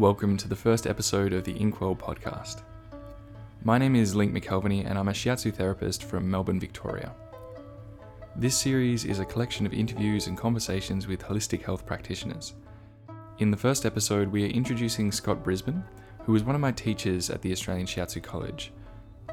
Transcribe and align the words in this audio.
Welcome 0.00 0.38
to 0.38 0.48
the 0.48 0.56
first 0.56 0.86
episode 0.86 1.34
of 1.34 1.44
the 1.44 1.52
Inkwell 1.52 1.94
podcast. 1.94 2.62
My 3.64 3.76
name 3.76 3.94
is 3.94 4.14
Link 4.14 4.32
McElveny 4.32 4.86
and 4.88 4.98
I'm 4.98 5.08
a 5.08 5.12
shiatsu 5.12 5.52
therapist 5.52 6.04
from 6.04 6.30
Melbourne, 6.30 6.58
Victoria. 6.58 7.12
This 8.34 8.56
series 8.56 9.04
is 9.04 9.18
a 9.18 9.26
collection 9.26 9.66
of 9.66 9.74
interviews 9.74 10.26
and 10.26 10.38
conversations 10.38 11.06
with 11.06 11.22
holistic 11.22 11.62
health 11.62 11.84
practitioners. 11.84 12.54
In 13.40 13.50
the 13.50 13.58
first 13.58 13.84
episode, 13.84 14.28
we 14.28 14.42
are 14.42 14.48
introducing 14.48 15.12
Scott 15.12 15.44
Brisbane, 15.44 15.84
who 16.24 16.32
was 16.32 16.44
one 16.44 16.54
of 16.54 16.62
my 16.62 16.72
teachers 16.72 17.28
at 17.28 17.42
the 17.42 17.52
Australian 17.52 17.86
Shiatsu 17.86 18.22
College. 18.22 18.72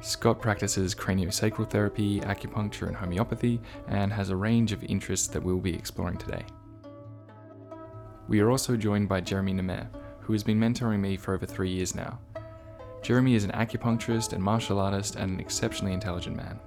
Scott 0.02 0.42
practices 0.42 0.94
craniosacral 0.94 1.70
therapy, 1.70 2.20
acupuncture, 2.20 2.88
and 2.88 2.96
homeopathy, 2.98 3.62
and 3.88 4.12
has 4.12 4.32
a 4.32 4.36
range 4.36 4.74
of 4.74 4.84
interests 4.84 5.28
that 5.28 5.42
we'll 5.42 5.60
be 5.60 5.74
exploring 5.74 6.18
today. 6.18 6.44
We 8.28 8.42
are 8.42 8.52
also 8.52 8.76
joined 8.76 9.08
by 9.08 9.22
Jeremy 9.22 9.54
Nemer, 9.54 9.88
who 10.28 10.34
has 10.34 10.44
been 10.44 10.60
mentoring 10.60 11.00
me 11.00 11.16
for 11.16 11.34
over 11.34 11.46
three 11.46 11.70
years 11.70 11.96
now. 11.96 12.20
Jeremy 13.02 13.36
is 13.36 13.46
an 13.46 13.52
acupuncturist 13.52 14.34
and 14.34 14.44
martial 14.44 14.78
artist 14.78 15.16
and 15.16 15.32
an 15.32 15.40
exceptionally 15.40 15.94
intelligent 15.94 16.36
man. 16.36 16.60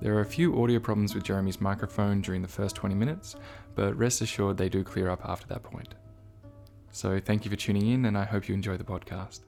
There 0.00 0.16
are 0.16 0.22
a 0.22 0.26
few 0.26 0.60
audio 0.60 0.80
problems 0.80 1.14
with 1.14 1.22
Jeremy's 1.22 1.60
microphone 1.60 2.22
during 2.22 2.42
the 2.42 2.48
first 2.48 2.74
20 2.74 2.96
minutes, 2.96 3.36
but 3.76 3.96
rest 3.96 4.20
assured 4.20 4.56
they 4.56 4.68
do 4.68 4.82
clear 4.82 5.08
up 5.08 5.20
after 5.24 5.46
that 5.46 5.62
point. 5.62 5.94
So 6.90 7.20
thank 7.20 7.44
you 7.44 7.52
for 7.52 7.56
tuning 7.56 7.86
in, 7.86 8.06
and 8.06 8.18
I 8.18 8.24
hope 8.24 8.48
you 8.48 8.54
enjoy 8.54 8.76
the 8.76 8.82
podcast. 8.82 9.42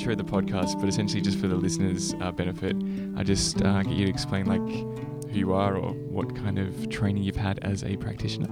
Intro 0.00 0.14
the 0.14 0.24
podcast, 0.24 0.80
but 0.80 0.88
essentially 0.88 1.20
just 1.20 1.38
for 1.38 1.46
the 1.46 1.54
listeners' 1.54 2.14
uh, 2.22 2.32
benefit, 2.32 2.74
I 3.16 3.22
just 3.22 3.60
uh, 3.60 3.82
get 3.82 3.92
you 3.92 4.06
to 4.06 4.10
explain 4.10 4.46
like 4.46 4.62
who 4.62 5.30
you 5.38 5.52
are 5.52 5.76
or 5.76 5.92
what 5.92 6.34
kind 6.34 6.58
of 6.58 6.88
training 6.88 7.22
you've 7.22 7.36
had 7.36 7.58
as 7.58 7.84
a 7.84 7.96
practitioner. 7.98 8.48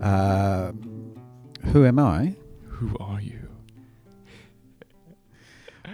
Uh, 0.00 0.72
who 1.66 1.84
am 1.84 1.98
I? 1.98 2.34
Who 2.66 2.96
are 2.98 3.20
you? 3.20 3.40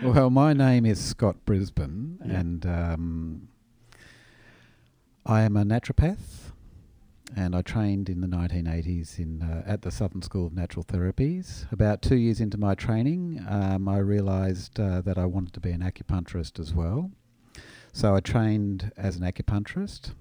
Well, 0.04 0.30
my 0.30 0.52
name 0.52 0.86
is 0.86 1.00
Scott 1.00 1.44
Brisbane, 1.44 2.18
Yeah. 2.24 2.38
and 2.38 2.64
um, 2.66 3.48
I 5.26 5.42
am 5.42 5.56
a 5.56 5.64
naturopath. 5.64 6.37
And 7.36 7.54
I 7.54 7.62
trained 7.62 8.08
in 8.08 8.20
the 8.20 8.26
1980s 8.26 9.18
in 9.18 9.42
uh, 9.42 9.62
at 9.66 9.82
the 9.82 9.90
Southern 9.90 10.22
School 10.22 10.46
of 10.46 10.54
Natural 10.54 10.84
Therapies. 10.84 11.70
About 11.70 12.02
two 12.02 12.16
years 12.16 12.40
into 12.40 12.58
my 12.58 12.74
training, 12.74 13.44
um, 13.48 13.88
I 13.88 13.98
realised 13.98 14.80
uh, 14.80 15.02
that 15.02 15.18
I 15.18 15.26
wanted 15.26 15.52
to 15.54 15.60
be 15.60 15.70
an 15.70 15.80
acupuncturist 15.80 16.58
as 16.58 16.74
well. 16.74 17.10
So 17.92 18.14
I 18.14 18.20
trained 18.20 18.92
as 18.96 19.16
an 19.16 19.22
acupuncturist 19.22 20.14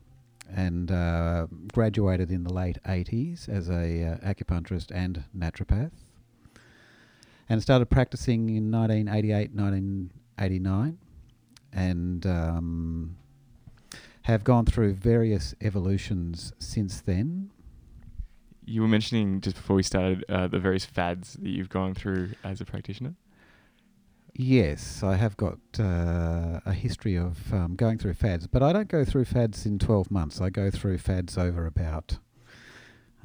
and 0.50 0.92
uh, 0.92 1.48
graduated 1.74 2.32
in 2.32 2.44
the 2.44 2.54
late 2.54 2.78
80s 2.86 3.50
as 3.50 3.70
a 3.70 3.74
uh, 3.74 4.34
acupuncturist 4.34 4.92
and 4.94 5.24
naturopath 5.38 5.92
and 7.50 7.62
started 7.62 7.90
practicing 7.90 8.50
in 8.50 8.72
1988, 8.72 9.54
1989, 9.54 10.98
and 11.74 12.26
um, 12.26 13.16
have 14.28 14.44
gone 14.44 14.66
through 14.66 14.94
various 14.94 15.56
evolutions 15.62 16.52
since 16.60 17.00
then. 17.00 17.50
You 18.66 18.82
were 18.82 18.88
mentioning 18.90 19.40
just 19.40 19.56
before 19.56 19.78
we 19.78 19.84
started 19.84 20.26
uh, 20.28 20.48
the 20.48 20.60
various 20.60 20.84
fads 20.84 21.36
that 21.36 21.48
you've 21.48 21.70
gone 21.70 21.94
through 21.94 22.32
as 22.44 22.60
a 22.60 22.66
practitioner. 22.66 23.16
Yes, 24.34 25.02
I 25.02 25.16
have 25.16 25.38
got 25.38 25.60
uh, 25.80 26.60
a 26.66 26.74
history 26.74 27.16
of 27.18 27.54
um, 27.54 27.76
going 27.78 27.98
through 28.00 28.16
fads, 28.16 28.48
but 28.48 28.62
I 28.62 28.74
don't 28.74 28.90
go 28.90 29.06
through 29.06 29.24
fads 29.24 29.66
in 29.66 29.80
12 29.80 30.12
months. 30.12 30.42
I 30.42 30.50
go 30.50 30.70
through 30.72 30.98
fads 30.98 31.38
over 31.38 31.66
about 31.66 32.18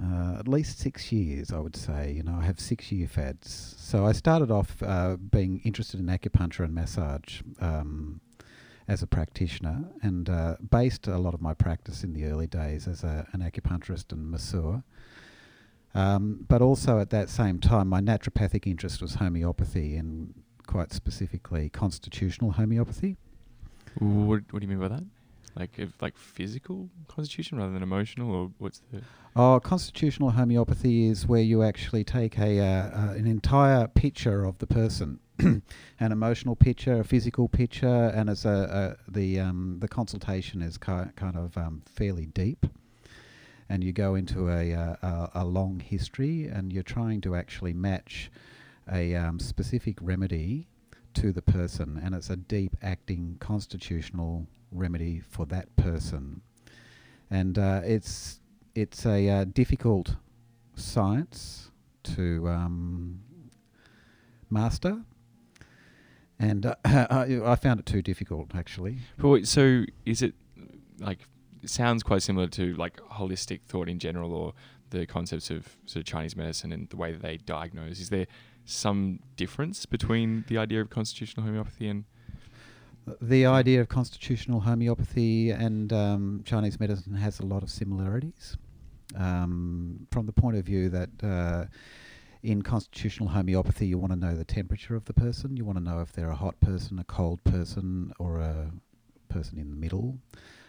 uh, 0.01 0.37
at 0.39 0.47
least 0.47 0.79
six 0.79 1.11
years, 1.11 1.53
I 1.53 1.59
would 1.59 1.75
say. 1.75 2.13
You 2.13 2.23
know, 2.23 2.39
I 2.41 2.45
have 2.45 2.61
six 2.61 2.93
year 2.93 3.09
fads. 3.09 3.75
So 3.77 4.07
I 4.07 4.13
started 4.13 4.53
off 4.53 4.81
uh, 4.81 5.17
being 5.17 5.63
interested 5.65 5.99
in 5.99 6.07
acupuncture 6.07 6.65
and 6.65 6.73
massage 6.73 7.43
um, 7.61 8.21
as 8.89 9.03
a 9.03 9.07
practitioner 9.07 9.85
and 10.03 10.29
uh, 10.29 10.57
based 10.71 11.07
a 11.07 11.19
lot 11.19 11.35
of 11.35 11.41
my 11.41 11.55
practice 11.55 12.05
in 12.05 12.13
the 12.13 12.25
early 12.25 12.47
days 12.47 12.89
as 12.89 13.05
a, 13.05 13.27
an 13.33 13.41
acupuncturist 13.41 14.13
and 14.13 14.31
masseur. 14.31 14.83
Um, 15.95 16.47
but 16.49 16.63
also 16.63 16.99
at 16.99 17.11
that 17.11 17.29
same 17.29 17.59
time, 17.59 17.89
my 17.89 18.01
naturopathic 18.01 18.67
interest 18.67 19.03
was 19.03 19.17
homeopathy 19.17 19.97
and 19.97 20.35
quite 20.67 20.93
specifically 20.93 21.69
constitutional 21.69 22.53
homeopathy. 22.53 23.17
What, 23.99 24.43
what 24.51 24.61
do 24.61 24.67
you 24.67 24.69
mean 24.69 24.81
by 24.81 24.89
that? 24.89 25.05
Like 25.55 25.79
if, 25.79 26.01
like 26.01 26.17
physical 26.17 26.89
constitution 27.09 27.59
rather 27.59 27.73
than 27.73 27.83
emotional, 27.83 28.35
or 28.35 28.51
what's 28.57 28.81
the? 28.91 29.03
Oh, 29.37 29.61
constitutional 29.61 30.31
homeopathy 30.31 31.07
is 31.07 31.27
where 31.27 31.43
you 31.43 31.63
actually 31.63 32.05
take 32.05 32.39
a 32.39 32.59
uh, 32.59 32.65
uh, 32.65 33.13
an 33.13 33.27
entire 33.27 33.87
picture 33.87 34.45
of 34.47 34.57
the 34.59 34.67
person, 34.67 35.21
an 36.01 36.13
emotional 36.13 36.55
picture, 36.55 37.01
a 37.01 37.05
physical 37.05 37.49
picture, 37.49 38.13
and 38.15 38.31
as 38.31 38.45
a, 38.45 38.97
a 39.09 39.11
the 39.11 39.41
um, 39.41 39.77
the 39.81 39.89
consultation 39.89 40.63
is 40.63 40.79
ki- 40.79 41.11
kind 41.17 41.37
of 41.37 41.57
um, 41.57 41.83
fairly 41.87 42.27
deep, 42.27 42.67
and 43.69 43.83
you 43.83 43.93
go 43.93 44.15
into 44.15 44.49
a, 44.49 44.73
uh, 44.73 44.97
a 45.03 45.31
a 45.43 45.45
long 45.45 45.81
history, 45.81 46.47
and 46.47 46.73
you're 46.73 46.83
trying 46.83 47.21
to 47.23 47.35
actually 47.35 47.73
match 47.73 48.31
a 48.93 49.15
um, 49.15 49.39
specific 49.39 49.97
remedy 50.01 50.69
to 51.15 51.33
the 51.33 51.43
person, 51.43 52.01
and 52.03 52.15
it's 52.15 52.31
a 52.31 52.37
deep 52.37 52.77
acting 52.83 53.37
constitutional 53.41 54.47
remedy 54.71 55.21
for 55.21 55.45
that 55.47 55.75
person, 55.77 56.41
and 57.31 57.59
uh, 57.59 57.81
it's 57.85 58.41
it's 58.75 59.05
a 59.07 59.29
uh, 59.29 59.45
difficult 59.45 60.17
science 60.77 61.71
to 62.03 62.49
um, 62.49 63.21
master, 64.51 65.03
and 66.43 66.67
uh, 66.67 66.75
I, 66.85 67.41
I 67.45 67.57
found 67.57 67.81
it 67.81 67.87
too 67.87 68.03
difficult 68.03 68.51
actually. 68.55 68.99
So 69.47 69.85
is 70.05 70.23
it 70.23 70.35
like 70.99 71.21
it 71.63 71.71
sounds 71.71 72.03
quite 72.03 72.23
similar 72.23 72.49
to 72.49 72.75
like 72.75 72.97
holistic 72.97 73.63
thought 73.63 73.89
in 73.89 73.99
general, 73.99 74.35
or 74.35 74.53
the 74.91 75.07
concepts 75.07 75.51
of 75.51 75.77
sort 75.87 76.01
of 76.03 76.05
Chinese 76.05 76.37
medicine 76.37 76.73
and 76.73 76.89
the 76.91 76.97
way 76.97 77.13
that 77.13 77.23
they 77.23 77.37
diagnose? 77.39 78.01
Is 78.01 78.11
there 78.11 78.27
some 78.65 79.21
difference 79.37 79.87
between 79.87 80.45
the 80.49 80.59
idea 80.59 80.81
of 80.81 80.91
constitutional 80.91 81.47
homeopathy 81.47 81.89
and 81.89 82.05
The 83.21 83.47
idea 83.47 83.81
of 83.81 83.89
constitutional 83.89 84.61
homeopathy 84.61 85.51
and 85.51 85.93
um, 85.93 86.43
Chinese 86.45 86.79
medicine 86.79 87.15
has 87.15 87.41
a 87.41 87.47
lot 87.47 87.63
of 87.63 87.71
similarities. 87.71 88.57
Um, 89.17 90.07
from 90.11 90.27
the 90.27 90.33
point 90.33 90.57
of 90.57 90.65
view 90.65 90.89
that 90.89 91.11
uh, 91.23 91.65
in 92.43 92.63
constitutional 92.63 93.29
homeopathy, 93.29 93.87
you 93.87 93.99
want 93.99 94.13
to 94.13 94.19
know 94.19 94.35
the 94.35 94.45
temperature 94.45 94.97
of 94.97 95.05
the 95.05 95.13
person. 95.13 95.57
You 95.57 95.65
want 95.65 95.79
to 95.79 95.85
know 95.85 96.01
if 96.01 96.13
they're 96.13 96.31
a 96.31 96.37
hot 96.37 96.61
person, 96.61 96.99
a 96.99 97.05
cold 97.05 97.43
person, 97.45 98.13
or 98.19 98.39
a 98.39 98.73
person 99.29 99.59
in 99.59 99.71
the 99.71 99.77
middle. 99.77 100.19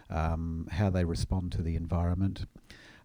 Um, 0.09 0.67
how 0.71 0.89
they 0.89 1.03
respond 1.03 1.51
to 1.53 1.61
the 1.63 1.75
environment. 1.75 2.45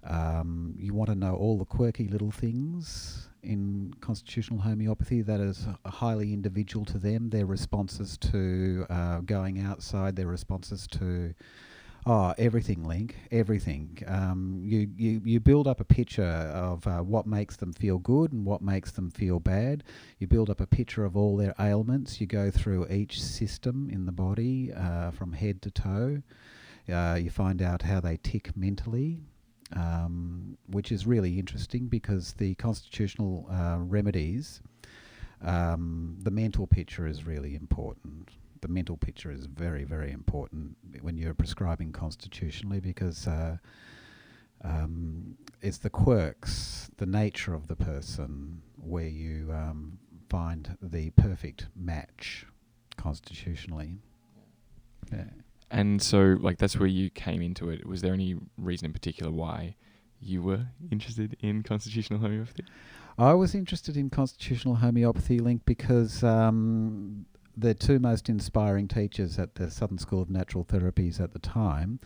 Um, 0.04 0.74
you 0.78 0.94
want 0.94 1.08
to 1.08 1.14
know 1.14 1.34
all 1.34 1.58
the 1.58 1.64
quirky 1.64 2.06
little 2.08 2.30
things 2.30 3.28
in 3.42 3.94
constitutional 4.00 4.60
homeopathy 4.60 5.22
that 5.22 5.40
is 5.40 5.66
highly 5.86 6.32
individual 6.32 6.84
to 6.86 6.98
them. 6.98 7.30
Their 7.30 7.46
responses 7.46 8.18
to 8.18 8.86
uh, 8.90 9.20
going 9.20 9.60
outside, 9.60 10.16
their 10.16 10.26
responses 10.26 10.86
to 10.88 11.34
oh 12.06 12.34
everything, 12.38 12.84
Link, 12.84 13.16
everything. 13.30 14.02
Um, 14.06 14.60
you, 14.64 14.88
you 14.96 15.20
you 15.24 15.40
build 15.40 15.66
up 15.66 15.80
a 15.80 15.84
picture 15.84 16.24
of 16.24 16.86
uh, 16.86 16.98
what 16.98 17.26
makes 17.26 17.56
them 17.56 17.72
feel 17.72 17.98
good 17.98 18.32
and 18.32 18.44
what 18.44 18.62
makes 18.62 18.92
them 18.92 19.10
feel 19.10 19.40
bad. 19.40 19.84
You 20.18 20.26
build 20.26 20.50
up 20.50 20.60
a 20.60 20.66
picture 20.66 21.04
of 21.04 21.16
all 21.16 21.36
their 21.36 21.54
ailments. 21.58 22.20
You 22.20 22.26
go 22.26 22.50
through 22.50 22.88
each 22.88 23.22
system 23.22 23.88
in 23.90 24.06
the 24.06 24.12
body 24.12 24.72
uh, 24.72 25.10
from 25.10 25.32
head 25.32 25.62
to 25.62 25.70
toe. 25.70 26.22
Uh, 26.92 27.18
you 27.20 27.30
find 27.30 27.60
out 27.60 27.82
how 27.82 28.00
they 28.00 28.16
tick 28.16 28.56
mentally 28.56 29.20
um, 29.74 30.56
which 30.66 30.92
is 30.92 31.06
really 31.06 31.38
interesting 31.38 31.86
because 31.86 32.32
the 32.34 32.54
constitutional 32.54 33.46
uh, 33.50 33.78
remedies, 33.80 34.60
um, 35.42 36.16
the 36.22 36.30
mental 36.30 36.66
picture 36.66 37.06
is 37.06 37.26
really 37.26 37.54
important. 37.54 38.30
The 38.60 38.68
mental 38.68 38.96
picture 38.96 39.30
is 39.30 39.46
very, 39.46 39.84
very 39.84 40.12
important 40.12 40.76
when 41.00 41.16
you're 41.16 41.34
prescribing 41.34 41.92
constitutionally 41.92 42.80
because 42.80 43.26
uh, 43.26 43.56
um, 44.64 45.36
it's 45.60 45.78
the 45.78 45.90
quirks, 45.90 46.90
the 46.96 47.06
nature 47.06 47.54
of 47.54 47.68
the 47.68 47.76
person, 47.76 48.62
where 48.76 49.06
you 49.06 49.52
um, 49.52 49.98
find 50.28 50.76
the 50.82 51.10
perfect 51.10 51.66
match 51.76 52.46
constitutionally. 52.96 53.98
Yeah. 55.12 55.24
and 55.70 56.02
so 56.02 56.36
like 56.38 56.58
that's 56.58 56.78
where 56.78 56.88
you 56.88 57.08
came 57.10 57.40
into 57.40 57.70
it. 57.70 57.86
Was 57.86 58.02
there 58.02 58.12
any 58.12 58.36
reason 58.58 58.86
in 58.86 58.92
particular 58.92 59.32
why 59.32 59.76
you 60.20 60.42
were 60.42 60.66
interested 60.90 61.36
in 61.40 61.62
constitutional 61.62 62.20
homeopathy? 62.20 62.64
I 63.16 63.32
was 63.34 63.54
interested 63.54 63.96
in 63.96 64.10
constitutional 64.10 64.76
homeopathy 64.76 65.38
link 65.38 65.62
because 65.64 66.22
um, 66.22 67.26
the 67.58 67.74
two 67.74 67.98
most 67.98 68.28
inspiring 68.28 68.86
teachers 68.88 69.38
at 69.38 69.56
the 69.56 69.70
Southern 69.70 69.98
School 69.98 70.22
of 70.22 70.30
Natural 70.30 70.64
Therapies 70.64 71.20
at 71.20 71.32
the 71.32 71.38
time 71.38 71.98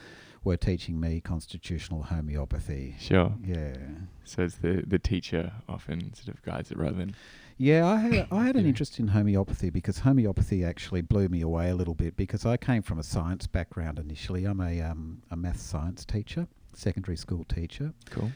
were 0.45 0.57
teaching 0.57 0.99
me 0.99 1.21
constitutional 1.21 2.03
homeopathy. 2.05 2.97
Sure. 2.99 3.33
Yeah. 3.45 3.77
So 4.25 4.43
it's 4.43 4.57
the 4.57 4.83
the 4.87 4.99
teacher 4.99 5.53
often 5.69 6.13
sort 6.15 6.35
of 6.35 6.43
guides 6.43 6.71
it 6.73 6.79
rather 6.79 6.97
than 6.97 7.15
Yeah, 7.59 7.87
I 7.87 7.97
had 8.01 8.27
I 8.33 8.45
had 8.47 8.57
an 8.57 8.63
Yeah. 8.65 8.69
interest 8.71 8.99
in 8.99 9.09
homeopathy 9.09 9.71
because 9.71 9.99
homeopathy 9.99 10.65
actually 10.65 11.03
blew 11.03 11.29
me 11.29 11.43
away 11.43 11.69
a 11.71 11.75
little 11.77 11.95
bit 11.95 12.17
because 12.17 12.45
I 12.47 12.57
came 12.57 12.83
from 12.83 12.99
a 12.99 13.05
science 13.05 13.47
background 13.47 13.99
initially. 13.99 14.45
I'm 14.47 14.61
a 14.61 14.81
um, 14.81 15.23
a 15.31 15.37
math 15.37 15.61
science 15.61 16.05
teacher, 16.05 16.49
secondary 16.75 17.17
school 17.17 17.45
teacher, 17.45 17.93
cool. 18.11 18.33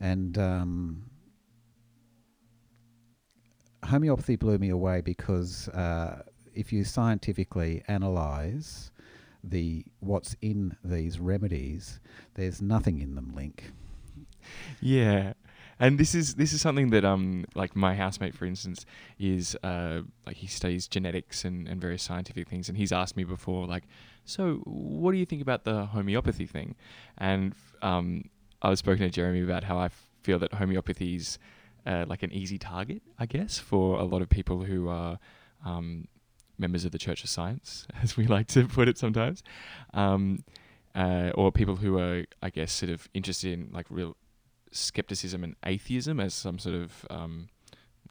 and 0.00 0.38
um, 0.38 1.02
homeopathy 3.84 4.36
blew 4.36 4.58
me 4.58 4.70
away 4.70 5.00
because 5.00 5.68
uh, 5.70 6.22
if 6.54 6.72
you 6.72 6.84
scientifically 6.84 7.82
analyze 7.88 8.90
the 9.44 9.84
what's 10.00 10.36
in 10.40 10.76
these 10.84 11.18
remedies, 11.18 12.00
there's 12.34 12.62
nothing 12.62 13.00
in 13.00 13.14
them. 13.14 13.32
Link. 13.34 13.72
Yeah. 14.80 15.34
And 15.80 15.98
this 15.98 16.14
is 16.14 16.34
this 16.36 16.52
is 16.52 16.60
something 16.60 16.90
that 16.90 17.04
um 17.04 17.44
like 17.54 17.74
my 17.74 17.94
housemate 17.94 18.34
for 18.34 18.44
instance 18.44 18.86
is 19.18 19.56
uh 19.64 20.02
like 20.26 20.36
he 20.36 20.46
studies 20.46 20.86
genetics 20.86 21.44
and, 21.44 21.66
and 21.66 21.80
various 21.80 22.02
scientific 22.02 22.48
things 22.48 22.68
and 22.68 22.78
he's 22.78 22.92
asked 22.92 23.16
me 23.16 23.24
before 23.24 23.66
like 23.66 23.84
so 24.24 24.60
what 24.64 25.10
do 25.10 25.18
you 25.18 25.26
think 25.26 25.42
about 25.42 25.64
the 25.64 25.86
homeopathy 25.86 26.46
thing 26.46 26.76
and 27.18 27.54
um 27.80 28.24
I 28.60 28.70
was 28.70 28.78
spoken 28.78 29.00
to 29.02 29.10
Jeremy 29.10 29.42
about 29.42 29.64
how 29.64 29.76
I 29.76 29.88
feel 30.22 30.38
that 30.38 30.54
homeopathy 30.54 31.16
is 31.16 31.38
uh, 31.84 32.04
like 32.06 32.22
an 32.22 32.32
easy 32.32 32.58
target 32.58 33.02
I 33.18 33.26
guess 33.26 33.58
for 33.58 33.98
a 33.98 34.04
lot 34.04 34.22
of 34.22 34.28
people 34.28 34.62
who 34.62 34.88
are 34.88 35.18
um 35.64 36.06
members 36.58 36.84
of 36.84 36.92
the 36.92 36.98
Church 36.98 37.24
of 37.24 37.30
Science 37.30 37.86
as 38.02 38.16
we 38.16 38.26
like 38.26 38.46
to 38.48 38.66
put 38.66 38.88
it 38.88 38.98
sometimes 38.98 39.42
um 39.94 40.44
uh, 40.94 41.30
or 41.34 41.50
people 41.50 41.76
who 41.76 41.98
are 41.98 42.24
I 42.42 42.50
guess 42.50 42.70
sort 42.70 42.90
of 42.90 43.08
interested 43.14 43.52
in 43.52 43.70
like 43.72 43.86
real 43.88 44.14
skepticism 44.72 45.44
and 45.44 45.54
atheism 45.64 46.18
as 46.18 46.34
some 46.34 46.58
sort 46.58 46.74
of 46.74 47.06
um, 47.10 47.48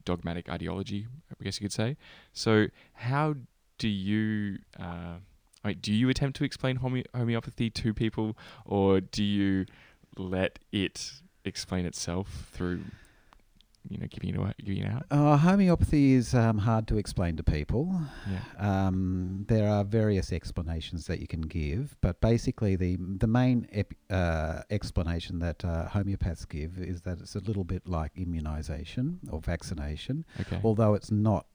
dogmatic 0.04 0.48
ideology, 0.48 1.06
I 1.30 1.44
guess 1.44 1.60
you 1.60 1.64
could 1.64 1.72
say. 1.72 1.96
So, 2.32 2.68
how 2.94 3.34
do 3.78 3.88
you, 3.88 4.58
uh, 4.78 5.16
do 5.80 5.92
you 5.92 6.08
attempt 6.08 6.36
to 6.38 6.44
explain 6.44 6.76
home- 6.76 7.04
homeopathy 7.14 7.70
to 7.70 7.92
people, 7.92 8.36
or 8.64 9.00
do 9.00 9.22
you 9.22 9.66
let 10.16 10.58
it 10.70 11.12
explain 11.44 11.84
itself 11.84 12.48
through, 12.52 12.82
you 13.88 13.98
know, 13.98 14.06
giving 14.08 14.30
it 14.30 14.36
away, 14.38 14.52
giving 14.64 14.82
it 14.84 14.92
out? 14.92 15.04
Uh, 15.10 15.36
homeopathy 15.36 16.12
is 16.14 16.34
um, 16.34 16.58
hard 16.58 16.86
to 16.88 16.96
explain 16.98 17.36
to 17.36 17.42
people. 17.42 18.00
Yeah. 18.30 18.86
Um, 18.86 19.44
there 19.48 19.68
are 19.68 19.84
various 19.84 20.32
explanations 20.32 21.06
that 21.06 21.18
you 21.20 21.26
can 21.26 21.42
give, 21.42 21.96
but 22.00 22.20
basically 22.20 22.76
the 22.76 22.96
the 23.18 23.26
main 23.26 23.66
ep- 23.72 23.94
uh, 24.10 24.62
explanation 24.70 25.38
that 25.40 25.64
uh, 25.64 25.88
homeopaths 25.88 26.48
give 26.48 26.78
is 26.78 27.02
that 27.02 27.20
it's 27.20 27.34
a 27.34 27.40
little 27.40 27.64
bit 27.64 27.86
like 27.88 28.12
immunization 28.16 29.18
or 29.30 29.40
vaccination, 29.40 30.24
Okay. 30.40 30.60
although 30.64 30.94
it's 30.94 31.10
not 31.10 31.46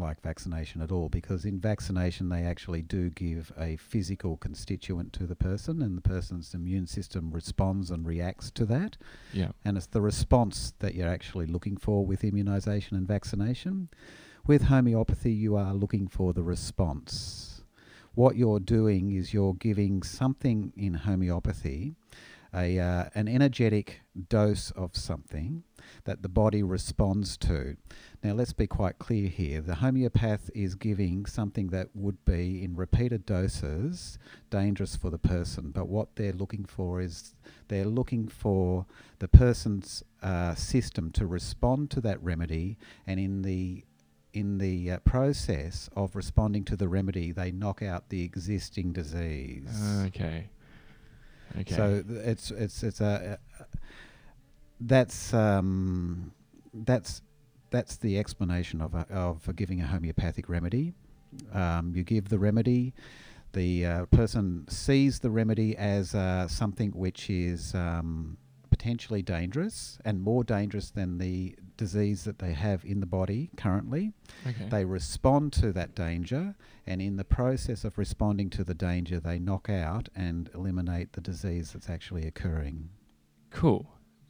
like 0.00 0.20
vaccination 0.22 0.80
at 0.80 0.90
all 0.90 1.08
because 1.08 1.44
in 1.44 1.60
vaccination 1.60 2.28
they 2.28 2.42
actually 2.42 2.82
do 2.82 3.10
give 3.10 3.52
a 3.58 3.76
physical 3.76 4.36
constituent 4.36 5.12
to 5.12 5.26
the 5.26 5.36
person 5.36 5.82
and 5.82 5.96
the 5.96 6.02
person's 6.02 6.54
immune 6.54 6.86
system 6.86 7.30
responds 7.30 7.90
and 7.90 8.06
reacts 8.06 8.50
to 8.50 8.64
that 8.64 8.96
yeah. 9.32 9.50
and 9.64 9.76
it's 9.76 9.86
the 9.86 10.00
response 10.00 10.72
that 10.78 10.94
you're 10.94 11.08
actually 11.08 11.46
looking 11.46 11.76
for 11.76 12.04
with 12.04 12.24
immunization 12.24 12.96
and 12.96 13.06
vaccination. 13.06 13.88
With 14.46 14.62
homeopathy, 14.62 15.32
you 15.32 15.56
are 15.56 15.74
looking 15.74 16.08
for 16.08 16.32
the 16.32 16.42
response. 16.42 17.62
What 18.14 18.36
you're 18.36 18.60
doing 18.60 19.12
is 19.12 19.32
you're 19.32 19.54
giving 19.54 20.02
something 20.02 20.72
in 20.76 20.94
homeopathy, 20.94 21.94
a 22.52 22.78
uh, 22.78 23.04
an 23.14 23.28
energetic 23.28 24.00
dose 24.28 24.72
of 24.72 24.96
something 24.96 25.62
that 26.04 26.22
the 26.22 26.28
body 26.28 26.62
responds 26.62 27.36
to. 27.38 27.76
Now, 28.22 28.32
let's 28.34 28.52
be 28.52 28.66
quite 28.66 28.98
clear 28.98 29.28
here. 29.28 29.62
The 29.62 29.76
homeopath 29.76 30.50
is 30.54 30.74
giving 30.74 31.24
something 31.24 31.68
that 31.68 31.88
would 31.94 32.22
be 32.26 32.62
in 32.62 32.76
repeated 32.76 33.24
doses 33.24 34.18
dangerous 34.50 34.94
for 34.94 35.08
the 35.08 35.18
person, 35.18 35.70
but 35.70 35.88
what 35.88 36.16
they're 36.16 36.32
looking 36.32 36.66
for 36.66 37.00
is 37.00 37.34
they're 37.68 37.86
looking 37.86 38.28
for 38.28 38.84
the 39.20 39.28
person's 39.28 40.02
uh, 40.22 40.54
system 40.54 41.10
to 41.12 41.26
respond 41.26 41.90
to 41.92 42.00
that 42.02 42.22
remedy, 42.22 42.76
and 43.06 43.18
in 43.18 43.42
the 43.42 43.84
in 44.32 44.58
the 44.58 44.92
uh, 44.92 44.98
process 44.98 45.88
of 45.96 46.14
responding 46.14 46.64
to 46.64 46.76
the 46.76 46.88
remedy, 46.88 47.32
they 47.32 47.50
knock 47.50 47.82
out 47.82 48.10
the 48.10 48.22
existing 48.22 48.92
disease. 48.92 49.82
Okay. 50.06 50.50
Okay. 51.58 51.74
So 51.74 52.02
th- 52.06 52.20
it's 52.26 52.50
it's 52.50 52.82
it's 52.82 53.00
a 53.00 53.38
uh, 53.58 53.64
that's 54.80 55.34
um, 55.34 56.32
that's 56.72 57.22
that's 57.70 57.96
the 57.96 58.18
explanation 58.18 58.80
of 58.80 58.94
a, 58.94 59.06
of 59.10 59.54
giving 59.56 59.80
a 59.80 59.86
homeopathic 59.86 60.48
remedy. 60.48 60.94
Um, 61.52 61.92
you 61.94 62.02
give 62.02 62.28
the 62.28 62.38
remedy. 62.38 62.94
The 63.52 63.86
uh, 63.86 64.04
person 64.06 64.66
sees 64.68 65.20
the 65.20 65.30
remedy 65.30 65.76
as 65.76 66.14
uh, 66.14 66.46
something 66.48 66.90
which 66.90 67.30
is 67.30 67.74
um, 67.74 68.36
potentially 68.70 69.22
dangerous 69.22 69.98
and 70.04 70.22
more 70.22 70.44
dangerous 70.44 70.90
than 70.90 71.18
the 71.18 71.54
disease 71.76 72.24
that 72.24 72.38
they 72.38 72.52
have 72.52 72.84
in 72.84 73.00
the 73.00 73.06
body 73.06 73.50
currently. 73.56 74.12
okay. 74.46 74.68
They 74.70 74.84
respond 74.84 75.52
to 75.54 75.72
that 75.72 75.94
danger, 75.94 76.54
and 76.86 77.02
in 77.02 77.16
the 77.16 77.24
process 77.24 77.84
of 77.84 77.98
responding 77.98 78.50
to 78.50 78.64
the 78.64 78.74
danger, 78.74 79.20
they 79.20 79.38
knock 79.38 79.68
out 79.68 80.08
and 80.14 80.48
eliminate 80.54 81.12
the 81.12 81.20
disease 81.20 81.72
that's 81.72 81.90
actually 81.90 82.26
occurring. 82.26 82.90
Cool. 83.50 83.86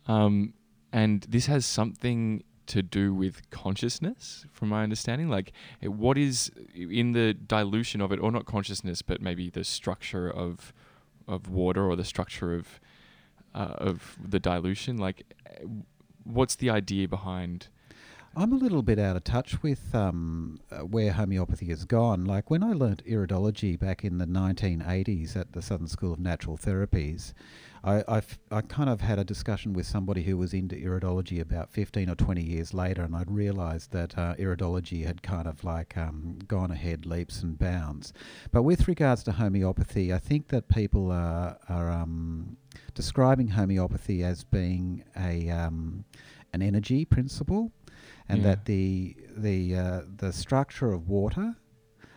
Um, 0.07 0.55
and 0.93 1.27
this 1.29 1.47
has 1.47 1.67
something 1.67 2.43
to 2.70 2.82
do 2.82 3.12
with 3.12 3.50
consciousness, 3.50 4.46
from 4.52 4.69
my 4.69 4.84
understanding. 4.84 5.28
Like, 5.28 5.52
eh, 5.82 5.88
what 5.88 6.17
is 6.17 6.50
in 6.75 7.12
the 7.12 7.34
dilution 7.34 8.00
of 8.00 8.12
it, 8.12 8.20
or 8.20 8.31
not 8.31 8.46
consciousness, 8.46 9.02
but 9.02 9.20
maybe 9.20 9.50
the 9.50 9.64
structure 9.64 10.31
of 10.31 10.72
of 11.26 11.49
water 11.49 11.84
or 11.84 11.96
the 11.96 12.05
structure 12.05 12.55
of 12.55 12.81
uh, 13.55 13.75
of 13.78 14.17
the 14.25 14.38
dilution. 14.38 14.96
Like, 14.96 15.25
eh, 15.46 15.64
what's 16.25 16.55
the 16.56 16.70
idea 16.70 17.08
behind? 17.08 17.69
I'm 18.37 18.52
a 18.52 18.56
little 18.56 18.82
bit 18.82 19.00
out 19.00 19.17
of 19.17 19.25
touch 19.25 19.60
with 19.60 19.93
um, 19.93 20.60
uh, 20.70 20.79
where 20.79 21.10
homeopathy 21.12 21.67
has 21.67 21.84
gone. 21.84 22.24
Like 22.24 22.48
when 22.48 22.62
I 22.62 22.72
learnt 22.72 23.05
iridology 23.05 23.77
back 23.77 24.05
in 24.05 24.19
the 24.19 24.27
1980s 24.27 25.36
at 25.36 25.53
the 25.53 25.60
Southern 25.60 25.89
School 25.89 26.12
of 26.12 26.20
Natural 26.20 26.56
Therapies, 26.56 27.32
I, 27.82 28.05
I've, 28.06 28.39
I 28.51 28.60
kind 28.60 28.91
of 28.91 29.01
had 29.01 29.19
a 29.19 29.25
discussion 29.25 29.72
with 29.72 29.87
somebody 29.87 30.22
who 30.22 30.37
was 30.37 30.53
into 30.53 30.77
iridology 30.77 31.41
about 31.41 31.70
15 31.70 32.10
or 32.10 32.15
20 32.15 32.43
years 32.43 32.75
later, 32.75 33.03
and 33.03 33.17
I'd 33.17 33.31
realised 33.31 33.93
that 33.93 34.19
uh, 34.19 34.34
iridology 34.34 35.06
had 35.06 35.22
kind 35.22 35.46
of 35.49 35.65
like 35.65 35.96
um, 35.96 36.39
gone 36.46 36.70
ahead 36.70 37.06
leaps 37.06 37.43
and 37.43 37.58
bounds. 37.58 38.13
But 38.53 38.63
with 38.63 38.87
regards 38.87 39.22
to 39.25 39.32
homeopathy, 39.32 40.13
I 40.13 40.19
think 40.19 40.49
that 40.49 40.69
people 40.69 41.10
are, 41.10 41.58
are 41.69 41.91
um, 41.91 42.56
describing 42.94 43.49
homeopathy 43.49 44.22
as 44.22 44.44
being 44.44 45.05
a 45.17 45.49
um, 45.51 46.05
an 46.53 46.63
energy 46.63 47.05
principle 47.05 47.70
and 48.29 48.39
Yeah. 48.43 48.49
that 48.49 48.65
the 48.67 49.17
the 49.37 49.77
uh, 49.77 50.03
the 50.17 50.32
structure 50.32 50.93
of 50.93 51.08
water, 51.08 51.55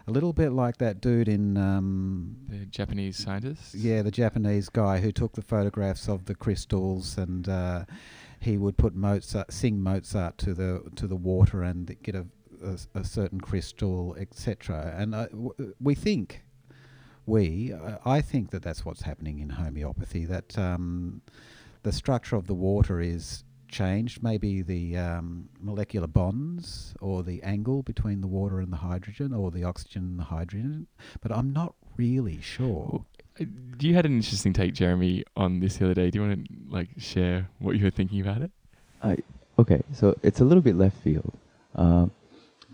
a 0.07 0.11
little 0.11 0.33
bit 0.33 0.51
like 0.51 0.77
that 0.77 0.99
dude 1.01 1.27
in 1.27 1.57
um, 1.57 2.35
The 2.49 2.65
Japanese 2.65 3.17
scientists. 3.17 3.73
yeah 3.75 4.01
the 4.01 4.11
Japanese 4.11 4.69
guy 4.69 4.99
who 4.99 5.11
took 5.11 5.33
the 5.33 5.41
photographs 5.41 6.07
of 6.09 6.25
the 6.25 6.35
crystals 6.35 7.17
and 7.17 7.47
uh, 7.47 7.85
he 8.39 8.57
would 8.57 8.77
put 8.77 8.93
Mozart 8.95 9.51
sing 9.53 9.79
Mozart 9.81 10.37
to 10.39 10.53
the 10.53 10.83
to 10.95 11.07
the 11.07 11.15
water 11.15 11.63
and 11.63 11.95
get 12.03 12.15
a 12.15 12.25
a, 12.63 12.77
a 12.99 13.03
certain 13.03 13.41
crystal 13.41 14.15
etc. 14.19 14.93
And 14.97 15.13
uh, 15.15 15.27
w- 15.27 15.73
we 15.81 15.95
think 15.95 16.43
we 17.25 17.73
uh, 17.73 17.97
I 18.05 18.21
think 18.21 18.51
that 18.51 18.61
that's 18.63 18.85
what's 18.85 19.01
happening 19.03 19.39
in 19.39 19.49
homeopathy 19.49 20.25
that 20.25 20.57
um, 20.57 21.21
the 21.83 21.91
structure 21.91 22.35
of 22.35 22.47
the 22.47 22.53
water 22.53 22.99
is 23.01 23.43
changed 23.81 24.15
maybe 24.29 24.51
the 24.73 24.83
um, 25.07 25.27
molecular 25.69 26.07
bonds 26.19 26.93
or 27.07 27.17
the 27.23 27.37
angle 27.55 27.79
between 27.91 28.17
the 28.25 28.31
water 28.37 28.57
and 28.63 28.71
the 28.75 28.81
hydrogen 28.89 29.29
or 29.39 29.47
the 29.57 29.63
oxygen 29.71 30.03
and 30.11 30.19
the 30.23 30.29
hydrogen 30.35 30.87
but 31.23 31.29
I'm 31.37 31.51
not 31.61 31.71
really 31.97 32.39
sure 32.55 32.87
Uh, 33.39 33.45
You 33.79 33.93
had 33.97 34.05
an 34.05 34.15
interesting 34.21 34.53
take, 34.53 34.73
Jeremy, 34.81 35.13
on 35.43 35.59
this 35.61 35.77
the 35.77 35.85
other 35.85 35.97
day. 36.01 36.07
Do 36.11 36.15
you 36.19 36.23
want 36.27 36.33
to 36.37 36.43
like 36.77 36.89
share 37.11 37.39
what 37.63 37.71
you 37.77 37.83
were 37.87 37.95
thinking 37.99 38.21
about 38.25 38.41
it? 38.45 38.51
I, 39.01 39.13
Okay, 39.63 39.81
so 39.99 40.05
it's 40.27 40.41
a 40.41 40.45
little 40.49 40.63
bit 40.69 40.75
left 40.75 40.97
field, 41.05 41.33
uh, 41.75 42.05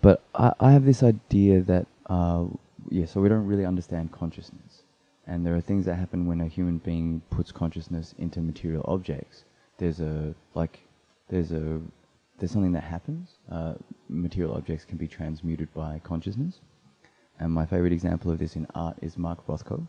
but 0.02 0.18
I, 0.34 0.48
I 0.68 0.70
have 0.76 0.86
this 0.86 1.02
idea 1.04 1.56
that 1.72 1.86
uh, 2.18 2.46
yeah, 2.90 3.06
so 3.06 3.20
we 3.24 3.28
don't 3.28 3.46
really 3.52 3.66
understand 3.66 4.12
consciousness, 4.22 4.84
and 5.28 5.46
there 5.46 5.56
are 5.56 5.62
things 5.70 5.84
that 5.88 5.96
happen 5.96 6.20
when 6.30 6.40
a 6.42 6.48
human 6.48 6.78
being 6.90 7.22
puts 7.36 7.52
consciousness 7.52 8.16
into 8.18 8.40
material 8.42 8.84
objects. 8.88 9.44
There's 9.78 10.00
a 10.00 10.34
like, 10.62 10.80
there's 11.30 11.52
a 11.52 11.80
there's 12.38 12.52
something 12.52 12.72
that 12.74 12.84
happens. 12.84 13.36
Uh, 13.52 13.74
material 14.08 14.56
objects 14.56 14.86
can 14.86 14.98
be 14.98 15.08
transmuted 15.08 15.74
by 15.74 16.00
consciousness, 16.04 16.60
and 17.40 17.52
my 17.52 17.66
favorite 17.66 17.94
example 17.94 18.32
of 18.32 18.40
this 18.40 18.56
in 18.56 18.66
art 18.76 18.98
is 19.02 19.18
Mark 19.18 19.46
Rothko. 19.48 19.86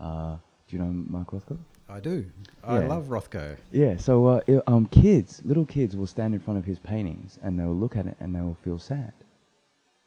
Uh, 0.00 0.36
do 0.68 0.76
you 0.76 0.78
know 0.82 0.90
Mark 0.90 1.30
Rothko? 1.32 1.58
I 1.88 2.00
do. 2.00 2.24
I 2.64 2.80
Yeah. 2.80 2.86
love 2.86 3.06
Rothko. 3.08 3.56
Yeah, 3.70 3.96
so 3.98 4.26
uh, 4.26 4.40
i- 4.48 4.62
um, 4.66 4.86
kids, 4.86 5.42
little 5.44 5.66
kids 5.66 5.94
will 5.96 6.06
stand 6.06 6.32
in 6.34 6.40
front 6.40 6.58
of 6.58 6.64
his 6.64 6.78
paintings 6.78 7.38
and 7.42 7.58
they'll 7.58 7.74
look 7.76 7.96
at 7.96 8.06
it 8.06 8.16
and 8.18 8.34
they'll 8.34 8.56
feel 8.64 8.78
sad. 8.78 9.12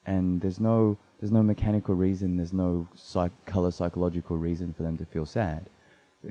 And 0.07 0.41
there's 0.41 0.59
no, 0.59 0.97
there's 1.19 1.31
no 1.31 1.43
mechanical 1.43 1.93
reason, 1.93 2.37
there's 2.37 2.53
no 2.53 2.87
psych- 2.95 3.45
color 3.45 3.69
psychological 3.71 4.37
reason 4.37 4.73
for 4.73 4.81
them 4.83 4.97
to 4.97 5.05
feel 5.05 5.25
sad. 5.27 5.69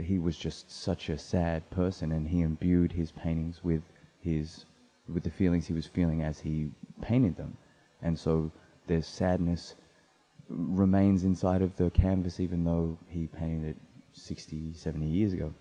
He 0.00 0.18
was 0.18 0.36
just 0.36 0.70
such 0.70 1.08
a 1.08 1.18
sad 1.18 1.68
person 1.70 2.10
and 2.10 2.26
he 2.26 2.40
imbued 2.40 2.90
his 2.92 3.12
paintings 3.12 3.62
with 3.62 3.82
his, 4.24 4.64
with 5.12 5.22
the 5.22 5.30
feelings 5.30 5.66
he 5.66 5.74
was 5.74 5.86
feeling 5.86 6.22
as 6.22 6.40
he 6.40 6.70
painted 7.02 7.36
them. 7.36 7.56
And 8.02 8.18
so 8.18 8.50
their 8.86 9.02
sadness 9.02 9.74
remains 10.48 11.24
inside 11.24 11.62
of 11.62 11.76
the 11.76 11.90
canvas 11.90 12.40
even 12.40 12.64
though 12.64 12.98
he 13.08 13.26
painted 13.26 13.70
it 13.70 13.76
60, 14.12 14.72
70 14.74 15.06
years 15.06 15.32
ago. 15.32 15.52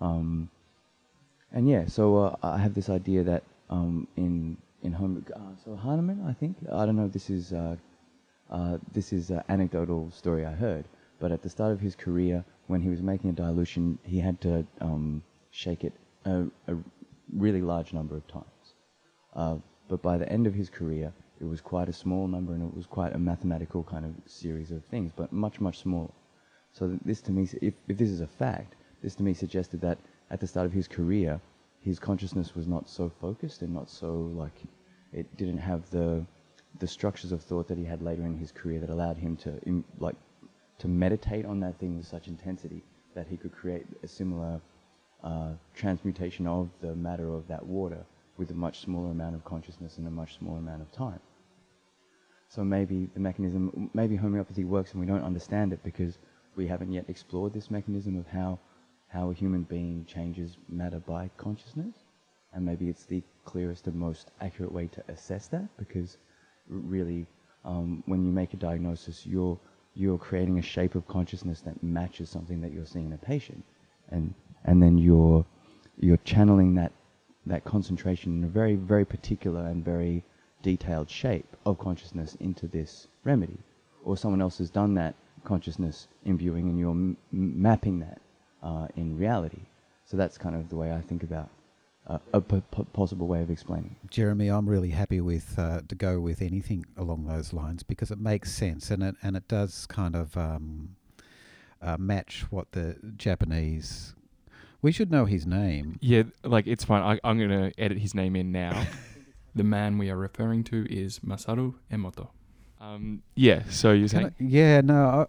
Um, 0.00 0.50
and 1.52 1.68
yeah, 1.68 1.86
so 1.86 2.16
uh, 2.16 2.36
I 2.42 2.58
have 2.58 2.74
this 2.74 2.90
idea 2.90 3.22
that 3.24 3.44
um, 3.70 4.08
in 4.16 4.56
in 4.82 4.92
home, 4.92 5.24
uh, 5.34 5.38
so 5.64 5.76
Hahnemann, 5.76 6.24
I 6.28 6.32
think 6.34 6.56
I 6.70 6.84
don't 6.84 6.96
know. 6.96 7.06
if 7.06 7.12
This 7.12 7.30
is 7.30 7.52
uh, 7.52 7.76
uh, 8.50 8.78
this 8.92 9.12
is 9.12 9.30
an 9.30 9.42
anecdotal 9.48 10.10
story 10.10 10.44
I 10.44 10.52
heard, 10.52 10.84
but 11.20 11.32
at 11.32 11.42
the 11.42 11.48
start 11.48 11.72
of 11.72 11.80
his 11.80 11.94
career, 11.94 12.44
when 12.66 12.82
he 12.82 12.90
was 12.90 13.00
making 13.02 13.30
a 13.30 13.32
dilution, 13.32 13.98
he 14.02 14.18
had 14.20 14.40
to 14.42 14.66
um, 14.80 15.22
shake 15.50 15.84
it 15.84 15.92
a, 16.24 16.44
a 16.68 16.76
really 17.34 17.60
large 17.60 17.92
number 17.92 18.16
of 18.16 18.26
times. 18.28 18.74
Uh, 19.34 19.56
but 19.88 20.00
by 20.02 20.16
the 20.16 20.30
end 20.30 20.46
of 20.46 20.54
his 20.54 20.70
career, 20.70 21.12
it 21.40 21.44
was 21.44 21.60
quite 21.60 21.88
a 21.88 21.92
small 21.92 22.26
number, 22.28 22.54
and 22.54 22.62
it 22.62 22.74
was 22.74 22.86
quite 22.86 23.14
a 23.14 23.18
mathematical 23.18 23.82
kind 23.82 24.04
of 24.04 24.14
series 24.30 24.70
of 24.70 24.84
things, 24.86 25.12
but 25.14 25.32
much 25.32 25.60
much 25.60 25.78
smaller. 25.78 26.12
So 26.72 26.98
this 27.04 27.20
to 27.22 27.32
me, 27.32 27.48
if, 27.60 27.74
if 27.88 27.98
this 27.98 28.10
is 28.10 28.20
a 28.20 28.26
fact, 28.26 28.76
this 29.02 29.14
to 29.16 29.22
me 29.22 29.34
suggested 29.34 29.80
that 29.82 29.98
at 30.30 30.40
the 30.40 30.46
start 30.46 30.66
of 30.66 30.72
his 30.72 30.88
career, 30.88 31.40
his 31.80 31.98
consciousness 31.98 32.54
was 32.54 32.66
not 32.66 32.88
so 32.88 33.10
focused 33.20 33.62
and 33.62 33.72
not 33.72 33.90
so 33.90 34.14
like, 34.34 34.62
it 35.12 35.36
didn't 35.36 35.58
have 35.58 35.88
the, 35.90 36.24
the 36.80 36.86
structures 36.86 37.30
of 37.30 37.42
thought 37.42 37.68
that 37.68 37.78
he 37.78 37.84
had 37.84 38.02
later 38.02 38.24
in 38.24 38.36
his 38.36 38.50
career 38.50 38.80
that 38.80 38.90
allowed 38.90 39.16
him 39.18 39.36
to 39.36 39.60
like, 39.98 40.16
to 40.78 40.88
meditate 40.88 41.44
on 41.44 41.60
that 41.60 41.78
thing 41.78 41.96
with 41.96 42.06
such 42.06 42.26
intensity 42.26 42.82
that 43.14 43.28
he 43.28 43.36
could 43.36 43.52
create 43.52 43.86
a 44.02 44.08
similar 44.08 44.60
uh, 45.24 45.52
transmutation 45.74 46.46
of 46.46 46.68
the 46.80 46.94
matter 46.94 47.34
of 47.34 47.48
that 47.48 47.64
water 47.64 48.04
with 48.36 48.50
a 48.50 48.54
much 48.54 48.80
smaller 48.80 49.10
amount 49.10 49.34
of 49.34 49.44
consciousness 49.44 49.98
in 49.98 50.06
a 50.06 50.10
much 50.10 50.38
smaller 50.38 50.58
amount 50.58 50.82
of 50.82 50.92
time. 50.92 51.20
So 52.48 52.62
maybe 52.62 53.08
the 53.14 53.20
mechanism, 53.20 53.90
maybe 53.94 54.16
homeopathy 54.16 54.64
works 54.64 54.92
and 54.92 55.00
we 55.00 55.06
don't 55.06 55.24
understand 55.24 55.72
it 55.72 55.82
because 55.82 56.18
we 56.56 56.66
haven't 56.66 56.92
yet 56.92 57.06
explored 57.08 57.52
this 57.52 57.70
mechanism 57.70 58.18
of 58.18 58.26
how, 58.26 58.58
how 59.08 59.30
a 59.30 59.34
human 59.34 59.62
being 59.62 60.04
changes 60.04 60.58
matter 60.68 61.00
by 61.00 61.30
consciousness. 61.36 61.94
And 62.52 62.64
maybe 62.64 62.88
it's 62.88 63.06
the 63.06 63.22
clearest 63.44 63.86
and 63.86 63.96
most 63.96 64.30
accurate 64.40 64.72
way 64.72 64.88
to 64.88 65.02
assess 65.08 65.48
that 65.48 65.68
because 65.78 66.18
really, 66.68 67.26
um, 67.64 68.02
when 68.06 68.24
you 68.24 68.30
make 68.30 68.52
a 68.52 68.58
diagnosis, 68.58 69.26
you're, 69.26 69.58
you're 69.94 70.18
creating 70.18 70.58
a 70.58 70.62
shape 70.62 70.94
of 70.94 71.08
consciousness 71.08 71.60
that 71.62 71.82
matches 71.82 72.28
something 72.28 72.60
that 72.60 72.72
you're 72.72 72.86
seeing 72.86 73.06
in 73.06 73.12
a 73.14 73.18
patient. 73.18 73.64
And, 74.10 74.34
and 74.64 74.82
then 74.82 74.98
you're, 74.98 75.44
you're 75.98 76.18
channeling 76.18 76.74
that, 76.74 76.92
that 77.46 77.64
concentration 77.64 78.38
in 78.38 78.44
a 78.44 78.48
very, 78.48 78.74
very 78.76 79.04
particular 79.04 79.66
and 79.66 79.84
very 79.84 80.22
detailed 80.62 81.10
shape 81.10 81.56
of 81.66 81.78
consciousness 81.78 82.36
into 82.40 82.66
this 82.66 83.06
remedy. 83.24 83.58
Or 84.04 84.16
someone 84.16 84.40
else 84.42 84.58
has 84.58 84.70
done 84.70 84.94
that 84.94 85.14
consciousness 85.44 86.08
imbuing 86.24 86.68
and 86.68 86.78
you're 86.78 86.90
m- 86.90 87.16
mapping 87.32 88.00
that 88.00 88.20
uh, 88.62 88.88
in 88.96 89.16
reality. 89.18 89.60
So 90.06 90.16
that's 90.16 90.38
kind 90.38 90.56
of 90.56 90.68
the 90.68 90.76
way 90.76 90.92
I 90.92 91.00
think 91.00 91.22
about 91.22 91.48
uh, 92.06 92.18
a 92.32 92.40
p- 92.40 92.62
p- 92.74 92.86
possible 92.92 93.26
way 93.26 93.42
of 93.42 93.50
explaining. 93.50 93.96
Jeremy, 94.10 94.48
I'm 94.48 94.68
really 94.68 94.90
happy 94.90 95.20
with 95.20 95.58
uh, 95.58 95.80
to 95.88 95.94
go 95.94 96.20
with 96.20 96.42
anything 96.42 96.84
along 96.96 97.26
those 97.26 97.52
lines 97.52 97.82
because 97.82 98.10
it 98.10 98.18
makes 98.18 98.52
sense 98.52 98.90
and 98.90 99.02
it 99.02 99.16
and 99.22 99.36
it 99.36 99.48
does 99.48 99.86
kind 99.86 100.14
of 100.14 100.36
um, 100.36 100.96
uh, 101.80 101.96
match 101.98 102.44
what 102.50 102.72
the 102.72 102.96
Japanese. 103.16 104.14
We 104.84 104.92
should 104.92 105.10
know 105.10 105.24
his 105.24 105.46
name. 105.46 105.96
Yeah, 106.02 106.24
like 106.44 106.66
it's 106.66 106.84
fine. 106.84 107.00
I, 107.02 107.18
I'm 107.26 107.38
gonna 107.38 107.72
edit 107.78 107.96
his 107.96 108.14
name 108.14 108.36
in 108.36 108.52
now. 108.52 108.86
the 109.54 109.64
man 109.64 109.96
we 109.96 110.10
are 110.10 110.16
referring 110.18 110.62
to 110.64 110.84
is 110.90 111.20
Masaru 111.20 111.72
Emoto. 111.90 112.28
Um, 112.82 113.22
yeah. 113.34 113.62
So 113.70 113.92
you're 113.92 114.08
Can 114.10 114.18
saying 114.18 114.26
I- 114.38 114.44
yeah, 114.44 114.80
no. 114.82 115.06
I, 115.06 115.26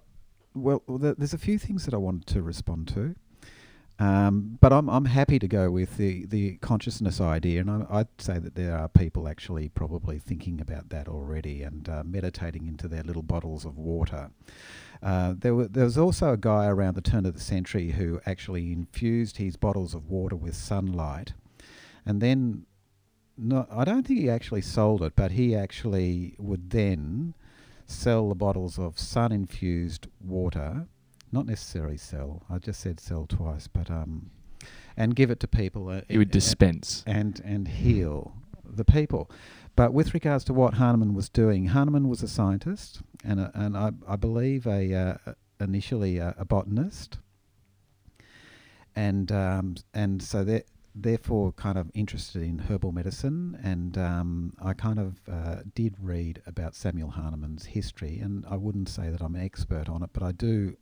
well, 0.55 0.81
th- 0.99 1.15
there's 1.17 1.33
a 1.33 1.37
few 1.37 1.57
things 1.57 1.85
that 1.85 1.93
I 1.93 1.97
wanted 1.97 2.25
to 2.33 2.41
respond 2.41 2.89
to, 2.89 3.15
um, 3.97 4.57
but 4.59 4.73
I'm 4.73 4.89
I'm 4.89 5.05
happy 5.05 5.39
to 5.39 5.47
go 5.47 5.71
with 5.71 5.95
the 5.97 6.25
the 6.25 6.57
consciousness 6.57 7.21
idea, 7.21 7.61
and 7.61 7.69
I, 7.69 7.85
I'd 7.89 8.07
say 8.17 8.39
that 8.39 8.55
there 8.55 8.77
are 8.77 8.89
people 8.89 9.27
actually 9.27 9.69
probably 9.69 10.19
thinking 10.19 10.59
about 10.59 10.89
that 10.89 11.07
already 11.07 11.63
and 11.63 11.87
uh, 11.87 12.03
meditating 12.05 12.67
into 12.67 12.89
their 12.89 13.03
little 13.03 13.23
bottles 13.23 13.63
of 13.63 13.77
water. 13.77 14.31
Uh, 15.01 15.33
there, 15.37 15.53
were, 15.55 15.67
there 15.67 15.85
was 15.85 15.97
also 15.97 16.33
a 16.33 16.37
guy 16.37 16.65
around 16.65 16.95
the 16.95 17.01
turn 17.01 17.25
of 17.25 17.33
the 17.35 17.39
century 17.39 17.91
who 17.91 18.19
actually 18.25 18.71
infused 18.71 19.37
his 19.37 19.55
bottles 19.55 19.93
of 19.93 20.09
water 20.09 20.35
with 20.35 20.55
sunlight, 20.55 21.33
and 22.05 22.21
then. 22.21 22.65
No, 23.37 23.67
I 23.69 23.83
don't 23.83 24.07
think 24.07 24.21
he 24.21 24.29
actually 24.29 24.61
sold 24.61 25.01
it, 25.01 25.11
but 25.17 25.31
he 25.31 25.53
actually 25.53 26.35
would 26.37 26.69
then 26.69 27.33
sell 27.85 28.29
the 28.29 28.35
bottles 28.35 28.79
of 28.79 28.97
sun 28.97 29.33
infused 29.33 30.07
water, 30.23 30.87
not 31.35 31.45
necessarily 31.45 31.97
sell. 31.97 32.43
I 32.49 32.57
just 32.57 32.79
said 32.79 32.99
sell 32.99 33.25
twice, 33.27 33.67
but 33.67 33.91
um, 33.91 34.31
and 34.95 35.15
give 35.15 35.29
it 35.29 35.39
to 35.41 35.47
people. 35.47 35.89
Uh, 35.89 36.01
he 36.07 36.17
would 36.17 36.31
dispense. 36.31 37.03
and 37.05 37.41
and 37.45 37.67
heal 37.67 38.33
the 38.63 38.85
people. 38.85 39.29
But 39.75 39.93
with 39.93 40.13
regards 40.13 40.45
to 40.45 40.53
what 40.53 40.75
Hahnemann 40.75 41.13
was 41.13 41.27
doing, 41.27 41.67
Hahnemann 41.67 42.07
was 42.07 42.23
a 42.23 42.29
scientist 42.29 43.01
and 43.25 43.41
a, 43.41 43.51
and 43.53 43.75
I, 43.77 43.91
I 44.07 44.15
believe 44.15 44.65
a 44.65 44.93
uh, 44.93 45.33
initially 45.59 46.17
a, 46.17 46.33
a 46.37 46.45
botanist, 46.45 47.19
and 48.95 49.29
um, 49.31 49.75
and 49.93 50.23
so 50.23 50.45
that 50.45 50.65
therefore 50.97 51.51
kind 51.51 51.77
of 51.77 51.91
interested 51.93 52.41
in 52.41 52.57
herbal 52.57 52.93
medicine 52.93 53.59
and 53.61 53.97
um, 53.97 54.53
I 54.63 54.71
kind 54.71 54.97
of 54.97 55.19
uh, 55.29 55.57
did 55.73 55.95
read 56.01 56.41
about 56.47 56.73
Samuel 56.73 57.09
Hahnemann's 57.09 57.65
history 57.65 58.19
and 58.19 58.45
I 58.49 58.55
wouldn't 58.55 58.87
say 58.87 59.09
that 59.09 59.21
I'm 59.21 59.35
an 59.35 59.41
expert 59.41 59.89
on 59.89 60.03
it 60.03 60.11
but 60.13 60.23
I 60.23 60.31
do 60.31 60.77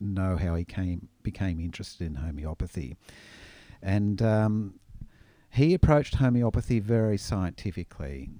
know 0.00 0.36
how 0.36 0.54
he 0.54 0.64
came 0.64 1.08
became 1.22 1.60
interested 1.60 2.06
in 2.06 2.16
homeopathy. 2.16 2.96
And 3.82 4.20
um, 4.22 4.74
he 5.50 5.74
approached 5.74 6.16
homeopathy 6.16 6.80
very 6.80 7.18
scientifically. 7.18 8.30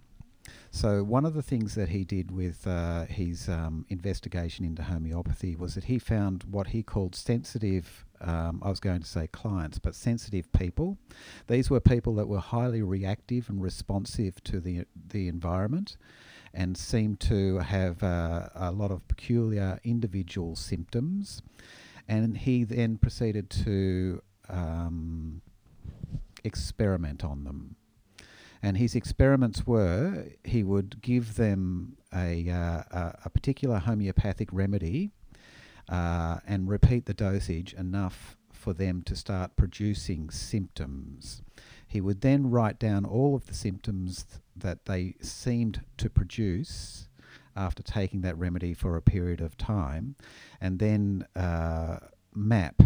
So 0.70 1.02
one 1.02 1.24
of 1.24 1.34
the 1.34 1.42
things 1.42 1.74
that 1.74 1.88
he 1.88 2.04
did 2.04 2.30
with 2.30 2.66
uh, 2.66 3.06
his 3.06 3.48
um, 3.48 3.86
investigation 3.88 4.64
into 4.64 4.82
homeopathy 4.82 5.56
was 5.56 5.74
that 5.74 5.84
he 5.84 5.98
found 5.98 6.44
what 6.44 6.68
he 6.68 6.82
called 6.82 7.14
sensitive, 7.14 8.04
um, 8.20 8.60
I 8.62 8.68
was 8.68 8.80
going 8.80 9.00
to 9.00 9.06
say 9.06 9.26
clients, 9.26 9.78
but 9.78 9.94
sensitive 9.94 10.52
people. 10.52 10.98
These 11.46 11.70
were 11.70 11.80
people 11.80 12.14
that 12.16 12.28
were 12.28 12.40
highly 12.40 12.82
reactive 12.82 13.48
and 13.48 13.62
responsive 13.62 14.42
to 14.44 14.60
the 14.60 14.84
the 15.08 15.28
environment, 15.28 15.96
and 16.56 16.76
seemed 16.76 17.20
to 17.20 17.58
have 17.58 18.02
uh, 18.02 18.48
a 18.54 18.72
lot 18.72 18.90
of 18.90 19.06
peculiar 19.08 19.78
individual 19.84 20.56
symptoms. 20.56 21.42
And 22.08 22.38
he 22.38 22.64
then 22.64 22.96
proceeded 22.96 23.50
to 23.50 24.22
um, 24.48 25.42
experiment 26.42 27.22
on 27.22 27.44
them. 27.44 27.76
And 28.62 28.78
his 28.78 28.94
experiments 28.94 29.66
were 29.66 30.28
he 30.44 30.64
would 30.64 31.02
give 31.02 31.34
them 31.34 31.98
a, 32.14 32.48
uh, 32.48 32.82
a, 32.90 33.18
a 33.26 33.30
particular 33.30 33.78
homeopathic 33.78 34.48
remedy 34.50 35.10
uh, 35.90 36.38
and 36.46 36.68
repeat 36.68 37.04
the 37.04 37.14
dosage 37.14 37.74
enough 37.74 38.36
for 38.50 38.72
them 38.72 39.02
to 39.02 39.14
start 39.14 39.56
producing 39.56 40.30
symptoms. 40.30 41.42
He 41.96 42.02
would 42.02 42.20
then 42.20 42.50
write 42.50 42.78
down 42.78 43.06
all 43.06 43.34
of 43.34 43.46
the 43.46 43.54
symptoms 43.54 44.26
that 44.54 44.84
they 44.84 45.14
seemed 45.22 45.80
to 45.96 46.10
produce 46.10 47.08
after 47.56 47.82
taking 47.82 48.20
that 48.20 48.36
remedy 48.36 48.74
for 48.74 48.98
a 48.98 49.00
period 49.00 49.40
of 49.40 49.56
time 49.56 50.14
and 50.60 50.78
then 50.78 51.26
uh, 51.34 52.00
map 52.34 52.82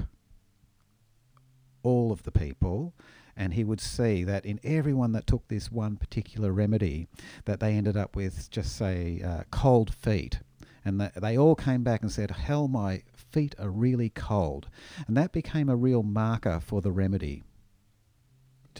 all 1.82 2.12
of 2.12 2.22
the 2.22 2.30
people 2.30 2.94
and 3.36 3.54
he 3.54 3.64
would 3.64 3.80
see 3.80 4.22
that 4.22 4.46
in 4.46 4.60
everyone 4.62 5.10
that 5.10 5.26
took 5.26 5.48
this 5.48 5.72
one 5.72 5.96
particular 5.96 6.52
remedy 6.52 7.08
that 7.46 7.58
they 7.58 7.74
ended 7.74 7.96
up 7.96 8.14
with 8.14 8.48
just 8.52 8.76
say 8.76 9.20
uh, 9.24 9.42
cold 9.50 9.92
feet 9.92 10.38
and 10.84 11.00
that 11.00 11.20
they 11.20 11.36
all 11.36 11.56
came 11.56 11.82
back 11.82 12.02
and 12.02 12.12
said 12.12 12.30
hell 12.30 12.68
my 12.68 13.02
feet 13.16 13.56
are 13.58 13.70
really 13.70 14.10
cold. 14.10 14.68
And 15.06 15.16
that 15.16 15.32
became 15.32 15.68
a 15.68 15.76
real 15.76 16.02
marker 16.02 16.60
for 16.60 16.80
the 16.80 16.92
remedy 16.92 17.42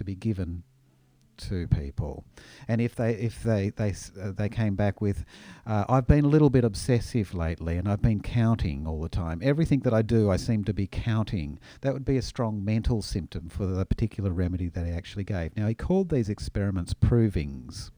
to 0.01 0.05
be 0.05 0.15
given 0.15 0.63
to 1.37 1.67
people, 1.69 2.25
and 2.67 2.81
if 2.81 2.95
they 2.95 3.13
if 3.13 3.43
they 3.43 3.69
they 3.71 3.95
uh, 4.21 4.33
they 4.33 4.49
came 4.49 4.77
back 4.77 5.03
with, 5.03 5.25
uh, 5.67 5.85
I've 5.91 6.07
been 6.07 6.25
a 6.25 6.29
little 6.29 6.49
bit 6.49 6.65
obsessive 6.65 7.35
lately, 7.35 7.77
and 7.77 7.87
I've 7.87 8.01
been 8.01 8.21
counting 8.21 8.87
all 8.87 9.01
the 9.03 9.11
time. 9.11 9.41
Everything 9.43 9.81
that 9.81 9.93
I 9.93 10.01
do, 10.01 10.31
I 10.31 10.37
seem 10.37 10.65
to 10.65 10.73
be 10.73 10.87
counting. 10.87 11.59
That 11.83 11.93
would 11.93 12.07
be 12.07 12.17
a 12.17 12.23
strong 12.23 12.65
mental 12.65 13.03
symptom 13.03 13.51
for 13.51 13.67
the 13.67 13.85
particular 13.85 14.31
remedy 14.31 14.69
that 14.71 14.87
he 14.87 14.93
actually 14.93 15.25
gave. 15.25 15.55
Now 15.55 15.67
he 15.67 15.75
called 15.75 16.09
these 16.09 16.31
experiments 16.31 16.95
provings. 16.95 17.91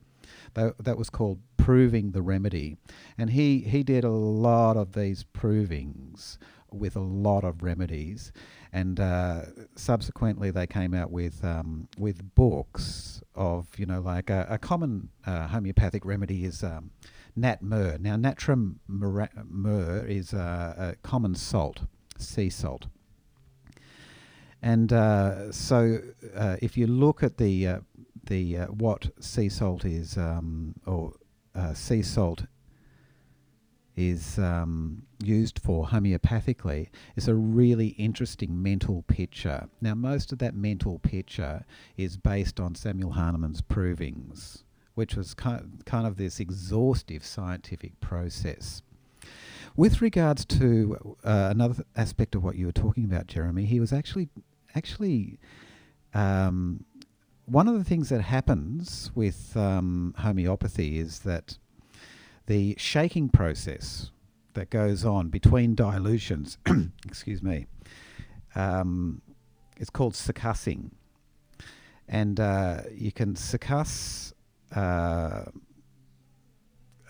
That, 0.54 0.84
that 0.84 0.98
was 0.98 1.08
called 1.08 1.38
proving 1.56 2.10
the 2.10 2.22
remedy, 2.22 2.76
and 3.16 3.30
he 3.30 3.60
he 3.60 3.84
did 3.84 4.04
a 4.04 4.10
lot 4.10 4.76
of 4.76 4.92
these 4.92 5.24
provings 5.32 6.36
with 6.72 6.96
a 6.96 7.00
lot 7.00 7.44
of 7.44 7.62
remedies, 7.62 8.32
and 8.72 8.98
uh, 8.98 9.42
subsequently 9.76 10.50
they 10.50 10.66
came 10.66 10.94
out 10.94 11.10
with 11.10 11.44
um, 11.44 11.88
with 11.98 12.34
books 12.34 13.22
of 13.34 13.66
you 13.76 13.86
know 13.86 14.00
like 14.00 14.30
a, 14.30 14.46
a 14.48 14.58
common 14.58 15.10
uh, 15.26 15.48
homeopathic 15.48 16.04
remedy 16.04 16.44
is 16.44 16.62
um, 16.62 16.90
nat 17.36 17.62
mur. 17.62 17.98
Now 17.98 18.16
natrum 18.16 18.76
mur 18.88 20.06
is 20.06 20.32
uh, 20.34 20.74
a 20.78 20.96
common 21.02 21.34
salt, 21.34 21.80
sea 22.18 22.50
salt. 22.50 22.86
And 24.62 24.92
uh, 24.92 25.50
so, 25.50 25.98
uh, 26.36 26.56
if 26.62 26.76
you 26.76 26.86
look 26.86 27.22
at 27.24 27.36
the 27.36 27.66
uh, 27.66 27.78
the 28.26 28.58
uh, 28.58 28.66
what 28.66 29.10
sea 29.20 29.48
salt 29.48 29.84
is, 29.84 30.16
um, 30.16 30.74
or 30.86 31.14
uh, 31.54 31.74
sea 31.74 32.02
salt 32.02 32.44
is 33.96 34.38
um, 34.38 35.02
used 35.22 35.58
for 35.58 35.86
homeopathically, 35.86 36.88
it's 37.16 37.28
a 37.28 37.34
really 37.34 37.88
interesting 37.88 38.62
mental 38.62 39.02
picture. 39.02 39.68
Now, 39.80 39.94
most 39.94 40.32
of 40.32 40.38
that 40.38 40.54
mental 40.54 40.98
picture 40.98 41.64
is 41.96 42.16
based 42.16 42.58
on 42.58 42.74
Samuel 42.74 43.12
Hahnemann's 43.12 43.62
provings, 43.62 44.62
which 44.94 45.14
was 45.14 45.34
ki- 45.34 45.68
kind 45.84 46.06
of 46.06 46.16
this 46.16 46.40
exhaustive 46.40 47.24
scientific 47.24 48.00
process. 48.00 48.82
With 49.76 50.02
regards 50.02 50.44
to 50.46 51.16
uh, 51.24 51.48
another 51.50 51.74
th- 51.74 51.86
aspect 51.96 52.34
of 52.34 52.42
what 52.42 52.56
you 52.56 52.66
were 52.66 52.72
talking 52.72 53.04
about, 53.04 53.26
Jeremy, 53.26 53.64
he 53.64 53.80
was 53.80 53.92
actually 53.92 54.28
actually 54.74 55.38
um, 56.14 56.84
one 57.46 57.68
of 57.68 57.74
the 57.74 57.84
things 57.84 58.08
that 58.08 58.22
happens 58.22 59.10
with 59.14 59.56
um, 59.56 60.14
homeopathy 60.18 60.98
is 60.98 61.20
that 61.20 61.58
the 62.46 62.74
shaking 62.78 63.28
process 63.28 64.10
that 64.54 64.70
goes 64.70 65.04
on 65.04 65.28
between 65.28 65.74
dilutions, 65.74 66.58
excuse 67.06 67.42
me, 67.42 67.66
um, 68.54 69.22
it's 69.76 69.90
called 69.90 70.14
succussing. 70.14 70.90
And 72.08 72.38
uh, 72.38 72.82
you 72.92 73.12
can 73.12 73.34
succuss 73.34 74.32
uh, 74.74 75.44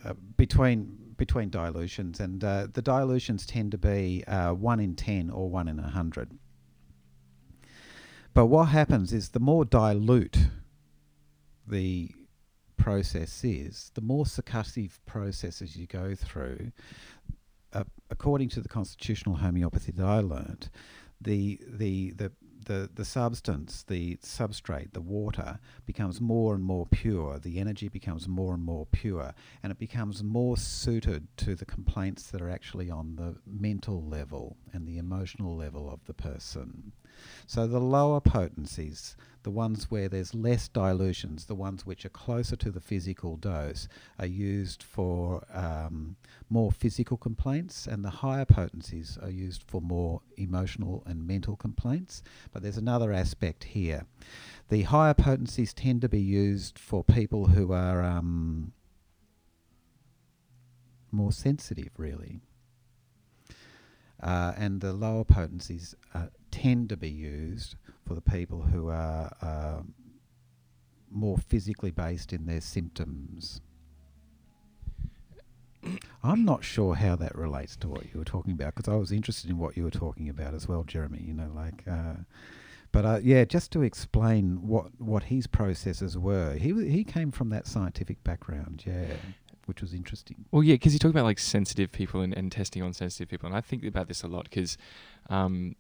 uh, 0.05 0.15
between 0.37 0.99
between 1.17 1.51
dilutions, 1.51 2.19
and 2.19 2.43
uh, 2.43 2.67
the 2.73 2.83
dilutions 2.83 3.47
tend 3.47 3.71
to 3.71 3.79
be 3.79 4.25
uh, 4.27 4.53
one 4.53 4.81
in 4.81 4.97
ten 4.97 5.31
or 5.31 5.49
one 5.49 5.69
in 5.69 5.79
a 5.79 5.89
hundred. 5.89 6.31
But 8.35 8.47
what 8.47 8.65
happens 8.67 9.13
is 9.13 9.31
the 9.31 9.41
more 9.41 9.65
dilute 9.65 10.39
the 11.67 12.11
process 12.83 13.45
is, 13.45 13.91
the 13.95 14.01
more 14.01 14.25
succussive 14.25 14.99
processes 15.07 15.77
you 15.77 15.87
go 15.87 16.15
through, 16.15 16.73
uh, 17.73 17.85
according 18.11 18.49
to 18.51 18.61
the 18.61 18.69
constitutional 18.69 19.37
homeopathy 19.37 19.93
that 19.93 20.05
I 20.05 20.19
learned, 20.19 20.69
the, 21.21 21.61
the, 21.69 22.11
the, 22.11 22.33
the, 22.67 22.91
the 22.93 23.05
substance, 23.05 23.85
the 23.87 24.17
substrate, 24.17 24.93
the 24.93 25.01
water, 25.01 25.61
becomes 25.87 26.21
more 26.21 26.55
and 26.55 26.65
more 26.65 26.87
pure. 26.87 27.39
The 27.39 27.61
energy 27.61 27.89
becomes 27.89 28.27
more 28.27 28.55
and 28.55 28.65
more 28.65 28.87
pure, 28.91 29.33
and 29.63 29.71
it 29.71 29.79
becomes 29.79 30.23
more 30.25 30.57
suited 30.57 31.29
to 31.39 31.55
the 31.55 31.65
complaints 31.65 32.25
that 32.31 32.43
are 32.43 32.51
actually 32.51 32.91
on 32.91 33.17
the 33.17 33.37
mental 33.47 34.03
level 34.05 34.57
and 34.73 34.87
the 34.87 34.99
emotional 34.99 35.57
level 35.57 35.89
of 35.89 36.05
the 36.07 36.15
person. 36.15 36.93
So 37.47 37.67
the 37.67 37.81
lower 37.81 38.21
potencies, 38.21 39.17
the 39.43 39.51
ones 39.51 39.91
where 39.91 40.09
there's 40.09 40.35
less 40.35 40.69
dilutions, 40.69 41.47
the 41.47 41.55
ones 41.55 41.85
which 41.85 42.05
are 42.05 42.11
closer 42.11 42.57
to 42.57 42.71
the 42.71 42.81
physical 42.81 43.37
dose, 43.37 43.89
are 44.19 44.27
used 44.27 44.83
for 44.83 45.45
um, 45.53 46.17
more 46.49 46.71
physical 46.71 47.17
complaints, 47.17 47.87
and 47.87 48.05
the 48.05 48.11
higher 48.11 48.45
potencies 48.45 49.19
are 49.23 49.31
used 49.31 49.63
for 49.65 49.81
more 49.81 50.21
emotional 50.37 51.03
and 51.07 51.27
mental 51.27 51.57
complaints. 51.57 52.23
But 52.53 52.63
there's 52.63 52.77
another 52.77 53.13
aspect 53.13 53.65
here. 53.65 54.07
The 54.69 54.83
higher 54.83 55.15
potencies 55.15 55.75
tend 55.75 56.01
to 56.03 56.09
be 56.09 56.21
used 56.21 56.79
for 56.79 57.03
people 57.03 57.47
who 57.47 57.73
are 57.73 58.03
um, 58.03 58.73
more 61.11 61.33
sensitive, 61.33 61.91
really. 61.99 62.41
Uh, 64.23 64.53
and 64.57 64.81
the 64.81 64.93
lower 64.93 65.25
potencies 65.25 65.97
tend 66.53 66.89
to 66.91 66.97
be 66.97 67.11
used 67.11 67.75
for 68.07 68.15
the 68.15 68.21
people 68.21 68.63
who 68.63 68.89
are 68.89 69.35
uh, 69.43 69.83
more 71.11 71.39
physically 71.39 71.91
based 71.91 72.33
in 72.33 72.47
their 72.47 72.61
symptoms. 72.61 73.61
I'm 76.23 76.45
not 76.45 76.63
sure 76.63 76.95
how 76.95 77.17
that 77.17 77.35
relates 77.35 77.75
to 77.79 77.89
what 77.89 78.05
you 78.13 78.19
were 78.21 78.25
talking 78.25 78.53
about 78.53 78.77
because 78.77 78.93
I 78.93 78.97
was 78.97 79.11
interested 79.11 79.51
in 79.51 79.59
what 79.59 79.77
you 79.77 79.83
were 79.83 79.91
talking 79.91 80.29
about 80.29 80.55
as 80.55 80.69
well, 80.69 80.85
Jeremy. 80.85 81.21
You 81.27 81.35
know, 81.35 81.51
like, 81.55 81.83
uh, 81.89 82.23
but 82.93 83.05
uh, 83.05 83.19
yeah, 83.23 83.45
just 83.45 83.73
to 83.73 83.83
explain 83.83 84.69
what 84.69 85.01
what 85.01 85.25
his 85.25 85.49
processes 85.49 86.17
were. 86.17 86.55
He 86.55 86.69
w- 86.69 86.89
he 86.89 87.03
came 87.03 87.33
from 87.33 87.49
that 87.51 87.67
scientific 87.67 88.23
background, 88.23 88.85
yeah, 88.87 89.17
which 89.67 89.81
was 89.83 89.93
interesting. 89.93 90.45
Well, 90.53 90.63
yeah, 90.63 90.75
because 90.75 90.93
you 90.93 91.01
talk 91.01 91.11
about 91.11 91.25
like 91.25 91.41
sensitive 91.41 91.91
people 91.91 92.21
and, 92.21 92.33
and 92.33 92.53
testing 92.53 92.83
on 92.83 92.93
sensitive 92.93 93.29
people, 93.29 93.49
and 93.49 93.57
I 93.57 93.61
think 93.61 93.85
about 93.85 94.07
this 94.07 94.23
a 94.23 94.29
lot 94.29 94.45
because, 94.45 94.79
um, 95.31 95.75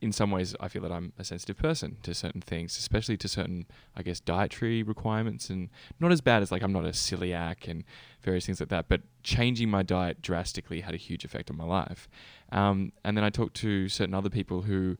in 0.00 0.12
some 0.12 0.30
ways, 0.30 0.56
I 0.60 0.68
feel 0.68 0.82
that 0.82 0.92
I'm 0.92 1.12
a 1.18 1.24
sensitive 1.24 1.58
person 1.58 1.98
to 2.04 2.14
certain 2.14 2.40
things, 2.40 2.78
especially 2.78 3.16
to 3.18 3.28
certain, 3.28 3.66
I 3.94 4.02
guess, 4.02 4.18
dietary 4.18 4.82
requirements, 4.82 5.50
and 5.50 5.68
not 5.98 6.10
as 6.10 6.20
bad 6.20 6.42
as 6.42 6.50
like 6.50 6.62
I'm 6.62 6.72
not 6.72 6.86
a 6.86 6.90
celiac 6.90 7.68
and 7.68 7.84
various 8.22 8.46
things 8.46 8.60
like 8.60 8.70
that, 8.70 8.88
but 8.88 9.02
changing 9.22 9.68
my 9.68 9.82
diet 9.82 10.22
drastically 10.22 10.80
had 10.80 10.94
a 10.94 10.96
huge 10.98 11.24
effect 11.24 11.50
on 11.50 11.56
my 11.56 11.64
life. 11.64 12.08
Um, 12.50 12.92
and 13.04 13.16
then 13.16 13.24
I 13.24 13.30
talked 13.30 13.54
to 13.56 13.88
certain 13.88 14.14
other 14.14 14.30
people 14.30 14.62
who 14.62 14.96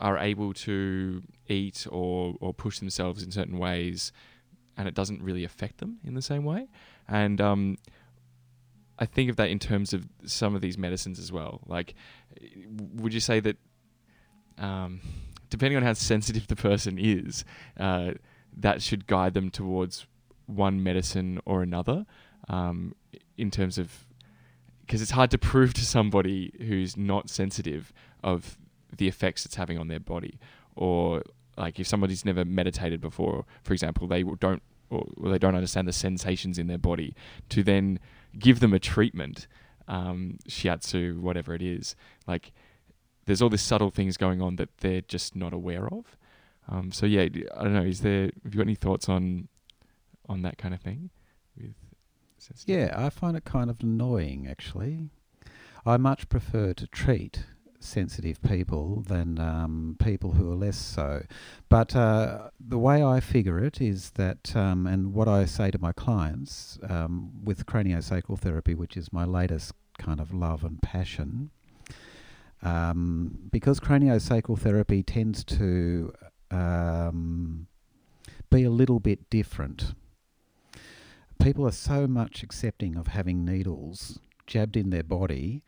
are 0.00 0.18
able 0.18 0.52
to 0.52 1.22
eat 1.48 1.86
or 1.90 2.36
or 2.40 2.52
push 2.54 2.78
themselves 2.78 3.22
in 3.22 3.32
certain 3.32 3.58
ways, 3.58 4.12
and 4.76 4.86
it 4.86 4.94
doesn't 4.94 5.22
really 5.22 5.42
affect 5.42 5.78
them 5.78 5.98
in 6.04 6.14
the 6.14 6.22
same 6.22 6.44
way. 6.44 6.68
And 7.08 7.40
um, 7.40 7.78
I 8.98 9.06
think 9.06 9.30
of 9.30 9.36
that 9.36 9.50
in 9.50 9.58
terms 9.58 9.92
of 9.92 10.06
some 10.24 10.54
of 10.54 10.60
these 10.60 10.78
medicines 10.78 11.18
as 11.18 11.30
well. 11.32 11.60
Like, 11.66 11.94
would 12.94 13.12
you 13.12 13.20
say 13.20 13.40
that, 13.40 13.56
um, 14.58 15.00
depending 15.50 15.76
on 15.76 15.82
how 15.82 15.92
sensitive 15.92 16.46
the 16.46 16.56
person 16.56 16.98
is, 16.98 17.44
uh, 17.78 18.12
that 18.56 18.82
should 18.82 19.06
guide 19.06 19.34
them 19.34 19.50
towards 19.50 20.06
one 20.46 20.82
medicine 20.82 21.40
or 21.44 21.62
another, 21.62 22.06
um, 22.48 22.94
in 23.36 23.50
terms 23.50 23.78
of, 23.78 24.06
because 24.80 25.02
it's 25.02 25.10
hard 25.10 25.30
to 25.30 25.38
prove 25.38 25.74
to 25.74 25.84
somebody 25.84 26.52
who's 26.58 26.96
not 26.96 27.28
sensitive 27.28 27.92
of 28.22 28.56
the 28.96 29.08
effects 29.08 29.44
it's 29.44 29.56
having 29.56 29.78
on 29.78 29.88
their 29.88 30.00
body, 30.00 30.38
or 30.74 31.22
like 31.56 31.80
if 31.80 31.86
somebody's 31.86 32.24
never 32.24 32.44
meditated 32.44 33.00
before, 33.00 33.44
for 33.62 33.72
example, 33.72 34.06
they 34.06 34.22
don't 34.22 34.62
or 34.88 35.04
they 35.30 35.38
don't 35.38 35.56
understand 35.56 35.88
the 35.88 35.92
sensations 35.92 36.58
in 36.58 36.68
their 36.68 36.78
body, 36.78 37.14
to 37.48 37.64
then 37.64 37.98
give 38.38 38.60
them 38.60 38.72
a 38.72 38.78
treatment, 38.78 39.48
um, 39.88 40.38
shiatsu, 40.48 41.18
whatever 41.18 41.54
it 41.54 41.62
is, 41.62 41.96
like 42.28 42.52
there's 43.26 43.42
all 43.42 43.48
these 43.48 43.62
subtle 43.62 43.90
things 43.90 44.16
going 44.16 44.40
on 44.40 44.56
that 44.56 44.76
they're 44.78 45.02
just 45.02 45.36
not 45.36 45.52
aware 45.52 45.86
of. 45.86 46.16
Um, 46.68 46.90
so 46.92 47.06
yeah, 47.06 47.22
I 47.22 47.62
don't 47.64 47.74
know. 47.74 47.82
Is 47.82 48.00
there? 48.00 48.30
Have 48.44 48.54
you 48.54 48.58
got 48.58 48.62
any 48.62 48.74
thoughts 48.74 49.08
on 49.08 49.48
on 50.28 50.42
that 50.42 50.58
kind 50.58 50.74
of 50.74 50.80
thing? 50.80 51.10
With 51.56 51.74
Yeah, 52.66 52.94
I 52.96 53.10
find 53.10 53.36
it 53.36 53.44
kind 53.44 53.70
of 53.70 53.80
annoying 53.82 54.46
actually. 54.48 55.10
I 55.84 55.96
much 55.96 56.28
prefer 56.28 56.72
to 56.74 56.86
treat 56.88 57.44
sensitive 57.78 58.42
people 58.42 59.02
than 59.06 59.38
um, 59.38 59.96
people 60.02 60.32
who 60.32 60.50
are 60.50 60.56
less 60.56 60.76
so. 60.76 61.22
But 61.68 61.94
uh, 61.94 62.50
the 62.58 62.78
way 62.78 63.04
I 63.04 63.20
figure 63.20 63.62
it 63.62 63.80
is 63.80 64.10
that, 64.10 64.54
um, 64.56 64.86
and 64.86 65.14
what 65.14 65.28
I 65.28 65.44
say 65.44 65.70
to 65.70 65.78
my 65.78 65.92
clients 65.92 66.78
um, 66.88 67.44
with 67.44 67.66
craniosacral 67.66 68.38
therapy, 68.38 68.74
which 68.74 68.96
is 68.96 69.12
my 69.12 69.24
latest 69.24 69.72
kind 69.98 70.20
of 70.20 70.34
love 70.34 70.64
and 70.64 70.82
passion, 70.82 71.50
um, 72.66 73.38
because 73.52 73.78
craniosacral 73.80 74.58
therapy 74.58 75.02
tends 75.02 75.44
to 75.44 76.12
um, 76.50 77.66
be 78.50 78.64
a 78.64 78.70
little 78.70 78.98
bit 79.00 79.30
different. 79.30 79.94
People 81.40 81.66
are 81.66 81.72
so 81.72 82.06
much 82.06 82.42
accepting 82.42 82.96
of 82.96 83.08
having 83.08 83.44
needles 83.44 84.18
jabbed 84.46 84.76
in 84.76 84.90
their 84.90 85.02
body, 85.02 85.62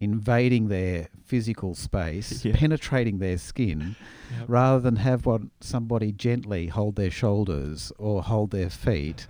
invading 0.00 0.68
their 0.68 1.08
physical 1.24 1.74
space, 1.74 2.44
Yeah. 2.44 2.54
penetrating 2.56 3.18
their 3.18 3.38
skin, 3.38 3.94
Yep. 4.38 4.44
rather 4.48 4.80
than 4.80 4.96
have 4.96 5.24
what 5.24 5.42
somebody 5.60 6.10
gently 6.12 6.66
hold 6.66 6.96
their 6.96 7.10
shoulders 7.12 7.92
or 7.98 8.22
hold 8.22 8.50
their 8.50 8.70
feet, 8.70 9.26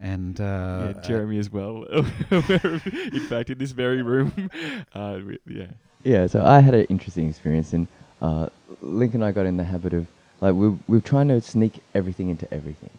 and 0.00 0.40
uh, 0.40 0.92
yeah, 0.96 1.00
Jeremy 1.02 1.38
as 1.38 1.50
well. 1.50 1.84
in 2.30 3.20
fact, 3.28 3.50
in 3.50 3.58
this 3.58 3.70
very 3.72 4.02
room, 4.02 4.50
uh, 4.92 5.20
yeah, 5.46 5.68
Yeah, 6.04 6.26
so 6.28 6.44
I 6.44 6.60
had 6.60 6.74
an 6.74 6.84
interesting 6.86 7.28
experience, 7.28 7.72
and 7.72 7.88
uh, 8.22 8.48
Link 8.82 9.14
and 9.14 9.24
I 9.24 9.32
got 9.32 9.46
in 9.46 9.56
the 9.56 9.64
habit 9.64 9.92
of 9.92 10.06
like 10.40 10.54
we 10.54 10.70
we're 10.86 11.00
trying 11.00 11.28
to 11.28 11.40
sneak 11.40 11.82
everything 11.94 12.30
into 12.30 12.52
everything. 12.54 12.90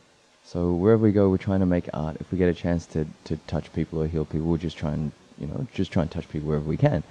So 0.44 0.74
wherever 0.74 1.04
we 1.04 1.12
go, 1.12 1.30
we're 1.30 1.38
trying 1.38 1.62
to 1.62 1.66
make 1.66 1.90
art. 1.94 2.18
If 2.20 2.32
we 2.32 2.38
get 2.38 2.50
a 2.50 2.54
chance 2.54 2.86
to, 2.88 3.06
to 3.26 3.38
touch 3.48 3.72
people 3.74 4.02
or 4.02 4.08
heal 4.08 4.26
people, 4.26 4.48
we'll 4.48 4.58
just 4.58 4.78
try 4.78 4.92
and 4.92 5.12
you 5.40 5.48
know 5.48 5.66
just 5.74 5.92
try 5.92 6.02
and 6.04 6.12
touch 6.12 6.28
people 6.30 6.50
wherever 6.50 6.66
we 6.66 6.78
can. 6.78 7.04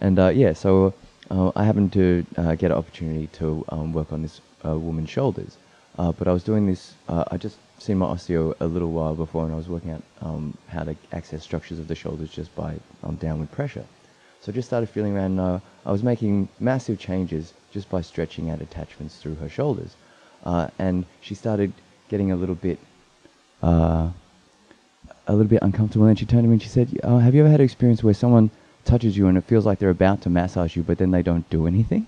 And 0.00 0.18
uh, 0.18 0.28
yeah, 0.28 0.52
so 0.52 0.92
uh, 1.30 1.52
I 1.56 1.64
happened 1.64 1.92
to 1.94 2.26
uh, 2.36 2.54
get 2.54 2.70
an 2.70 2.76
opportunity 2.76 3.28
to 3.34 3.64
um, 3.70 3.92
work 3.92 4.12
on 4.12 4.22
this 4.22 4.40
uh, 4.64 4.78
woman's 4.78 5.10
shoulders. 5.10 5.56
Uh, 5.98 6.12
but 6.12 6.28
I 6.28 6.32
was 6.32 6.44
doing 6.44 6.66
this. 6.66 6.94
Uh, 7.08 7.24
I 7.30 7.36
just 7.38 7.56
seen 7.78 7.98
my 7.98 8.06
osteo 8.06 8.54
a 8.60 8.66
little 8.66 8.92
while 8.92 9.14
before, 9.14 9.44
and 9.44 9.52
I 9.52 9.56
was 9.56 9.68
working 9.68 9.92
out 9.92 10.02
um, 10.20 10.56
how 10.68 10.84
to 10.84 10.94
access 11.12 11.42
structures 11.42 11.78
of 11.78 11.88
the 11.88 11.94
shoulders 11.94 12.30
just 12.30 12.54
by 12.54 12.74
um, 13.02 13.16
downward 13.16 13.50
pressure. 13.52 13.84
So 14.40 14.50
I 14.50 14.54
just 14.54 14.68
started 14.68 14.88
feeling 14.88 15.14
around. 15.16 15.38
Uh, 15.38 15.60
I 15.84 15.92
was 15.92 16.02
making 16.02 16.48
massive 16.58 16.98
changes 16.98 17.52
just 17.72 17.88
by 17.90 18.00
stretching 18.00 18.50
out 18.50 18.60
attachments 18.60 19.16
through 19.16 19.34
her 19.36 19.48
shoulders, 19.48 19.94
uh, 20.44 20.68
and 20.78 21.04
she 21.20 21.34
started 21.34 21.72
getting 22.08 22.32
a 22.32 22.36
little 22.36 22.54
bit, 22.54 22.78
uh, 23.62 24.08
a 25.26 25.32
little 25.32 25.48
bit 25.48 25.60
uncomfortable. 25.62 26.06
And 26.06 26.18
she 26.18 26.24
turned 26.24 26.44
to 26.44 26.48
me 26.48 26.54
and 26.54 26.62
she 26.62 26.68
said, 26.68 26.98
oh, 27.04 27.18
"Have 27.18 27.34
you 27.34 27.42
ever 27.42 27.50
had 27.50 27.60
an 27.60 27.64
experience 27.64 28.02
where 28.02 28.14
someone 28.14 28.50
touches 28.84 29.16
you 29.16 29.26
and 29.28 29.36
it 29.36 29.44
feels 29.44 29.66
like 29.66 29.78
they're 29.78 29.90
about 29.90 30.22
to 30.22 30.30
massage 30.30 30.74
you, 30.74 30.82
but 30.82 30.96
then 30.96 31.10
they 31.10 31.22
don't 31.22 31.48
do 31.50 31.66
anything?" 31.66 32.06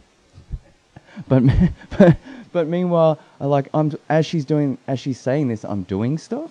but, 1.29 1.43
but 1.99 2.17
but 2.53 2.67
meanwhile, 2.67 3.19
I 3.41 3.47
like 3.47 3.69
I'm 3.75 3.93
as 4.09 4.25
she's 4.25 4.47
doing 4.47 4.79
as 4.87 4.99
she's 4.99 5.21
saying 5.21 5.49
this, 5.49 5.65
I'm 5.65 5.83
doing 5.83 6.17
stuff. 6.17 6.51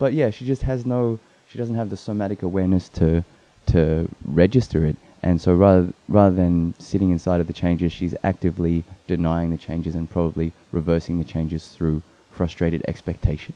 But 0.00 0.12
yeah, 0.12 0.30
she 0.30 0.44
just 0.44 0.62
has 0.62 0.84
no. 0.84 1.20
She 1.48 1.58
doesn't 1.58 1.74
have 1.74 1.90
the 1.90 1.96
somatic 1.96 2.42
awareness 2.42 2.88
to 2.90 3.24
to 3.66 4.08
register 4.24 4.84
it. 4.86 4.96
And 5.22 5.40
so 5.40 5.54
rather 5.54 5.92
rather 6.08 6.34
than 6.34 6.74
sitting 6.78 7.10
inside 7.10 7.40
of 7.40 7.46
the 7.46 7.52
changes, 7.52 7.92
she's 7.92 8.14
actively 8.24 8.84
denying 9.06 9.50
the 9.50 9.58
changes 9.58 9.94
and 9.94 10.08
probably 10.08 10.52
reversing 10.72 11.18
the 11.18 11.24
changes 11.24 11.68
through 11.68 12.02
frustrated 12.30 12.82
expectation. 12.88 13.54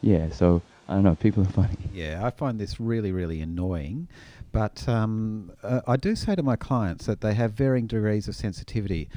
Yeah, 0.00 0.30
so 0.30 0.62
I 0.88 0.94
don't 0.94 1.04
know, 1.04 1.14
people 1.14 1.42
are 1.42 1.46
funny. 1.46 1.76
Yeah, 1.92 2.24
I 2.24 2.30
find 2.30 2.58
this 2.58 2.80
really, 2.80 3.12
really 3.12 3.40
annoying. 3.40 4.08
But 4.52 4.86
um, 4.88 5.52
uh, 5.62 5.80
I 5.86 5.96
do 5.96 6.14
say 6.14 6.34
to 6.34 6.42
my 6.42 6.56
clients 6.56 7.06
that 7.06 7.20
they 7.20 7.34
have 7.34 7.52
varying 7.52 7.86
degrees 7.86 8.28
of 8.28 8.34
sensitivity 8.34 9.08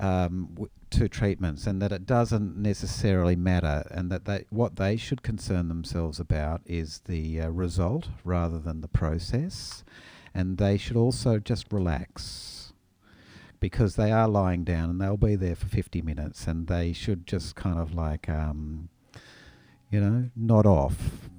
um, 0.00 0.48
w- 0.54 0.70
to 0.90 1.08
treatments 1.08 1.66
and 1.66 1.80
that 1.80 1.92
it 1.92 2.06
doesn't 2.06 2.56
necessarily 2.56 3.36
matter 3.36 3.86
and 3.90 4.10
that 4.10 4.24
they, 4.24 4.44
what 4.50 4.76
they 4.76 4.96
should 4.96 5.22
concern 5.22 5.68
themselves 5.68 6.18
about 6.18 6.62
is 6.66 7.02
the 7.06 7.40
uh, 7.40 7.48
result 7.48 8.08
rather 8.24 8.58
than 8.58 8.80
the 8.80 8.88
process. 8.88 9.84
And 10.34 10.58
they 10.58 10.76
should 10.76 10.96
also 10.96 11.38
just 11.38 11.72
relax 11.72 12.72
because 13.60 13.96
they 13.96 14.10
are 14.10 14.28
lying 14.28 14.64
down 14.64 14.90
and 14.90 15.00
they'll 15.00 15.16
be 15.16 15.36
there 15.36 15.54
for 15.54 15.66
50 15.66 16.02
minutes 16.02 16.46
and 16.46 16.66
they 16.66 16.92
should 16.92 17.26
just 17.26 17.54
kind 17.54 17.78
of 17.78 17.94
like, 17.94 18.28
um, 18.28 18.88
you 19.90 20.00
know, 20.00 20.30
nod 20.34 20.66
off 20.66 21.30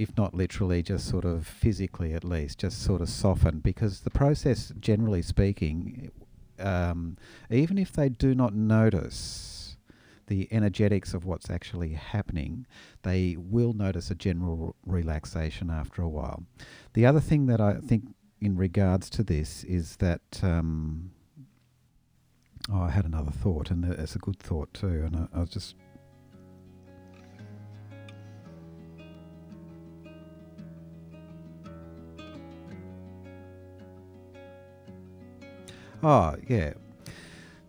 if 0.00 0.16
not 0.16 0.32
literally, 0.32 0.82
just 0.82 1.06
sort 1.06 1.26
of 1.26 1.46
physically 1.46 2.14
at 2.14 2.24
least, 2.24 2.58
just 2.58 2.82
sort 2.82 3.02
of 3.02 3.08
soften. 3.10 3.58
Because 3.58 4.00
the 4.00 4.08
process, 4.08 4.72
generally 4.80 5.20
speaking, 5.20 6.10
um, 6.58 7.18
even 7.50 7.76
if 7.76 7.92
they 7.92 8.08
do 8.08 8.34
not 8.34 8.54
notice 8.54 9.76
the 10.26 10.48
energetics 10.50 11.12
of 11.12 11.26
what's 11.26 11.50
actually 11.50 11.92
happening, 11.92 12.66
they 13.02 13.36
will 13.38 13.74
notice 13.74 14.10
a 14.10 14.14
general 14.14 14.74
relaxation 14.86 15.68
after 15.68 16.00
a 16.00 16.08
while. 16.08 16.44
The 16.94 17.04
other 17.04 17.20
thing 17.20 17.44
that 17.46 17.60
I 17.60 17.74
think 17.74 18.14
in 18.40 18.56
regards 18.56 19.10
to 19.10 19.22
this 19.22 19.64
is 19.64 19.96
that. 19.96 20.40
Um, 20.42 21.12
oh, 22.72 22.82
I 22.82 22.90
had 22.90 23.04
another 23.04 23.30
thought, 23.30 23.70
and 23.70 23.84
it's 23.84 24.16
a 24.16 24.18
good 24.18 24.38
thought 24.38 24.72
too, 24.74 25.04
and 25.06 25.16
I, 25.16 25.26
I 25.36 25.40
was 25.40 25.50
just 25.50 25.74
Oh 36.02 36.34
yeah, 36.48 36.72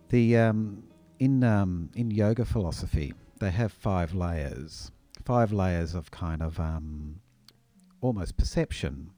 the 0.07 0.37
um, 0.37 0.83
in 1.19 1.43
um, 1.43 1.89
in 1.95 2.11
yoga 2.11 2.45
philosophy 2.45 3.13
they 3.39 3.51
have 3.51 3.73
five 3.73 4.13
layers, 4.13 4.91
five 5.25 5.51
layers 5.51 5.93
of 5.93 6.11
kind 6.11 6.41
of 6.41 6.57
um, 6.57 7.19
almost 7.99 8.37
perception, 8.37 9.09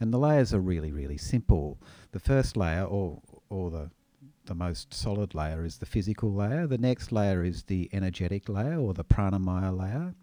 and 0.00 0.12
the 0.12 0.18
layers 0.18 0.52
are 0.54 0.60
really 0.60 0.90
really 0.90 1.18
simple. 1.18 1.78
The 2.12 2.20
first 2.20 2.56
layer, 2.56 2.84
or 2.84 3.20
or 3.48 3.70
the 3.70 3.90
the 4.46 4.54
most 4.54 4.92
solid 4.92 5.34
layer, 5.34 5.64
is 5.64 5.78
the 5.78 5.86
physical 5.86 6.32
layer. 6.32 6.66
The 6.66 6.78
next 6.78 7.12
layer 7.12 7.44
is 7.44 7.64
the 7.64 7.88
energetic 7.92 8.48
layer, 8.48 8.78
or 8.78 8.94
the 8.94 9.04
pranamaya 9.04 9.76
layer. 9.78 10.14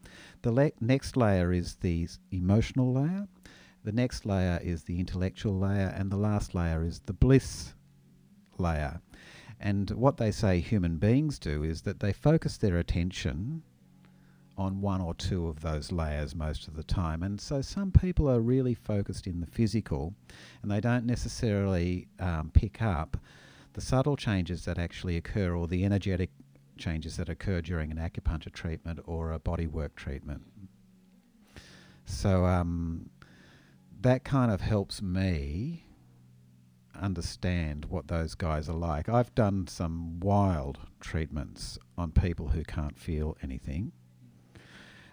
The 0.41 0.51
le- 0.51 0.71
next 0.81 1.15
layer 1.15 1.53
is 1.53 1.75
the 1.75 2.07
emotional 2.31 2.91
layer. 2.93 3.27
The 3.83 3.91
next 3.93 4.25
layer 4.25 4.59
is 4.61 4.83
the 4.83 4.99
intellectual 4.99 5.57
layer, 5.57 5.93
and 5.95 6.11
the 6.11 6.17
last 6.17 6.53
layer 6.53 6.83
is 6.83 6.99
the 6.99 7.13
bliss 7.13 7.73
layer. 8.57 8.99
And 9.59 9.89
what 9.91 10.17
they 10.17 10.31
say 10.31 10.59
human 10.59 10.97
beings 10.97 11.39
do 11.39 11.63
is 11.63 11.83
that 11.83 11.99
they 11.99 12.13
focus 12.13 12.57
their 12.57 12.77
attention 12.77 13.63
on 14.57 14.81
one 14.81 15.01
or 15.01 15.13
two 15.13 15.47
of 15.47 15.61
those 15.61 15.91
layers 15.91 16.33
most 16.33 16.67
of 16.67 16.75
the 16.75 16.83
time. 16.83 17.21
And 17.21 17.39
so 17.39 17.61
some 17.61 17.91
people 17.91 18.29
are 18.29 18.39
really 18.39 18.73
focused 18.73 19.27
in 19.27 19.39
the 19.39 19.45
physical 19.45 20.15
and 20.61 20.71
they 20.71 20.81
don't 20.81 21.05
necessarily 21.05 22.07
um, 22.19 22.49
pick 22.53 22.81
up 22.81 23.17
the 23.73 23.81
subtle 23.81 24.17
changes 24.17 24.65
that 24.65 24.79
actually 24.79 25.17
occur 25.17 25.55
or 25.55 25.67
the 25.67 25.85
energetic 25.85 26.31
changes 26.77 27.17
that 27.17 27.29
occur 27.29 27.61
during 27.61 27.91
an 27.91 27.97
acupuncture 27.97 28.51
treatment 28.51 28.99
or 29.05 29.31
a 29.31 29.39
bodywork 29.39 29.95
treatment. 29.95 30.41
So 32.05 32.45
um, 32.45 33.09
that 34.01 34.23
kind 34.23 34.51
of 34.51 34.61
helps 34.61 35.01
me 35.01 35.83
understand 36.99 37.85
what 37.85 38.07
those 38.07 38.33
guys 38.33 38.67
are 38.69 38.73
like. 38.73 39.07
I've 39.09 39.33
done 39.35 39.67
some 39.67 40.19
wild 40.19 40.79
treatments 40.99 41.77
on 41.97 42.11
people 42.11 42.47
who 42.49 42.63
can't 42.63 42.97
feel 42.97 43.37
anything. 43.43 43.91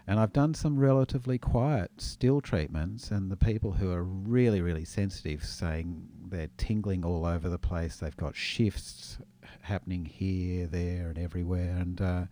And 0.07 0.19
I've 0.19 0.33
done 0.33 0.53
some 0.53 0.77
relatively 0.77 1.39
quiet, 1.39 1.89
still 1.97 2.39
treatments, 2.39 3.09
and 3.09 3.31
the 3.31 3.37
people 3.37 3.71
who 3.71 3.91
are 3.91 4.03
really, 4.03 4.61
really 4.61 4.85
sensitive 4.85 5.43
saying 5.43 6.07
they're 6.29 6.49
tingling 6.57 7.03
all 7.03 7.25
over 7.25 7.49
the 7.49 7.57
place. 7.57 7.97
They've 7.97 8.15
got 8.15 8.35
shifts 8.35 9.17
happening 9.61 10.05
here, 10.05 10.67
there, 10.67 11.09
and 11.09 11.17
everywhere. 11.17 11.75
And 11.79 12.01
uh, 12.01 12.25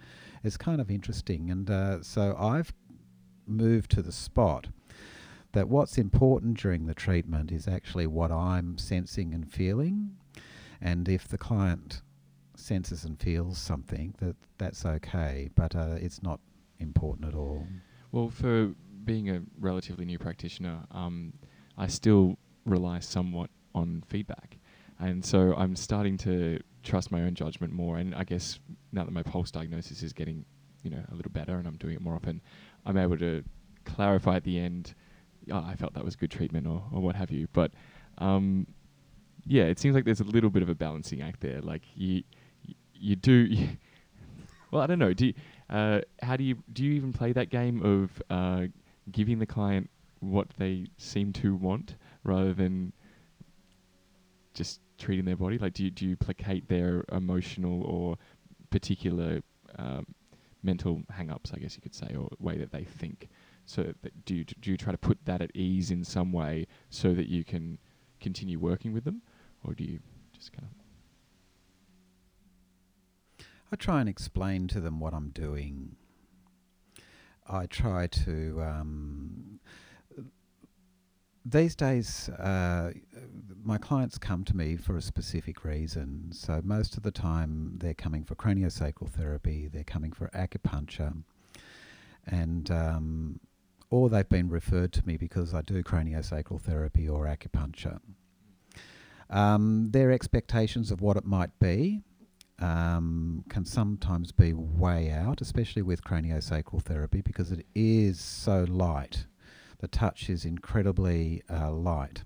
it's 0.43 0.57
kind 0.57 0.79
of 0.81 0.91
interesting. 0.91 1.49
And 1.49 1.69
uh, 1.69 2.03
so 2.03 2.35
I've 2.37 2.73
moved 3.47 3.89
to 3.91 4.03
the 4.03 4.11
spot 4.11 4.67
that 5.53 5.67
what's 5.67 5.97
important 5.97 6.59
during 6.59 6.85
the 6.85 6.93
treatment 6.93 7.51
is 7.51 7.67
actually 7.67 8.07
what 8.07 8.31
I'm 8.31 8.77
sensing 8.77 9.33
and 9.33 9.51
feeling. 9.51 10.15
And 10.79 11.07
if 11.09 11.27
the 11.27 11.37
client 11.37 12.01
senses 12.55 13.03
and 13.03 13.19
feels 13.19 13.57
something, 13.57 14.13
that 14.19 14.35
that's 14.57 14.85
okay, 14.85 15.49
but 15.55 15.75
uh, 15.75 15.95
it's 15.97 16.21
not 16.21 16.39
important 16.83 17.27
at 17.27 17.35
all. 17.35 17.65
Well, 18.11 18.29
for 18.29 18.73
being 19.03 19.29
a 19.29 19.41
relatively 19.59 20.05
new 20.05 20.19
practitioner, 20.19 20.79
um, 20.91 21.33
I 21.77 21.87
still 21.87 22.37
rely 22.65 22.99
somewhat 22.99 23.49
on 23.73 24.03
feedback. 24.07 24.57
And 24.99 25.23
so 25.23 25.53
I'm 25.57 25.75
starting 25.75 26.17
to 26.19 26.59
trust 26.83 27.11
my 27.11 27.21
own 27.21 27.33
judgment 27.33 27.73
more. 27.73 27.97
And 27.97 28.13
I 28.13 28.23
guess 28.23 28.59
now 28.91 29.03
that 29.03 29.11
my 29.11 29.23
pulse 29.23 29.51
diagnosis 29.51 30.03
is 30.03 30.13
getting, 30.13 30.45
you 30.83 30.91
know, 30.91 31.03
a 31.11 31.15
little 31.15 31.31
better 31.31 31.57
and 31.57 31.67
I'm 31.67 31.77
doing 31.77 31.95
it 31.95 32.01
more 32.01 32.15
often, 32.15 32.41
I'm 32.85 32.97
able 32.97 33.17
to 33.17 33.43
clarify 33.85 34.35
at 34.35 34.43
the 34.43 34.59
end, 34.59 34.93
oh, 35.51 35.63
I 35.65 35.75
felt 35.75 35.93
that 35.95 36.05
was 36.05 36.15
good 36.15 36.31
treatment 36.31 36.67
or, 36.67 36.83
or 36.91 37.01
what 37.01 37.15
have 37.15 37.31
you. 37.31 37.47
But 37.53 37.71
um, 38.19 38.67
yeah, 39.45 39.63
it 39.63 39.79
seems 39.79 39.95
like 39.95 40.05
there's 40.05 40.21
a 40.21 40.25
little 40.25 40.49
bit 40.49 40.61
of 40.61 40.69
a 40.69 40.75
balancing 40.75 41.21
act 41.21 41.41
there. 41.41 41.61
Like 41.61 41.83
you, 41.95 42.23
you, 42.63 42.75
you 42.93 43.15
do. 43.15 43.55
well, 44.71 44.81
I 44.81 44.87
don't 44.87 44.99
know. 44.99 45.13
Do 45.13 45.27
you, 45.27 45.33
uh, 45.73 46.01
how 46.21 46.37
do 46.37 46.43
you 46.43 46.63
do? 46.71 46.83
You 46.83 46.93
even 46.93 47.11
play 47.11 47.33
that 47.33 47.49
game 47.49 47.81
of 47.83 48.21
uh, 48.29 48.67
giving 49.11 49.39
the 49.39 49.47
client 49.47 49.89
what 50.19 50.47
they 50.57 50.85
seem 50.97 51.33
to 51.33 51.55
want 51.55 51.95
rather 52.23 52.53
than 52.53 52.93
just 54.53 54.79
treating 54.99 55.25
their 55.25 55.35
body? 55.35 55.57
Like, 55.57 55.73
do 55.73 55.83
you 55.83 55.89
do 55.89 56.07
you 56.07 56.15
placate 56.15 56.69
their 56.69 57.03
emotional 57.11 57.83
or 57.85 58.17
particular 58.69 59.41
um, 59.79 60.05
mental 60.61 61.01
hang-ups, 61.09 61.51
I 61.55 61.57
guess 61.57 61.75
you 61.75 61.81
could 61.81 61.95
say, 61.95 62.15
or 62.15 62.29
way 62.39 62.57
that 62.59 62.71
they 62.71 62.83
think? 62.83 63.27
So, 63.65 63.93
that 64.03 64.25
do 64.25 64.35
you 64.35 64.43
do 64.43 64.69
you 64.69 64.77
try 64.77 64.91
to 64.91 64.97
put 64.97 65.17
that 65.25 65.41
at 65.41 65.49
ease 65.55 65.89
in 65.89 66.03
some 66.03 66.31
way 66.31 66.67
so 66.91 67.15
that 67.15 67.27
you 67.27 67.43
can 67.43 67.79
continue 68.21 68.59
working 68.59 68.93
with 68.93 69.05
them, 69.05 69.23
or 69.63 69.73
do 69.73 69.83
you 69.83 69.99
just 70.35 70.53
kind 70.53 70.67
of? 70.69 70.82
I 73.73 73.75
try 73.75 74.01
and 74.01 74.07
explain 74.07 74.67
to 74.67 74.79
them 74.79 74.99
what 74.99 75.15
I'm 75.15 75.29
doing. 75.29 75.95
I 77.49 77.65
try 77.65 78.05
to. 78.05 78.61
Um, 78.61 79.59
these 81.43 81.75
days, 81.75 82.29
uh, 82.29 82.91
my 83.63 83.79
clients 83.79 84.19
come 84.19 84.43
to 84.43 84.55
me 84.55 84.77
for 84.77 84.95
a 84.95 85.01
specific 85.01 85.65
reason. 85.65 86.27
So 86.31 86.61
most 86.63 86.97
of 86.97 87.01
the 87.01 87.09
time, 87.09 87.79
they're 87.79 87.95
coming 87.95 88.23
for 88.23 88.35
craniosacral 88.35 89.09
therapy. 89.09 89.67
They're 89.73 89.83
coming 89.83 90.11
for 90.11 90.27
acupuncture, 90.35 91.23
and 92.27 92.69
um, 92.69 93.39
or 93.89 94.07
they've 94.07 94.29
been 94.29 94.49
referred 94.49 94.93
to 94.93 95.07
me 95.07 95.17
because 95.17 95.55
I 95.55 95.63
do 95.63 95.81
craniosacral 95.81 96.61
therapy 96.61 97.09
or 97.09 97.25
acupuncture. 97.25 97.99
Um, 99.31 99.89
their 99.89 100.11
expectations 100.11 100.91
of 100.91 101.01
what 101.01 101.17
it 101.17 101.25
might 101.25 101.57
be 101.57 102.03
um, 102.63 103.43
can 103.49 103.65
sometimes 103.65 104.31
be 104.31 104.53
way 104.53 105.11
out, 105.11 105.41
especially 105.41 105.81
with 105.81 106.01
craniosacral 106.01 106.81
therapy, 106.81 107.19
because 107.19 107.51
it 107.51 107.65
is 107.75 108.21
so 108.21 108.65
light. 108.69 109.25
The 109.79 109.89
touch 109.89 110.29
is 110.29 110.45
incredibly 110.45 111.43
uh, 111.49 111.71
light. 111.71 112.23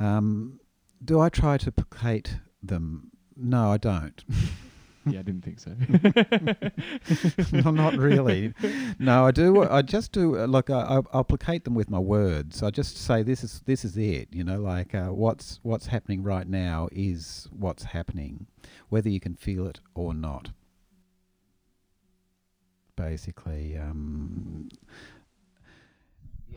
Um, 0.00 0.60
do 1.04 1.20
I 1.20 1.28
try 1.28 1.58
to 1.58 1.70
placate 1.70 2.38
them? 2.62 3.10
No, 3.36 3.72
I 3.72 3.76
don't. 3.76 4.24
yeah, 5.06 5.20
I 5.20 5.22
didn't 5.22 5.42
think 5.42 5.60
so. 5.60 5.72
no, 7.52 7.70
not 7.70 7.96
really. 7.96 8.52
No, 8.98 9.24
I 9.26 9.30
do. 9.30 9.62
I 9.62 9.82
just 9.82 10.10
do. 10.10 10.38
Uh, 10.38 10.46
look, 10.46 10.68
I, 10.68 11.00
I'll 11.12 11.24
placate 11.24 11.64
them 11.64 11.74
with 11.74 11.88
my 11.88 11.98
words. 11.98 12.62
I 12.62 12.70
just 12.70 12.96
say 12.96 13.22
this 13.22 13.44
is 13.44 13.62
this 13.66 13.84
is 13.84 13.96
it. 13.96 14.28
You 14.32 14.42
know, 14.42 14.60
like 14.60 14.94
uh, 14.94 15.08
what's 15.08 15.60
what's 15.62 15.86
happening 15.86 16.24
right 16.24 16.48
now 16.48 16.88
is 16.90 17.48
what's 17.52 17.84
happening, 17.84 18.46
whether 18.88 19.08
you 19.08 19.20
can 19.20 19.36
feel 19.36 19.66
it 19.66 19.80
or 19.94 20.12
not. 20.12 20.50
Basically. 22.96 23.78
Um, 23.78 24.68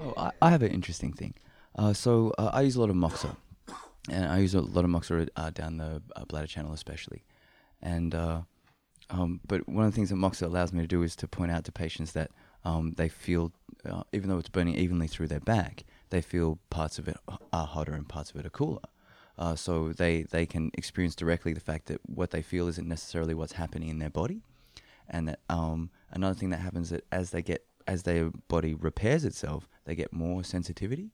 oh, 0.01 0.13
I, 0.17 0.31
I 0.41 0.49
have 0.49 0.63
an 0.63 0.71
interesting 0.71 1.13
thing. 1.13 1.35
Uh, 1.75 1.93
so 1.93 2.33
uh, 2.39 2.49
I 2.51 2.61
use 2.61 2.75
a 2.75 2.81
lot 2.81 2.89
of 2.89 2.95
Moxa, 2.95 3.35
and 4.09 4.25
I 4.25 4.39
use 4.39 4.55
a 4.55 4.61
lot 4.61 4.85
of 4.85 4.89
Moxa 4.89 5.27
uh, 5.35 5.49
down 5.51 5.77
the 5.77 6.01
uh, 6.15 6.25
bladder 6.25 6.47
channel, 6.47 6.73
especially. 6.73 7.23
And 7.81 8.13
uh, 8.13 8.41
um, 9.09 9.39
but 9.47 9.67
one 9.67 9.85
of 9.85 9.91
the 9.91 9.95
things 9.95 10.09
that 10.09 10.15
Moxa 10.15 10.45
allows 10.45 10.73
me 10.73 10.81
to 10.81 10.87
do 10.87 11.03
is 11.03 11.15
to 11.17 11.27
point 11.27 11.51
out 11.51 11.63
to 11.65 11.71
patients 11.71 12.11
that 12.13 12.31
um, 12.63 12.93
they 12.97 13.09
feel, 13.09 13.51
uh, 13.89 14.03
even 14.13 14.29
though 14.29 14.37
it's 14.37 14.49
burning 14.49 14.75
evenly 14.75 15.07
through 15.07 15.27
their 15.27 15.39
back, 15.39 15.83
they 16.09 16.21
feel 16.21 16.59
parts 16.69 16.99
of 16.99 17.07
it 17.07 17.17
are 17.53 17.67
hotter 17.67 17.93
and 17.93 18.07
parts 18.07 18.31
of 18.31 18.37
it 18.37 18.45
are 18.45 18.51
cooler. 18.51 18.81
Uh, 19.37 19.55
so 19.55 19.93
they, 19.93 20.23
they 20.23 20.45
can 20.45 20.69
experience 20.73 21.15
directly 21.15 21.53
the 21.53 21.59
fact 21.61 21.85
that 21.85 22.01
what 22.05 22.31
they 22.31 22.41
feel 22.41 22.67
isn't 22.67 22.87
necessarily 22.87 23.33
what's 23.33 23.53
happening 23.53 23.87
in 23.89 23.99
their 23.99 24.09
body, 24.09 24.41
and 25.07 25.29
that 25.29 25.39
um, 25.49 25.89
another 26.11 26.35
thing 26.35 26.49
that 26.49 26.59
happens 26.59 26.89
that 26.89 27.05
as 27.11 27.31
they 27.31 27.41
get 27.41 27.65
as 27.87 28.03
their 28.03 28.29
body 28.49 28.73
repairs 28.73 29.25
itself, 29.25 29.67
they 29.85 29.95
get 29.95 30.13
more 30.13 30.43
sensitivity. 30.43 31.09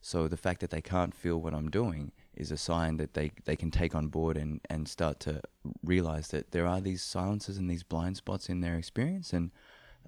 So 0.00 0.26
the 0.26 0.36
fact 0.36 0.60
that 0.60 0.70
they 0.70 0.80
can't 0.80 1.14
feel 1.14 1.40
what 1.40 1.54
I'm 1.54 1.70
doing 1.70 2.12
is 2.36 2.50
a 2.50 2.56
sign 2.56 2.96
that 2.98 3.14
they, 3.14 3.32
they 3.44 3.56
can 3.56 3.70
take 3.70 3.94
on 3.94 4.08
board 4.08 4.36
and, 4.36 4.60
and 4.68 4.88
start 4.88 5.20
to 5.20 5.40
realize 5.82 6.28
that 6.28 6.50
there 6.50 6.66
are 6.66 6.80
these 6.80 7.02
silences 7.02 7.56
and 7.56 7.70
these 7.70 7.82
blind 7.82 8.16
spots 8.16 8.48
in 8.48 8.60
their 8.60 8.76
experience. 8.76 9.32
And 9.32 9.50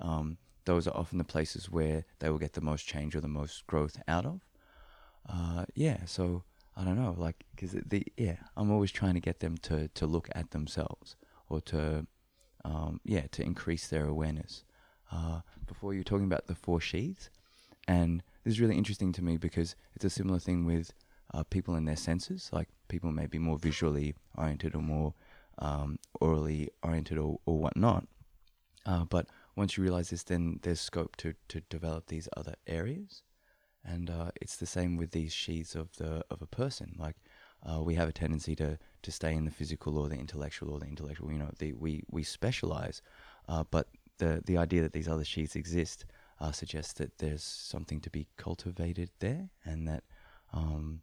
um, 0.01 0.39
those 0.65 0.87
are 0.87 0.97
often 0.97 1.19
the 1.19 1.25
places 1.25 1.71
where 1.71 2.05
they 2.19 2.29
will 2.29 2.39
get 2.39 2.53
the 2.53 2.61
most 2.61 2.87
change 2.87 3.17
or 3.17 3.21
the 3.21 3.29
most 3.29 3.67
growth 3.67 4.01
out 4.07 4.27
of. 4.27 4.41
Uh, 5.29 5.65
yeah, 5.75 6.05
so 6.05 6.45
I 6.77 6.85
don't 6.85 7.01
know, 7.01 7.15
like, 7.19 7.45
because 7.55 7.73
the, 7.73 8.07
yeah, 8.17 8.37
I'm 8.57 8.71
always 8.71 8.93
trying 8.93 9.15
to 9.15 9.21
get 9.21 9.41
them 9.41 9.57
to, 9.59 9.89
to 9.89 10.07
look 10.07 10.29
at 10.33 10.51
themselves 10.51 11.17
or 11.49 11.61
to, 11.63 12.07
um, 12.65 13.01
yeah, 13.05 13.27
to 13.33 13.43
increase 13.43 13.89
their 13.89 14.07
awareness. 14.07 14.65
Uh, 15.11 15.41
before 15.67 15.93
you 15.93 16.01
were 16.01 16.05
talking 16.05 16.27
about 16.27 16.47
the 16.47 16.55
four 16.55 16.81
sheaths, 16.81 17.31
and 17.87 18.23
this 18.45 18.55
is 18.55 18.61
really 18.61 18.77
interesting 18.77 19.13
to 19.13 19.25
me 19.25 19.39
because 19.39 19.75
it's 19.95 20.05
a 20.05 20.11
similar 20.11 20.39
thing 20.39 20.67
with 20.67 20.93
uh, 21.35 21.43
people 21.45 21.77
in 21.77 21.85
their 21.85 21.97
senses. 21.97 22.51
Like 22.53 22.69
people 22.89 23.13
may 23.13 23.27
be 23.27 23.39
more 23.39 23.59
visually 23.59 24.15
oriented 24.37 24.75
or 24.75 24.83
more 24.83 25.15
um, 25.59 25.99
aurally 26.21 26.69
oriented 26.83 27.19
or, 27.19 27.39
or 27.47 27.59
whatnot. 27.59 28.07
Uh, 28.87 29.05
but 29.05 29.27
once 29.57 29.77
you 29.77 29.83
realize 29.83 30.11
this, 30.11 30.23
then 30.23 30.61
there's 30.63 30.81
scope 30.81 31.17
to, 31.17 31.35
to 31.49 31.61
develop 31.69 32.07
these 32.07 32.29
other 32.37 32.55
areas. 32.67 33.23
And 33.85 34.11
uh, 34.11 34.31
it's 34.41 34.57
the 34.57 34.67
same 34.67 34.97
with 34.97 35.11
these 35.11 35.33
sheaths 35.33 35.75
of 35.75 35.97
the 35.97 36.25
of 36.31 36.43
a 36.43 36.47
person. 36.47 36.95
Like 36.99 37.17
uh, 37.65 37.83
we 37.83 37.95
have 37.95 38.09
a 38.09 38.13
tendency 38.13 38.55
to, 38.57 38.79
to 39.03 39.13
stay 39.13 39.35
in 39.35 39.45
the 39.45 39.51
physical 39.51 39.99
or 39.99 40.09
the 40.09 40.17
intellectual 40.17 40.73
or 40.73 40.79
the 40.79 40.87
intellectual. 40.87 41.33
You 41.33 41.39
know, 41.39 41.51
the, 41.59 41.73
we 41.75 42.03
we 42.11 42.23
specialize, 42.23 43.03
uh, 43.49 43.65
but 43.71 43.89
the 44.19 44.43
the 44.45 44.57
idea 44.57 44.83
that 44.83 44.93
these 44.93 45.09
other 45.09 45.25
sheaths 45.25 45.57
exist 45.57 46.05
uh, 46.41 46.53
suggests 46.53 46.93
that 46.95 47.19
there's 47.19 47.43
something 47.43 48.01
to 48.01 48.11
be 48.11 48.27
cultivated 48.37 49.11
there, 49.21 49.51
and 49.65 49.89
that 49.89 50.05
um, 50.53 51.01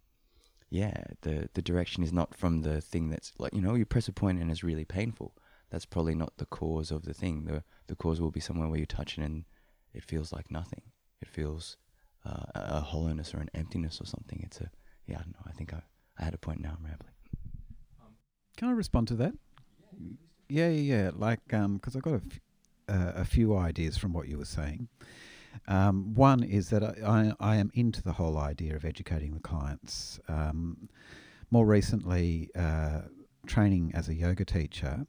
yeah, 0.76 1.04
the 1.22 1.50
the 1.54 1.62
direction 1.62 2.04
is 2.04 2.12
not 2.12 2.36
from 2.36 2.62
the 2.62 2.82
thing 2.82 3.10
that's 3.10 3.32
like 3.38 3.54
you 3.54 3.62
know 3.62 3.76
you 3.76 3.86
press 3.86 4.08
a 4.08 4.12
point 4.12 4.40
and 4.40 4.52
it's 4.52 4.64
really 4.64 4.86
painful. 4.86 5.34
That's 5.72 5.86
probably 5.86 6.16
not 6.16 6.38
the 6.38 6.46
cause 6.46 6.92
of 6.92 7.04
the 7.04 7.14
thing. 7.14 7.46
the 7.46 7.64
The 7.88 7.96
cause 7.96 8.20
will 8.20 8.32
be 8.32 8.40
somewhere 8.40 8.68
where 8.68 8.78
you're 8.78 8.86
touching 8.86 9.24
and 9.24 9.46
it 9.94 10.04
feels 10.04 10.34
like 10.34 10.52
nothing. 10.52 10.82
It 11.22 11.30
feels 11.30 11.78
uh, 12.26 12.46
a 12.56 12.82
hollowness 12.82 13.34
or 13.34 13.40
an 13.40 13.50
emptiness 13.54 14.02
or 14.02 14.06
something. 14.06 14.42
It's 14.44 14.60
a 14.60 14.70
yeah. 15.08 15.20
I 15.20 15.24
don't 15.24 15.36
know. 15.38 15.46
I 15.48 15.54
think 15.54 15.74
I 15.74 15.82
I 16.20 16.26
had 16.26 16.34
a 16.34 16.38
point. 16.38 16.62
Now 16.62 16.76
I'm 16.78 16.86
rambling. 16.86 17.14
Can 18.58 18.70
I 18.70 18.72
respond 18.72 19.08
to 19.10 19.16
that? 19.16 19.34
Yeah, 20.48 20.70
yeah, 20.70 20.96
yeah. 20.96 21.12
Like, 21.14 21.40
because 21.48 21.96
um, 21.96 21.98
I 21.98 22.00
got 22.00 22.14
a, 22.14 22.22
f- 22.26 22.42
uh, 22.88 23.12
a 23.22 23.26
few 23.26 23.58
ideas 23.58 23.98
from 23.98 24.14
what 24.14 24.28
you 24.30 24.38
were 24.38 24.46
saying. 24.46 24.88
Um, 25.68 26.13
one 26.13 26.44
is 26.44 26.70
that 26.70 26.84
I, 26.84 27.34
I, 27.39 27.54
I, 27.54 27.56
am 27.56 27.72
into 27.74 28.02
the 28.02 28.13
whole 28.13 28.38
idea 28.38 28.76
of 28.76 28.86
educating 28.86 29.34
the 29.34 29.39
clients. 29.39 30.20
Um, 30.28 30.89
more 31.52 31.65
recently, 31.65 32.50
uh, 32.56 33.02
training 33.48 33.91
as 33.94 34.10
a 34.10 34.13
yoga 34.13 34.46
teacher, 34.46 35.06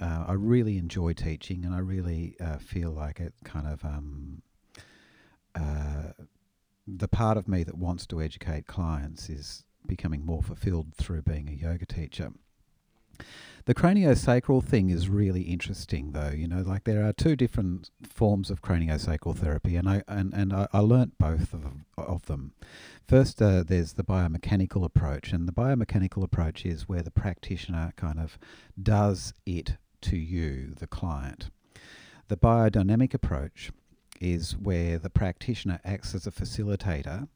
uh, 0.00 0.24
I 0.28 0.32
really 0.32 0.78
enjoy 0.78 1.12
teaching 1.12 1.64
and 1.64 1.74
I 1.74 1.78
really 1.78 2.36
uh, 2.40 2.58
feel 2.58 2.90
like 2.90 3.20
it 3.20 3.34
kind 3.44 3.66
of. 3.66 3.84
Um, 3.84 4.42
uh, 5.54 6.12
the 6.86 7.08
part 7.08 7.36
of 7.36 7.48
me 7.48 7.62
that 7.64 7.76
wants 7.76 8.06
to 8.06 8.20
educate 8.20 8.66
clients 8.66 9.28
is 9.28 9.64
becoming 9.86 10.24
more 10.24 10.42
fulfilled 10.42 10.94
through 10.94 11.22
being 11.22 11.48
a 11.48 11.52
yoga 11.52 11.86
teacher. 11.86 12.30
The 13.66 13.74
craniosacral 13.74 14.64
thing 14.64 14.90
is 14.90 15.08
really 15.08 15.42
interesting, 15.42 16.12
though. 16.12 16.30
You 16.30 16.48
know, 16.48 16.62
like 16.62 16.84
there 16.84 17.04
are 17.04 17.12
two 17.12 17.36
different 17.36 17.90
forms 18.02 18.50
of 18.50 18.62
craniosacral 18.62 19.36
therapy, 19.36 19.76
and 19.76 19.88
I 19.88 20.02
and, 20.08 20.32
and 20.32 20.52
I, 20.52 20.66
I 20.72 20.80
learnt 20.80 21.18
both 21.18 21.52
of, 21.52 21.64
of 21.96 22.26
them. 22.26 22.52
First, 23.06 23.42
uh, 23.42 23.62
there's 23.62 23.94
the 23.94 24.04
biomechanical 24.04 24.84
approach, 24.84 25.32
and 25.32 25.46
the 25.46 25.52
biomechanical 25.52 26.22
approach 26.22 26.64
is 26.64 26.88
where 26.88 27.02
the 27.02 27.10
practitioner 27.10 27.92
kind 27.96 28.18
of 28.18 28.38
does 28.80 29.34
it 29.46 29.76
to 30.02 30.16
you, 30.16 30.74
the 30.78 30.86
client. 30.86 31.50
The 32.28 32.36
biodynamic 32.36 33.12
approach 33.12 33.70
is 34.20 34.56
where 34.56 34.98
the 34.98 35.10
practitioner 35.10 35.80
acts 35.84 36.14
as 36.14 36.26
a 36.26 36.30
facilitator 36.30 37.28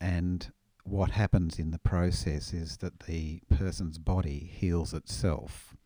and 0.00 0.50
what 0.86 1.10
happens 1.10 1.58
in 1.58 1.70
the 1.70 1.78
process 1.78 2.52
is 2.52 2.78
that 2.78 3.00
the 3.00 3.40
person's 3.54 3.98
body 3.98 4.50
heals 4.52 4.94
itself, 4.94 5.76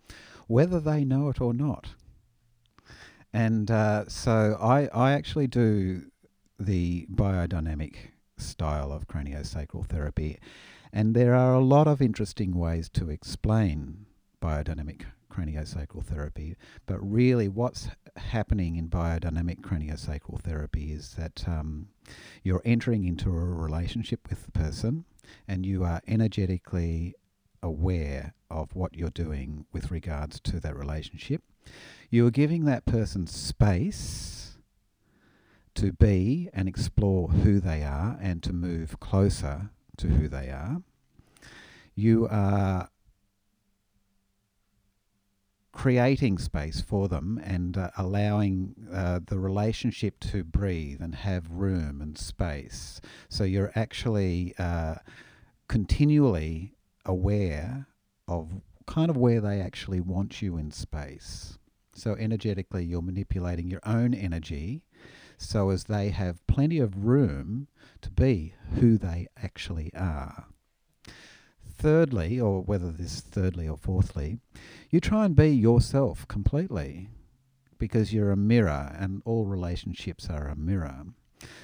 whether 0.47 0.81
they 0.81 1.05
know 1.05 1.29
it 1.29 1.41
or 1.41 1.55
not. 1.55 1.95
And 3.33 3.71
uh, 3.71 4.09
so 4.09 4.59
I, 4.61 4.89
I 4.93 5.13
actually 5.13 5.47
do 5.47 6.03
the 6.59 7.07
biodynamic 7.13 7.95
style 8.37 8.93
of 8.93 9.07
craniosacral 9.09 9.87
therapy, 9.87 10.39
and 10.93 11.15
there 11.15 11.35
are 11.35 11.55
a 11.55 11.61
lot 11.61 11.87
of 11.87 12.03
interesting 12.03 12.57
ways 12.57 12.89
to 12.91 13.09
explain 13.09 14.07
biodynamic 14.43 15.03
craniosacral 15.31 16.05
therapy. 16.05 16.57
But 16.87 16.99
really, 16.99 17.49
what's 17.49 17.89
happening 18.17 18.77
in 18.77 18.89
biodynamic 18.89 19.61
craniosacral 19.61 20.41
therapy 20.41 20.93
is 20.93 21.15
that 21.15 21.49
um, 21.49 21.89
you're 22.43 22.63
entering 22.65 23.05
into 23.05 23.31
a 23.31 23.33
relationship 23.33 24.29
with 24.29 24.45
the 24.45 24.53
person 24.53 25.05
and 25.49 25.65
you 25.65 25.85
are 25.85 26.03
energetically 26.07 27.15
aware 27.63 28.35
of 28.51 28.75
what 28.75 28.95
you're 28.95 29.11
doing 29.11 29.67
with 29.73 29.91
regards 29.91 30.41
to 30.41 30.61
that 30.61 30.77
relationship. 30.77 31.43
You 32.11 32.27
are 32.27 32.33
giving 32.33 32.65
that 32.65 32.85
person 32.85 33.27
space 33.27 34.59
to 35.75 35.93
be 35.93 36.49
and 36.53 36.69
explore 36.69 37.29
who 37.29 37.61
they 37.61 37.83
are 37.83 38.19
and 38.21 38.43
to 38.43 38.53
move 38.53 38.99
closer 38.99 39.71
to 39.99 40.09
who 40.09 40.29
they 40.29 40.49
are. 40.49 40.83
You 41.95 42.27
are 42.31 42.89
creating 45.73 46.39
space 46.39 46.81
for 46.81 47.09
them 47.09 47.41
and 47.45 47.77
uh, 47.77 47.91
allowing 47.97 48.75
uh, 48.93 49.21
the 49.27 49.39
relationship 49.39 50.19
to 50.21 50.43
breathe 50.43 51.01
and 51.01 51.15
have 51.15 51.51
room 51.51 52.01
and 52.01 52.19
space. 52.19 53.01
So 53.29 53.45
you're 53.45 53.73
actually 53.75 54.55
uh, 54.59 54.97
continually 55.69 56.75
aware 57.05 57.87
of 58.27 58.61
kind 58.87 59.11
of 59.11 59.17
where 59.17 59.41
they 59.41 59.61
actually 59.61 60.01
want 60.01 60.43
you 60.43 60.57
in 60.57 60.71
space. 60.73 61.59
So 61.95 62.15
energetically, 62.15 62.85
you're 62.85 63.03
manipulating 63.03 63.69
your 63.69 63.81
own 63.85 64.15
energy 64.15 64.83
so 65.41 65.71
as 65.71 65.85
they 65.85 66.11
have 66.11 66.47
plenty 66.47 66.79
of 66.79 67.07
room 67.07 67.67
to 68.03 68.11
be 68.11 68.55
who 68.75 68.99
they 68.99 69.27
actually 69.43 69.91
are. 69.95 70.47
Thirdly, 71.81 72.39
or 72.39 72.61
whether 72.61 72.91
this 72.91 73.23
thirdly 73.23 73.67
or 73.67 73.79
fourthly, 73.79 74.39
you 74.91 75.01
try 75.01 75.25
and 75.25 75.35
be 75.35 75.49
yourself 75.49 76.29
completely 76.29 77.09
because 77.79 78.13
you're 78.13 78.33
a 78.33 78.37
mirror 78.37 78.95
and 78.99 79.23
all 79.25 79.47
relationships 79.47 80.29
are 80.29 80.47
a 80.47 80.55
mirror. 80.57 81.07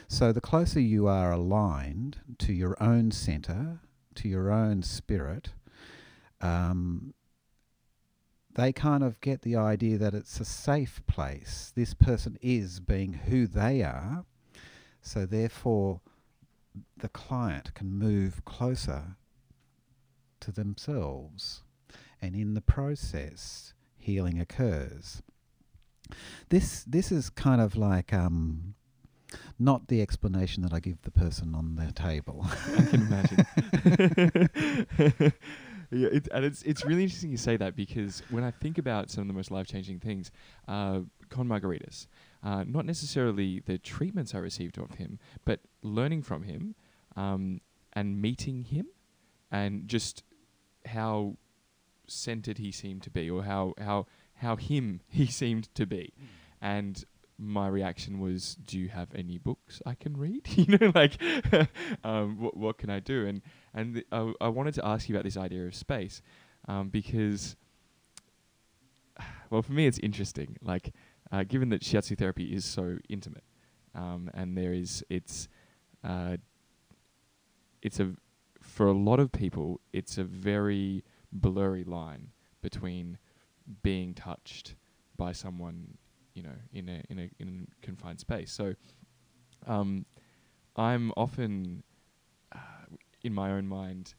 So 0.09 0.33
the 0.33 0.41
closer 0.41 0.81
you 0.81 1.07
are 1.07 1.33
aligned 1.33 2.17
to 2.39 2.55
your 2.55 2.83
own 2.83 3.11
center, 3.11 3.81
to 4.15 4.27
your 4.27 4.51
own 4.51 4.83
spirit, 4.83 5.51
um, 6.41 7.13
they 8.55 8.73
kind 8.73 9.05
of 9.05 9.21
get 9.21 9.43
the 9.43 9.57
idea 9.57 9.99
that 9.99 10.15
it's 10.15 10.41
a 10.41 10.47
safe 10.47 11.03
place. 11.07 11.75
This 11.77 11.93
person 11.93 12.39
is 12.41 12.81
being 12.81 13.13
who 13.13 13.47
they 13.47 13.83
are, 13.83 14.25
so 15.03 15.27
therefore 15.27 16.01
the 16.97 17.11
client 17.11 17.75
can 17.75 17.93
move 17.93 18.47
closer 18.47 19.17
to 20.41 20.53
themselves. 20.53 21.63
And 22.21 22.35
in 22.35 22.55
the 22.55 22.61
process, 22.61 23.75
healing 23.97 24.41
occurs. 24.41 25.23
This 26.49 26.85
this 26.85 27.11
is 27.11 27.31
kind 27.31 27.61
of 27.61 27.77
like 27.77 28.13
um, 28.13 28.75
not 29.59 29.89
the 29.89 30.01
explanation 30.01 30.63
that 30.63 30.73
I 30.73 30.81
give 30.81 31.03
the 31.03 31.11
person 31.11 31.55
on 31.55 31.77
the 31.77 31.93
table. 31.93 32.47
I 32.47 32.83
can 32.83 33.03
imagine. 33.03 33.47
yeah, 35.91 36.09
it, 36.09 36.29
and 36.33 36.45
it's 36.45 36.63
it's 36.63 36.85
really 36.85 37.03
interesting 37.03 37.31
you 37.31 37.37
say 37.37 37.57
that 37.57 37.77
because 37.77 38.23
when 38.31 38.45
I 38.45 38.51
think 38.51 38.79
about 38.79 39.11
some 39.11 39.23
of 39.23 39.29
the 39.29 39.35
most 39.35 39.51
life 39.51 39.67
changing 39.67 40.01
things, 40.01 40.31
uh, 40.69 41.01
Con 41.29 41.49
Margaritis, 41.49 42.07
uh, 42.43 42.65
not 42.67 42.87
necessarily 42.87 43.61
the 43.67 43.79
treatments 43.79 44.35
I 44.35 44.39
received 44.39 44.79
of 44.79 44.95
him, 44.95 45.19
but 45.45 45.61
learning 45.83 46.23
from 46.23 46.43
him 46.43 46.75
um, 47.17 47.61
and 47.93 48.21
meeting 48.21 48.63
him, 48.65 48.87
and 49.51 49.89
just 49.89 50.23
how 50.87 51.37
centered 52.07 52.59
he 52.59 52.71
seemed 52.73 53.03
to 53.03 53.11
be, 53.11 53.29
or 53.31 53.45
how 53.45 53.75
how 53.79 54.07
how 54.35 54.57
him 54.57 55.01
he 55.09 55.27
seemed 55.27 55.75
to 55.75 55.87
be, 55.87 56.13
Hmm. 56.19 56.25
and 56.61 57.05
my 57.39 57.69
reaction 57.69 58.19
was, 58.19 58.55
"Do 58.55 58.79
you 58.79 58.89
have 58.89 59.09
any 59.15 59.37
books 59.39 59.83
I 59.85 59.95
can 59.95 60.17
read? 60.17 60.49
you 60.57 60.79
know, 60.79 60.91
like, 60.95 61.21
um, 62.05 62.41
what 62.41 62.57
what 62.57 62.79
can 62.79 62.89
I 62.91 63.01
do?" 63.01 63.27
And 63.27 63.43
and 63.75 63.95
th- 63.95 64.07
I, 64.11 64.33
I 64.41 64.49
wanted 64.49 64.75
to 64.75 64.87
ask 64.87 65.09
you 65.09 65.15
about 65.15 65.25
this 65.25 65.37
idea 65.37 65.67
of 65.67 65.75
space, 65.75 66.23
um, 66.67 66.89
because, 66.89 67.57
well, 69.51 69.63
for 69.63 69.73
me 69.73 69.87
it's 69.87 69.99
interesting. 69.99 70.57
Like, 70.63 70.93
uh, 71.31 71.45
given 71.45 71.69
that 71.71 71.83
shiatsu 71.83 72.17
therapy 72.17 72.55
is 72.55 72.65
so 72.65 72.99
intimate, 73.09 73.45
um, 73.95 74.31
and 74.35 74.57
there 74.57 74.73
is 74.73 75.05
it's, 75.11 75.49
uh, 76.05 76.37
it's 77.83 78.01
a 78.01 78.13
for 78.77 78.87
a 78.87 78.93
lot 78.93 79.19
of 79.19 79.33
people 79.33 79.81
it's 79.95 80.19
a 80.19 80.25
very 80.25 81.03
blurry 81.33 81.83
line 81.83 82.29
between 82.61 83.17
being 83.83 84.13
touched 84.13 84.75
by 85.17 85.33
someone 85.33 85.97
you 86.35 86.43
know 86.43 86.59
in 86.75 86.87
a 86.91 87.03
in 87.09 87.19
a 87.19 87.31
in 87.39 87.67
a 87.67 87.87
confined 87.87 88.21
space. 88.21 88.53
So 88.53 88.75
um 89.67 90.05
i'm 90.77 91.11
often 91.17 91.83
uh, 92.55 92.59
in 93.23 93.33
my 93.33 93.51
own 93.51 93.67
mind 93.67 94.15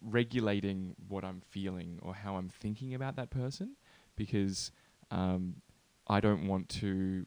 regulating 0.00 0.96
what 1.08 1.22
i'm 1.22 1.42
feeling 1.50 1.98
or 2.00 2.14
how 2.14 2.36
i'm 2.36 2.48
thinking 2.48 2.94
about 2.94 3.16
that 3.16 3.28
person 3.28 3.76
because 4.16 4.72
um 5.10 5.56
i 6.08 6.20
don't 6.20 6.48
want 6.48 6.66
to 6.70 7.26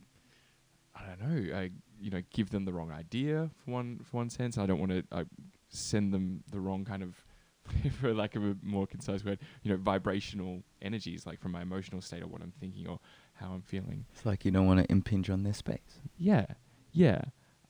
i 0.95 1.01
don't 1.05 1.21
know 1.21 1.55
I, 1.55 1.69
you 1.99 2.09
know 2.09 2.21
give 2.33 2.49
them 2.49 2.65
the 2.65 2.73
wrong 2.73 2.91
idea 2.91 3.49
for 3.63 3.71
one 3.71 3.99
for 4.03 4.17
one 4.17 4.29
sense. 4.29 4.57
I 4.57 4.65
don't 4.65 4.79
want 4.79 4.91
to 4.91 5.03
uh, 5.11 5.23
send 5.69 6.13
them 6.13 6.43
the 6.51 6.59
wrong 6.59 6.85
kind 6.85 7.03
of 7.03 7.15
for 7.99 8.13
lack 8.13 8.35
of 8.35 8.43
a 8.43 8.55
more 8.61 8.85
concise 8.85 9.23
word 9.25 9.39
you 9.63 9.71
know 9.71 9.77
vibrational 9.77 10.61
energies 10.81 11.25
like 11.25 11.39
from 11.39 11.51
my 11.51 11.61
emotional 11.63 11.99
state 12.01 12.21
or 12.21 12.27
what 12.27 12.41
i'm 12.41 12.53
thinking 12.59 12.87
or 12.87 12.99
how 13.33 13.47
i'm 13.51 13.61
feeling 13.63 14.05
It's 14.13 14.25
like 14.25 14.45
you 14.45 14.51
don't 14.51 14.67
want 14.67 14.79
to 14.85 14.91
impinge 14.91 15.29
on 15.31 15.43
their 15.43 15.53
space. 15.53 15.99
yeah 16.17 16.45
yeah 16.91 17.21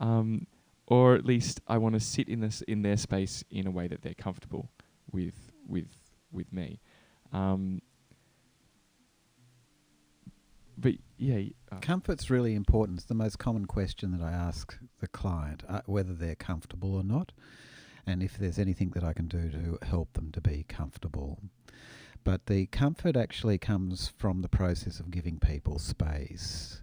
um 0.01 0.47
or 0.87 1.15
at 1.15 1.25
least 1.25 1.61
i 1.67 1.77
want 1.77 1.93
to 1.95 1.99
sit 2.01 2.27
in 2.27 2.41
this 2.41 2.61
in 2.63 2.81
their 2.81 2.97
space 2.97 3.43
in 3.49 3.65
a 3.67 3.71
way 3.71 3.87
that 3.87 4.01
they're 4.01 4.13
comfortable 4.13 4.69
with 5.11 5.51
with 5.67 5.87
with 6.31 6.51
me 6.51 6.81
um 7.31 7.81
but 10.77 10.93
yeah 11.17 11.39
uh, 11.71 11.79
Comfort's 11.79 12.29
really 12.29 12.53
important. 12.53 12.97
It's 12.99 13.07
the 13.07 13.13
most 13.13 13.39
common 13.39 13.65
question 13.65 14.11
that 14.11 14.21
I 14.21 14.31
ask 14.31 14.77
the 14.99 15.07
client, 15.07 15.63
uh, 15.69 15.81
whether 15.85 16.13
they're 16.13 16.35
comfortable 16.35 16.93
or 16.95 17.03
not, 17.03 17.31
and 18.07 18.21
if 18.21 18.37
there's 18.37 18.59
anything 18.59 18.91
that 18.91 19.03
I 19.03 19.13
can 19.13 19.27
do 19.27 19.49
to 19.49 19.79
help 19.85 20.13
them 20.13 20.31
to 20.31 20.41
be 20.41 20.65
comfortable. 20.67 21.39
But 22.23 22.47
the 22.47 22.65
comfort 22.67 23.15
actually 23.15 23.57
comes 23.57 24.07
from 24.17 24.41
the 24.41 24.49
process 24.49 24.99
of 24.99 25.11
giving 25.11 25.37
people 25.39 25.77
space. 25.79 26.81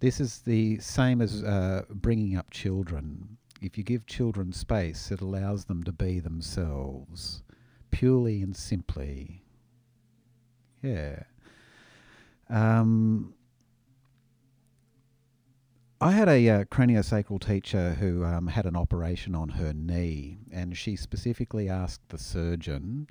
This 0.00 0.20
is 0.20 0.38
the 0.38 0.78
same 0.78 1.20
as 1.20 1.42
uh, 1.42 1.82
bringing 1.90 2.36
up 2.36 2.50
children. 2.50 3.36
If 3.60 3.76
you 3.78 3.84
give 3.84 4.06
children 4.06 4.52
space, 4.52 5.10
it 5.10 5.20
allows 5.20 5.64
them 5.64 5.82
to 5.84 5.92
be 5.92 6.20
themselves, 6.20 7.42
purely 7.90 8.42
and 8.42 8.54
simply. 8.54 9.42
Yeah. 10.82 11.22
Um, 12.50 13.33
I 16.00 16.10
had 16.12 16.28
a 16.28 16.48
uh, 16.48 16.64
craniosacral 16.64 17.40
teacher 17.44 17.94
who 17.94 18.24
um, 18.24 18.48
had 18.48 18.66
an 18.66 18.76
operation 18.76 19.34
on 19.34 19.50
her 19.50 19.72
knee, 19.72 20.38
and 20.52 20.76
she 20.76 20.96
specifically 20.96 21.68
asked 21.68 22.08
the 22.08 22.18
surgeon 22.18 23.08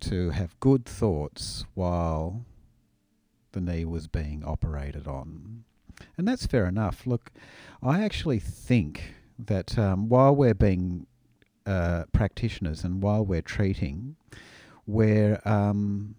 to 0.00 0.30
have 0.30 0.58
good 0.60 0.84
thoughts 0.84 1.64
while 1.74 2.44
the 3.52 3.60
knee 3.60 3.84
was 3.84 4.06
being 4.08 4.44
operated 4.44 5.08
on. 5.08 5.64
And 6.16 6.28
that's 6.28 6.46
fair 6.46 6.66
enough. 6.66 7.06
Look, 7.06 7.32
I 7.82 8.04
actually 8.04 8.38
think 8.38 9.14
that 9.38 9.78
um, 9.78 10.08
while 10.08 10.34
we're 10.34 10.54
being 10.54 11.06
uh, 11.66 12.04
practitioners 12.12 12.84
and 12.84 13.02
while 13.02 13.24
we're 13.24 13.42
treating, 13.42 14.16
we're 14.86 15.40
um, 15.44 16.14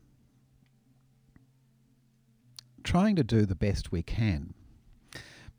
trying 2.83 3.15
to 3.15 3.23
do 3.23 3.45
the 3.45 3.55
best 3.55 3.91
we 3.91 4.01
can. 4.01 4.53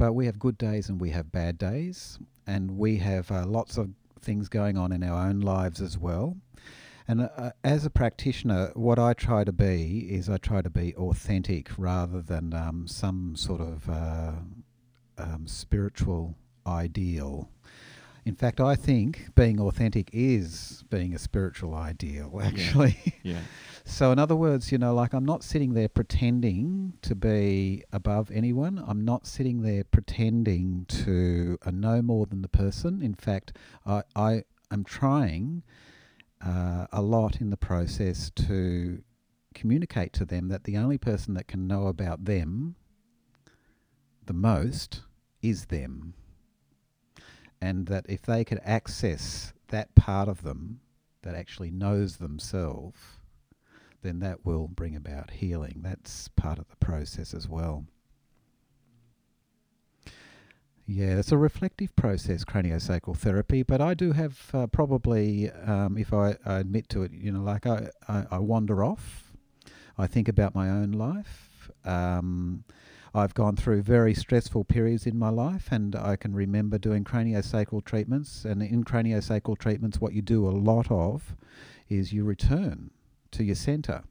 But 0.00 0.14
we 0.14 0.24
have 0.24 0.38
good 0.38 0.56
days 0.56 0.88
and 0.88 0.98
we 0.98 1.10
have 1.10 1.30
bad 1.30 1.58
days, 1.58 2.18
and 2.46 2.78
we 2.78 2.96
have 2.96 3.30
uh, 3.30 3.44
lots 3.44 3.76
of 3.76 3.90
things 4.22 4.48
going 4.48 4.78
on 4.78 4.92
in 4.92 5.02
our 5.02 5.28
own 5.28 5.40
lives 5.40 5.82
as 5.82 5.98
well. 5.98 6.38
And 7.06 7.28
uh, 7.36 7.50
as 7.62 7.84
a 7.84 7.90
practitioner, 7.90 8.70
what 8.72 8.98
I 8.98 9.12
try 9.12 9.44
to 9.44 9.52
be 9.52 10.06
is 10.10 10.30
I 10.30 10.38
try 10.38 10.62
to 10.62 10.70
be 10.70 10.94
authentic 10.94 11.68
rather 11.76 12.22
than 12.22 12.54
um, 12.54 12.88
some 12.88 13.36
sort 13.36 13.60
of 13.60 13.90
uh, 13.90 14.32
um, 15.18 15.46
spiritual 15.46 16.34
ideal. 16.66 17.50
In 18.24 18.34
fact, 18.34 18.58
I 18.58 18.76
think 18.76 19.34
being 19.34 19.60
authentic 19.60 20.08
is 20.14 20.82
being 20.88 21.14
a 21.14 21.18
spiritual 21.18 21.74
ideal, 21.74 22.40
actually. 22.42 22.96
yeah 23.22 23.40
So, 23.90 24.12
in 24.12 24.18
other 24.20 24.36
words, 24.36 24.70
you 24.70 24.78
know, 24.78 24.94
like 24.94 25.12
I'm 25.12 25.26
not 25.26 25.42
sitting 25.42 25.74
there 25.74 25.88
pretending 25.88 26.94
to 27.02 27.14
be 27.16 27.82
above 27.92 28.30
anyone. 28.30 28.82
I'm 28.86 29.04
not 29.04 29.26
sitting 29.26 29.62
there 29.62 29.82
pretending 29.82 30.86
to 31.04 31.58
uh, 31.66 31.72
know 31.72 32.00
more 32.00 32.24
than 32.24 32.40
the 32.40 32.48
person. 32.48 33.02
In 33.02 33.14
fact, 33.14 33.52
I, 33.84 34.04
I 34.14 34.44
am 34.70 34.84
trying 34.84 35.64
uh, 36.40 36.86
a 36.92 37.02
lot 37.02 37.40
in 37.40 37.50
the 37.50 37.56
process 37.56 38.30
to 38.36 39.02
communicate 39.54 40.12
to 40.14 40.24
them 40.24 40.48
that 40.48 40.64
the 40.64 40.78
only 40.78 40.96
person 40.96 41.34
that 41.34 41.48
can 41.48 41.66
know 41.66 41.88
about 41.88 42.24
them 42.24 42.76
the 44.24 44.32
most 44.32 45.02
is 45.42 45.66
them. 45.66 46.14
And 47.60 47.86
that 47.88 48.06
if 48.08 48.22
they 48.22 48.44
could 48.44 48.60
access 48.64 49.52
that 49.68 49.94
part 49.96 50.28
of 50.28 50.42
them 50.42 50.80
that 51.22 51.34
actually 51.34 51.72
knows 51.72 52.16
themselves, 52.16 53.19
then 54.02 54.20
that 54.20 54.44
will 54.44 54.68
bring 54.68 54.96
about 54.96 55.30
healing. 55.30 55.80
That's 55.82 56.28
part 56.28 56.58
of 56.58 56.68
the 56.68 56.76
process 56.76 57.34
as 57.34 57.48
well. 57.48 57.86
Yeah, 60.86 61.18
it's 61.18 61.30
a 61.30 61.38
reflective 61.38 61.94
process, 61.94 62.44
craniosacral 62.44 63.16
therapy, 63.16 63.62
but 63.62 63.80
I 63.80 63.94
do 63.94 64.10
have 64.10 64.50
uh, 64.52 64.66
probably, 64.66 65.48
um, 65.50 65.96
if 65.96 66.12
I, 66.12 66.36
I 66.44 66.58
admit 66.58 66.88
to 66.88 67.04
it, 67.04 67.12
you 67.12 67.30
know, 67.30 67.42
like 67.42 67.64
I, 67.64 67.90
I, 68.08 68.26
I 68.32 68.38
wander 68.38 68.82
off. 68.82 69.32
I 69.96 70.08
think 70.08 70.26
about 70.28 70.54
my 70.54 70.68
own 70.68 70.90
life. 70.90 71.70
Um, 71.84 72.64
I've 73.14 73.34
gone 73.34 73.54
through 73.54 73.82
very 73.82 74.14
stressful 74.14 74.64
periods 74.64 75.06
in 75.06 75.16
my 75.16 75.30
life, 75.30 75.68
and 75.70 75.94
I 75.94 76.16
can 76.16 76.34
remember 76.34 76.78
doing 76.78 77.04
craniosacral 77.04 77.84
treatments. 77.84 78.44
And 78.44 78.62
in 78.62 78.82
craniosacral 78.82 79.58
treatments, 79.58 80.00
what 80.00 80.12
you 80.12 80.22
do 80.22 80.48
a 80.48 80.50
lot 80.50 80.90
of 80.90 81.36
is 81.88 82.12
you 82.12 82.24
return 82.24 82.90
to 83.32 83.44
your 83.44 83.54
center. 83.54 84.02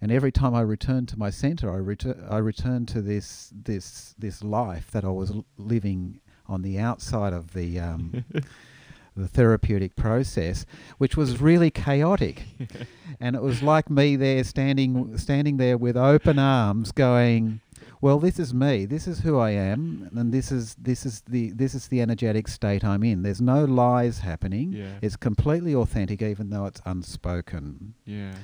And 0.00 0.12
every 0.12 0.32
time 0.32 0.54
I 0.54 0.60
returned 0.60 1.08
to 1.08 1.18
my 1.18 1.30
center, 1.30 1.72
I 1.72 1.76
return 1.76 2.22
I 2.28 2.38
return 2.38 2.84
to 2.86 3.00
this 3.00 3.52
this 3.54 4.14
this 4.18 4.44
life 4.44 4.90
that 4.90 5.04
I 5.04 5.08
was 5.08 5.30
l- 5.30 5.46
living 5.56 6.20
on 6.46 6.62
the 6.62 6.78
outside 6.78 7.32
of 7.32 7.54
the 7.54 7.80
um, 7.80 8.24
the 9.16 9.28
therapeutic 9.28 9.96
process, 9.96 10.66
which 10.98 11.16
was 11.16 11.40
really 11.40 11.70
chaotic. 11.70 12.42
and 13.20 13.36
it 13.36 13.42
was 13.42 13.62
like 13.62 13.88
me 13.88 14.16
there 14.16 14.44
standing 14.44 15.16
standing 15.16 15.56
there 15.56 15.78
with 15.78 15.96
open 15.96 16.38
arms, 16.38 16.92
going, 16.92 17.60
"Well, 18.04 18.18
this 18.18 18.38
is 18.38 18.52
me. 18.52 18.84
This 18.84 19.06
is 19.06 19.20
who 19.20 19.38
I 19.38 19.52
am, 19.52 20.10
and 20.14 20.30
this 20.30 20.52
is 20.52 20.74
this 20.74 21.06
is 21.06 21.22
the 21.22 21.52
this 21.52 21.74
is 21.74 21.88
the 21.88 22.02
energetic 22.02 22.48
state 22.48 22.84
I'm 22.84 23.02
in. 23.02 23.22
There's 23.22 23.40
no 23.40 23.64
lies 23.64 24.18
happening. 24.18 24.74
Yeah. 24.74 24.98
It's 25.00 25.16
completely 25.16 25.74
authentic, 25.74 26.20
even 26.20 26.50
though 26.50 26.66
it's 26.66 26.82
unspoken." 26.84 27.94
Yeah. 28.04 28.34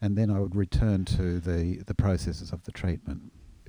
And 0.00 0.16
then 0.16 0.30
I 0.30 0.40
would 0.40 0.56
return 0.56 1.04
to 1.16 1.38
the 1.38 1.82
the 1.90 1.94
processes 1.94 2.50
of 2.50 2.64
the 2.64 2.72
treatment. 2.72 3.20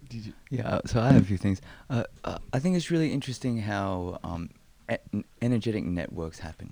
Did 0.08 0.26
you? 0.28 0.34
Yeah, 0.49 0.76
uh, 0.76 0.82
so 0.86 1.02
I 1.02 1.12
have 1.12 1.24
a 1.24 1.26
few 1.26 1.38
things. 1.38 1.60
Uh, 1.89 2.06
uh, 2.24 2.38
I 2.54 2.60
think 2.60 2.78
it's 2.78 2.89
really 2.89 3.12
interesting 3.12 3.58
how 3.58 4.20
um, 4.24 4.52
e- 4.89 5.04
n- 5.14 5.26
energetic 5.41 5.84
networks 5.84 6.39
happen. 6.39 6.72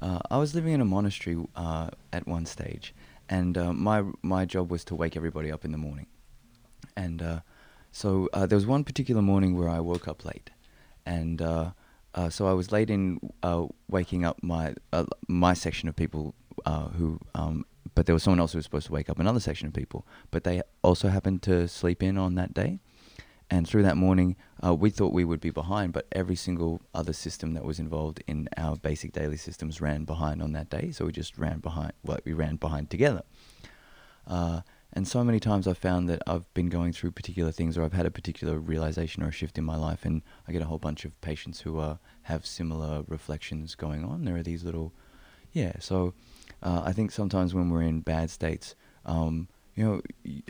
Uh, 0.00 0.20
I 0.30 0.38
was 0.38 0.54
living 0.54 0.72
in 0.72 0.80
a 0.80 0.86
monastery 0.86 1.36
uh, 1.54 1.90
at 2.14 2.26
one 2.26 2.46
stage, 2.46 2.94
and 3.28 3.58
uh, 3.58 3.74
my 3.74 3.98
my 4.22 4.46
job 4.46 4.70
was 4.70 4.84
to 4.84 4.94
wake 4.94 5.16
everybody 5.18 5.52
up 5.52 5.66
in 5.66 5.72
the 5.72 5.82
morning. 5.88 6.06
And 6.96 7.20
uh, 7.20 7.40
so 7.96 8.28
uh, 8.34 8.44
there 8.44 8.56
was 8.56 8.66
one 8.66 8.84
particular 8.84 9.22
morning 9.22 9.56
where 9.56 9.70
I 9.70 9.80
woke 9.80 10.06
up 10.06 10.22
late, 10.22 10.50
and 11.06 11.40
uh, 11.40 11.70
uh, 12.14 12.28
so 12.28 12.46
I 12.46 12.52
was 12.52 12.70
late 12.70 12.90
in 12.90 13.18
uh, 13.42 13.68
waking 13.88 14.22
up 14.22 14.42
my 14.42 14.74
uh, 14.92 15.06
my 15.28 15.54
section 15.54 15.88
of 15.88 15.96
people 15.96 16.34
uh, 16.66 16.88
who. 16.88 17.18
Um, 17.34 17.64
but 17.94 18.04
there 18.04 18.12
was 18.12 18.22
someone 18.22 18.38
else 18.38 18.52
who 18.52 18.58
was 18.58 18.66
supposed 18.66 18.88
to 18.88 18.92
wake 18.92 19.08
up 19.08 19.18
another 19.18 19.40
section 19.40 19.66
of 19.66 19.72
people, 19.72 20.06
but 20.30 20.44
they 20.44 20.60
also 20.82 21.08
happened 21.08 21.40
to 21.44 21.66
sleep 21.68 22.02
in 22.02 22.18
on 22.18 22.34
that 22.34 22.52
day. 22.52 22.80
And 23.48 23.66
through 23.66 23.84
that 23.84 23.96
morning, 23.96 24.36
we 24.62 24.90
thought 24.90 25.14
we 25.14 25.24
would 25.24 25.40
be 25.40 25.48
behind, 25.48 25.94
but 25.94 26.06
every 26.12 26.36
single 26.36 26.82
other 26.92 27.14
system 27.14 27.54
that 27.54 27.64
was 27.64 27.78
involved 27.78 28.22
in 28.26 28.50
our 28.58 28.76
basic 28.76 29.12
daily 29.12 29.38
systems 29.38 29.80
ran 29.80 30.04
behind 30.04 30.42
on 30.42 30.52
that 30.52 30.68
day. 30.68 30.90
So 30.90 31.06
we 31.06 31.12
just 31.12 31.38
ran 31.38 31.60
behind, 31.60 31.94
well, 32.04 32.18
we 32.26 32.34
ran 32.34 32.56
behind 32.56 32.90
together. 32.90 33.22
And 34.96 35.06
so 35.06 35.22
many 35.22 35.38
times 35.38 35.68
I've 35.68 35.76
found 35.76 36.08
that 36.08 36.22
I've 36.26 36.52
been 36.54 36.70
going 36.70 36.94
through 36.94 37.10
particular 37.10 37.52
things 37.52 37.76
or 37.76 37.84
I've 37.84 37.92
had 37.92 38.06
a 38.06 38.10
particular 38.10 38.58
realization 38.58 39.22
or 39.22 39.28
a 39.28 39.30
shift 39.30 39.58
in 39.58 39.64
my 39.64 39.76
life, 39.76 40.06
and 40.06 40.22
I 40.48 40.52
get 40.52 40.62
a 40.62 40.64
whole 40.64 40.78
bunch 40.78 41.04
of 41.04 41.20
patients 41.20 41.60
who 41.60 41.78
uh, 41.78 41.98
have 42.22 42.46
similar 42.46 43.04
reflections 43.06 43.74
going 43.74 44.06
on. 44.06 44.24
There 44.24 44.36
are 44.36 44.42
these 44.42 44.64
little, 44.64 44.94
yeah, 45.52 45.74
so 45.80 46.14
uh, 46.62 46.80
I 46.82 46.92
think 46.92 47.12
sometimes 47.12 47.54
when 47.54 47.68
we're 47.68 47.82
in 47.82 48.00
bad 48.00 48.30
states, 48.30 48.74
um, 49.04 49.48
you 49.74 49.84
know, 49.84 50.00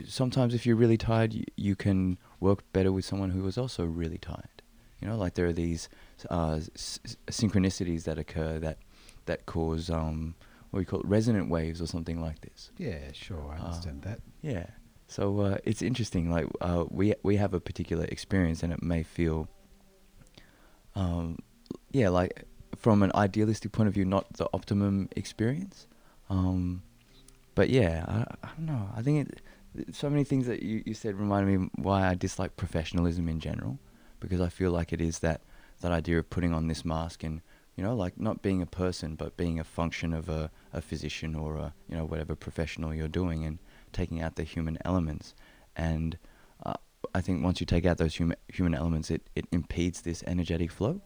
sometimes 0.07 0.53
if 0.53 0.65
you're 0.65 0.77
really 0.77 0.97
tired, 0.97 1.33
you, 1.33 1.43
you 1.57 1.75
can 1.75 2.17
work 2.39 2.63
better 2.71 2.93
with 2.93 3.03
someone 3.03 3.31
who 3.31 3.45
is 3.47 3.57
also 3.57 3.83
really 3.83 4.17
tired. 4.17 4.61
You 5.01 5.09
know, 5.09 5.17
like 5.17 5.33
there 5.33 5.47
are 5.47 5.53
these 5.53 5.89
uh, 6.29 6.61
s- 6.73 6.99
synchronicities 7.27 8.05
that 8.05 8.17
occur 8.17 8.59
that 8.59 8.77
that 9.25 9.45
cause 9.45 9.89
um, 9.89 10.35
what 10.71 10.79
we 10.79 10.85
call 10.85 10.99
it, 10.99 11.05
resonant 11.07 11.49
waves 11.49 11.81
or 11.81 11.87
something 11.87 12.19
like 12.21 12.41
this. 12.41 12.71
Yeah, 12.77 13.11
sure, 13.13 13.51
I 13.51 13.57
Uh, 13.59 13.65
understand 13.65 14.01
that. 14.03 14.19
Yeah. 14.41 14.67
So 15.07 15.39
uh, 15.39 15.57
it's 15.63 15.81
interesting. 15.81 16.29
Like 16.29 16.47
uh, 16.61 16.85
we 16.89 17.13
we 17.23 17.37
have 17.37 17.53
a 17.53 17.59
particular 17.59 18.05
experience, 18.05 18.61
and 18.63 18.73
it 18.73 18.83
may 18.83 19.03
feel, 19.03 19.47
um, 20.95 21.37
yeah, 21.91 22.09
like 22.09 22.43
from 22.75 23.03
an 23.03 23.11
idealistic 23.15 23.71
point 23.71 23.87
of 23.87 23.93
view, 23.93 24.05
not 24.05 24.31
the 24.33 24.47
optimum 24.53 25.09
experience. 25.15 25.87
Um, 26.29 26.83
but 27.55 27.69
yeah, 27.69 28.05
I, 28.07 28.47
I 28.47 28.49
don't 28.57 28.65
know. 28.65 28.89
I 28.95 29.01
think 29.01 29.29
it, 29.75 29.95
so 29.95 30.09
many 30.09 30.23
things 30.23 30.47
that 30.47 30.61
you, 30.63 30.83
you 30.85 30.93
said 30.93 31.15
reminded 31.15 31.59
me 31.59 31.69
why 31.75 32.07
I 32.07 32.15
dislike 32.15 32.57
professionalism 32.57 33.29
in 33.29 33.39
general, 33.39 33.79
because 34.19 34.41
I 34.41 34.49
feel 34.49 34.71
like 34.71 34.91
it 34.91 35.01
is 35.01 35.19
that 35.19 35.41
that 35.81 35.91
idea 35.91 36.19
of 36.19 36.29
putting 36.29 36.53
on 36.53 36.67
this 36.67 36.83
mask 36.83 37.23
and 37.23 37.41
you 37.77 37.83
know 37.83 37.95
like 37.95 38.19
not 38.19 38.41
being 38.41 38.61
a 38.61 38.65
person 38.65 39.15
but 39.15 39.37
being 39.37 39.59
a 39.59 39.63
function 39.63 40.11
of 40.13 40.27
a, 40.27 40.51
a 40.73 40.81
physician 40.81 41.35
or 41.35 41.55
a 41.55 41.73
you 41.87 41.95
know 41.95 42.03
whatever 42.05 42.35
professional 42.35 42.93
you're 42.93 43.07
doing 43.07 43.45
and 43.45 43.59
taking 43.93 44.21
out 44.21 44.35
the 44.35 44.43
human 44.43 44.77
elements 44.83 45.33
and 45.75 46.17
uh, 46.65 46.73
I 47.15 47.21
think 47.21 47.43
once 47.43 47.59
you 47.61 47.65
take 47.65 47.85
out 47.85 47.97
those 47.97 48.15
human 48.15 48.35
human 48.49 48.73
elements 48.75 49.09
it, 49.11 49.29
it 49.35 49.45
impedes 49.51 50.01
this 50.01 50.23
energetic 50.27 50.71
flow 50.71 51.01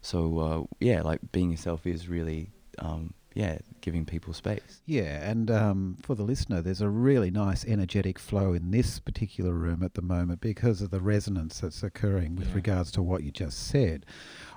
so 0.00 0.38
uh, 0.38 0.62
yeah 0.80 1.02
like 1.02 1.20
being 1.30 1.50
yourself 1.50 1.86
is 1.86 2.08
really 2.08 2.50
um, 2.78 3.14
yeah 3.34 3.58
giving 3.80 4.04
people 4.06 4.32
space 4.32 4.80
Yeah, 4.86 5.28
and 5.30 5.50
um, 5.50 5.96
for 6.02 6.14
the 6.14 6.22
listener, 6.22 6.62
there's 6.62 6.80
a 6.80 6.88
really 6.88 7.30
nice 7.30 7.64
energetic 7.66 8.18
flow 8.18 8.54
in 8.54 8.70
this 8.70 8.98
particular 9.00 9.52
room 9.52 9.82
at 9.82 9.94
the 9.94 10.02
moment 10.02 10.40
because 10.40 10.80
of 10.80 10.90
the 10.90 11.00
resonance 11.00 11.60
that's 11.60 11.82
occurring 11.82 12.36
with 12.36 12.48
Yeah. 12.48 12.54
regards 12.54 12.90
to 12.92 13.02
what 13.02 13.22
you 13.24 13.30
just 13.30 13.58
said. 13.66 14.06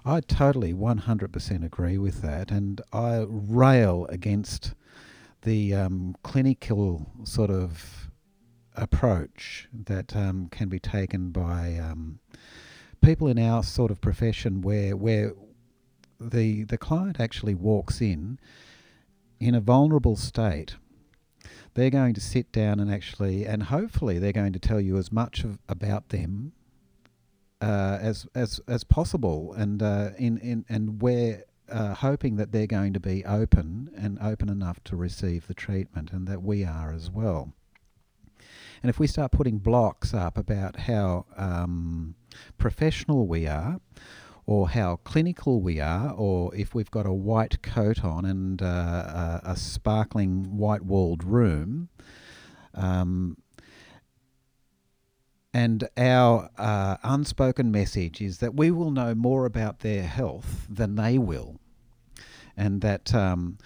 I 0.07 0.21
totally 0.21 0.73
100% 0.73 1.65
agree 1.65 1.97
with 1.97 2.21
that, 2.21 2.49
and 2.49 2.79
I 2.93 3.25
rail 3.27 4.05
against 4.07 4.73
the 5.41 5.73
um, 5.73 6.15
clinical 6.23 7.11
sort 7.25 7.49
of 7.49 8.09
approach 8.73 9.67
that 9.73 10.15
um, 10.15 10.47
can 10.49 10.69
be 10.69 10.79
taken 10.79 11.31
by 11.31 11.75
um, 11.75 12.19
people 13.01 13.27
in 13.27 13.37
our 13.37 13.63
sort 13.63 13.91
of 13.91 13.99
profession 13.99 14.61
where 14.61 14.95
where 14.95 15.33
the 16.21 16.63
the 16.63 16.77
client 16.77 17.19
actually 17.19 17.55
walks 17.55 17.99
in 17.99 18.39
in 19.41 19.53
a 19.53 19.59
vulnerable 19.59 20.15
state. 20.15 20.77
They're 21.73 21.89
going 21.89 22.13
to 22.13 22.21
sit 22.21 22.53
down 22.53 22.79
and 22.79 22.89
actually 22.89 23.45
and 23.45 23.63
hopefully 23.63 24.19
they're 24.19 24.31
going 24.31 24.53
to 24.53 24.59
tell 24.59 24.79
you 24.79 24.95
as 24.95 25.11
much 25.11 25.43
of, 25.43 25.59
about 25.67 26.09
them 26.09 26.53
uh, 27.61 27.97
as 28.01 28.27
as 28.35 28.59
as 28.67 28.83
possible. 28.83 29.53
And 29.53 29.81
uh, 29.81 30.11
in 30.17 30.37
in 30.39 30.65
and 30.69 31.01
we're 31.01 31.43
uh, 31.69 31.93
hoping 31.95 32.37
that 32.37 32.51
they're 32.51 32.67
going 32.67 32.93
to 32.93 32.99
be 32.99 33.25
open 33.25 33.91
and 33.95 34.17
open 34.21 34.49
enough 34.49 34.83
to 34.85 34.95
receive 34.95 35.47
the 35.47 35.53
treatment 35.53 36.11
and 36.11 36.27
that 36.27 36.41
we 36.41 36.63
are 36.63 36.93
as 36.93 37.11
well. 37.11 37.53
And 38.81 38.89
if 38.89 38.99
we 38.99 39.07
start 39.07 39.31
putting 39.31 39.57
blocks 39.57 40.13
up 40.13 40.37
about 40.37 40.81
how 40.81 41.25
um, 41.35 42.15
professional 42.57 43.27
we 43.27 43.47
are, 43.47 43.81
or 44.47 44.69
how 44.69 44.95
clinical 45.03 45.61
we 45.61 45.79
are, 45.81 46.11
or 46.11 46.55
if 46.55 46.73
we've 46.73 46.89
got 46.89 47.05
a 47.05 47.13
white 47.13 47.61
coat 47.61 48.03
on 48.03 48.23
and 48.23 48.61
uh, 48.61 48.65
a, 48.65 49.41
a 49.43 49.55
sparkling 49.57 50.57
white 50.57 50.83
walled 50.83 51.23
room, 51.23 51.89
um, 52.73 53.37
and 55.53 55.87
our 55.97 56.49
uh, 56.57 56.97
unspoken 57.03 57.71
message 57.71 58.21
is 58.21 58.39
that 58.39 58.55
we 58.55 58.71
will 58.71 58.91
know 58.91 59.15
more 59.15 59.45
about 59.45 59.79
their 59.79 60.03
health 60.03 60.67
than 60.69 60.95
they 60.95 61.17
will, 61.17 61.59
and 62.55 62.81
that 62.81 63.13
um, 63.13 63.57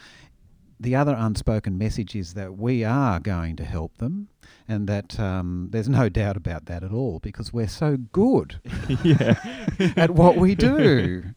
the 0.80 0.96
other 0.96 1.16
unspoken 1.18 1.78
message 1.78 2.16
is 2.16 2.34
that 2.34 2.58
we 2.58 2.84
are 2.84 3.20
going 3.20 3.56
to 3.56 3.64
help 3.64 3.98
them, 3.98 4.30
and 4.68 4.88
that 4.88 5.20
um, 5.20 5.68
there's 5.72 5.90
no 5.90 6.10
doubt 6.10 6.38
about 6.38 6.66
that 6.66 6.84
at 6.84 6.92
all 6.92 7.20
because 7.20 7.54
we're 7.54 7.68
so 7.68 7.98
good 7.98 8.60
at 9.96 10.12
what 10.12 10.38
we 10.38 10.56
do. 10.56 11.24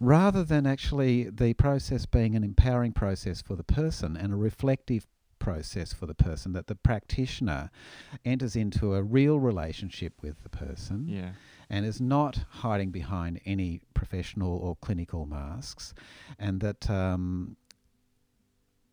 Rather 0.00 0.44
than 0.44 0.64
actually 0.64 1.24
the 1.24 1.54
process 1.54 2.06
being 2.06 2.36
an 2.36 2.44
empowering 2.44 2.92
process 2.92 3.42
for 3.42 3.56
the 3.56 3.64
person 3.64 4.16
and 4.16 4.32
a 4.32 4.36
reflective 4.36 5.08
process 5.38 5.92
for 5.92 6.06
the 6.06 6.14
person, 6.14 6.52
that 6.52 6.66
the 6.66 6.74
practitioner 6.74 7.70
enters 8.24 8.56
into 8.56 8.94
a 8.94 9.02
real 9.02 9.38
relationship 9.38 10.14
with 10.22 10.42
the 10.42 10.48
person 10.48 11.06
Yeah. 11.08 11.32
and 11.70 11.84
is 11.86 12.00
not 12.00 12.44
hiding 12.50 12.90
behind 12.90 13.40
any 13.44 13.80
professional 13.94 14.56
or 14.56 14.76
clinical 14.76 15.26
masks, 15.26 15.94
and 16.38 16.60
that 16.60 16.88
um, 16.90 17.56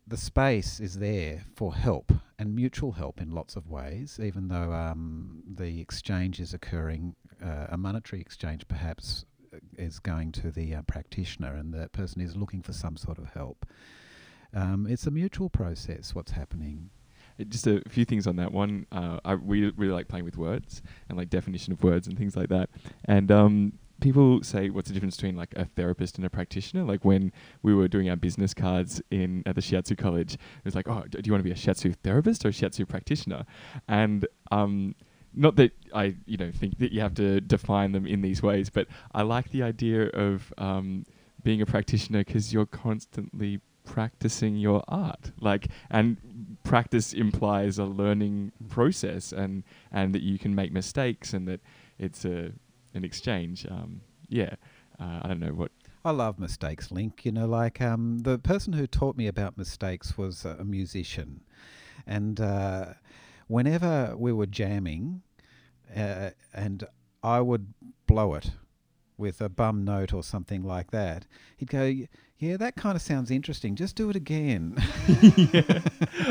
the 0.06 0.16
space 0.16 0.78
is 0.80 0.98
there 0.98 1.42
for 1.54 1.74
help 1.74 2.12
and 2.38 2.54
mutual 2.54 2.92
help 2.92 3.20
in 3.20 3.30
lots 3.30 3.56
of 3.56 3.68
ways, 3.68 4.20
even 4.22 4.48
though 4.48 4.72
um, 4.72 5.42
the 5.52 5.80
exchange 5.80 6.38
is 6.38 6.54
occurring, 6.54 7.14
uh, 7.42 7.66
a 7.70 7.76
monetary 7.76 8.20
exchange 8.20 8.68
perhaps 8.68 9.24
uh, 9.52 9.58
is 9.78 9.98
going 9.98 10.30
to 10.32 10.50
the 10.50 10.74
uh, 10.74 10.82
practitioner 10.82 11.54
and 11.54 11.72
the 11.72 11.88
person 11.88 12.20
is 12.20 12.36
looking 12.36 12.62
for 12.62 12.72
some 12.72 12.96
sort 12.96 13.18
of 13.18 13.26
help. 13.30 13.66
Um, 14.56 14.86
it's 14.88 15.06
a 15.06 15.10
mutual 15.10 15.50
process, 15.50 16.14
what's 16.14 16.32
happening. 16.32 16.88
It- 17.38 17.50
just 17.50 17.66
a 17.66 17.82
few 17.88 18.06
things 18.06 18.26
on 18.26 18.36
that. 18.36 18.52
One, 18.52 18.86
uh, 18.90 19.20
I 19.24 19.34
we 19.34 19.70
really 19.76 19.92
like 19.92 20.08
playing 20.08 20.24
with 20.24 20.38
words 20.38 20.82
and 21.08 21.18
like 21.18 21.28
definition 21.28 21.74
of 21.74 21.82
words 21.84 22.08
and 22.08 22.16
things 22.16 22.34
like 22.34 22.48
that. 22.48 22.70
And 23.04 23.30
um, 23.30 23.74
people 24.00 24.42
say 24.42 24.70
what's 24.70 24.88
the 24.88 24.94
difference 24.94 25.16
between 25.16 25.36
like 25.36 25.52
a 25.56 25.66
therapist 25.66 26.16
and 26.16 26.24
a 26.24 26.30
practitioner. 26.30 26.84
Like 26.84 27.04
when 27.04 27.32
we 27.62 27.74
were 27.74 27.86
doing 27.86 28.08
our 28.08 28.16
business 28.16 28.54
cards 28.54 29.02
in 29.10 29.42
at 29.44 29.54
the 29.54 29.60
Shiatsu 29.60 29.98
College, 29.98 30.34
it 30.34 30.64
was 30.64 30.74
like, 30.74 30.88
oh, 30.88 31.04
do 31.10 31.20
you 31.22 31.32
want 31.32 31.40
to 31.40 31.44
be 31.44 31.50
a 31.50 31.54
Shiatsu 31.54 31.94
therapist 32.02 32.46
or 32.46 32.48
a 32.48 32.52
Shiatsu 32.52 32.88
practitioner? 32.88 33.44
And 33.88 34.26
um, 34.50 34.94
not 35.34 35.56
that 35.56 35.72
I 35.94 36.16
you 36.24 36.38
know 36.38 36.50
think 36.50 36.78
that 36.78 36.92
you 36.92 37.02
have 37.02 37.14
to 37.16 37.42
define 37.42 37.92
them 37.92 38.06
in 38.06 38.22
these 38.22 38.42
ways, 38.42 38.70
but 38.70 38.86
I 39.12 39.20
like 39.22 39.50
the 39.50 39.62
idea 39.62 40.06
of 40.08 40.54
um, 40.56 41.04
being 41.42 41.60
a 41.60 41.66
practitioner 41.66 42.20
because 42.20 42.54
you're 42.54 42.64
constantly 42.64 43.60
practicing 43.86 44.56
your 44.56 44.82
art 44.88 45.32
like 45.40 45.68
and 45.90 46.18
practice 46.64 47.12
implies 47.14 47.78
a 47.78 47.84
learning 47.84 48.52
process 48.68 49.32
and 49.32 49.62
and 49.90 50.14
that 50.14 50.22
you 50.22 50.38
can 50.38 50.54
make 50.54 50.72
mistakes 50.72 51.32
and 51.32 51.48
that 51.48 51.60
it's 51.98 52.24
a 52.24 52.52
an 52.94 53.04
exchange 53.04 53.66
um, 53.70 54.00
yeah 54.28 54.54
uh, 55.00 55.20
i 55.22 55.28
don't 55.28 55.40
know 55.40 55.52
what 55.52 55.70
I 56.04 56.12
love 56.12 56.38
mistakes, 56.38 56.92
Link. 56.92 57.24
You 57.24 57.32
know, 57.32 57.46
like 57.46 57.80
um, 57.80 58.20
the 58.20 58.38
person 58.38 58.74
who 58.74 58.86
taught 58.86 59.16
me 59.16 59.26
about 59.26 59.58
mistakes 59.58 60.16
was 60.16 60.44
a 60.44 60.62
musician, 60.62 61.40
and 62.06 62.40
uh, 62.40 62.94
whenever 63.48 64.14
we 64.16 64.32
were 64.32 64.46
jamming, 64.46 65.22
uh, 65.96 66.30
and 66.54 66.84
I 67.24 67.40
would 67.40 67.74
blow 68.06 68.34
it 68.34 68.52
with 69.18 69.40
a 69.40 69.48
bum 69.48 69.84
note 69.84 70.12
or 70.12 70.22
something 70.22 70.62
like 70.62 70.92
that, 70.92 71.26
he'd 71.56 71.70
go, 71.70 71.92
"Yeah, 72.38 72.56
that 72.58 72.76
kind 72.76 72.96
of 72.96 73.02
sounds 73.02 73.30
interesting. 73.30 73.76
Just 73.76 73.96
do 73.96 74.10
it 74.10 74.16
again." 74.16 74.76
yeah. 75.08 75.80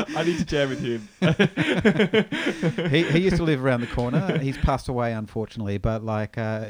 I 0.16 0.24
need 0.24 0.38
to 0.38 0.44
jam 0.44 0.68
with 0.68 0.80
him. 0.80 1.08
he, 2.90 3.02
he 3.04 3.18
used 3.20 3.36
to 3.36 3.42
live 3.42 3.64
around 3.64 3.80
the 3.80 3.86
corner. 3.86 4.38
He's 4.38 4.58
passed 4.58 4.88
away, 4.88 5.12
unfortunately. 5.12 5.78
But 5.78 6.04
like, 6.04 6.38
uh, 6.38 6.66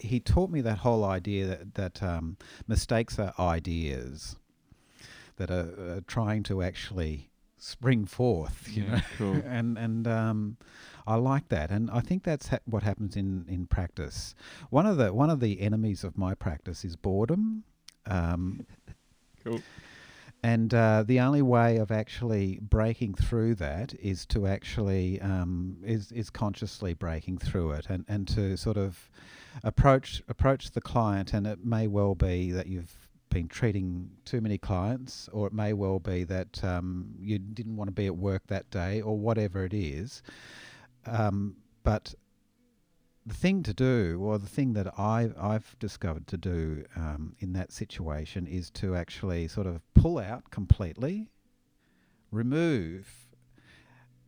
he 0.00 0.20
taught 0.20 0.50
me 0.50 0.60
that 0.62 0.78
whole 0.78 1.04
idea 1.04 1.46
that, 1.46 1.74
that 1.74 2.02
um, 2.02 2.36
mistakes 2.66 3.18
are 3.18 3.34
ideas 3.38 4.36
that 5.36 5.50
are, 5.50 5.96
are, 5.96 6.00
trying 6.06 6.42
to 6.44 6.62
actually 6.62 7.30
spring 7.56 8.04
forth. 8.04 8.68
You 8.70 8.84
yeah, 8.84 8.94
know, 8.94 9.00
cool. 9.16 9.42
and 9.46 9.78
and 9.78 10.06
um, 10.06 10.56
I 11.06 11.16
like 11.16 11.48
that, 11.48 11.70
and 11.70 11.90
I 11.90 12.00
think 12.00 12.24
that's 12.24 12.48
ha- 12.48 12.58
what 12.64 12.82
happens 12.82 13.16
in, 13.16 13.46
in 13.48 13.66
practice. 13.66 14.34
One 14.70 14.86
of 14.86 14.96
the 14.96 15.12
one 15.12 15.30
of 15.30 15.40
the 15.40 15.60
enemies 15.60 16.04
of 16.04 16.18
my 16.18 16.34
practice 16.34 16.84
is 16.84 16.96
boredom. 16.96 17.64
Um, 18.06 18.66
cool. 19.44 19.60
And 20.42 20.72
uh, 20.72 21.04
the 21.06 21.20
only 21.20 21.42
way 21.42 21.76
of 21.76 21.90
actually 21.90 22.58
breaking 22.62 23.14
through 23.14 23.56
that 23.56 23.92
is 24.00 24.24
to 24.26 24.46
actually 24.46 25.20
um, 25.20 25.76
is 25.84 26.10
is 26.12 26.30
consciously 26.30 26.94
breaking 26.94 27.38
through 27.38 27.72
it, 27.72 27.86
and, 27.90 28.06
and 28.08 28.26
to 28.28 28.56
sort 28.56 28.78
of 28.78 29.10
approach 29.64 30.22
approach 30.28 30.70
the 30.70 30.80
client. 30.80 31.34
And 31.34 31.46
it 31.46 31.64
may 31.64 31.88
well 31.88 32.14
be 32.14 32.52
that 32.52 32.68
you've 32.68 32.96
been 33.28 33.48
treating 33.48 34.10
too 34.24 34.40
many 34.40 34.56
clients, 34.56 35.28
or 35.30 35.46
it 35.46 35.52
may 35.52 35.74
well 35.74 35.98
be 35.98 36.24
that 36.24 36.64
um, 36.64 37.10
you 37.20 37.38
didn't 37.38 37.76
want 37.76 37.88
to 37.88 37.92
be 37.92 38.06
at 38.06 38.16
work 38.16 38.46
that 38.46 38.70
day, 38.70 39.02
or 39.02 39.18
whatever 39.18 39.64
it 39.66 39.74
is. 39.74 40.22
Um, 41.04 41.56
but 41.82 42.14
the 43.30 43.36
thing 43.36 43.62
to 43.62 43.72
do, 43.72 44.18
or 44.20 44.38
the 44.38 44.48
thing 44.48 44.72
that 44.72 44.98
I, 44.98 45.30
I've 45.40 45.78
discovered 45.78 46.26
to 46.26 46.36
do 46.36 46.84
um, 46.96 47.36
in 47.38 47.52
that 47.52 47.70
situation, 47.72 48.46
is 48.48 48.70
to 48.72 48.96
actually 48.96 49.46
sort 49.46 49.68
of 49.68 49.82
pull 49.94 50.18
out 50.18 50.50
completely, 50.50 51.30
remove, 52.32 53.28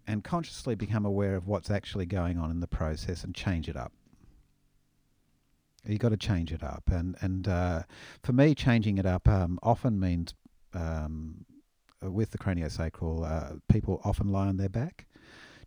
and 0.07 0.23
consciously 0.23 0.77
become 0.77 1.05
aware 1.05 1.35
of 1.35 1.49
what's 1.49 1.69
actually 1.69 2.07
going 2.07 2.39
on 2.39 2.53
in 2.53 2.61
the 2.61 2.69
process 2.69 3.25
and 3.25 3.35
change 3.35 3.69
it 3.69 3.77
up. 3.77 3.93
You've 5.85 5.99
got 5.99 6.11
to 6.11 6.17
change 6.17 6.53
it 6.53 6.63
up, 6.63 6.85
and 6.87 7.17
and 7.21 7.49
uh, 7.49 7.83
for 8.23 8.33
me, 8.33 8.55
changing 8.55 8.99
it 8.99 9.07
up 9.07 9.27
um, 9.27 9.59
often 9.65 9.99
means 9.99 10.33
um, 10.75 11.45
with 12.01 12.31
the 12.31 12.39
craniosacral, 12.39 13.29
uh, 13.29 13.57
people 13.69 14.01
often 14.05 14.29
lie 14.29 14.47
on 14.47 14.59
their 14.59 14.69
back. 14.69 15.07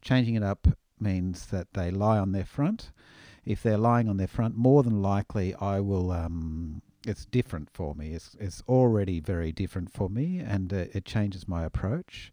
Changing 0.01 0.36
it 0.36 0.43
up 0.43 0.69
means 1.01 1.47
that 1.47 1.67
they 1.73 1.91
lie 1.91 2.17
on 2.17 2.31
their 2.31 2.45
front. 2.45 2.91
If 3.45 3.61
they're 3.63 3.77
lying 3.77 4.09
on 4.09 4.17
their 4.17 4.27
front, 4.27 4.55
more 4.55 4.83
than 4.83 5.01
likely 5.01 5.53
I 5.55 5.79
will. 5.79 6.11
Um, 6.11 6.81
it's 7.07 7.25
different 7.25 7.69
for 7.71 7.93
me. 7.93 8.13
It's 8.13 8.35
it's 8.39 8.63
already 8.67 9.19
very 9.19 9.51
different 9.51 9.91
for 9.91 10.09
me, 10.09 10.39
and 10.39 10.73
uh, 10.73 10.85
it 10.93 11.05
changes 11.05 11.47
my 11.47 11.63
approach. 11.63 12.31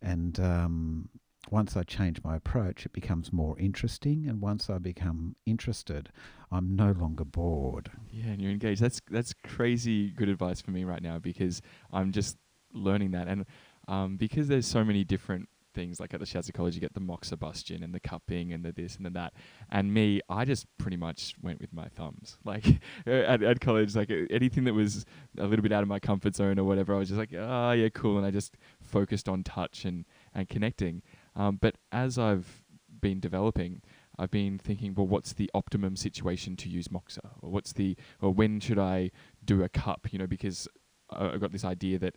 And 0.00 0.38
um, 0.40 1.08
once 1.50 1.76
I 1.76 1.82
change 1.82 2.22
my 2.24 2.36
approach, 2.36 2.86
it 2.86 2.92
becomes 2.92 3.32
more 3.32 3.58
interesting. 3.58 4.26
And 4.28 4.40
once 4.40 4.68
I 4.70 4.78
become 4.78 5.36
interested, 5.46 6.10
I'm 6.50 6.76
no 6.76 6.92
longer 6.92 7.24
bored. 7.24 7.90
Yeah, 8.10 8.26
and 8.26 8.40
you're 8.40 8.50
engaged. 8.52 8.80
That's 8.80 9.00
that's 9.10 9.34
crazy 9.44 10.10
good 10.10 10.28
advice 10.28 10.60
for 10.60 10.70
me 10.70 10.84
right 10.84 11.02
now 11.02 11.18
because 11.18 11.62
I'm 11.92 12.12
just 12.12 12.36
learning 12.72 13.12
that, 13.12 13.28
and 13.28 13.44
um, 13.88 14.16
because 14.16 14.48
there's 14.48 14.66
so 14.66 14.84
many 14.84 15.04
different 15.04 15.48
things 15.76 16.00
like 16.00 16.12
at 16.14 16.20
the 16.20 16.26
Shiatsu 16.26 16.52
College 16.52 16.74
you 16.74 16.80
get 16.80 16.94
the 16.94 17.00
moxibustion 17.00 17.84
and 17.84 17.94
the 17.94 18.00
cupping 18.00 18.52
and 18.52 18.64
the 18.64 18.72
this 18.72 18.96
and 18.96 19.06
the 19.06 19.10
that. 19.10 19.34
And 19.70 19.94
me 19.94 20.20
I 20.28 20.44
just 20.44 20.66
pretty 20.78 20.96
much 20.96 21.34
went 21.40 21.60
with 21.60 21.72
my 21.72 21.88
thumbs. 21.88 22.38
Like 22.46 22.80
at, 23.06 23.42
at 23.42 23.60
college 23.60 23.94
like 23.94 24.10
anything 24.30 24.64
that 24.64 24.72
was 24.72 25.04
a 25.36 25.46
little 25.46 25.62
bit 25.62 25.72
out 25.72 25.82
of 25.82 25.88
my 25.88 25.98
comfort 25.98 26.34
zone 26.34 26.58
or 26.58 26.64
whatever 26.64 26.94
I 26.94 26.98
was 26.98 27.08
just 27.08 27.18
like 27.18 27.34
oh 27.36 27.72
yeah 27.72 27.88
cool. 27.90 28.16
And 28.16 28.26
I 28.26 28.30
just 28.30 28.56
focused 28.80 29.28
on 29.28 29.44
touch 29.44 29.84
and 29.84 30.06
and 30.34 30.48
connecting. 30.48 31.02
Um, 31.34 31.58
but 31.60 31.76
as 31.92 32.18
I've 32.18 32.64
been 33.00 33.20
developing 33.20 33.82
I've 34.18 34.30
been 34.30 34.58
thinking, 34.58 34.94
well, 34.94 35.06
what's 35.06 35.34
the 35.34 35.50
optimum 35.52 35.94
situation 35.94 36.56
to 36.56 36.70
use 36.70 36.88
Moxa, 36.88 37.32
or 37.42 37.50
what's 37.50 37.74
the, 37.74 37.96
or 38.22 38.32
when 38.32 38.60
should 38.60 38.78
I 38.78 39.10
do 39.44 39.62
a 39.62 39.68
cup? 39.68 40.10
You 40.10 40.18
know, 40.18 40.26
because 40.26 40.66
I've 41.10 41.40
got 41.40 41.52
this 41.52 41.64
idea 41.64 41.98
that 41.98 42.16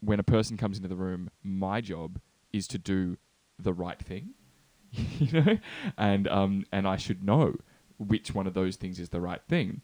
when 0.00 0.18
a 0.18 0.24
person 0.24 0.56
comes 0.56 0.76
into 0.78 0.88
the 0.88 0.96
room, 0.96 1.30
my 1.42 1.80
job 1.80 2.18
is 2.52 2.66
to 2.68 2.78
do 2.78 3.16
the 3.58 3.72
right 3.72 3.98
thing, 3.98 4.30
you 4.92 5.32
know, 5.32 5.58
and 5.96 6.28
um, 6.28 6.64
and 6.72 6.86
I 6.86 6.96
should 6.96 7.24
know 7.24 7.56
which 7.98 8.34
one 8.34 8.46
of 8.46 8.54
those 8.54 8.76
things 8.76 8.98
is 8.98 9.10
the 9.10 9.20
right 9.20 9.42
thing. 9.48 9.82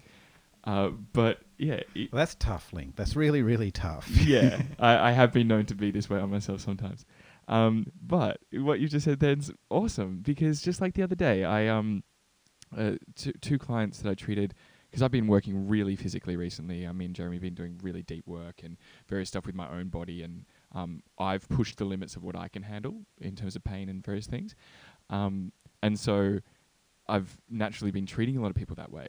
Uh, 0.64 0.88
but 1.12 1.40
yeah, 1.58 1.80
well, 1.94 2.08
that's 2.12 2.34
tough, 2.34 2.72
Link. 2.72 2.96
That's 2.96 3.14
really, 3.14 3.42
really 3.42 3.70
tough. 3.70 4.08
yeah, 4.26 4.62
I, 4.78 5.10
I, 5.10 5.12
have 5.12 5.32
been 5.32 5.46
known 5.46 5.64
to 5.66 5.74
be 5.74 5.92
this 5.92 6.10
way 6.10 6.18
on 6.18 6.30
myself 6.30 6.60
sometimes. 6.60 7.04
Um, 7.46 7.86
but 8.04 8.40
what 8.52 8.80
you 8.80 8.88
just 8.88 9.04
said 9.04 9.20
then's 9.20 9.52
awesome 9.70 10.18
because 10.24 10.60
just 10.60 10.80
like 10.80 10.94
the 10.94 11.04
other 11.04 11.14
day, 11.14 11.44
I 11.44 11.68
um, 11.68 12.02
uh, 12.76 12.92
two, 13.14 13.32
two 13.40 13.58
clients 13.58 14.00
that 14.00 14.10
I 14.10 14.14
treated 14.14 14.54
because 14.90 15.02
I've 15.02 15.12
been 15.12 15.28
working 15.28 15.68
really 15.68 15.94
physically 15.94 16.36
recently. 16.36 16.86
I 16.86 16.92
mean, 16.92 17.14
Jeremy 17.14 17.38
been 17.38 17.54
doing 17.54 17.78
really 17.82 18.02
deep 18.02 18.26
work 18.26 18.62
and 18.64 18.76
various 19.08 19.28
stuff 19.28 19.46
with 19.46 19.54
my 19.54 19.68
own 19.68 19.88
body 19.88 20.22
and 20.22 20.44
um, 20.72 21.02
I've 21.18 21.48
pushed 21.48 21.78
the 21.78 21.84
limits 21.84 22.16
of 22.16 22.22
what 22.22 22.36
I 22.36 22.48
can 22.48 22.62
handle 22.62 23.02
in 23.20 23.36
terms 23.36 23.56
of 23.56 23.64
pain 23.64 23.88
and 23.88 24.04
various 24.04 24.26
things. 24.26 24.54
Um, 25.10 25.52
and 25.82 25.98
so 25.98 26.40
I've 27.08 27.38
naturally 27.48 27.90
been 27.90 28.06
treating 28.06 28.36
a 28.36 28.40
lot 28.40 28.50
of 28.50 28.56
people 28.56 28.76
that 28.76 28.90
way. 28.90 29.06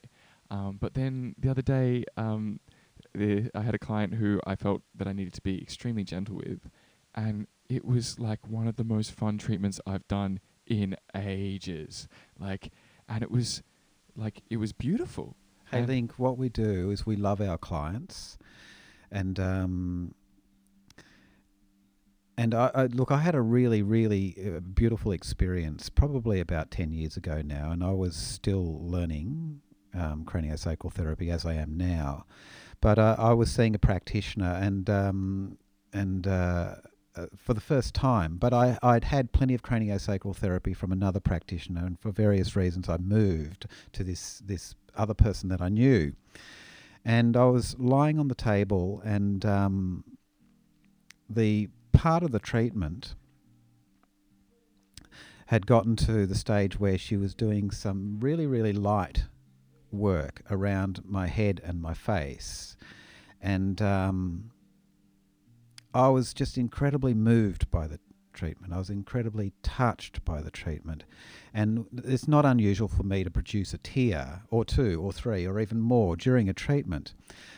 Um, 0.49 0.77
but 0.79 0.93
then 0.93 1.35
the 1.37 1.49
other 1.49 1.61
day, 1.61 2.05
um, 2.15 2.59
the, 3.13 3.49
I 3.53 3.61
had 3.61 3.75
a 3.75 3.79
client 3.79 4.15
who 4.15 4.39
I 4.45 4.55
felt 4.55 4.81
that 4.95 5.07
I 5.07 5.13
needed 5.13 5.33
to 5.33 5.41
be 5.41 5.61
extremely 5.61 6.03
gentle 6.03 6.35
with. 6.35 6.69
And 7.15 7.47
it 7.67 7.83
was 7.83 8.19
like 8.19 8.47
one 8.47 8.67
of 8.67 8.75
the 8.75 8.83
most 8.83 9.11
fun 9.11 9.37
treatments 9.37 9.81
I've 9.85 10.07
done 10.07 10.39
in 10.65 10.95
ages. 11.15 12.07
Like, 12.39 12.71
and 13.09 13.23
it 13.23 13.31
was 13.31 13.63
like, 14.15 14.41
it 14.49 14.57
was 14.57 14.73
beautiful. 14.73 15.35
I 15.71 15.85
think 15.85 16.13
what 16.17 16.37
we 16.37 16.47
do 16.47 16.91
is 16.91 17.05
we 17.05 17.17
love 17.17 17.41
our 17.41 17.57
clients 17.57 18.37
and 19.11 19.37
um, 19.37 20.15
and 22.37 22.53
I, 22.53 22.71
I, 22.75 22.85
look, 22.85 23.11
I 23.11 23.17
had 23.17 23.33
a 23.33 23.41
really, 23.41 23.81
really 23.81 24.35
uh, 24.37 24.59
beautiful 24.59 25.11
experience 25.11 25.89
probably 25.89 26.39
about 26.39 26.69
10 26.69 26.91
years 26.91 27.17
ago 27.17 27.41
now, 27.43 27.71
and 27.71 27.83
I 27.83 27.91
was 27.91 28.15
still 28.15 28.79
learning 28.87 29.61
um, 29.95 30.23
craniosacral 30.23 30.93
therapy 30.93 31.31
as 31.31 31.45
I 31.45 31.55
am 31.55 31.75
now. 31.75 32.25
But 32.79 32.99
uh, 32.99 33.15
I 33.17 33.33
was 33.33 33.51
seeing 33.51 33.73
a 33.73 33.79
practitioner, 33.79 34.59
and 34.61 34.87
um, 34.87 35.57
and 35.91 36.27
uh, 36.27 36.75
uh, 37.15 37.25
for 37.35 37.55
the 37.55 37.61
first 37.61 37.95
time, 37.95 38.37
but 38.37 38.53
I, 38.53 38.77
I'd 38.83 39.05
had 39.05 39.31
plenty 39.31 39.55
of 39.55 39.63
craniosacral 39.63 40.35
therapy 40.35 40.75
from 40.75 40.91
another 40.91 41.19
practitioner, 41.19 41.83
and 41.85 41.99
for 41.99 42.11
various 42.11 42.55
reasons, 42.55 42.87
I 42.87 42.97
moved 42.97 43.65
to 43.93 44.03
this 44.03 44.43
this 44.45 44.75
other 44.95 45.15
person 45.15 45.49
that 45.49 45.59
I 45.59 45.69
knew, 45.69 46.13
and 47.03 47.35
I 47.35 47.45
was 47.45 47.75
lying 47.79 48.19
on 48.19 48.27
the 48.27 48.35
table, 48.35 49.01
and 49.03 49.43
um, 49.43 50.03
the 51.27 51.69
part 51.97 52.21
of 52.21 52.31
the 52.31 52.39
treatment 52.39 53.15
had 55.47 55.65
gotten 55.65 55.95
to 55.95 56.27
the 56.27 56.35
stage 56.35 56.79
where 56.79 56.97
she 56.97 57.17
was 57.17 57.33
doing 57.33 57.71
some 57.71 58.19
really, 58.19 58.45
really 58.45 58.71
light 58.71 59.23
work 59.91 60.43
around 60.51 61.01
my 61.03 61.25
head 61.25 61.59
and 61.63 61.81
my 61.81 61.95
face. 61.95 62.77
And 63.41 63.81
um, 63.81 64.51
I 65.91 66.09
was 66.09 66.35
just 66.35 66.55
incredibly 66.55 67.15
moved 67.15 67.71
by 67.71 67.87
the 67.87 67.99
treatment. 68.31 68.73
I 68.73 68.77
was 68.77 68.91
incredibly 68.91 69.53
touched 69.63 70.23
by 70.23 70.41
the 70.41 70.51
treatment. 70.51 71.03
And 71.51 71.87
it's 72.03 72.27
not 72.27 72.45
unusual 72.45 72.87
for 72.87 73.01
me 73.01 73.23
to 73.23 73.31
produce 73.31 73.73
a 73.73 73.79
tear 73.79 74.43
or 74.51 74.63
two 74.63 75.01
or 75.01 75.11
three 75.11 75.47
or 75.47 75.59
even 75.59 75.79
more 75.79 76.15
during 76.15 76.47
a 76.47 76.53
treatment. 76.53 77.15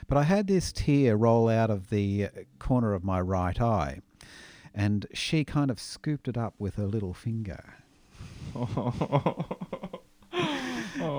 But 0.08 0.18
I 0.18 0.24
had 0.24 0.48
this 0.48 0.72
tear 0.72 1.18
roll 1.18 1.50
out 1.50 1.70
of 1.70 1.90
the 1.90 2.26
uh, 2.26 2.30
corner 2.58 2.94
of 2.94 3.04
my 3.04 3.20
right 3.20 3.60
eye. 3.60 4.00
And 4.74 5.06
she 5.14 5.44
kind 5.44 5.70
of 5.72 5.80
scooped 5.80 6.28
it 6.28 6.38
up 6.38 6.54
with 6.60 6.76
her 6.76 6.86
little 6.86 7.14
finger. 7.14 7.76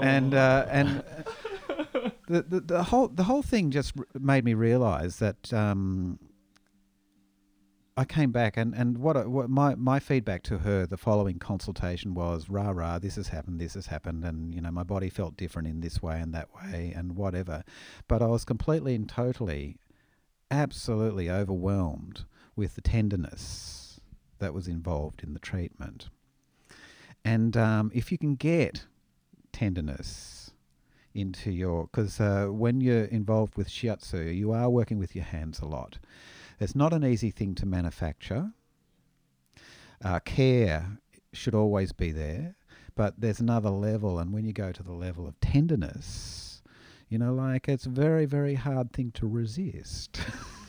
and 0.03 0.35
uh, 0.35 0.67
and 0.71 1.03
the, 2.27 2.43
the 2.43 2.61
the 2.61 2.83
whole 2.85 3.09
the 3.09 3.25
whole 3.25 3.43
thing 3.43 3.71
just 3.71 3.93
r- 3.99 4.05
made 4.19 4.45
me 4.45 4.55
realise 4.55 5.17
that 5.17 5.53
um, 5.53 6.19
I 7.97 8.05
came 8.05 8.31
back 8.33 8.57
and 8.57 8.75
and 8.75 8.99
what, 8.99 9.17
I- 9.17 9.27
what 9.27 9.49
my 9.51 9.75
my 9.75 10.01
feedback 10.01 10.43
to 10.45 10.59
her 10.59 10.87
the 10.87 10.97
following 10.97 11.39
consultation 11.39 12.15
was 12.15 12.49
rah 12.49 12.71
rah 12.71 12.99
this 12.99 13.17
has 13.17 13.29
happened 13.29 13.61
this 13.61 13.75
has 13.75 13.87
happened 13.87 14.25
and 14.25 14.55
you 14.55 14.61
know 14.61 14.71
my 14.71 14.83
body 14.85 15.09
felt 15.11 15.37
different 15.37 15.69
in 15.69 15.81
this 15.81 16.03
way 16.03 16.21
and 16.21 16.33
that 16.35 16.49
way 16.55 16.93
and 16.97 17.17
whatever, 17.17 17.63
but 18.09 18.23
I 18.23 18.27
was 18.27 18.45
completely 18.45 18.95
and 18.95 19.09
totally, 19.09 19.77
absolutely 20.51 21.31
overwhelmed 21.31 22.25
with 22.61 22.75
the 22.75 22.83
tenderness 22.83 24.03
that 24.39 24.53
was 24.53 24.69
involved 24.69 25.23
in 25.23 25.33
the 25.33 25.39
treatment. 25.39 26.11
And 27.25 27.57
um, 27.57 27.91
if 27.95 28.13
you 28.13 28.19
can 28.19 28.35
get 28.35 28.85
tenderness 29.51 30.51
into 31.15 31.51
your, 31.51 31.87
because 31.87 32.21
uh, 32.21 32.49
when 32.49 32.83
you're 32.83 33.07
involved 33.07 33.57
with 33.57 33.71
shiatsu, 33.71 34.37
you 34.37 34.53
are 34.53 34.69
working 34.69 34.99
with 34.99 35.17
your 35.17 35.25
hands 35.25 35.61
a 35.61 35.65
lot. 35.65 35.99
It's 36.61 36.77
not 36.77 36.93
an 36.93 37.03
easy 37.03 37.31
thing 37.31 37.55
to 37.55 37.65
manufacture. 37.65 38.53
Uh, 40.05 40.21
care 40.21 40.99
should 41.33 41.55
always 41.55 41.93
be 41.93 42.13
there, 42.13 42.57
but 42.95 43.15
there's 43.19 43.41
another 43.41 43.71
level, 43.71 44.19
and 44.19 44.35
when 44.35 44.45
you 44.45 44.53
go 44.53 44.71
to 44.71 44.83
the 44.83 44.93
level 44.93 45.27
of 45.27 45.41
tenderness, 45.41 46.61
you 47.09 47.17
know, 47.17 47.33
like 47.33 47.71
it's 47.71 47.87
a 47.87 47.91
very, 47.91 48.27
very 48.27 48.55
hard 48.55 48.93
thing 48.93 49.13
to 49.13 49.27
resist. 49.27 50.21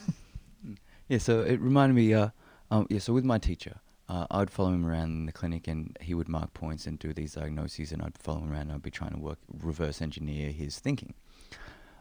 Yeah, 1.12 1.18
so 1.18 1.42
it 1.42 1.60
reminded 1.60 1.94
me. 1.94 2.14
Uh, 2.14 2.30
um, 2.72 2.88
yeah, 2.90 3.00
so 3.00 3.12
with 3.12 3.26
my 3.26 3.38
teacher, 3.38 3.82
uh, 4.08 4.28
I'd 4.32 4.50
follow 4.50 4.70
him 4.70 4.86
around 4.86 5.10
in 5.12 5.26
the 5.26 5.34
clinic, 5.34 5.68
and 5.68 5.98
he 6.00 6.14
would 6.14 6.30
mark 6.30 6.54
points 6.54 6.88
and 6.88 6.98
do 6.98 7.12
these 7.12 7.34
diagnoses, 7.34 7.92
and 7.92 8.02
I'd 8.02 8.18
follow 8.18 8.40
him 8.40 8.50
around. 8.50 8.62
and 8.62 8.72
I'd 8.72 8.82
be 8.82 8.92
trying 8.92 9.12
to 9.12 9.20
work 9.20 9.38
reverse 9.62 10.02
engineer 10.02 10.54
his 10.54 10.80
thinking. 10.80 11.14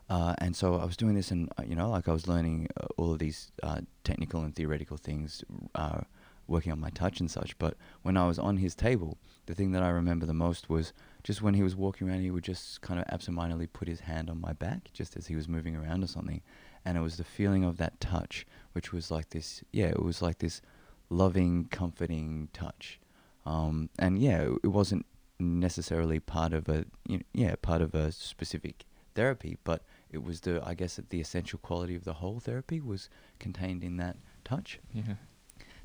Uh, 0.09 0.37
and 0.39 0.55
so 0.55 0.77
I 0.77 0.85
was 0.85 0.97
doing 0.97 1.17
this, 1.17 1.33
and 1.33 1.51
uh, 1.59 1.65
you 1.67 1.75
know, 1.75 1.91
like 1.91 2.07
I 2.07 2.13
was 2.13 2.29
learning 2.29 2.69
uh, 2.81 2.87
all 2.99 3.13
of 3.13 3.19
these 3.19 3.51
uh, 3.65 3.81
technical 4.05 4.45
and 4.45 4.55
theoretical 4.55 4.97
things, 4.97 5.43
uh, 5.75 6.03
working 6.47 6.71
on 6.71 6.79
my 6.79 6.91
touch 6.91 7.19
and 7.19 7.29
such. 7.29 7.59
But 7.59 7.77
when 8.03 8.17
I 8.17 8.29
was 8.29 8.39
on 8.39 8.59
his 8.59 8.77
table, 8.77 9.19
the 9.47 9.57
thing 9.57 9.73
that 9.73 9.83
I 9.83 9.89
remember 9.89 10.25
the 10.25 10.35
most 10.35 10.71
was 10.71 10.93
just 11.25 11.43
when 11.43 11.55
he 11.55 11.65
was 11.65 11.75
walking 11.75 12.09
around, 12.09 12.21
he 12.21 12.31
would 12.31 12.45
just 12.45 12.81
kind 12.81 13.01
of 13.01 13.07
absentmindedly 13.09 13.67
put 13.67 13.89
his 13.89 14.01
hand 14.01 14.31
on 14.31 14.41
my 14.41 14.53
back, 14.53 14.91
just 14.93 15.17
as 15.17 15.27
he 15.27 15.35
was 15.35 15.49
moving 15.49 15.75
around 15.75 16.05
or 16.05 16.07
something. 16.07 16.43
And 16.85 16.97
it 16.97 17.01
was 17.01 17.17
the 17.17 17.25
feeling 17.25 17.65
of 17.65 17.77
that 17.77 18.01
touch, 18.01 18.47
which 18.73 18.93
was 18.93 19.11
like 19.11 19.31
this, 19.31 19.63
yeah, 19.73 19.87
it 19.87 20.03
was 20.03 20.23
like 20.23 20.39
this 20.39 20.61
loving, 21.09 21.67
comforting 21.71 22.49
touch. 22.53 23.01
Um, 23.45 23.91
and 23.99 24.19
yeah, 24.19 24.43
it, 24.63 24.69
wasn't 24.69 25.07
necessarily 25.39 26.21
part 26.21 26.53
of 26.53 26.69
a, 26.69 26.85
you 27.07 27.19
know, 27.19 27.25
yeah, 27.33 27.55
part 27.61 27.83
of 27.83 27.95
a 27.95 28.13
specific 28.13 28.85
therapy, 29.15 29.57
but 29.65 29.83
it 30.11 30.23
was 30.23 30.41
the, 30.41 30.63
I 30.65 30.75
guess, 30.75 31.01
the 31.09 31.21
essential 31.21 31.59
quality 31.59 31.95
of 31.97 32.05
the 32.05 32.15
whole 32.15 32.41
therapy 32.41 32.81
was 32.81 33.09
contained 33.39 33.83
in 33.83 33.97
that 33.97 34.17
touch. 34.45 34.79
Yeah. 34.93 35.15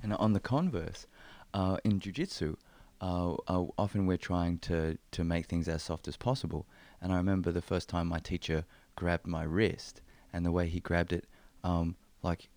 And 0.04 0.14
on 0.14 0.34
the 0.34 0.40
converse, 0.40 1.08
uh, 1.54 1.78
in 1.84 2.00
jujitsu, 2.00 2.58
uh, 3.02 3.34
uh, 3.48 3.66
often 3.78 4.06
we're 4.06 4.18
trying 4.18 4.60
to, 4.60 4.98
to 5.12 5.24
make 5.24 5.48
things 5.48 5.68
as 5.68 5.84
soft 5.84 6.08
as 6.08 6.18
possible. 6.18 6.66
And 7.02 7.12
I 7.12 7.18
remember 7.18 7.52
the 7.52 7.62
first 7.62 7.90
time 7.90 8.08
my 8.08 8.20
teacher 8.20 8.66
grabbed 8.96 9.28
my 9.28 9.44
wrist, 9.44 10.02
and 10.32 10.46
the 10.46 10.52
way 10.52 10.68
he 10.68 10.80
grabbed 10.80 11.14
it, 11.14 11.26
um, 11.64 11.96
like 12.24 12.50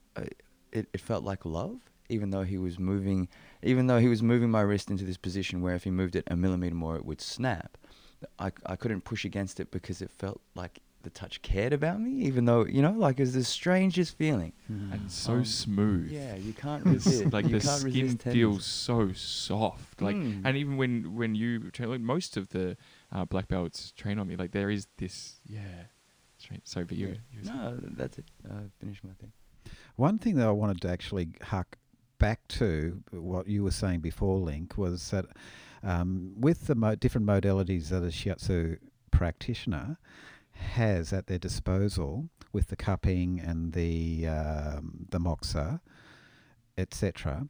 it, 0.72 0.88
it 0.92 1.00
felt 1.00 1.24
like 1.24 1.44
love. 1.44 1.78
Even 2.10 2.30
though 2.30 2.42
he 2.42 2.56
was 2.56 2.78
moving, 2.78 3.28
even 3.62 3.86
though 3.86 3.98
he 3.98 4.08
was 4.08 4.22
moving 4.22 4.50
my 4.50 4.62
wrist 4.62 4.90
into 4.90 5.04
this 5.04 5.18
position 5.18 5.60
where 5.60 5.74
if 5.74 5.84
he 5.84 5.90
moved 5.90 6.16
it 6.16 6.24
a 6.30 6.36
millimeter 6.36 6.74
more, 6.74 6.96
it 6.96 7.04
would 7.04 7.20
snap. 7.20 7.76
I, 8.38 8.50
I 8.64 8.76
couldn't 8.76 9.02
push 9.02 9.24
against 9.26 9.60
it 9.60 9.70
because 9.70 10.00
it 10.00 10.10
felt 10.10 10.40
like 10.54 10.80
the 11.02 11.10
touch 11.10 11.42
cared 11.42 11.72
about 11.74 12.00
me, 12.00 12.10
even 12.24 12.46
though 12.46 12.64
you 12.64 12.80
know, 12.82 12.92
like 12.92 13.20
it's 13.20 13.32
the 13.34 13.44
strangest 13.44 14.16
feeling. 14.16 14.54
And 14.68 15.10
so 15.12 15.34
Um, 15.34 15.44
smooth. 15.44 16.10
Yeah, 16.10 16.34
you 16.36 16.52
can't 16.64 16.82
resist. 16.84 17.30
like 17.32 17.44
you 17.46 17.58
the 17.58 17.66
can't 17.66 17.80
skin 17.82 18.16
feels 18.18 18.64
so 18.64 19.12
soft. 19.12 20.00
Like, 20.00 20.16
Mm. 20.16 20.42
and 20.46 20.56
even 20.56 20.76
when 20.78 21.14
when 21.14 21.34
you 21.34 21.70
train, 21.70 21.90
like 21.90 22.00
most 22.00 22.36
of 22.38 22.48
the 22.48 22.76
uh, 23.12 23.26
black 23.26 23.48
belts 23.48 23.92
train 23.92 24.18
on 24.18 24.26
me, 24.26 24.34
like 24.36 24.52
there 24.52 24.70
is 24.70 24.86
this, 24.96 25.36
yeah. 25.46 25.60
Strange. 26.38 26.62
Sorry, 26.64 26.86
but 26.86 26.96
you. 26.96 27.08
Yeah. 27.08 27.14
you 27.32 27.52
No, 27.52 27.78
that's 27.96 28.16
it. 28.18 28.24
I 28.50 28.62
finished 28.80 29.04
my 29.04 29.10
thing. 29.20 29.32
One 29.98 30.20
thing 30.20 30.36
that 30.36 30.46
I 30.46 30.52
wanted 30.52 30.80
to 30.82 30.88
actually 30.88 31.30
hark 31.42 31.76
back 32.20 32.46
to 32.50 33.02
what 33.10 33.48
you 33.48 33.64
were 33.64 33.72
saying 33.72 33.98
before, 33.98 34.38
Link, 34.38 34.78
was 34.78 35.10
that 35.10 35.24
um, 35.82 36.34
with 36.38 36.68
the 36.68 36.76
mo- 36.76 36.94
different 36.94 37.26
modalities 37.26 37.88
that 37.88 38.04
a 38.04 38.06
shiatsu 38.06 38.78
practitioner 39.10 39.98
has 40.52 41.12
at 41.12 41.26
their 41.26 41.40
disposal, 41.40 42.28
with 42.52 42.68
the 42.68 42.76
cupping 42.76 43.40
and 43.40 43.72
the 43.72 44.28
um, 44.28 45.06
the 45.10 45.18
moxa, 45.18 45.80
etc. 46.76 47.48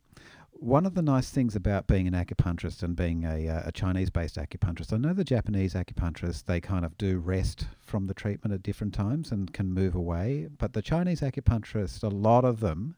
One 0.61 0.87
of 0.87 0.95
the 0.95 1.03
nice 1.03 1.31
things 1.31 1.55
about 1.55 1.87
being 1.87 2.09
an 2.09 2.15
acupuncturist 2.15 2.83
and 2.83 2.97
being 2.97 3.23
a, 3.25 3.49
uh, 3.49 3.63
a 3.67 3.71
Chinese-based 3.71 4.35
acupuncturist, 4.35 4.93
I 4.93 4.97
know 4.97 5.13
the 5.13 5.23
Japanese 5.23 5.75
acupuncturists 5.75 6.45
they 6.45 6.61
kind 6.61 6.85
of 6.85 6.99
do 6.99 7.21
rest 7.21 7.69
from 7.81 8.09
the 8.09 8.13
treatment 8.13 8.53
at 8.53 8.65
different 8.65 8.93
times 8.93 9.31
and 9.31 9.53
can 9.55 9.73
move 9.73 9.95
away, 9.95 10.49
but 10.59 10.73
the 10.73 10.83
Chinese 10.83 11.21
acupuncturists, 11.21 12.03
a 12.03 12.09
lot 12.09 12.45
of 12.45 12.59
them, 12.59 12.97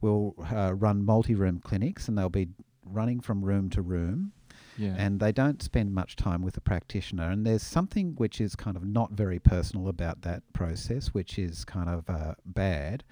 will 0.00 0.34
uh, 0.50 0.72
run 0.74 1.04
multi-room 1.04 1.60
clinics 1.62 2.08
and 2.08 2.16
they'll 2.16 2.30
be 2.30 2.48
running 2.86 3.20
from 3.20 3.44
room 3.44 3.68
to 3.68 3.82
room 3.82 4.32
Yeah. 4.76 4.94
and 4.96 5.20
they 5.20 5.32
don't 5.32 5.62
spend 5.62 5.94
much 5.94 6.16
time 6.16 6.42
with 6.42 6.54
the 6.54 6.60
practitioner. 6.60 7.30
And 7.30 7.46
there's 7.46 7.62
something 7.62 8.14
which 8.16 8.40
is 8.40 8.56
kind 8.56 8.76
of 8.76 8.84
not 8.84 9.12
very 9.12 9.38
personal 9.38 9.88
about 9.88 10.22
that 10.22 10.42
process, 10.52 11.08
which 11.08 11.38
is 11.38 11.64
kind 11.64 11.88
of 11.88 12.08
uh, 12.08 12.34
bad. 12.44 13.04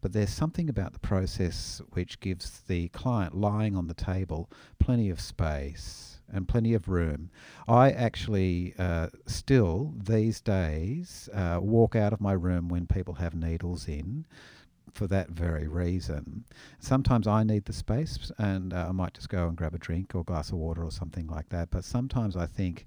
But 0.00 0.12
there's 0.12 0.30
something 0.30 0.68
about 0.68 0.92
the 0.92 0.98
process 0.98 1.80
which 1.92 2.20
gives 2.20 2.60
the 2.60 2.88
client 2.88 3.34
lying 3.34 3.76
on 3.76 3.86
the 3.86 3.94
table 3.94 4.50
plenty 4.78 5.10
of 5.10 5.20
space 5.20 6.20
and 6.32 6.48
plenty 6.48 6.74
of 6.74 6.88
room. 6.88 7.30
I 7.68 7.90
actually 7.90 8.74
uh, 8.78 9.08
still 9.26 9.94
these 9.96 10.40
days 10.40 11.28
uh, 11.32 11.60
walk 11.62 11.94
out 11.94 12.12
of 12.12 12.20
my 12.20 12.32
room 12.32 12.68
when 12.68 12.86
people 12.86 13.14
have 13.14 13.34
needles 13.34 13.88
in. 13.88 14.26
For 14.96 15.06
that 15.08 15.28
very 15.28 15.68
reason, 15.68 16.46
sometimes 16.78 17.26
I 17.26 17.44
need 17.44 17.66
the 17.66 17.74
space, 17.74 18.32
and 18.38 18.72
uh, 18.72 18.86
I 18.88 18.92
might 18.92 19.12
just 19.12 19.28
go 19.28 19.46
and 19.46 19.54
grab 19.54 19.74
a 19.74 19.78
drink 19.78 20.14
or 20.14 20.20
a 20.20 20.24
glass 20.24 20.48
of 20.48 20.56
water 20.56 20.82
or 20.82 20.90
something 20.90 21.26
like 21.26 21.50
that. 21.50 21.68
But 21.70 21.84
sometimes 21.84 22.34
I 22.34 22.46
think, 22.46 22.86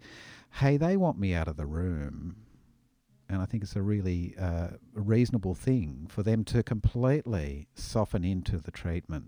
hey, 0.54 0.76
they 0.78 0.98
want 0.98 1.20
me 1.20 1.36
out 1.36 1.48
of 1.48 1.56
the 1.56 1.68
room, 1.68 2.36
and 3.30 3.44
I 3.44 3.46
think 3.46 3.62
it's 3.62 3.76
a 3.76 3.84
really 3.84 4.34
uh, 4.40 4.70
reasonable 4.94 5.54
thing 5.54 6.08
for 6.10 6.24
them 6.24 6.44
to 6.46 6.64
completely 6.64 7.68
soften 7.76 8.24
into 8.24 8.58
the 8.58 8.72
treatment. 8.72 9.26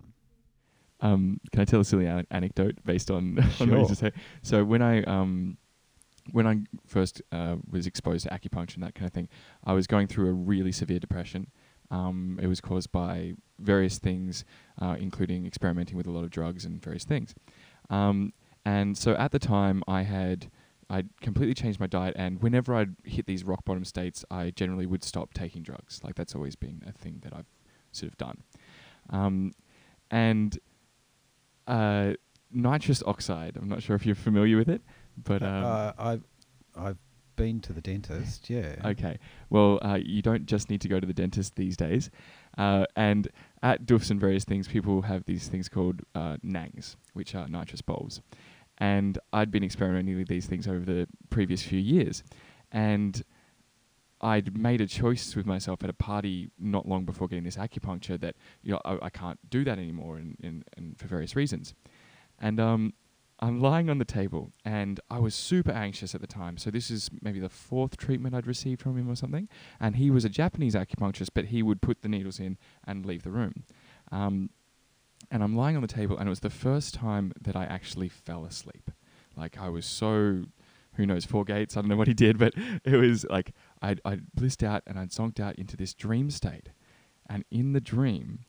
Um, 1.01 1.39
can 1.51 1.61
I 1.61 1.65
tell 1.65 1.81
a 1.81 1.85
silly 1.85 2.07
an- 2.07 2.25
anecdote 2.31 2.77
based 2.83 3.11
on, 3.11 3.37
on 3.39 3.45
what 3.45 3.59
you 3.59 3.67
Sure. 3.67 3.85
just 3.89 3.99
said? 3.99 4.13
So 4.41 4.63
when 4.65 4.81
I 4.81 5.03
um, 5.03 5.57
when 6.31 6.47
I 6.47 6.61
first 6.87 7.21
uh, 7.31 7.57
was 7.69 7.85
exposed 7.85 8.27
to 8.27 8.31
acupuncture 8.31 8.75
and 8.75 8.83
that 8.83 8.95
kind 8.95 9.05
of 9.05 9.13
thing, 9.13 9.29
I 9.63 9.73
was 9.73 9.85
going 9.85 10.07
through 10.07 10.29
a 10.29 10.33
really 10.33 10.71
severe 10.71 10.99
depression. 10.99 11.51
Um, 11.91 12.39
it 12.41 12.47
was 12.47 12.61
caused 12.61 12.91
by 12.91 13.33
various 13.59 13.99
things, 13.99 14.43
uh, 14.81 14.95
including 14.99 15.45
experimenting 15.45 15.97
with 15.97 16.07
a 16.07 16.11
lot 16.11 16.23
of 16.23 16.31
drugs 16.31 16.65
and 16.65 16.81
various 16.81 17.03
things. 17.03 17.35
Um, 17.89 18.33
and 18.65 18.97
so 18.97 19.13
at 19.15 19.31
the 19.31 19.39
time, 19.39 19.83
I 19.87 20.03
had 20.03 20.49
I'd 20.89 21.09
completely 21.21 21.53
changed 21.53 21.79
my 21.79 21.87
diet, 21.87 22.15
and 22.17 22.41
whenever 22.41 22.75
I'd 22.75 22.95
hit 23.05 23.25
these 23.25 23.43
rock 23.43 23.63
bottom 23.63 23.85
states, 23.85 24.25
I 24.29 24.51
generally 24.51 24.85
would 24.85 25.03
stop 25.03 25.33
taking 25.33 25.63
drugs. 25.63 26.01
Like 26.03 26.15
that's 26.15 26.35
always 26.35 26.55
been 26.55 26.81
a 26.85 26.91
thing 26.91 27.19
that 27.23 27.33
I've 27.33 27.45
sort 27.91 28.11
of 28.11 28.17
done. 28.17 28.43
Um, 29.09 29.51
and 30.09 30.59
uh, 31.67 32.13
nitrous 32.51 33.01
oxide. 33.05 33.57
I'm 33.57 33.69
not 33.69 33.81
sure 33.81 33.95
if 33.95 34.05
you're 34.05 34.15
familiar 34.15 34.57
with 34.57 34.69
it, 34.69 34.81
but 35.17 35.41
um, 35.41 35.63
uh, 35.63 35.91
I've 35.97 36.23
I've 36.75 36.97
been 37.41 37.59
to 37.59 37.73
the 37.73 37.81
dentist. 37.81 38.51
Yeah. 38.51 38.75
Okay. 38.85 39.17
Well, 39.49 39.79
uh, 39.81 39.97
you 39.99 40.21
don't 40.21 40.45
just 40.45 40.69
need 40.69 40.79
to 40.81 40.87
go 40.87 40.99
to 40.99 41.07
the 41.07 41.13
dentist 41.13 41.55
these 41.55 41.75
days. 41.75 42.11
Uh, 42.55 42.85
and 42.95 43.29
at 43.63 43.87
doofs 43.87 44.11
and 44.11 44.19
various 44.19 44.45
things, 44.45 44.67
people 44.67 45.01
have 45.01 45.25
these 45.25 45.47
things 45.47 45.67
called 45.67 46.01
uh, 46.13 46.37
nangs, 46.45 46.97
which 47.13 47.33
are 47.33 47.47
nitrous 47.47 47.81
bulbs. 47.81 48.21
And 48.77 49.17
I'd 49.33 49.49
been 49.49 49.63
experimenting 49.63 50.17
with 50.17 50.27
these 50.27 50.45
things 50.45 50.67
over 50.67 50.85
the 50.85 51.07
previous 51.31 51.63
few 51.63 51.79
years. 51.79 52.23
And 52.71 53.23
I'd 54.21 54.55
made 54.55 54.79
a 54.79 54.87
choice 54.87 55.35
with 55.35 55.47
myself 55.47 55.83
at 55.83 55.89
a 55.89 55.93
party 55.93 56.51
not 56.59 56.87
long 56.87 57.05
before 57.05 57.27
getting 57.27 57.43
this 57.43 57.57
acupuncture 57.57 58.19
that 58.19 58.35
you 58.61 58.71
know 58.71 58.81
I, 58.85 58.99
I 59.07 59.09
can't 59.09 59.39
do 59.49 59.63
that 59.63 59.79
anymore, 59.79 60.17
and, 60.17 60.37
and, 60.43 60.63
and 60.77 60.95
for 60.99 61.07
various 61.07 61.35
reasons. 61.35 61.73
And 62.39 62.59
um, 62.59 62.93
I'm 63.43 63.59
lying 63.59 63.89
on 63.89 63.97
the 63.97 64.05
table, 64.05 64.51
and 64.63 64.99
I 65.09 65.17
was 65.17 65.33
super 65.33 65.71
anxious 65.71 66.13
at 66.13 66.21
the 66.21 66.27
time. 66.27 66.57
So 66.57 66.69
this 66.69 66.91
is 66.91 67.09
maybe 67.21 67.39
the 67.39 67.49
fourth 67.49 67.97
treatment 67.97 68.35
I'd 68.35 68.45
received 68.45 68.81
from 68.81 68.97
him 68.97 69.09
or 69.09 69.15
something. 69.15 69.49
And 69.79 69.95
he 69.95 70.11
was 70.11 70.23
a 70.23 70.29
Japanese 70.29 70.75
acupuncturist, 70.75 71.29
but 71.33 71.45
he 71.45 71.63
would 71.63 71.81
put 71.81 72.03
the 72.03 72.09
needles 72.09 72.39
in 72.39 72.57
and 72.85 73.03
leave 73.03 73.23
the 73.23 73.31
room. 73.31 73.63
Um, 74.11 74.51
and 75.31 75.43
I'm 75.43 75.55
lying 75.55 75.75
on 75.75 75.81
the 75.81 75.87
table, 75.87 76.17
and 76.17 76.27
it 76.27 76.29
was 76.29 76.41
the 76.41 76.51
first 76.51 76.93
time 76.93 77.33
that 77.41 77.55
I 77.55 77.63
actually 77.63 78.09
fell 78.09 78.45
asleep. 78.45 78.91
Like 79.35 79.57
I 79.57 79.69
was 79.69 79.85
so, 79.85 80.43
who 80.95 81.05
knows, 81.07 81.25
four 81.25 81.43
gates. 81.43 81.75
I 81.75 81.81
don't 81.81 81.89
know 81.89 81.95
what 81.95 82.07
he 82.07 82.13
did, 82.13 82.37
but 82.37 82.53
it 82.83 82.97
was 82.97 83.25
like 83.25 83.53
I'd 83.81 84.01
I'd 84.05 84.33
blissed 84.35 84.61
out 84.63 84.83
and 84.85 84.99
I'd 84.99 85.09
zonked 85.09 85.39
out 85.39 85.55
into 85.55 85.77
this 85.77 85.93
dream 85.93 86.29
state, 86.29 86.69
and 87.29 87.43
in 87.49 87.73
the 87.73 87.81
dream, 87.81 88.39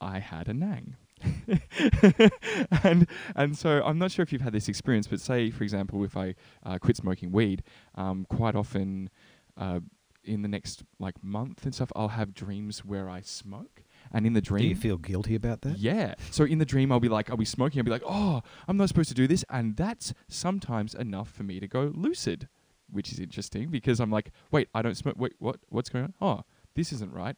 I 0.00 0.18
had 0.18 0.48
a 0.48 0.54
nang. 0.54 0.96
and 2.82 3.06
and 3.34 3.56
so 3.56 3.82
I'm 3.84 3.98
not 3.98 4.10
sure 4.10 4.22
if 4.22 4.32
you've 4.32 4.42
had 4.42 4.52
this 4.52 4.68
experience, 4.68 5.06
but 5.06 5.20
say 5.20 5.50
for 5.50 5.64
example, 5.64 6.04
if 6.04 6.16
I 6.16 6.34
uh, 6.64 6.78
quit 6.78 6.96
smoking 6.96 7.32
weed, 7.32 7.62
um, 7.94 8.26
quite 8.28 8.54
often 8.54 9.10
uh, 9.56 9.80
in 10.24 10.42
the 10.42 10.48
next 10.48 10.82
like 10.98 11.22
month 11.22 11.64
and 11.64 11.74
stuff, 11.74 11.90
I'll 11.96 12.08
have 12.08 12.34
dreams 12.34 12.84
where 12.84 13.08
I 13.08 13.20
smoke, 13.20 13.82
and 14.12 14.26
in 14.26 14.32
the 14.32 14.40
dream, 14.40 14.62
Do 14.62 14.68
you 14.68 14.76
feel 14.76 14.98
guilty 14.98 15.34
about 15.34 15.62
that? 15.62 15.78
yeah. 15.78 16.14
So 16.30 16.44
in 16.44 16.58
the 16.58 16.64
dream, 16.66 16.90
I'll 16.92 17.00
be 17.00 17.08
like, 17.08 17.30
I'll 17.30 17.36
be 17.36 17.44
smoking. 17.44 17.80
I'll 17.80 17.84
be 17.84 17.90
like, 17.90 18.02
oh, 18.06 18.42
I'm 18.68 18.76
not 18.76 18.88
supposed 18.88 19.08
to 19.10 19.14
do 19.14 19.26
this, 19.26 19.44
and 19.48 19.76
that's 19.76 20.12
sometimes 20.28 20.94
enough 20.94 21.30
for 21.30 21.42
me 21.44 21.60
to 21.60 21.68
go 21.68 21.92
lucid, 21.94 22.48
which 22.90 23.12
is 23.12 23.18
interesting 23.20 23.70
because 23.70 24.00
I'm 24.00 24.10
like, 24.10 24.30
wait, 24.50 24.68
I 24.74 24.82
don't 24.82 24.96
smoke. 24.96 25.14
Wait, 25.18 25.34
what? 25.38 25.58
What's 25.68 25.88
going 25.88 26.04
on? 26.04 26.14
Oh, 26.20 26.42
this 26.74 26.92
isn't 26.92 27.12
right. 27.12 27.36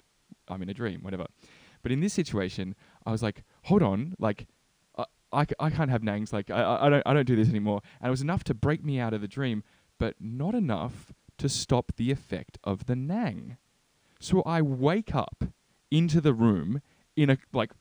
I'm 0.48 0.62
in 0.62 0.68
a 0.70 0.74
dream. 0.74 1.00
Whatever. 1.02 1.26
But 1.82 1.92
in 1.92 2.00
this 2.00 2.12
situation, 2.12 2.74
I 3.06 3.12
was 3.12 3.22
like, 3.22 3.44
hold 3.64 3.82
on, 3.82 4.14
like. 4.18 4.46
Uh, 4.96 5.04
I, 5.30 5.46
I 5.60 5.68
can't 5.68 5.90
have 5.90 6.00
nangs 6.00 6.32
like 6.32 6.50
I, 6.50 6.62
I 6.62 6.86
I 6.86 6.88
don't 6.88 7.02
I 7.04 7.12
don't 7.12 7.26
do 7.26 7.36
this 7.36 7.50
anymore 7.50 7.82
and 8.00 8.08
it 8.08 8.10
was 8.10 8.22
enough 8.22 8.44
to 8.44 8.54
break 8.54 8.82
me 8.82 8.98
out 8.98 9.12
of 9.12 9.20
the 9.20 9.28
dream 9.28 9.62
but 9.98 10.14
not 10.18 10.54
enough 10.54 11.12
to 11.36 11.50
stop 11.50 11.92
the 11.96 12.10
effect 12.10 12.56
of 12.64 12.86
the 12.86 12.96
nang 12.96 13.58
so 14.20 14.42
I 14.42 14.62
wake 14.62 15.14
up 15.14 15.44
into 15.90 16.20
the 16.20 16.32
room 16.32 16.80
in 17.16 17.30
a 17.30 17.38
like 17.52 17.72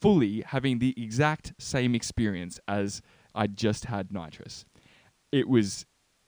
fully 0.00 0.42
having 0.44 0.78
the 0.80 0.94
exact 0.96 1.54
same 1.58 1.94
experience 1.94 2.58
as 2.66 3.02
I 3.34 3.46
just 3.46 3.86
had 3.86 4.12
nitrous. 4.12 4.64
It 5.30 5.48
was 5.48 5.86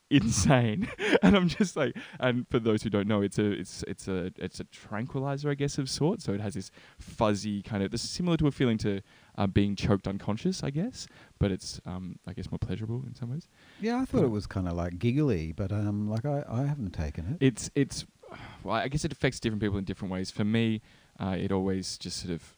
insane, 0.09 0.89
and 1.21 1.35
I'm 1.35 1.47
just 1.47 1.75
like, 1.75 1.95
and 2.19 2.47
for 2.49 2.59
those 2.59 2.83
who 2.83 2.89
don't 2.89 3.07
know, 3.07 3.21
it's 3.21 3.37
a 3.37 3.51
it's 3.51 3.83
it's 3.87 4.07
a 4.07 4.31
it's 4.37 4.59
a 4.59 4.63
tranquilizer, 4.65 5.49
I 5.49 5.55
guess, 5.55 5.77
of 5.77 5.89
sorts. 5.89 6.25
So 6.25 6.33
it 6.33 6.41
has 6.41 6.53
this 6.53 6.71
fuzzy 6.99 7.61
kind 7.61 7.83
of 7.83 7.91
this 7.91 8.01
similar 8.01 8.37
to 8.37 8.47
a 8.47 8.51
feeling 8.51 8.77
to 8.79 9.01
uh, 9.37 9.47
being 9.47 9.75
choked 9.75 10.07
unconscious, 10.07 10.63
I 10.63 10.69
guess, 10.69 11.07
but 11.39 11.51
it's 11.51 11.79
um 11.85 12.19
I 12.27 12.33
guess 12.33 12.51
more 12.51 12.59
pleasurable 12.59 13.03
in 13.07 13.15
some 13.15 13.31
ways. 13.31 13.47
Yeah, 13.79 13.99
I 13.99 14.05
thought 14.05 14.23
it 14.23 14.31
was 14.31 14.47
kind 14.47 14.67
of 14.67 14.73
like 14.73 14.99
giggly, 14.99 15.51
but 15.51 15.71
um, 15.71 16.09
like 16.09 16.25
I, 16.25 16.43
I 16.49 16.63
haven't 16.63 16.91
taken 16.91 17.37
it. 17.39 17.45
It's 17.45 17.69
it's 17.75 18.05
well, 18.63 18.75
I 18.75 18.87
guess 18.87 19.05
it 19.05 19.11
affects 19.11 19.39
different 19.39 19.61
people 19.61 19.77
in 19.77 19.83
different 19.83 20.11
ways. 20.11 20.31
For 20.31 20.43
me, 20.45 20.81
uh, 21.19 21.35
it 21.39 21.51
always 21.51 21.97
just 21.97 22.19
sort 22.21 22.33
of 22.33 22.57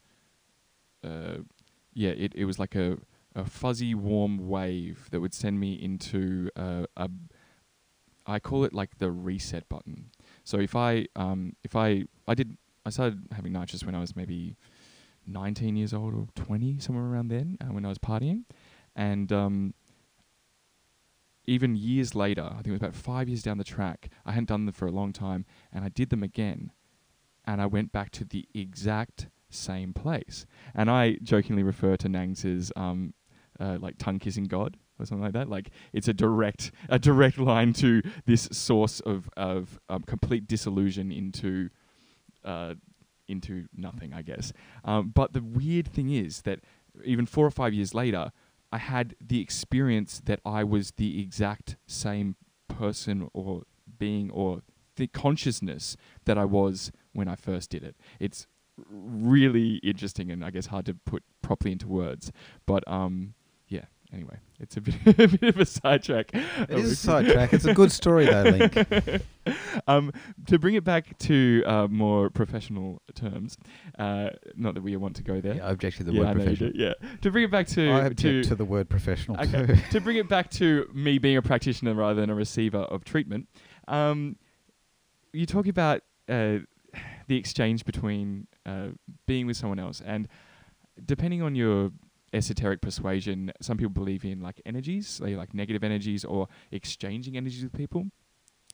uh, 1.04 1.38
yeah, 1.94 2.12
it, 2.12 2.34
it 2.36 2.46
was 2.46 2.60
like 2.60 2.76
a, 2.76 2.98
a 3.36 3.46
fuzzy 3.46 3.96
warm 3.96 4.48
wave 4.48 5.08
that 5.12 5.20
would 5.20 5.34
send 5.34 5.60
me 5.60 5.74
into 5.74 6.50
uh, 6.56 6.86
a 6.96 7.10
I 8.28 8.40
call 8.40 8.66
it 8.66 8.74
like 8.74 8.98
the 8.98 9.10
reset 9.10 9.68
button. 9.70 10.12
So 10.44 10.60
if 10.60 10.76
I 10.76 11.08
um 11.16 11.56
if 11.64 11.76
I 11.76 12.04
I 12.28 12.36
did 12.36 12.58
I 12.86 12.90
started 12.90 13.28
having 13.32 13.54
nitrous 13.54 13.84
when 13.84 13.96
I 13.96 14.00
was 14.00 14.16
maybe 14.16 14.58
19 15.26 15.76
years 15.76 15.94
old 15.94 16.14
or 16.14 16.28
20 16.36 16.80
somewhere 16.80 17.06
around 17.06 17.30
then 17.30 17.58
uh, 17.60 17.66
when 17.66 17.86
I 17.86 17.90
was 17.90 17.98
partying 17.98 18.44
and 18.96 19.32
um 19.32 19.74
even 21.50 21.78
years 21.78 22.14
later, 22.14 22.44
I 22.44 22.56
think 22.56 22.68
it 22.68 22.72
was 22.72 22.82
about 22.82 22.96
five 22.96 23.30
years 23.30 23.42
down 23.42 23.58
the 23.58 23.64
track, 23.64 24.10
I 24.26 24.34
hadn't 24.34 24.50
done 24.50 24.66
them 24.66 24.74
for 24.74 24.86
a 24.86 24.92
long 24.92 25.14
time, 25.14 25.46
and 25.72 25.86
I 25.86 25.88
did 25.88 26.10
them 26.10 26.22
again, 26.22 26.74
and 27.46 27.62
I 27.62 27.66
went 27.66 27.94
back 27.94 28.12
to 28.12 28.26
the 28.26 28.46
exact 28.54 29.30
same 29.50 29.94
place. 29.94 30.46
And 30.76 30.92
I 30.92 31.18
jokingly 31.24 31.64
refer 31.64 31.96
to 31.96 32.10
Nangs 32.10 32.44
as 32.44 32.74
um, 32.76 33.14
uh, 33.62 33.78
like 33.80 33.98
tongue 33.98 34.20
kissing 34.20 34.44
God 34.44 34.76
or 35.00 35.06
something 35.06 35.24
like 35.24 35.34
that. 35.34 35.50
Like 35.50 35.70
it's 35.94 36.08
a 36.08 36.14
direct 36.14 36.72
a 36.90 37.00
direct 37.00 37.38
line 37.38 37.74
to 37.74 38.02
this 38.26 38.50
source 38.52 39.00
of 39.02 39.30
of 39.38 39.80
um, 39.90 40.04
complete 40.04 40.48
disillusion 40.48 41.12
into 41.12 41.70
uh, 42.44 42.76
into 43.28 43.68
nothing, 43.76 44.14
I 44.14 44.22
guess. 44.22 44.54
Um, 44.84 45.12
but 45.14 45.34
the 45.34 45.42
weird 45.44 45.88
thing 45.88 46.10
is 46.10 46.42
that 46.44 46.60
even 47.04 47.26
four 47.26 47.46
or 47.46 47.52
five 47.52 47.74
years 47.74 47.94
later, 47.94 48.32
I 48.72 48.78
had 48.78 49.16
the 49.22 49.42
experience 49.42 50.22
that 50.26 50.40
I 50.46 50.64
was 50.64 50.92
the 50.92 51.22
exact 51.22 51.78
same 51.86 52.36
person 52.68 53.30
or 53.34 53.64
being 54.00 54.30
or 54.32 54.62
the 54.96 55.08
consciousness 55.08 55.96
that 56.26 56.38
I 56.38 56.46
was 56.46 56.92
when 57.14 57.28
I 57.28 57.36
first 57.36 57.70
did 57.70 57.84
it. 57.84 57.96
It's 58.20 58.48
really 58.90 59.76
interesting 59.78 60.32
and 60.32 60.44
I 60.44 60.50
guess 60.52 60.68
hard 60.68 60.86
to 60.86 60.94
put 60.94 61.24
properly 61.42 61.72
into 61.74 61.88
words. 61.88 62.32
But 62.66 62.88
um. 62.88 63.34
Anyway, 64.14 64.38
it's 64.60 64.78
a 64.78 64.82
bit, 64.88 64.96
a 65.06 65.28
bit 65.28 65.44
of 65.44 65.60
a 65.60 65.66
sidetrack. 65.66 66.30
It 66.34 66.70
is 66.72 66.92
a 66.94 66.96
sidetrack. 67.08 67.54
It's 67.54 67.66
a 67.66 67.74
good 67.74 67.92
story 67.92 68.26
though, 68.26 68.44
Link. 68.44 69.22
um, 69.88 70.14
to 70.46 70.58
bring 70.58 70.76
it 70.76 70.86
back 70.86 71.18
to 71.20 71.62
uh, 71.66 71.88
more 71.90 72.30
professional 72.30 73.02
terms, 73.16 73.58
uh, 74.00 74.30
not 74.56 74.76
that 74.76 74.82
we 74.84 74.96
want 74.96 75.18
to 75.18 75.24
go 75.24 75.42
there. 75.42 75.56
Yeah, 75.56 75.68
I 75.68 75.72
object 75.72 75.98
to 75.98 76.04
the 76.06 76.14
Yeah, 76.14 76.22
I 76.22 76.26
word 76.28 76.38
know 76.38 76.44
you 76.44 76.50
professional. 76.58 76.72
do, 76.72 76.80
Yeah, 76.80 76.94
to 77.22 77.32
bring 77.32 77.44
it 77.44 77.52
back 77.52 77.68
to 77.68 77.90
I 77.90 78.00
object 78.06 78.20
to, 78.22 78.44
to 78.46 78.56
the 78.56 78.66
word 78.66 78.88
professional 78.90 79.40
Okay. 79.42 79.66
too. 79.66 79.76
to 79.92 80.00
bring 80.02 80.18
it 80.18 80.30
back 80.30 80.50
to 80.52 80.90
me 80.94 81.18
being 81.18 81.36
a 81.38 81.42
practitioner 81.42 81.94
rather 81.94 82.20
than 82.22 82.30
a 82.30 82.36
receiver 82.36 82.80
of 82.80 83.04
treatment, 83.04 83.50
um, 83.90 84.38
you 85.34 85.46
talk 85.46 85.68
about 85.68 86.02
uh, 86.30 86.60
the 87.28 87.36
exchange 87.38 87.84
between 87.84 88.48
uh, 88.66 88.88
being 89.26 89.48
with 89.48 89.58
someone 89.58 89.80
else, 89.80 90.02
and 90.06 90.30
depending 91.06 91.42
on 91.42 91.56
your 91.56 91.92
esoteric 92.38 92.82
persuasion, 92.82 93.52
some 93.62 93.78
people 93.78 93.92
believe 93.92 94.24
in 94.24 94.42
like 94.42 94.62
energies, 94.66 95.20
like 95.20 95.54
negative 95.54 95.84
energies 95.84 96.24
or 96.24 96.48
exchanging 96.72 97.36
energies 97.36 97.64
with 97.64 97.74
people. 97.74 98.06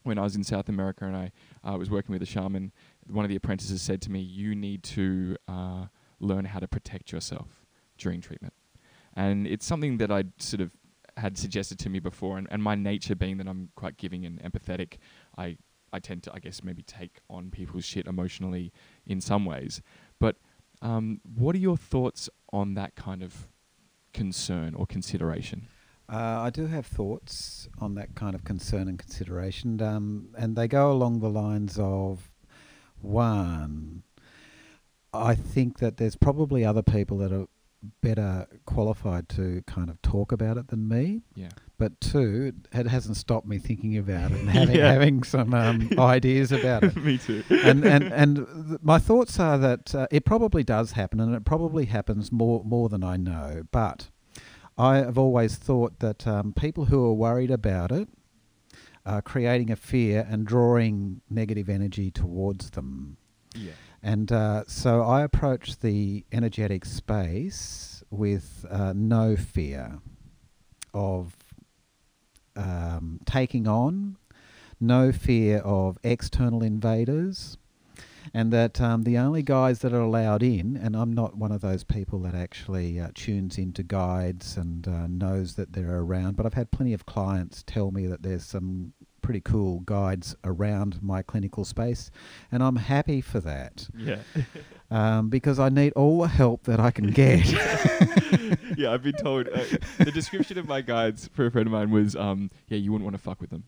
When 0.04 0.18
I 0.18 0.22
was 0.22 0.36
in 0.36 0.44
South 0.44 0.68
America 0.68 1.06
and 1.06 1.16
I 1.16 1.32
uh, 1.64 1.78
was 1.78 1.90
working 1.90 2.12
with 2.12 2.22
a 2.22 2.26
shaman, 2.26 2.74
one 3.08 3.24
of 3.24 3.30
the 3.30 3.38
apprentices 3.38 3.82
said 3.82 4.02
to 4.02 4.12
me, 4.12 4.20
"You 4.20 4.54
need 4.54 4.84
to 4.84 5.38
uh, 5.48 5.86
learn 6.20 6.46
how 6.46 6.60
to 6.60 6.68
protect 6.68 7.14
yourself 7.14 7.66
during 7.98 8.20
treatment." 8.20 8.54
And 9.16 9.48
it's 9.48 9.66
something 9.66 9.98
that 10.00 10.12
I 10.12 10.26
sort 10.40 10.62
of 10.62 10.72
had 11.16 11.38
suggested 11.38 11.80
to 11.80 11.90
me 11.90 12.00
before, 12.00 12.38
and, 12.38 12.48
and 12.52 12.62
my 12.62 12.76
nature 12.76 13.16
being 13.16 13.38
that 13.38 13.48
I'm 13.48 13.70
quite 13.76 13.98
giving 13.98 14.26
and 14.26 14.42
empathetic, 14.44 14.98
I 15.38 15.58
I 15.94 16.00
tend 16.00 16.24
to 16.24 16.34
I 16.34 16.40
guess 16.40 16.64
maybe 16.64 16.84
take 16.84 17.22
on 17.30 17.50
people's 17.50 17.86
shit 17.86 18.06
emotionally 18.06 18.74
in 19.06 19.22
some 19.22 19.46
ways. 19.46 19.82
But 20.20 20.36
um, 20.82 21.22
what 21.24 21.56
are 21.56 21.60
your 21.60 21.78
thoughts 21.78 22.30
on 22.52 22.74
that 22.74 22.96
kind 22.96 23.24
of 23.24 23.48
concern 24.14 24.74
or 24.76 24.86
consideration? 24.86 25.68
Uh, 26.10 26.42
I 26.42 26.50
do 26.50 26.68
have 26.68 26.86
thoughts 26.86 27.68
on 27.80 27.96
that 27.96 28.14
kind 28.16 28.36
of 28.36 28.44
concern 28.44 28.88
and 28.88 29.00
consideration, 29.00 29.82
um, 29.82 30.30
and 30.38 30.56
they 30.56 30.68
go 30.68 30.92
along 30.92 31.20
the 31.20 31.30
lines 31.30 31.80
of 31.80 32.30
one, 33.02 34.04
I 35.14 35.36
think 35.36 35.80
that 35.80 35.98
there's 35.98 36.16
probably 36.16 36.66
other 36.66 36.82
people 36.82 37.18
that 37.20 37.32
are 37.32 37.48
better 38.02 38.48
qualified 38.66 39.30
to 39.30 39.62
kind 39.68 39.90
of 39.90 40.02
talk 40.02 40.32
about 40.32 40.58
it 40.58 40.70
than 40.70 40.88
me. 40.88 41.22
Yeah. 41.36 41.50
But 41.78 42.00
two, 42.00 42.54
it 42.72 42.88
hasn't 42.88 43.18
stopped 43.18 43.48
me 43.48 43.58
thinking 43.58 43.98
about 43.98 44.32
it 44.32 44.40
and 44.40 44.50
having, 44.60 44.76
Yeah. 44.76 44.92
having 44.94 45.24
some 45.24 45.54
um, 45.54 45.90
ideas 45.98 46.52
about 46.52 46.84
it. 46.84 46.96
Me 46.96 47.18
too. 47.18 47.44
and 47.50 47.84
and 47.84 48.04
and 48.14 48.36
th- 48.38 48.80
my 48.82 49.00
thoughts 49.00 49.40
are 49.40 49.58
that 49.58 49.94
uh, 49.96 50.08
it 50.12 50.24
probably 50.24 50.64
does 50.64 50.92
happen, 50.94 51.20
and 51.20 51.34
it 51.36 51.46
probably 51.46 51.86
happens 51.86 52.32
more 52.32 52.64
more 52.64 52.90
than 52.90 53.04
I 53.04 53.18
know. 53.18 53.64
But 53.72 54.10
I 54.78 54.98
have 54.98 55.18
always 55.18 55.56
thought 55.56 56.00
that 56.00 56.26
um, 56.28 56.54
people 56.54 56.86
who 56.86 57.04
are 57.06 57.14
worried 57.14 57.52
about 57.52 57.92
it 57.92 58.08
are 59.06 59.22
creating 59.22 59.70
a 59.70 59.76
fear 59.76 60.26
and 60.30 60.46
drawing 60.46 61.22
negative 61.30 61.68
energy 61.70 62.10
towards 62.12 62.70
them. 62.72 63.18
yeah. 63.56 63.72
And 64.02 64.32
uh, 64.32 64.64
so 64.68 65.02
I 65.02 65.24
approach 65.24 65.80
the 65.80 66.26
energetic 66.32 66.84
space 66.86 68.04
with 68.10 68.66
uh, 68.70 68.94
no 68.96 69.36
fear 69.38 70.00
of 70.94 71.38
um, 72.56 73.20
taking 73.26 73.68
on, 73.68 74.18
no 74.80 75.12
fear 75.12 75.60
of 75.60 75.98
external 76.04 76.64
invaders, 76.64 77.58
and 78.34 78.52
that 78.54 78.80
um, 78.80 79.04
the 79.04 79.18
only 79.18 79.42
guys 79.42 79.80
that 79.80 79.94
are 79.94 80.02
allowed 80.02 80.44
in, 80.44 80.78
and 80.78 80.96
I'm 80.96 81.12
not 81.14 81.36
one 81.36 81.52
of 81.52 81.62
those 81.62 81.84
people 81.84 82.20
that 82.20 82.36
actually 82.36 83.00
uh, 83.00 83.10
tunes 83.14 83.58
into 83.58 83.84
guides 83.84 84.58
and 84.58 84.88
uh, 84.88 85.08
knows 85.08 85.56
that 85.56 85.74
they're 85.74 86.00
around, 86.00 86.36
but 86.36 86.46
I've 86.46 86.54
had 86.54 86.72
plenty 86.72 86.94
of 86.94 87.06
clients 87.06 87.64
tell 87.66 87.92
me 87.92 88.08
that 88.08 88.24
there's 88.24 88.46
some 88.46 88.94
pretty 89.22 89.42
cool 89.42 89.80
guides 89.82 90.36
around 90.44 91.02
my 91.02 91.22
clinical 91.22 91.66
space, 91.66 92.12
and 92.52 92.62
I'm 92.62 92.76
happy 92.76 93.22
for 93.22 93.40
that. 93.40 93.88
Yeah. 93.98 94.20
um, 94.94 95.30
because 95.30 95.60
I 95.60 95.70
need 95.70 95.92
all 95.94 96.22
the 96.22 96.28
help 96.28 96.64
that 96.66 96.80
I 96.80 96.92
can 96.92 97.10
get. 97.10 97.52
yeah, 98.78 98.92
I've 98.92 99.02
been 99.02 99.14
told 99.14 99.48
uh, 99.48 99.64
the 99.98 100.12
description 100.14 100.60
of 100.60 100.68
my 100.68 100.82
guides 100.82 101.30
for 101.34 101.48
a 101.48 101.52
friend 101.52 101.66
of 101.66 101.74
mine 101.74 101.90
was, 101.90 102.16
um, 102.16 102.52
yeah, 102.68 102.78
you 102.78 102.92
wouldn't 102.92 103.04
want 103.04 103.16
to 103.16 103.22
fuck 103.22 103.42
with 103.42 103.50
them. 103.50 103.64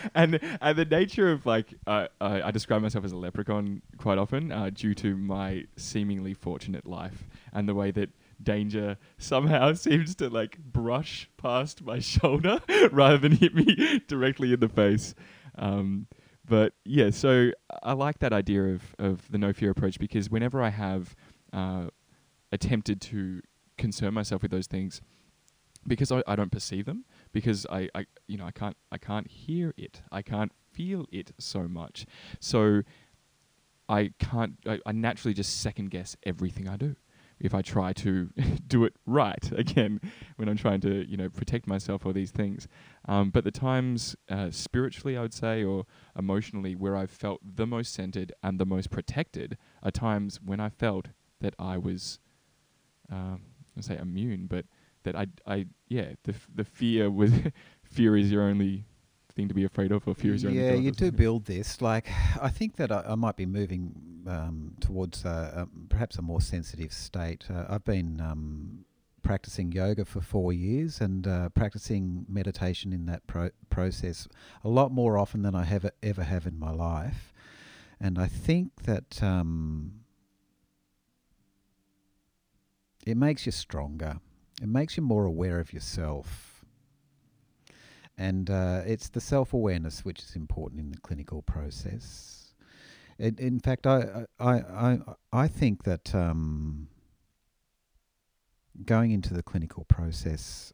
and 0.14 0.38
and 0.60 0.78
the 0.78 0.84
nature 0.84 1.32
of 1.32 1.46
like, 1.46 1.72
uh, 1.86 2.08
I, 2.20 2.42
I 2.42 2.50
describe 2.50 2.82
myself 2.82 3.06
as 3.06 3.12
a 3.12 3.16
leprechaun 3.16 3.80
quite 3.96 4.18
often 4.18 4.52
uh, 4.52 4.68
due 4.70 4.94
to 4.96 5.16
my 5.16 5.64
seemingly 5.76 6.34
fortunate 6.34 6.86
life 6.86 7.26
and 7.54 7.66
the 7.66 7.74
way 7.74 7.90
that 7.92 8.10
danger 8.42 8.98
somehow 9.16 9.72
seems 9.72 10.14
to 10.16 10.28
like 10.28 10.58
brush 10.58 11.30
past 11.38 11.82
my 11.82 11.98
shoulder 11.98 12.60
rather 12.92 13.16
than 13.16 13.32
hit 13.32 13.54
me 13.54 14.02
directly 14.06 14.52
in 14.52 14.60
the 14.60 14.68
face. 14.68 15.14
Um, 15.56 16.08
but 16.48 16.72
yeah, 16.84 17.10
so 17.10 17.50
I 17.82 17.92
like 17.92 18.18
that 18.20 18.32
idea 18.32 18.64
of, 18.64 18.94
of 18.98 19.30
the 19.30 19.38
no 19.38 19.52
fear 19.52 19.70
approach 19.70 19.98
because 19.98 20.30
whenever 20.30 20.62
I 20.62 20.70
have 20.70 21.14
uh, 21.52 21.88
attempted 22.52 23.00
to 23.02 23.42
concern 23.76 24.14
myself 24.14 24.42
with 24.42 24.50
those 24.50 24.66
things, 24.66 25.00
because 25.86 26.10
I, 26.10 26.22
I 26.26 26.36
don't 26.36 26.52
perceive 26.52 26.86
them, 26.86 27.04
because 27.32 27.66
I, 27.70 27.88
I 27.94 28.06
you 28.26 28.36
know 28.36 28.44
I 28.46 28.50
can't 28.50 28.76
I 28.90 28.98
can't 28.98 29.28
hear 29.28 29.74
it, 29.76 30.02
I 30.10 30.22
can't 30.22 30.52
feel 30.72 31.06
it 31.12 31.32
so 31.38 31.68
much, 31.68 32.06
so 32.40 32.82
I 33.88 34.10
can't 34.18 34.54
I, 34.66 34.80
I 34.84 34.92
naturally 34.92 35.34
just 35.34 35.60
second 35.60 35.90
guess 35.90 36.16
everything 36.24 36.68
I 36.68 36.76
do 36.76 36.96
if 37.40 37.54
I 37.54 37.62
try 37.62 37.92
to 37.94 38.30
do 38.66 38.84
it 38.84 38.94
right 39.06 39.50
again 39.56 40.00
when 40.36 40.48
I'm 40.48 40.56
trying 40.56 40.80
to 40.82 41.08
you 41.08 41.16
know 41.16 41.28
protect 41.28 41.66
myself 41.66 42.04
or 42.04 42.12
these 42.12 42.30
things. 42.30 42.68
Um, 43.06 43.30
but 43.30 43.44
the 43.44 43.50
times 43.50 44.16
uh, 44.30 44.50
spiritually, 44.50 45.16
I 45.16 45.22
would 45.22 45.34
say, 45.34 45.64
or 45.64 45.84
emotionally, 46.18 46.74
where 46.74 46.96
I've 46.96 47.10
felt 47.10 47.40
the 47.42 47.66
most 47.66 47.92
centered 47.92 48.32
and 48.42 48.58
the 48.58 48.66
most 48.66 48.90
protected, 48.90 49.56
are 49.82 49.90
times 49.90 50.40
when 50.44 50.60
I 50.60 50.68
felt 50.68 51.08
that 51.40 51.54
I 51.58 51.78
was, 51.78 52.18
um, 53.10 53.40
I 53.76 53.80
say 53.80 53.96
immune, 53.96 54.46
but 54.48 54.66
that 55.04 55.14
I, 55.16 55.26
I, 55.46 55.66
yeah, 55.88 56.12
the 56.24 56.32
f- 56.32 56.48
the 56.54 56.64
fear 56.64 57.10
was, 57.10 57.32
fear 57.82 58.16
is 58.16 58.30
your 58.30 58.42
only 58.42 58.84
thing 59.38 59.48
to 59.48 59.54
be 59.54 59.64
afraid 59.64 59.92
of, 59.92 60.06
or 60.08 60.14
fear 60.14 60.34
your 60.34 60.50
yeah, 60.50 60.74
you 60.74 60.90
do 60.90 61.12
build 61.12 61.44
this. 61.44 61.80
Like, 61.80 62.08
I 62.42 62.48
think 62.48 62.76
that 62.76 62.90
I, 62.90 63.04
I 63.08 63.14
might 63.14 63.36
be 63.36 63.46
moving 63.46 63.94
um, 64.26 64.74
towards 64.80 65.24
uh, 65.24 65.52
um, 65.54 65.86
perhaps 65.88 66.18
a 66.18 66.22
more 66.22 66.40
sensitive 66.40 66.92
state. 66.92 67.44
Uh, 67.48 67.64
I've 67.68 67.84
been 67.84 68.20
um, 68.20 68.84
practicing 69.22 69.70
yoga 69.70 70.04
for 70.04 70.20
four 70.20 70.52
years 70.52 71.00
and 71.00 71.26
uh, 71.26 71.48
practicing 71.50 72.26
meditation 72.28 72.92
in 72.92 73.06
that 73.06 73.26
pro- 73.28 73.50
process 73.70 74.26
a 74.64 74.68
lot 74.68 74.90
more 74.90 75.16
often 75.16 75.42
than 75.42 75.54
I 75.54 75.64
have 75.64 75.88
ever 76.02 76.24
have 76.24 76.46
in 76.46 76.58
my 76.58 76.72
life. 76.72 77.32
And 78.00 78.18
I 78.18 78.26
think 78.26 78.82
that 78.84 79.22
um, 79.22 80.00
it 83.06 83.16
makes 83.16 83.46
you 83.46 83.52
stronger. 83.52 84.18
It 84.60 84.68
makes 84.68 84.96
you 84.96 85.02
more 85.04 85.24
aware 85.24 85.60
of 85.60 85.72
yourself. 85.72 86.47
And 88.18 88.50
uh, 88.50 88.82
it's 88.84 89.08
the 89.08 89.20
self 89.20 89.54
awareness 89.54 90.04
which 90.04 90.18
is 90.20 90.34
important 90.34 90.80
in 90.80 90.90
the 90.90 90.98
clinical 90.98 91.40
process. 91.42 92.52
It, 93.16 93.38
in 93.38 93.60
fact, 93.60 93.86
I, 93.86 94.26
I, 94.38 94.52
I, 94.54 94.98
I 95.32 95.48
think 95.48 95.84
that 95.84 96.14
um, 96.14 96.88
going 98.84 99.12
into 99.12 99.34
the 99.34 99.42
clinical 99.42 99.84
process, 99.84 100.72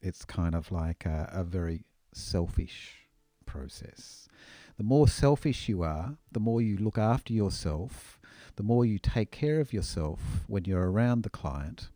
it's 0.00 0.24
kind 0.24 0.54
of 0.54 0.70
like 0.70 1.04
a, 1.04 1.28
a 1.32 1.44
very 1.44 1.84
selfish 2.12 3.08
process. 3.46 4.28
The 4.76 4.84
more 4.84 5.08
selfish 5.08 5.68
you 5.68 5.82
are, 5.82 6.16
the 6.30 6.40
more 6.40 6.60
you 6.60 6.76
look 6.76 6.98
after 6.98 7.32
yourself, 7.32 8.20
the 8.56 8.62
more 8.62 8.84
you 8.84 8.98
take 8.98 9.30
care 9.30 9.60
of 9.60 9.72
yourself 9.72 10.20
when 10.46 10.64
you're 10.64 10.90
around 10.90 11.22
the 11.22 11.30
client, 11.30 11.88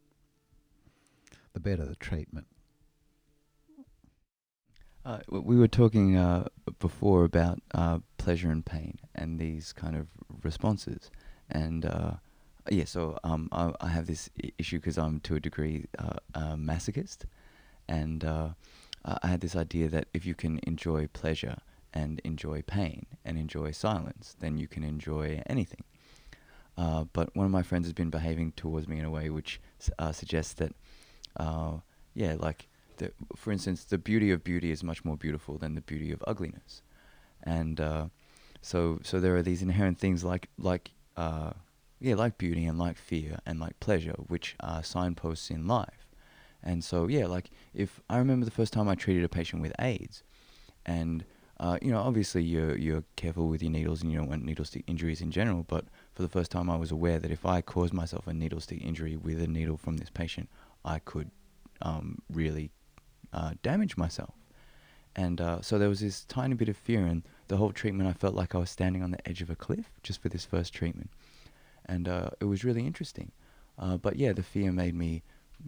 the 1.53 1.61
better 1.61 1.85
the 1.85 1.97
treatment. 1.97 2.47
Uh, 5.05 5.19
we 5.31 5.57
were 5.57 5.69
talking 5.69 6.17
uh, 6.17 6.47
before 6.79 7.25
about 7.25 7.61
uh, 7.73 7.99
pleasure 8.19 8.51
and 8.51 8.67
pain 8.67 8.99
and 9.15 9.39
these 9.39 9.73
kind 9.73 9.97
of 9.97 10.09
responses, 10.43 11.11
and 11.51 11.87
uh, 11.87 12.13
yeah, 12.71 12.85
so 12.85 13.19
um, 13.25 13.49
I, 13.51 13.73
I 13.81 13.89
have 13.89 14.07
this 14.07 14.29
I- 14.45 14.53
issue 14.59 14.79
because 14.79 14.99
I'm 14.99 15.21
to 15.21 15.37
a 15.37 15.41
degree 15.41 15.87
uh, 15.99 16.19
a 16.35 16.41
masochist, 16.55 17.25
and 17.89 18.23
uh, 18.25 18.51
I 19.05 19.27
had 19.27 19.41
this 19.41 19.57
idea 19.57 19.89
that 19.89 20.09
if 20.13 20.27
you 20.27 20.35
can 20.35 20.61
enjoy 20.65 21.07
pleasure 21.07 21.57
and 21.95 22.21
enjoy 22.23 22.61
pain 22.63 23.07
and 23.25 23.39
enjoy 23.39 23.71
silence, 23.71 24.37
then 24.39 24.59
you 24.59 24.69
can 24.69 24.85
enjoy 24.85 25.43
anything. 25.47 25.83
But 26.77 27.35
one 27.35 27.47
of 27.47 27.51
my 27.51 27.63
friends 27.63 27.87
has 27.87 27.95
been 27.95 28.11
behaving 28.11 28.53
towards 28.53 28.87
me 28.87 28.99
in 28.99 29.05
a 29.07 29.11
way 29.11 29.31
which 29.31 29.61
suggests 30.13 30.53
that, 30.55 30.73
yeah, 32.15 32.37
like 32.39 32.69
the, 33.01 33.13
for 33.35 33.51
instance, 33.51 33.85
the 33.85 33.99
beauty 33.99 34.31
of 34.31 34.45
beauty 34.45 34.71
is 34.71 34.85
much 34.85 35.05
more 35.05 35.17
beautiful 35.17 35.59
than 35.59 35.75
the 35.75 35.81
beauty 35.81 36.13
of 36.13 36.23
ugliness, 36.27 36.83
and 37.43 37.81
uh, 37.81 38.07
so 38.63 39.01
so 39.03 39.19
there 39.19 39.37
are 39.37 39.43
these 39.43 39.63
inherent 39.63 39.99
things 39.99 40.23
like 40.23 40.49
like 40.59 40.93
uh, 41.17 41.53
yeah, 41.99 42.15
like 42.15 42.39
beauty 42.39 42.65
and 42.67 42.79
like 42.79 42.97
fear 42.97 43.39
and 43.45 43.59
like 43.59 43.79
pleasure, 43.81 44.15
which 44.29 44.55
are 44.61 44.85
signposts 44.85 45.51
in 45.51 45.67
life, 45.67 46.07
and 46.63 46.85
so 46.85 47.09
yeah, 47.09 47.27
like 47.27 47.51
if 47.75 48.01
I 48.09 48.19
remember 48.19 48.45
the 48.45 48.51
first 48.53 48.73
time 48.73 48.89
I 48.89 48.95
treated 48.95 49.25
a 49.25 49.29
patient 49.29 49.63
with 49.63 49.73
AIDS, 49.81 50.23
and 50.87 51.25
uh, 51.59 51.79
you 51.83 51.91
know, 51.91 52.01
obviously 52.01 52.43
you're 52.43 52.77
you're 52.77 53.05
careful 53.17 53.49
with 53.49 53.63
your 53.63 53.73
needles 53.73 54.03
and 54.03 54.13
you 54.13 54.19
don't 54.19 54.29
want 54.29 54.45
needle 54.45 54.65
stick 54.65 54.85
injuries 54.87 55.21
in 55.21 55.31
general, 55.31 55.65
but 55.69 55.85
for 56.15 56.23
the 56.23 56.29
first 56.29 56.51
time 56.51 56.71
I 56.71 56.77
was 56.77 56.91
aware 56.91 57.19
that 57.19 57.31
if 57.31 57.45
I 57.45 57.61
caused 57.61 57.93
myself 57.93 58.27
a 58.27 58.33
needle 58.33 58.61
stick 58.61 58.83
injury 58.83 59.17
with 59.17 59.41
a 59.43 59.47
needle 59.47 59.77
from 59.77 59.97
this 59.97 60.11
patient, 60.11 60.49
I 60.85 61.01
could 61.01 61.31
um, 61.83 62.23
really 62.33 62.71
uh, 63.33 63.53
damage 63.63 63.97
myself. 63.97 64.35
And 65.17 65.41
uh, 65.41 65.61
so 65.61 65.79
there 65.79 65.89
was 65.89 66.01
this 66.01 66.25
tiny 66.25 66.55
bit 66.55 66.69
of 66.69 66.77
fear, 66.77 67.05
and 67.05 67.23
the 67.49 67.57
whole 67.57 67.73
treatment 67.73 68.09
I 68.09 68.13
felt 68.13 68.35
like 68.35 68.55
I 68.55 68.59
was 68.59 68.71
standing 68.71 69.03
on 69.03 69.11
the 69.11 69.29
edge 69.29 69.43
of 69.43 69.51
a 69.51 69.57
cliff 69.57 69.91
just 70.03 70.23
for 70.23 70.29
this 70.29 70.45
first 70.45 70.73
treatment. 70.73 71.11
And 71.87 72.09
uh, 72.09 72.31
it 72.41 72.45
was 72.45 72.65
really 72.65 72.87
interesting. 72.87 73.33
Uh, 73.79 73.97
but 73.97 74.17
yeah, 74.17 74.33
the 74.33 74.43
fear 74.43 74.71
made 74.71 74.95
me 74.95 75.23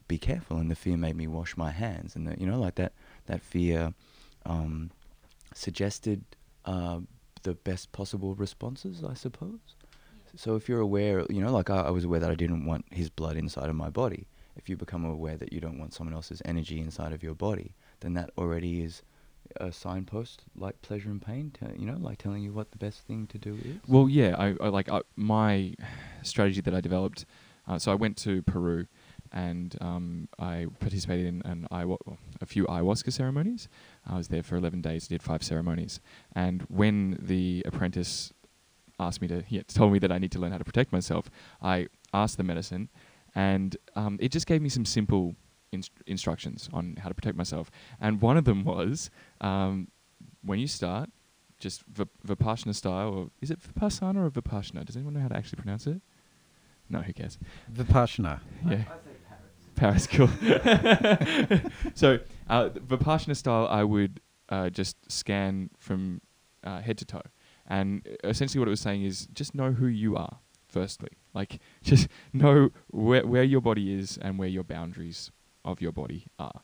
be 0.08 0.18
careful, 0.18 0.58
and 0.58 0.70
the 0.70 0.74
fear 0.74 0.96
made 0.96 1.16
me 1.16 1.26
wash 1.26 1.56
my 1.56 1.70
hands, 1.70 2.14
and 2.16 2.26
the, 2.26 2.38
you 2.38 2.46
know, 2.46 2.58
like 2.58 2.76
that 2.76 2.92
that 3.26 3.42
fear 3.42 3.92
um, 4.46 4.90
suggested 5.54 6.24
uh, 6.64 7.00
the 7.42 7.54
best 7.54 7.92
possible 7.92 8.34
responses, 8.34 9.02
I 9.04 9.14
suppose. 9.14 9.60
So 10.36 10.56
if 10.56 10.68
you're 10.68 10.80
aware, 10.80 11.26
you 11.28 11.42
know, 11.42 11.52
like 11.52 11.68
I, 11.68 11.82
I 11.82 11.90
was 11.90 12.04
aware 12.04 12.20
that 12.20 12.30
I 12.30 12.34
didn't 12.34 12.64
want 12.64 12.86
his 12.90 13.10
blood 13.10 13.36
inside 13.36 13.68
of 13.68 13.76
my 13.76 13.90
body. 13.90 14.26
If 14.56 14.68
you 14.68 14.76
become 14.76 15.04
aware 15.04 15.36
that 15.36 15.52
you 15.52 15.60
don't 15.60 15.78
want 15.78 15.94
someone 15.94 16.14
else's 16.14 16.42
energy 16.44 16.80
inside 16.80 17.12
of 17.12 17.22
your 17.22 17.34
body, 17.34 17.74
then 18.00 18.14
that 18.14 18.30
already 18.36 18.82
is 18.82 19.02
a 19.56 19.72
signpost, 19.72 20.44
like 20.56 20.80
pleasure 20.82 21.10
and 21.10 21.20
pain. 21.20 21.52
To, 21.58 21.78
you 21.78 21.86
know, 21.86 21.96
like 21.98 22.18
telling 22.18 22.42
you 22.42 22.52
what 22.52 22.70
the 22.70 22.78
best 22.78 23.00
thing 23.00 23.26
to 23.28 23.38
do 23.38 23.58
is. 23.64 23.76
Well, 23.88 24.08
yeah, 24.08 24.34
I, 24.38 24.54
I 24.60 24.68
like 24.68 24.90
I, 24.90 25.02
my 25.16 25.74
strategy 26.22 26.60
that 26.60 26.74
I 26.74 26.80
developed. 26.80 27.24
Uh, 27.66 27.78
so 27.78 27.92
I 27.92 27.94
went 27.94 28.16
to 28.18 28.42
Peru, 28.42 28.86
and 29.30 29.76
um, 29.80 30.28
I 30.38 30.66
participated 30.80 31.26
in 31.26 31.42
an 31.44 31.68
ayahu- 31.70 32.18
a 32.40 32.46
few 32.46 32.66
ayahuasca 32.66 33.12
ceremonies. 33.12 33.68
I 34.06 34.16
was 34.16 34.28
there 34.28 34.42
for 34.42 34.56
eleven 34.56 34.80
days, 34.80 35.06
did 35.06 35.22
five 35.22 35.42
ceremonies, 35.42 36.00
and 36.34 36.62
when 36.62 37.18
the 37.20 37.62
apprentice 37.64 38.32
asked 38.98 39.20
me 39.22 39.28
to, 39.28 39.42
he 39.42 39.62
told 39.62 39.92
me 39.92 39.98
that 40.00 40.12
I 40.12 40.18
need 40.18 40.32
to 40.32 40.38
learn 40.38 40.52
how 40.52 40.58
to 40.58 40.64
protect 40.64 40.92
myself. 40.92 41.30
I 41.60 41.88
asked 42.12 42.36
the 42.36 42.42
medicine, 42.42 42.88
and 43.34 43.76
um, 43.96 44.18
it 44.20 44.30
just 44.30 44.46
gave 44.46 44.62
me 44.62 44.68
some 44.68 44.84
simple 44.84 45.34
inst- 45.72 45.92
instructions 46.06 46.68
on 46.72 46.96
how 47.00 47.08
to 47.08 47.14
protect 47.14 47.36
myself. 47.36 47.70
And 48.00 48.20
one 48.20 48.36
of 48.36 48.44
them 48.44 48.64
was 48.74 49.10
um, 49.40 49.88
when 50.42 50.58
you 50.58 50.66
start, 50.66 51.10
just 51.58 51.82
v- 51.86 52.04
Vipassana 52.26 52.74
style, 52.74 53.08
or 53.08 53.30
is 53.40 53.50
it 53.50 53.60
Vipassana 53.60 54.16
or 54.26 54.30
Vipassana? 54.30 54.84
Does 54.84 54.96
anyone 54.96 55.14
know 55.14 55.20
how 55.20 55.28
to 55.28 55.36
actually 55.36 55.62
pronounce 55.62 55.86
it? 55.86 56.00
No, 56.88 57.00
who 57.00 57.12
cares? 57.12 57.38
Vipassana. 57.72 58.40
Yeah. 58.68 58.84
Paris, 59.74 60.06
cool. 60.06 60.28
so, 61.94 62.18
uh, 62.48 62.68
Vipassana 62.68 63.34
style, 63.34 63.66
I 63.70 63.82
would 63.82 64.20
uh, 64.50 64.68
just 64.68 65.10
scan 65.10 65.70
from 65.78 66.20
uh, 66.62 66.80
head 66.82 66.98
to 66.98 67.04
toe. 67.06 67.22
And 67.66 68.06
essentially, 68.22 68.58
what 68.58 68.68
it 68.68 68.70
was 68.70 68.80
saying 68.80 69.02
is 69.02 69.26
just 69.32 69.54
know 69.54 69.72
who 69.72 69.86
you 69.86 70.14
are, 70.16 70.38
firstly. 70.72 71.10
Like, 71.34 71.60
just 71.82 72.08
know 72.32 72.70
where, 72.90 73.26
where 73.26 73.44
your 73.44 73.60
body 73.60 73.94
is 73.94 74.18
and 74.20 74.38
where 74.38 74.48
your 74.48 74.64
boundaries 74.64 75.30
of 75.64 75.80
your 75.80 75.92
body 75.92 76.26
are. 76.38 76.62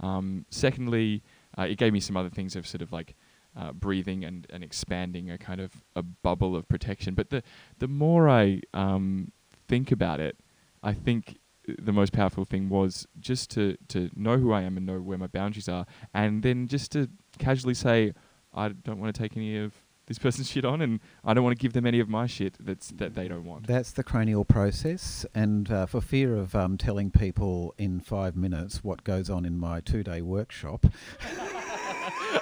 Um, 0.00 0.44
secondly, 0.50 1.22
uh, 1.56 1.62
it 1.62 1.78
gave 1.78 1.92
me 1.92 2.00
some 2.00 2.16
other 2.16 2.30
things 2.30 2.56
of 2.56 2.66
sort 2.66 2.82
of 2.82 2.92
like 2.92 3.14
uh, 3.56 3.72
breathing 3.72 4.24
and, 4.24 4.46
and 4.50 4.64
expanding 4.64 5.30
a 5.30 5.38
kind 5.38 5.60
of 5.60 5.72
a 5.94 6.02
bubble 6.02 6.56
of 6.56 6.68
protection. 6.68 7.14
But 7.14 7.30
the, 7.30 7.42
the 7.78 7.88
more 7.88 8.28
I 8.28 8.60
um, 8.74 9.30
think 9.68 9.92
about 9.92 10.20
it, 10.20 10.36
I 10.82 10.92
think 10.92 11.38
the 11.78 11.92
most 11.92 12.12
powerful 12.12 12.44
thing 12.44 12.68
was 12.68 13.06
just 13.20 13.50
to, 13.52 13.76
to 13.88 14.10
know 14.14 14.36
who 14.38 14.52
I 14.52 14.62
am 14.62 14.76
and 14.76 14.84
know 14.84 14.98
where 14.98 15.16
my 15.16 15.28
boundaries 15.28 15.68
are, 15.68 15.86
and 16.12 16.42
then 16.42 16.66
just 16.66 16.92
to 16.92 17.08
casually 17.38 17.74
say, 17.74 18.12
I 18.52 18.68
don't 18.68 18.98
want 18.98 19.14
to 19.14 19.20
take 19.20 19.36
any 19.36 19.56
of 19.56 19.74
this 20.06 20.18
person's 20.18 20.50
shit 20.50 20.64
on, 20.64 20.80
and 20.80 21.00
I 21.24 21.34
don't 21.34 21.44
want 21.44 21.56
to 21.56 21.62
give 21.62 21.72
them 21.72 21.86
any 21.86 22.00
of 22.00 22.08
my 22.08 22.26
shit 22.26 22.56
that's 22.60 22.88
that 22.88 23.14
they 23.14 23.28
don't 23.28 23.44
want. 23.44 23.66
That's 23.66 23.92
the 23.92 24.02
cranial 24.02 24.44
process, 24.44 25.24
and 25.34 25.70
uh, 25.70 25.86
for 25.86 26.00
fear 26.00 26.36
of 26.36 26.54
um, 26.54 26.76
telling 26.76 27.10
people 27.10 27.74
in 27.78 28.00
five 28.00 28.36
minutes 28.36 28.84
what 28.84 29.04
goes 29.04 29.30
on 29.30 29.44
in 29.44 29.58
my 29.58 29.80
two-day 29.80 30.20
workshop, 30.22 30.86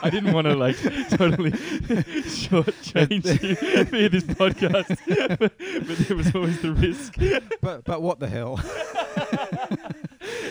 I 0.03 0.11
didn't 0.11 0.33
want 0.33 0.47
to 0.47 0.57
like 0.57 0.77
totally 1.11 1.53
shortchange 2.23 3.43
you 3.43 3.85
via 3.85 4.09
this 4.09 4.25
podcast, 4.25 4.99
but, 5.39 5.53
but 5.59 5.99
there 5.99 6.17
was 6.17 6.35
always 6.35 6.61
the 6.63 6.73
risk. 6.73 7.15
but 7.61 7.85
but 7.85 8.03
what 8.03 8.19
the 8.19 8.29
hell? 8.29 8.61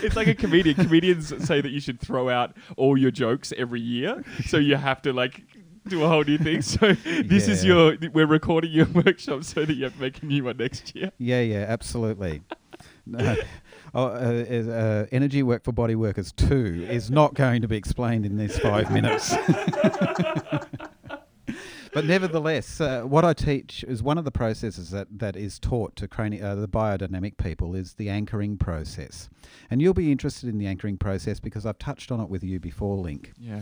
It's 0.04 0.16
like 0.16 0.28
a 0.28 0.36
comedian. 0.36 0.76
Comedians 0.76 1.34
say 1.46 1.62
that 1.62 1.70
you 1.70 1.80
should 1.80 2.00
throw 2.00 2.30
out 2.30 2.56
all 2.78 2.98
your 2.98 3.12
jokes 3.12 3.54
every 3.58 3.82
year, 3.82 4.24
so 4.46 4.58
you 4.58 4.76
have 4.76 5.02
to 5.04 5.14
like 5.14 5.44
do 5.88 6.04
a 6.04 6.08
whole 6.08 6.24
new 6.24 6.38
thing. 6.38 6.62
So 6.72 6.94
this 6.94 7.48
is 7.48 7.66
your 7.66 7.98
we're 8.14 8.26
recording 8.26 8.72
your 8.72 8.86
workshop 8.94 9.44
so 9.44 9.66
that 9.66 9.74
you 9.74 9.84
have 9.86 9.96
to 9.96 10.02
make 10.02 10.22
a 10.22 10.26
new 10.26 10.44
one 10.44 10.58
next 10.58 10.96
year. 10.96 11.12
Yeah, 11.18 11.42
yeah, 11.42 11.66
absolutely. 11.68 12.42
No. 13.06 13.36
Oh, 13.94 14.06
uh, 14.06 14.10
uh, 14.72 15.06
energy 15.12 15.44
work 15.44 15.64
for 15.64 15.72
body 15.72 15.96
workers 15.96 16.32
two 16.32 16.88
is 16.90 17.12
not 17.12 17.34
going 17.34 17.62
to 17.62 17.68
be 17.68 17.76
explained 17.76 18.26
in 18.26 18.38
these 18.38 18.58
five 18.60 18.92
minutes. 18.92 19.36
but 21.94 22.06
nevertheless, 22.06 22.80
uh, 22.80 23.02
what 23.02 23.26
I 23.26 23.34
teach 23.34 23.84
is 23.88 24.02
one 24.02 24.18
of 24.18 24.24
the 24.24 24.32
processes 24.32 24.92
that, 24.92 25.08
that 25.20 25.36
is 25.36 25.60
taught 25.60 25.96
to 25.98 26.08
crani- 26.08 26.42
uh, 26.42 26.56
the 26.56 26.68
biodynamic 26.68 27.38
people 27.38 27.76
is 27.76 27.94
the 27.96 28.10
anchoring 28.10 28.58
process. 28.58 29.30
And 29.70 29.82
you'll 29.82 29.94
be 29.94 30.12
interested 30.12 30.48
in 30.48 30.58
the 30.58 30.68
anchoring 30.68 30.98
process 30.98 31.40
because 31.40 31.66
I've 31.66 31.80
touched 31.80 32.12
on 32.12 32.22
it 32.22 32.30
with 32.30 32.44
you 32.44 32.60
before, 32.60 32.98
Link. 32.98 33.34
Yeah. 33.38 33.62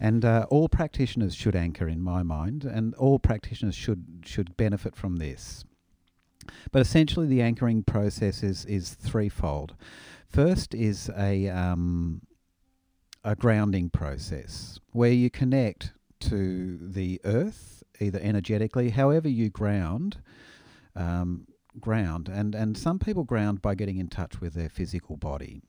And 0.00 0.24
uh, 0.24 0.46
all 0.50 0.68
practitioners 0.68 1.34
should 1.34 1.56
anchor, 1.56 1.88
in 1.88 2.00
my 2.00 2.22
mind, 2.22 2.64
and 2.64 2.94
all 2.94 3.18
practitioners 3.18 3.74
should 3.74 4.22
should 4.24 4.56
benefit 4.56 4.96
from 4.96 5.16
this. 5.16 5.64
But 6.70 6.82
essentially, 6.82 7.26
the 7.26 7.42
anchoring 7.42 7.82
process 7.82 8.42
is 8.42 8.64
is 8.64 8.90
threefold. 8.90 9.74
First 10.26 10.74
is 10.74 11.10
a 11.16 11.48
um, 11.48 12.22
a 13.24 13.36
grounding 13.36 13.90
process 13.90 14.80
where 14.92 15.12
you 15.12 15.30
connect 15.30 15.92
to 16.20 16.78
the 16.80 17.20
earth, 17.24 17.82
either 18.00 18.18
energetically, 18.20 18.90
however 18.90 19.28
you 19.28 19.50
ground. 19.50 20.18
Um, 20.94 21.46
ground 21.80 22.28
and 22.28 22.54
and 22.54 22.76
some 22.76 22.98
people 22.98 23.24
ground 23.24 23.62
by 23.62 23.74
getting 23.74 23.96
in 23.96 24.06
touch 24.06 24.42
with 24.42 24.52
their 24.52 24.68
physical 24.68 25.16
body 25.16 25.62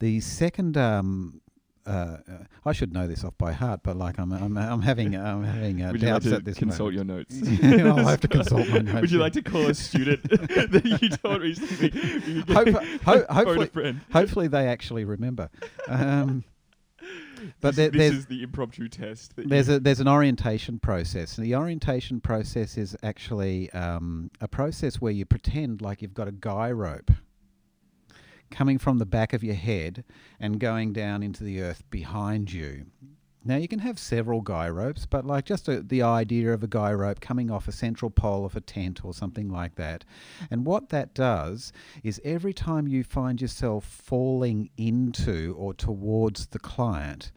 the 0.00 0.20
second 0.20 0.76
um, 0.76 1.40
uh, 1.86 2.16
I 2.64 2.72
should 2.72 2.92
know 2.92 3.06
this 3.06 3.24
off 3.24 3.36
by 3.38 3.52
heart, 3.52 3.80
but 3.82 3.96
like 3.96 4.18
I'm, 4.18 4.32
I'm, 4.32 4.56
I'm 4.56 4.82
having, 4.82 5.14
I'm 5.16 5.44
having 5.44 5.82
uh, 5.82 5.92
Would 5.92 6.02
you 6.02 6.08
like 6.08 6.14
doubts 6.14 6.26
to 6.26 6.36
at 6.36 6.44
this 6.44 6.58
consult 6.58 6.94
moment. 6.94 7.30
your 7.30 7.44
notes? 7.44 7.62
I'll 7.98 8.06
have 8.06 8.20
to 8.20 8.28
consult 8.38 8.68
my 8.68 8.78
notes. 8.78 9.00
Would 9.02 9.10
you 9.10 9.18
like 9.18 9.32
to 9.34 9.42
call 9.42 9.66
a 9.66 9.74
student 9.74 10.22
that 10.30 10.98
you 11.00 11.08
taught 11.10 11.40
recently? 11.40 11.92
You 12.32 12.44
Hope- 12.48 12.82
ho- 13.04 13.26
hopefully-. 13.28 13.96
Hopefully, 14.12 14.48
they 14.48 14.68
actually 14.68 15.04
remember. 15.04 15.50
Um, 15.88 16.44
but 17.60 17.76
this, 17.76 17.90
there, 17.90 17.90
this 17.90 18.14
is 18.14 18.26
the 18.26 18.42
impromptu 18.42 18.88
test. 18.88 19.36
That 19.36 19.48
there's 19.48 19.68
a 19.68 19.78
there's 19.78 20.00
an 20.00 20.08
orientation 20.08 20.78
process. 20.78 21.36
And 21.36 21.46
the 21.46 21.54
orientation 21.54 22.20
process 22.20 22.78
is 22.78 22.96
actually 23.02 23.70
um, 23.72 24.30
a 24.40 24.48
process 24.48 25.00
where 25.00 25.12
you 25.12 25.26
pretend 25.26 25.82
like 25.82 26.00
you've 26.00 26.14
got 26.14 26.28
a 26.28 26.32
guy 26.32 26.70
rope 26.70 27.10
coming 28.50 28.78
from 28.78 28.98
the 28.98 29.06
back 29.06 29.32
of 29.32 29.44
your 29.44 29.54
head 29.54 30.04
and 30.38 30.60
going 30.60 30.92
down 30.92 31.22
into 31.22 31.44
the 31.44 31.60
earth 31.60 31.82
behind 31.90 32.52
you. 32.52 32.86
Now 33.46 33.56
you 33.56 33.68
can 33.68 33.80
have 33.80 33.98
several 33.98 34.40
guy 34.40 34.68
ropes, 34.70 35.04
but 35.04 35.26
like 35.26 35.44
just 35.44 35.68
a, 35.68 35.82
the 35.82 36.00
idea 36.02 36.52
of 36.52 36.62
a 36.62 36.66
guy 36.66 36.92
rope 36.94 37.20
coming 37.20 37.50
off 37.50 37.68
a 37.68 37.72
central 37.72 38.10
pole 38.10 38.46
of 38.46 38.56
a 38.56 38.60
tent 38.60 39.04
or 39.04 39.12
something 39.12 39.50
like 39.50 39.74
that. 39.74 40.04
And 40.50 40.64
what 40.64 40.88
that 40.88 41.14
does 41.14 41.70
is 42.02 42.20
every 42.24 42.54
time 42.54 42.88
you 42.88 43.04
find 43.04 43.42
yourself 43.42 43.84
falling 43.84 44.70
into 44.78 45.54
or 45.58 45.74
towards 45.74 46.46
the 46.46 46.58
client, 46.58 47.32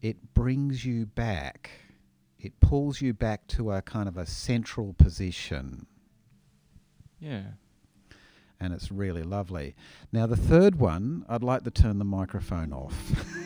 it 0.00 0.32
brings 0.32 0.86
you 0.86 1.04
back. 1.04 1.70
It 2.38 2.58
pulls 2.60 3.02
you 3.02 3.12
back 3.12 3.46
to 3.48 3.72
a 3.72 3.82
kind 3.82 4.08
of 4.08 4.16
a 4.16 4.24
central 4.24 4.94
position, 4.94 5.86
yeah. 7.18 7.42
And 8.60 8.72
it's 8.72 8.90
really 8.90 9.22
lovely. 9.22 9.74
Now, 10.12 10.26
the 10.26 10.36
third 10.36 10.76
one, 10.78 11.24
I'd 11.28 11.42
like 11.42 11.64
to 11.64 11.70
turn 11.70 11.98
the 11.98 12.04
microphone 12.04 12.72
off. 12.72 13.24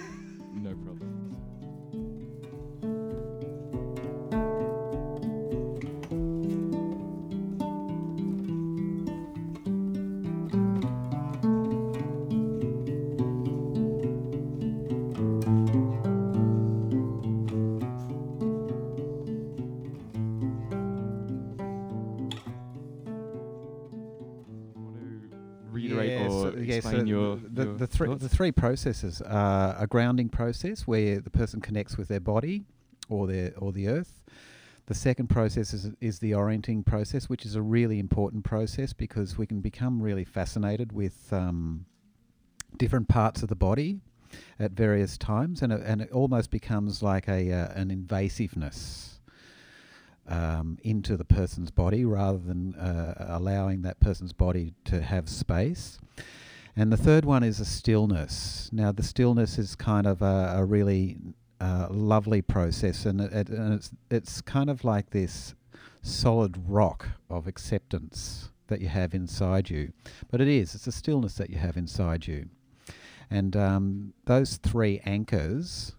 No 0.52 0.70
problem. 0.70 1.29
Yeah, 26.84 26.90
so- 26.90 26.96
explain 26.96 27.00
so 27.00 27.06
your, 27.06 27.36
the, 27.36 27.64
your 27.64 27.74
the, 27.74 27.86
three, 27.86 28.14
the 28.14 28.28
three 28.28 28.52
processes 28.52 29.22
are 29.22 29.76
a 29.78 29.86
grounding 29.86 30.28
process 30.28 30.86
where 30.86 31.20
the 31.20 31.30
person 31.30 31.60
connects 31.60 31.96
with 31.96 32.08
their 32.08 32.20
body 32.20 32.64
or 33.08 33.26
their 33.26 33.52
or 33.58 33.72
the 33.72 33.88
earth. 33.88 34.22
The 34.86 34.94
second 34.94 35.28
process 35.28 35.72
is, 35.72 35.90
is 36.00 36.18
the 36.18 36.34
orienting 36.34 36.82
process, 36.82 37.28
which 37.28 37.46
is 37.46 37.54
a 37.54 37.62
really 37.62 38.00
important 38.00 38.42
process 38.42 38.92
because 38.92 39.38
we 39.38 39.46
can 39.46 39.60
become 39.60 40.02
really 40.02 40.24
fascinated 40.24 40.92
with 40.92 41.32
um, 41.32 41.84
different 42.76 43.08
parts 43.08 43.42
of 43.44 43.48
the 43.48 43.54
body 43.54 44.00
at 44.58 44.72
various 44.72 45.16
times, 45.16 45.62
and 45.62 45.72
it, 45.72 45.80
and 45.84 46.00
it 46.00 46.10
almost 46.10 46.50
becomes 46.50 47.02
like 47.02 47.28
a 47.28 47.52
uh, 47.52 47.68
an 47.74 47.90
invasiveness 47.90 49.18
um, 50.28 50.78
into 50.82 51.16
the 51.16 51.24
person's 51.24 51.70
body 51.70 52.04
rather 52.04 52.38
than 52.38 52.74
uh, 52.76 53.26
allowing 53.28 53.82
that 53.82 54.00
person's 54.00 54.32
body 54.32 54.72
to 54.84 55.02
have 55.02 55.28
space. 55.28 55.98
And 56.76 56.92
the 56.92 56.96
third 56.96 57.24
one 57.24 57.42
is 57.42 57.60
a 57.60 57.64
stillness. 57.64 58.70
Now, 58.72 58.92
the 58.92 59.02
stillness 59.02 59.58
is 59.58 59.74
kind 59.74 60.06
of 60.06 60.22
a, 60.22 60.54
a 60.56 60.64
really 60.64 61.16
uh, 61.60 61.88
lovely 61.90 62.42
process, 62.42 63.04
and, 63.04 63.20
it, 63.20 63.48
and 63.50 63.74
it's 63.74 63.90
it's 64.10 64.40
kind 64.40 64.70
of 64.70 64.82
like 64.82 65.10
this 65.10 65.54
solid 66.02 66.56
rock 66.66 67.08
of 67.28 67.46
acceptance 67.46 68.50
that 68.68 68.80
you 68.80 68.88
have 68.88 69.12
inside 69.14 69.68
you. 69.68 69.92
But 70.30 70.40
it 70.40 70.48
is, 70.48 70.74
it's 70.74 70.86
a 70.86 70.92
stillness 70.92 71.34
that 71.34 71.50
you 71.50 71.58
have 71.58 71.76
inside 71.76 72.26
you. 72.26 72.48
And 73.30 73.56
um, 73.56 74.14
those 74.24 74.56
three 74.56 75.00
anchors, 75.04 75.92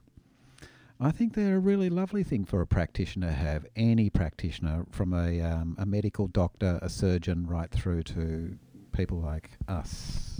I 0.99 1.11
think 1.11 1.33
they're 1.33 1.57
a 1.57 1.59
really 1.59 1.89
lovely 1.89 2.23
thing 2.23 2.45
for 2.45 2.61
a 2.61 2.67
practitioner 2.67 3.27
to 3.27 3.33
have. 3.33 3.65
Any 3.75 4.09
practitioner, 4.09 4.85
from 4.89 5.13
a, 5.13 5.41
um, 5.41 5.75
a 5.77 5.85
medical 5.85 6.27
doctor, 6.27 6.79
a 6.81 6.89
surgeon, 6.89 7.45
right 7.45 7.69
through 7.69 8.03
to 8.03 8.57
people 8.91 9.19
like 9.19 9.51
us. 9.67 10.30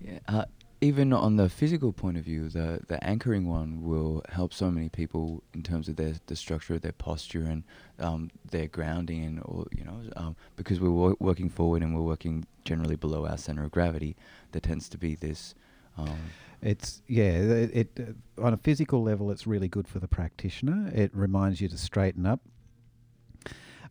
Yeah, 0.00 0.18
uh, 0.28 0.44
even 0.80 1.12
on 1.12 1.36
the 1.36 1.48
physical 1.48 1.92
point 1.92 2.16
of 2.16 2.24
view, 2.24 2.48
the 2.48 2.80
the 2.86 3.02
anchoring 3.02 3.48
one 3.48 3.82
will 3.82 4.22
help 4.28 4.52
so 4.54 4.70
many 4.70 4.88
people 4.88 5.42
in 5.52 5.62
terms 5.62 5.88
of 5.88 5.96
their 5.96 6.14
the 6.26 6.36
structure 6.36 6.74
of 6.74 6.82
their 6.82 6.92
posture 6.92 7.42
and 7.42 7.64
um, 7.98 8.30
their 8.50 8.68
grounding 8.68 9.24
and 9.24 9.40
all 9.40 9.66
you 9.76 9.84
know 9.84 10.00
um, 10.16 10.36
because 10.56 10.78
we're 10.80 10.90
wo- 10.90 11.16
working 11.18 11.48
forward 11.48 11.82
and 11.82 11.94
we're 11.94 12.02
working 12.02 12.46
generally 12.64 12.96
below 12.96 13.26
our 13.26 13.36
center 13.36 13.64
of 13.64 13.70
gravity. 13.72 14.16
There 14.52 14.60
tends 14.60 14.88
to 14.90 14.98
be 14.98 15.16
this. 15.16 15.54
Um, 15.96 16.16
It's 16.62 17.02
yeah. 17.08 17.32
It, 17.32 17.70
it 17.74 18.16
uh, 18.38 18.44
on 18.46 18.54
a 18.54 18.56
physical 18.58 19.02
level, 19.02 19.30
it's 19.32 19.46
really 19.48 19.68
good 19.68 19.88
for 19.88 19.98
the 19.98 20.08
practitioner. 20.08 20.90
It 20.94 21.10
reminds 21.14 21.60
you 21.60 21.68
to 21.68 21.78
straighten 21.78 22.24
up. 22.24 22.40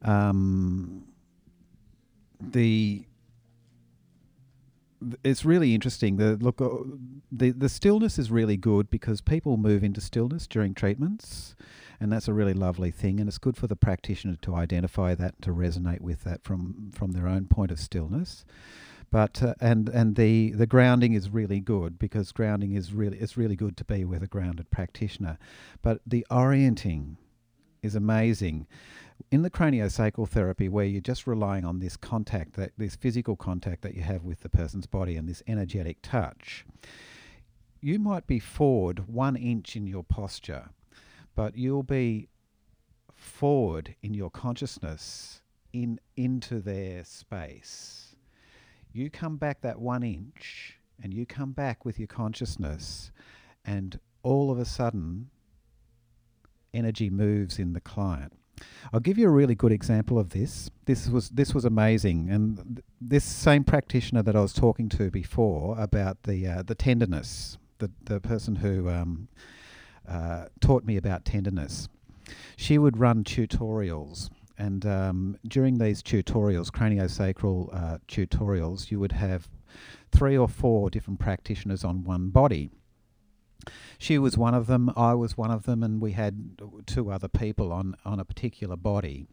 Um, 0.03 1.05
the 2.39 2.60
th- 2.99 3.05
it's 5.24 5.45
really 5.45 5.74
interesting. 5.74 6.18
The 6.18 6.38
look, 6.38 6.62
uh, 6.62 6.70
the 7.32 7.52
the 7.52 7.70
stillness 7.70 8.18
is 8.18 8.32
really 8.32 8.58
good 8.58 8.89
because 8.89 9.22
people 9.22 9.58
move 9.58 9.84
into 9.84 10.02
stillness 10.02 10.48
during 10.48 10.74
treatments, 10.74 11.56
and 12.00 12.12
that's 12.12 12.28
a 12.28 12.34
really 12.34 12.54
lovely 12.54 12.91
thing. 12.91 13.20
And 13.20 13.28
it's 13.28 13.38
good 13.38 13.58
for 13.58 13.68
the 13.68 13.76
practitioner 13.76 14.36
to 14.41 14.56
identify 14.56 15.16
that, 15.16 15.41
to 15.43 15.52
resonate 15.52 16.02
with 16.02 16.24
that 16.24 16.43
from 16.43 16.91
from 16.93 17.12
their 17.12 17.28
own 17.28 17.45
point 17.45 17.72
of 17.72 17.80
stillness. 17.80 18.45
But 19.10 19.41
uh, 19.41 19.54
and 19.62 19.88
and 19.89 20.16
the 20.16 20.52
the 20.52 20.68
grounding 20.68 21.14
is 21.14 21.30
really 21.30 21.60
good 21.60 21.98
because 21.98 22.32
grounding 22.32 22.74
is 22.74 22.93
really 22.93 23.18
it's 23.18 23.38
really 23.38 23.56
good 23.56 23.78
to 23.78 23.86
be 23.86 24.04
with 24.04 24.24
a 24.24 24.28
grounded 24.28 24.70
practitioner. 24.72 25.38
But 25.82 26.02
the 26.06 26.26
orienting 26.30 27.18
is 27.82 27.95
amazing. 27.95 28.68
In 29.30 29.41
the 29.41 29.49
craniosacral 29.49 30.30
therapy, 30.30 30.70
where 30.70 30.86
you're 30.86 31.01
just 31.01 31.28
relying 31.28 31.65
on 31.65 31.80
this 31.80 31.97
contact, 31.97 32.53
that 32.53 32.72
this 32.78 32.95
physical 32.95 33.36
contact 33.36 33.82
that 33.82 33.95
you 33.95 34.01
have 34.03 34.24
with 34.24 34.41
the 34.41 34.49
person's 34.49 34.88
body 34.88 35.18
and 35.18 35.28
this 35.28 35.43
energetic 35.47 35.97
touch, 36.01 36.65
you 37.82 37.99
might 37.99 38.26
be 38.26 38.39
forward 38.39 39.07
one 39.07 39.36
inch 39.36 39.76
in 39.76 39.86
your 39.86 40.03
posture, 40.03 40.70
but 41.36 41.57
you'll 41.57 41.84
be 41.84 42.30
forward 43.13 43.95
in 44.01 44.13
your 44.13 44.30
consciousness 44.30 45.41
in 45.74 45.99
into 46.15 46.59
their 46.59 47.03
space. 47.03 48.15
You 48.93 49.09
come 49.09 49.38
back 49.38 49.61
that 49.61 49.80
one 49.80 50.03
inch 50.03 50.80
and 51.01 51.13
you 51.13 51.26
come 51.26 51.51
back 51.51 51.86
with 51.86 51.99
your 51.99 52.07
consciousness 52.07 53.11
and 53.65 53.99
all 54.24 54.49
of 54.51 54.57
a 54.57 54.65
sudden 54.65 55.30
energy 56.74 57.09
moves 57.09 57.59
in 57.59 57.74
the 57.74 57.82
client. 57.82 58.37
I'll 58.93 58.99
give 58.99 59.18
you 59.18 59.28
a 59.28 59.32
really 59.32 59.55
good 59.55 59.72
example 59.72 60.18
of 60.18 60.30
this. 60.30 60.70
This 60.86 61.10
was 61.10 61.30
this 61.30 61.53
was 61.53 61.66
amazing, 61.66 62.30
and 62.30 62.58
th- 62.58 62.86
this 63.01 63.24
same 63.24 63.64
practitioner 63.64 64.24
that 64.24 64.36
I 64.36 64.41
was 64.41 64.53
talking 64.53 64.89
to 64.89 65.12
before 65.12 65.80
about 65.80 66.24
the 66.24 66.47
uh, 66.47 66.64
the 66.64 66.76
tenderness, 66.76 67.58
the 67.80 67.91
the 68.03 68.20
person 68.20 68.55
who 68.55 68.89
um, 68.89 69.28
uh, 70.08 70.45
taught 70.60 70.86
me 70.86 70.97
about 70.97 71.26
tenderness, 71.26 71.89
she 72.55 72.78
would 72.78 72.97
run 72.97 73.24
tutorials, 73.24 74.30
and 74.58 74.86
um, 74.86 75.38
during 75.47 75.78
these 75.78 76.01
tutorials, 76.01 76.72
craniosacral 76.72 77.74
uh, 77.74 77.97
tutorials, 78.08 78.89
you 78.89 78.99
would 78.99 79.12
have 79.12 79.47
three 80.12 80.38
or 80.38 80.47
four 80.47 80.89
different 80.89 81.20
practitioners 81.20 81.84
on 81.84 82.03
one 82.03 82.30
body 82.30 82.72
she 83.97 84.18
was 84.18 84.38
one 84.38 84.53
of 84.53 84.68
them, 84.68 84.91
I 84.95 85.13
was 85.13 85.38
one 85.38 85.51
of 85.51 85.63
them, 85.63 85.84
and 85.84 86.01
we 86.01 86.13
had 86.13 86.61
two 86.86 87.11
other 87.11 87.28
people 87.28 87.72
on, 87.72 87.95
on 88.05 88.20
a 88.20 88.26
particular 88.26 88.76
body. 88.76 89.28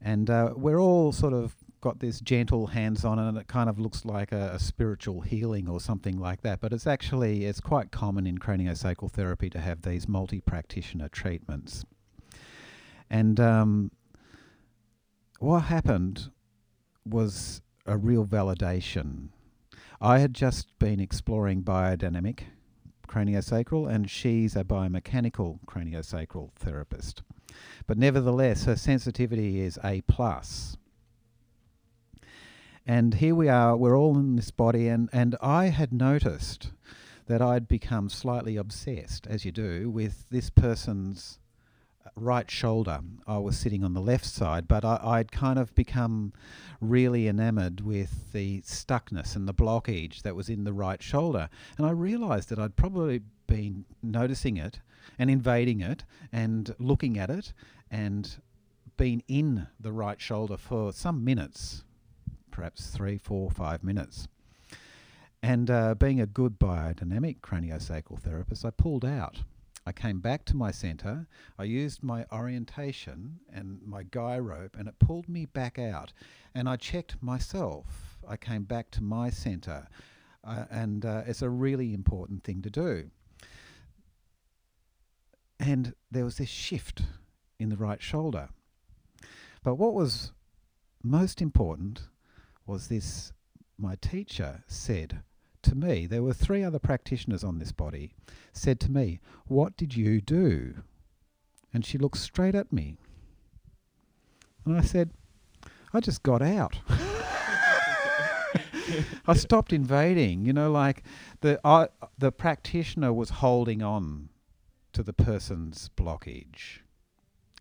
And 0.00 0.28
uh, 0.28 0.52
we're 0.54 0.80
all 0.80 1.12
sort 1.12 1.32
of 1.32 1.54
got 1.80 2.00
this 2.00 2.20
gentle 2.20 2.68
hands 2.68 3.04
on 3.04 3.18
and 3.18 3.36
it 3.36 3.46
kind 3.46 3.68
of 3.68 3.78
looks 3.78 4.06
like 4.06 4.32
a, 4.32 4.52
a, 4.54 4.58
spiritual 4.58 5.20
healing 5.20 5.68
or 5.68 5.78
something 5.78 6.18
like 6.18 6.40
that. 6.40 6.58
But 6.58 6.72
it's 6.72 6.86
actually, 6.86 7.44
it's 7.44 7.60
quite 7.60 7.90
common 7.90 8.26
in 8.26 8.38
craniosacral 8.38 9.10
therapy 9.10 9.50
to 9.50 9.58
have 9.58 9.82
these 9.82 10.08
multi-practitioner 10.08 11.10
treatments. 11.10 11.84
And 13.10 13.38
um, 13.38 13.90
what 15.40 15.60
happened 15.60 16.30
was 17.04 17.60
a 17.84 17.98
real 17.98 18.24
validation. 18.24 19.28
I 20.00 20.20
had 20.20 20.32
just 20.32 20.78
been 20.78 21.00
exploring 21.00 21.62
biodynamic 21.62 22.44
craniosacral, 23.14 23.88
and 23.88 24.10
she's 24.10 24.56
a 24.56 24.64
biomechanical 24.64 25.60
craniosacral 25.66 26.50
therapist. 26.56 27.22
But 27.86 27.96
nevertheless, 27.96 28.64
her 28.64 28.76
sensitivity 28.76 29.60
is 29.60 29.78
A 29.84 30.00
plus. 30.02 30.76
And 32.86 33.14
here 33.14 33.34
we 33.34 33.48
are, 33.48 33.76
we're 33.76 33.96
all 33.96 34.18
in 34.18 34.36
this 34.36 34.50
body, 34.50 34.88
and, 34.88 35.08
and 35.12 35.36
I 35.40 35.66
had 35.66 35.92
noticed 35.92 36.72
that 37.26 37.40
I'd 37.40 37.68
become 37.68 38.08
slightly 38.08 38.56
obsessed, 38.56 39.26
as 39.26 39.44
you 39.44 39.52
do, 39.52 39.88
with 39.88 40.26
this 40.30 40.50
person's 40.50 41.38
right 42.16 42.50
shoulder. 42.50 43.00
I 43.26 43.38
was 43.38 43.58
sitting 43.58 43.82
on 43.84 43.94
the 43.94 44.00
left 44.00 44.24
side, 44.24 44.68
but 44.68 44.84
I, 44.84 45.18
would 45.18 45.32
kind 45.32 45.58
of 45.58 45.74
become 45.74 46.32
really 46.80 47.28
enamored 47.28 47.80
with 47.80 48.32
the 48.32 48.60
stuckness 48.62 49.36
and 49.36 49.48
the 49.48 49.54
blockage 49.54 50.22
that 50.22 50.36
was 50.36 50.48
in 50.48 50.64
the 50.64 50.72
right 50.72 51.02
shoulder. 51.02 51.48
And 51.76 51.86
I 51.86 51.90
realized 51.90 52.48
that 52.50 52.58
I'd 52.58 52.76
probably 52.76 53.22
been 53.46 53.84
noticing 54.02 54.56
it 54.56 54.80
and 55.18 55.30
invading 55.30 55.80
it 55.80 56.04
and 56.32 56.74
looking 56.78 57.18
at 57.18 57.30
it 57.30 57.52
and 57.90 58.36
been 58.96 59.22
in 59.28 59.66
the 59.80 59.92
right 59.92 60.20
shoulder 60.20 60.56
for 60.56 60.92
some 60.92 61.24
minutes, 61.24 61.84
perhaps 62.50 62.88
three, 62.88 63.18
four, 63.18 63.50
five 63.50 63.82
minutes. 63.82 64.28
And 65.42 65.70
uh, 65.70 65.94
being 65.94 66.20
a 66.20 66.26
good 66.26 66.58
biodynamic 66.58 67.40
craniosacral 67.40 68.18
therapist, 68.18 68.64
I 68.64 68.70
pulled 68.70 69.04
out 69.04 69.42
I 69.86 69.92
came 69.92 70.20
back 70.20 70.44
to 70.46 70.56
my 70.56 70.70
center. 70.70 71.26
I 71.58 71.64
used 71.64 72.02
my 72.02 72.24
orientation 72.32 73.40
and 73.52 73.80
my 73.84 74.02
guy 74.02 74.38
rope, 74.38 74.76
and 74.78 74.88
it 74.88 74.98
pulled 74.98 75.28
me 75.28 75.44
back 75.44 75.78
out. 75.78 76.12
And 76.54 76.68
I 76.68 76.76
checked 76.76 77.22
myself. 77.22 78.18
I 78.26 78.36
came 78.36 78.64
back 78.64 78.90
to 78.92 79.02
my 79.02 79.28
center. 79.28 79.88
Uh, 80.42 80.64
and 80.70 81.04
uh, 81.04 81.22
it's 81.26 81.42
a 81.42 81.50
really 81.50 81.92
important 81.92 82.44
thing 82.44 82.62
to 82.62 82.70
do. 82.70 83.10
And 85.60 85.94
there 86.10 86.24
was 86.24 86.38
this 86.38 86.48
shift 86.48 87.02
in 87.58 87.68
the 87.68 87.76
right 87.76 88.02
shoulder. 88.02 88.48
But 89.62 89.76
what 89.76 89.94
was 89.94 90.32
most 91.02 91.40
important 91.40 92.02
was 92.66 92.88
this 92.88 93.32
my 93.78 93.96
teacher 93.96 94.64
said, 94.66 95.22
to 95.64 95.74
me, 95.74 96.06
there 96.06 96.22
were 96.22 96.32
three 96.32 96.62
other 96.62 96.78
practitioners 96.78 97.42
on 97.42 97.58
this 97.58 97.72
body, 97.72 98.14
said 98.52 98.78
to 98.80 98.90
me, 98.90 99.20
What 99.46 99.76
did 99.76 99.96
you 99.96 100.20
do? 100.20 100.82
And 101.72 101.84
she 101.84 101.98
looked 101.98 102.18
straight 102.18 102.54
at 102.54 102.72
me. 102.72 102.96
And 104.64 104.76
I 104.76 104.82
said, 104.82 105.10
I 105.92 106.00
just 106.00 106.22
got 106.22 106.40
out. 106.42 106.78
I 109.26 109.34
stopped 109.34 109.72
invading. 109.72 110.44
You 110.44 110.52
know, 110.52 110.70
like 110.70 111.02
the 111.40 111.60
I, 111.64 111.88
the 112.18 112.30
practitioner 112.32 113.12
was 113.12 113.30
holding 113.30 113.82
on 113.82 114.28
to 114.92 115.02
the 115.02 115.12
person's 115.12 115.90
blockage. 115.96 116.80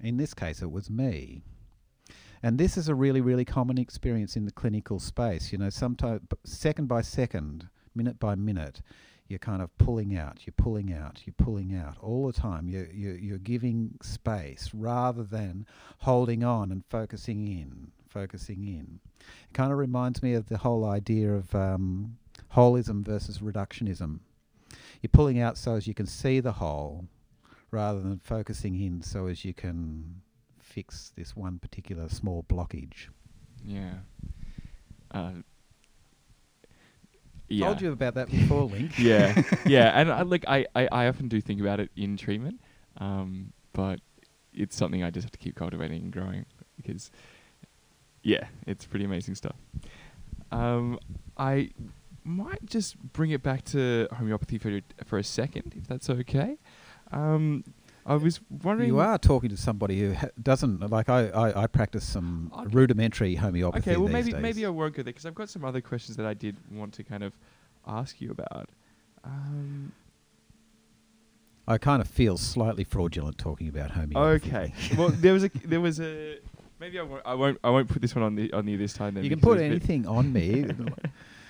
In 0.01 0.17
this 0.17 0.33
case, 0.33 0.61
it 0.61 0.71
was 0.71 0.89
me. 0.89 1.43
And 2.41 2.57
this 2.57 2.77
is 2.77 2.89
a 2.89 2.95
really, 2.95 3.21
really 3.21 3.45
common 3.45 3.77
experience 3.77 4.35
in 4.35 4.45
the 4.45 4.51
clinical 4.51 4.99
space. 4.99 5.51
You 5.51 5.57
know, 5.57 5.69
sometimes 5.69 6.21
second 6.43 6.87
by 6.87 7.01
second, 7.01 7.69
minute 7.95 8.19
by 8.19 8.35
minute, 8.35 8.81
you're 9.27 9.39
kind 9.39 9.61
of 9.61 9.75
pulling 9.77 10.15
out, 10.17 10.39
you're 10.45 10.53
pulling 10.57 10.93
out, 10.93 11.21
you're 11.25 11.33
pulling 11.37 11.75
out 11.75 11.97
all 12.01 12.27
the 12.27 12.33
time. 12.33 12.67
You're, 12.67 12.89
you're, 12.91 13.15
you're 13.15 13.37
giving 13.37 13.97
space 14.01 14.69
rather 14.73 15.23
than 15.23 15.65
holding 15.99 16.43
on 16.43 16.71
and 16.71 16.83
focusing 16.89 17.47
in, 17.47 17.91
focusing 18.07 18.63
in. 18.63 18.99
It 19.19 19.53
kind 19.53 19.71
of 19.71 19.77
reminds 19.77 20.21
me 20.21 20.33
of 20.33 20.49
the 20.49 20.57
whole 20.57 20.85
idea 20.85 21.33
of 21.33 21.53
um, 21.55 22.17
holism 22.53 23.03
versus 23.05 23.39
reductionism. 23.39 24.19
You're 25.01 25.09
pulling 25.11 25.39
out 25.39 25.57
so 25.57 25.75
as 25.75 25.87
you 25.87 25.93
can 25.93 26.05
see 26.05 26.39
the 26.39 26.53
whole 26.53 27.05
rather 27.71 28.01
than 28.01 28.19
focusing 28.19 28.79
in 28.79 29.01
so 29.01 29.27
as 29.27 29.43
you 29.43 29.53
can 29.53 30.21
fix 30.59 31.11
this 31.15 31.35
one 31.35 31.59
particular 31.59 32.09
small 32.09 32.45
blockage. 32.47 33.07
Yeah. 33.63 33.93
Uh, 35.11 35.31
yeah. 37.53 37.65
Told 37.65 37.81
you 37.81 37.91
about 37.91 38.15
that 38.15 38.29
before, 38.29 38.63
Link. 38.63 38.91
yeah, 38.97 39.41
yeah, 39.65 39.99
and 39.99 40.11
I, 40.11 40.21
like 40.33 40.45
I, 40.47 40.65
I, 40.75 40.87
I 40.91 41.07
often 41.07 41.27
do 41.27 41.39
think 41.41 41.61
about 41.61 41.79
it 41.79 41.91
in 41.95 42.17
treatment, 42.17 42.59
um, 42.97 43.53
but 43.73 43.99
it's 44.53 44.75
something 44.75 45.03
I 45.03 45.09
just 45.09 45.25
have 45.25 45.31
to 45.31 45.39
keep 45.39 45.55
cultivating 45.55 46.03
and 46.03 46.11
growing 46.11 46.45
because, 46.77 47.11
yeah, 48.21 48.47
it's 48.67 48.85
pretty 48.85 49.05
amazing 49.05 49.35
stuff. 49.35 49.55
Um, 50.51 50.99
I 51.37 51.71
might 52.23 52.65
just 52.65 52.97
bring 53.13 53.31
it 53.31 53.43
back 53.43 53.65
to 53.65 54.07
homeopathy 54.13 54.57
for 54.57 54.79
for 55.05 55.17
a 55.17 55.23
second, 55.23 55.73
if 55.77 55.87
that's 55.87 56.09
okay. 56.09 56.57
Um, 57.11 57.63
I 58.05 58.15
was 58.15 58.39
wondering. 58.63 58.89
You 58.89 58.99
are 58.99 59.17
talking 59.17 59.49
to 59.49 59.57
somebody 59.57 59.99
who 59.99 60.13
ha- 60.13 60.29
doesn't 60.41 60.89
like. 60.89 61.09
I, 61.09 61.29
I, 61.29 61.63
I 61.63 61.67
practice 61.67 62.03
some 62.03 62.51
okay. 62.53 62.67
rudimentary 62.69 63.35
homeopathy. 63.35 63.91
Okay, 63.91 63.99
well 63.99 64.11
maybe 64.11 64.31
days. 64.31 64.41
maybe 64.41 64.65
I 64.65 64.69
won't 64.69 64.93
go 64.93 65.03
there 65.03 65.13
because 65.13 65.25
I've 65.25 65.35
got 65.35 65.49
some 65.49 65.63
other 65.63 65.81
questions 65.81 66.17
that 66.17 66.25
I 66.25 66.33
did 66.33 66.57
want 66.71 66.93
to 66.95 67.03
kind 67.03 67.23
of 67.23 67.33
ask 67.87 68.19
you 68.19 68.31
about. 68.31 68.69
Um, 69.23 69.93
I 71.67 71.77
kind 71.77 72.01
of 72.01 72.07
feel 72.07 72.37
slightly 72.37 72.83
fraudulent 72.83 73.37
talking 73.37 73.69
about 73.69 73.91
homeopathy. 73.91 74.49
Okay. 74.49 74.73
well, 74.97 75.09
there 75.09 75.33
was 75.33 75.45
a 75.45 75.49
there 75.63 75.81
was 75.81 75.99
a 76.01 76.39
maybe 76.79 76.99
I 76.99 77.03
won't 77.03 77.21
I 77.25 77.33
won't 77.33 77.59
I 77.63 77.69
won't 77.69 77.87
put 77.87 78.01
this 78.01 78.15
one 78.15 78.23
on 78.23 78.35
the 78.35 78.51
on 78.51 78.67
you 78.67 78.77
this 78.77 78.93
time. 78.93 79.13
Then 79.13 79.23
you 79.23 79.29
can 79.29 79.39
put 79.39 79.59
anything 79.59 80.05
on 80.07 80.33
me. 80.33 80.65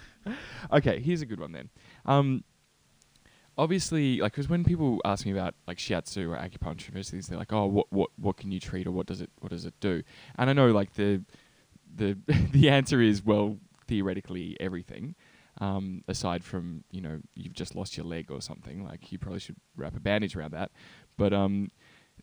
okay, 0.72 1.00
here's 1.00 1.22
a 1.22 1.26
good 1.26 1.40
one 1.40 1.52
then. 1.52 1.70
Um, 2.06 2.44
obviously, 3.58 4.20
like, 4.20 4.34
because 4.34 4.50
when 4.50 4.64
people 4.64 5.02
ask 5.06 5.26
me 5.26 5.32
about 5.32 5.56
like 5.68 5.78
shiatsu 5.78 6.30
or 6.30 6.38
acupuncture, 6.38 6.94
and 6.96 7.06
things, 7.06 7.28
they're 7.28 7.38
like, 7.38 7.54
"Oh, 7.54 7.66
what 7.66 7.92
what 7.92 8.10
what 8.18 8.38
can 8.38 8.52
you 8.52 8.60
treat, 8.60 8.88
or 8.88 8.92
what 8.92 9.06
does 9.06 9.22
it 9.22 9.30
what 9.40 9.52
does 9.52 9.66
it 9.66 9.74
do?" 9.80 10.04
And 10.38 10.50
I 10.50 10.54
know 10.54 10.72
like 10.72 10.94
the 10.94 11.24
the 11.96 12.18
the 12.52 12.70
answer 12.70 13.02
is 13.02 13.24
well, 13.24 13.58
theoretically 13.88 14.58
everything. 14.60 15.16
Um, 15.62 16.04
aside 16.08 16.44
from 16.44 16.84
you 16.90 17.02
know 17.02 17.20
you've 17.36 17.54
just 17.54 17.76
lost 17.76 17.96
your 17.96 18.06
leg 18.06 18.32
or 18.32 18.42
something, 18.42 18.84
like 18.84 19.12
you 19.12 19.20
probably 19.20 19.40
should 19.40 19.58
wrap 19.78 19.96
a 19.96 20.00
bandage 20.00 20.36
around 20.36 20.52
that. 20.52 20.72
But 21.18 21.32
um, 21.32 21.70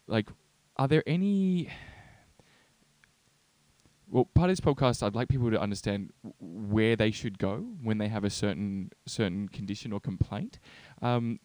like, 0.09 0.28
are 0.77 0.89
there 0.89 1.05
any 1.07 1.69
well, 4.11 4.24
part 4.24 4.51
of 4.51 4.57
this 4.57 4.61
podcast, 4.61 5.03
I'd 5.05 5.15
like 5.15 5.28
people 5.28 5.51
to 5.51 5.61
understand 5.61 6.12
where 6.41 6.97
they 6.97 7.11
should 7.11 7.39
go 7.39 7.65
when 7.82 7.99
they 7.99 8.09
have 8.09 8.24
a 8.24 8.31
certain 8.31 8.91
certain 9.07 9.49
condition 9.49 9.93
or 9.93 10.01
complaint. 10.01 10.59
Um, 11.01 11.39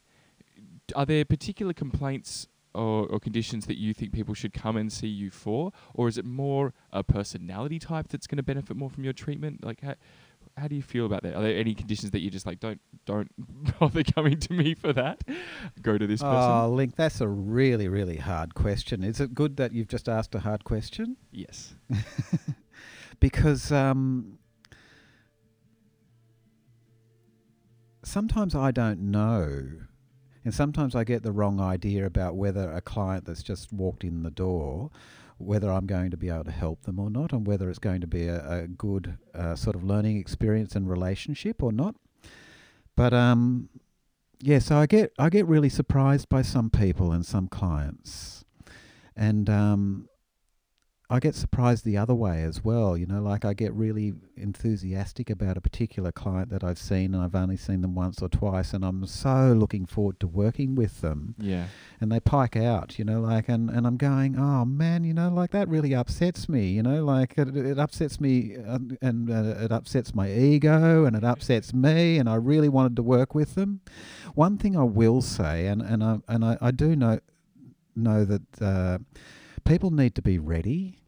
are 0.96 1.06
there 1.06 1.26
particular 1.26 1.74
complaints 1.74 2.48
or, 2.74 3.08
or, 3.08 3.20
conditions 3.20 3.68
that 3.68 3.78
you 3.78 3.94
think 3.94 4.12
people 4.12 4.34
should 4.34 4.52
come 4.52 4.76
and 4.76 4.92
see 4.92 5.08
you 5.08 5.32
for, 5.32 5.72
or 5.94 6.10
is 6.10 6.18
it 6.18 6.26
more 6.26 6.74
a 6.92 7.04
personality 7.04 7.80
type 7.80 8.10
that's 8.10 8.28
going 8.28 8.38
to 8.38 8.44
benefit 8.44 8.76
more 8.76 8.90
from 8.90 9.06
your 9.06 9.14
treatment? 9.14 9.64
Like, 9.64 9.82
how 10.57 10.68
do 10.68 10.76
you 10.76 10.82
feel 10.82 11.06
about 11.06 11.23
that? 11.23 11.36
Are 11.36 11.41
there 11.41 11.57
any 11.57 11.73
conditions 11.73 12.11
that 12.11 12.22
you 12.22 12.30
just 12.30 12.45
like 12.45 12.60
don't 12.60 12.80
don't 13.06 13.30
bother 13.80 14.03
coming 14.03 14.40
to 14.40 14.53
me 14.53 14.73
for 14.73 14.94
that? 14.94 15.22
Go 15.82 15.98
to 15.98 16.07
this 16.07 16.22
person. 16.22 16.52
Oh, 16.52 16.69
Link, 16.69 16.95
that's 16.95 17.19
a 17.22 17.27
really, 17.27 17.88
really 17.88 18.18
hard 18.18 18.56
question. 18.56 19.03
Is 19.03 19.19
it 19.19 19.34
good 19.34 19.57
that 19.57 19.73
you've 19.73 19.90
just 19.90 20.07
asked 20.07 20.34
a 20.34 20.40
hard 20.40 20.64
question? 20.64 21.18
Yes. 21.32 21.76
because 23.19 23.72
um, 23.72 24.40
sometimes 28.03 28.56
I 28.56 28.72
don't 28.72 29.11
know. 29.11 29.68
And 30.45 30.53
sometimes 30.53 30.95
I 30.95 31.03
get 31.03 31.23
the 31.23 31.32
wrong 31.32 31.60
idea 31.60 32.06
about 32.06 32.36
whether 32.36 32.72
a 32.72 32.80
client 32.80 33.26
that's 33.26 33.41
just 33.41 33.73
walked 33.73 34.03
in 34.03 34.22
the 34.22 34.30
door, 34.30 34.91
whether 35.38 35.72
I'm 35.72 35.86
going 35.86 36.12
to 36.12 36.18
be 36.18 36.30
able 36.30 36.45
to 36.45 36.52
help 36.52 36.84
them 36.84 36.99
or 36.99 37.10
not, 37.10 37.34
and 37.34 37.45
whether 37.45 37.70
it's 37.70 37.80
going 37.80 38.02
to 38.02 38.07
be 38.07 38.28
a, 38.28 38.64
a 38.64 38.68
good 38.68 39.18
uh, 39.34 39.56
sort 39.56 39.76
of 39.76 39.84
learning 39.84 40.18
experience 40.18 40.76
and 40.76 40.90
relationship 40.90 41.62
or 41.62 41.72
not. 41.72 41.95
But 42.95 43.14
um, 43.14 43.70
yeah, 44.41 44.60
so 44.60 44.78
I 44.78 44.86
get 44.86 45.12
I 45.20 45.30
get 45.30 45.45
really 45.48 45.70
surprised 45.70 46.30
by 46.30 46.41
some 46.41 46.70
people 46.70 47.12
and 47.12 47.26
some 47.26 47.48
clients, 47.48 48.45
and 49.16 49.49
um, 49.49 50.07
I 51.07 51.19
get 51.19 51.36
surprised 51.36 51.86
the 51.86 51.98
other 51.98 52.15
way 52.15 52.41
as 52.41 52.64
well. 52.64 52.98
You 52.98 53.06
know, 53.06 53.22
like 53.22 53.45
I 53.45 53.53
get 53.53 53.72
really 53.73 54.14
enthusiastic 54.36 55.30
about 55.30 55.56
a 55.56 55.61
particular 55.61 56.11
client 56.11 56.49
that 56.49 56.64
I've 56.64 56.80
seen, 56.80 57.14
and 57.14 57.23
I've 57.23 57.36
only 57.36 57.57
seen 57.57 57.82
them 57.82 57.94
once 57.94 58.23
or 58.23 58.27
twice, 58.27 58.73
and 58.73 58.84
I'm 58.84 59.06
so 59.06 59.53
looking 59.56 59.86
forward 59.86 60.19
to 60.22 60.27
working 60.27 60.73
with 60.73 61.02
them. 61.02 61.36
Yeah. 61.38 61.68
And 62.02 62.11
they 62.11 62.19
pike 62.19 62.56
out, 62.56 62.98
you 62.98 63.06
know, 63.06 63.22
like, 63.22 63.48
and, 63.49 63.69
and 63.69 63.86
I'm 63.86 63.98
going, 63.98 64.36
oh 64.38 64.65
man, 64.65 65.03
you 65.03 65.14
know, 65.14 65.30
like 65.30 65.52
that 65.52 65.68
really 65.68 65.94
upsets 65.94 66.49
me, 66.49 66.69
you 66.69 66.82
know, 66.82 67.03
like 67.06 67.36
it, 67.38 67.56
it 67.56 67.77
upsets 67.77 68.19
me, 68.19 68.56
uh, 68.57 68.80
and 69.02 69.30
uh, 69.30 69.64
it 69.64 69.72
upsets 69.72 70.15
my 70.15 70.32
ego, 70.32 71.06
and 71.06 71.15
it 71.15 71.23
upsets 71.23 71.72
me, 71.72 72.18
and 72.18 72.27
I 72.27 72.36
really 72.36 72.69
wanted 72.69 72.95
to 72.95 73.03
work 73.03 73.36
with 73.36 73.53
them. 73.53 73.82
One 74.34 74.57
thing 74.57 74.76
I 74.76 74.84
will 74.84 75.22
say, 75.22 75.68
and 75.68 75.84
and 75.84 76.03
I 76.03 76.18
and 76.27 76.44
I, 76.44 76.57
I 76.60 76.72
do 76.72 76.95
know 76.95 77.19
know 77.95 78.26
that. 78.26 78.61
Uh, 78.61 78.98
people 79.66 79.92
need 79.92 80.16
to 80.16 80.22
be 80.22 80.40
ready. 80.40 81.00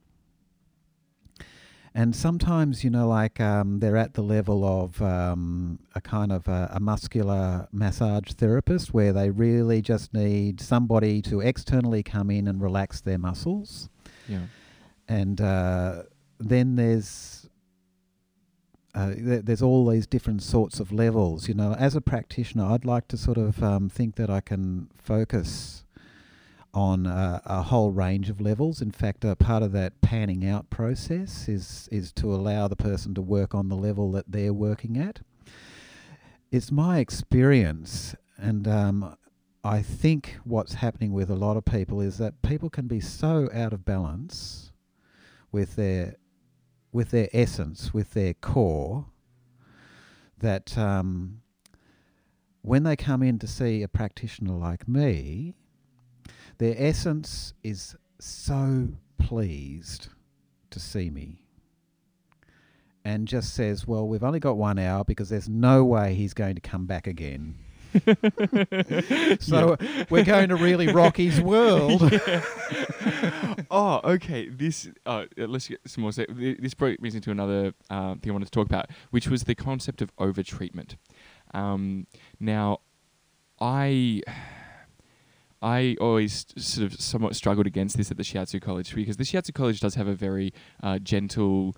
And 1.93 2.15
sometimes, 2.15 2.83
you 2.83 2.91
know, 2.91 3.07
like 3.07 3.39
um, 3.39 3.79
they're 3.79 3.97
at 3.97 4.13
the 4.13 4.21
level 4.21 4.63
of 4.63 5.01
um, 5.01 5.79
a 5.95 6.01
kind 6.01 6.31
of 6.31 6.47
a, 6.47 6.69
a, 6.73 6.79
muscular 6.79 7.67
massage 7.71 8.33
therapist 8.33 8.93
where 8.93 9.11
they 9.11 9.31
really 9.31 9.81
just 9.81 10.13
need 10.13 10.61
somebody 10.61 11.23
to 11.23 11.39
externally 11.39 12.03
come 12.03 12.29
in 12.29 12.47
and 12.47 12.61
relax 12.61 13.01
their 13.01 13.17
muscles. 13.17 13.89
Yeah. 14.29 14.41
And 15.07 15.41
uh, 15.41 16.03
then 16.39 16.75
there's 16.75 17.49
uh, 18.93 19.15
th- 19.15 19.45
there's 19.45 19.63
all 19.63 19.87
these 19.87 20.05
different 20.05 20.43
sorts 20.43 20.79
of 20.79 20.91
levels. 20.91 21.47
You 21.47 21.55
know, 21.55 21.73
as 21.73 21.95
a 21.95 22.01
practitioner, 22.01 22.65
I'd 22.65 22.85
like 22.85 23.07
to 23.07 23.17
sort 23.17 23.37
of 23.37 23.63
um, 23.63 23.89
think 23.89 24.17
that 24.17 24.29
I 24.29 24.41
can 24.41 24.89
focus 24.95 25.83
on 26.77 27.07
a, 27.07 27.41
a, 27.43 27.63
whole 27.63 27.91
range 27.91 28.29
of 28.29 28.39
levels. 28.39 28.83
In 28.83 28.91
fact, 28.91 29.25
a 29.25 29.35
part 29.35 29.63
of 29.63 29.71
that 29.71 29.99
panning 30.01 30.47
out 30.47 30.69
process 30.69 31.49
is 31.49 31.89
is 31.91 32.11
to 32.11 32.31
allow 32.31 32.67
the 32.67 32.75
person 32.75 33.15
to 33.15 33.21
work 33.21 33.55
on 33.55 33.67
the 33.67 33.75
level 33.75 34.11
that 34.11 34.31
they're 34.31 34.53
working 34.53 34.95
at. 34.95 35.21
It's 36.51 36.71
my 36.71 36.99
experience, 36.99 38.15
and 38.37 38.67
um, 38.67 39.17
I 39.63 39.81
think 39.81 40.37
what's 40.43 40.75
happening 40.75 41.13
with 41.13 41.31
a 41.31 41.35
lot 41.35 41.57
of 41.57 41.65
people 41.65 41.99
is 41.99 42.19
that 42.19 42.43
people 42.43 42.69
can 42.69 42.85
be 42.85 42.99
so 42.99 43.49
out 43.51 43.73
of 43.73 43.83
balance 43.83 44.71
with 45.51 45.77
their 45.77 46.17
with 46.91 47.09
their 47.09 47.29
essence, 47.33 47.91
with 47.91 48.13
their 48.13 48.35
core, 48.35 49.07
that 50.37 50.77
um, 50.77 51.41
when 52.61 52.83
they 52.83 52.95
come 52.95 53.23
in 53.23 53.39
to 53.39 53.47
see 53.47 53.81
a 53.81 53.87
practitioner 53.87 54.53
like 54.53 54.87
me, 54.87 55.55
their 56.57 56.75
essence 56.77 57.53
is 57.63 57.95
so 58.19 58.89
pleased 59.17 60.09
to 60.69 60.79
see 60.79 61.09
me 61.09 61.41
and 63.05 63.27
just 63.27 63.53
says, 63.53 63.87
Well, 63.87 64.07
we've 64.07 64.23
only 64.23 64.39
got 64.39 64.57
one 64.57 64.77
hour 64.77 65.03
because 65.03 65.29
there's 65.29 65.47
no 65.47 65.85
way 65.85 66.13
he's 66.13 66.33
going 66.33 66.55
to 66.55 66.61
come 66.61 66.85
back 66.85 67.07
again. 67.07 67.55
so 69.39 69.77
yeah. 69.79 70.05
we're 70.09 70.25
going 70.25 70.49
to 70.49 70.55
really 70.55 70.91
rock 70.91 71.15
his 71.15 71.39
world. 71.53 72.01
oh, 73.71 74.01
okay. 74.03 74.49
This 74.49 74.89
uh, 75.05 75.25
let's 75.37 75.69
get 75.69 75.79
some 75.85 76.01
more. 76.01 76.11
This 76.11 76.73
brought 76.73 76.99
me 76.99 77.09
into 77.13 77.31
another 77.31 77.73
uh, 77.89 78.15
thing 78.15 78.29
I 78.29 78.33
wanted 78.33 78.45
to 78.45 78.51
talk 78.51 78.65
about, 78.67 78.89
which 79.11 79.29
was 79.29 79.45
the 79.45 79.55
concept 79.55 80.01
of 80.01 80.11
over 80.17 80.43
treatment. 80.43 80.97
Um, 81.53 82.07
now, 82.41 82.81
I 83.59 84.21
I 85.61 85.95
always 85.99 86.45
sort 86.57 86.91
of 86.91 86.99
somewhat 86.99 87.35
struggled 87.35 87.67
against 87.67 87.97
this 87.97 88.11
at 88.11 88.17
the 88.17 88.23
Shiatsu 88.23 88.61
College 88.61 88.93
because 88.93 89.17
the 89.17 89.23
Shiatsu 89.23 89.53
College 89.53 89.79
does 89.79 89.95
have 89.95 90.07
a 90.07 90.13
very 90.13 90.53
uh, 90.83 90.99
gentle, 90.99 91.75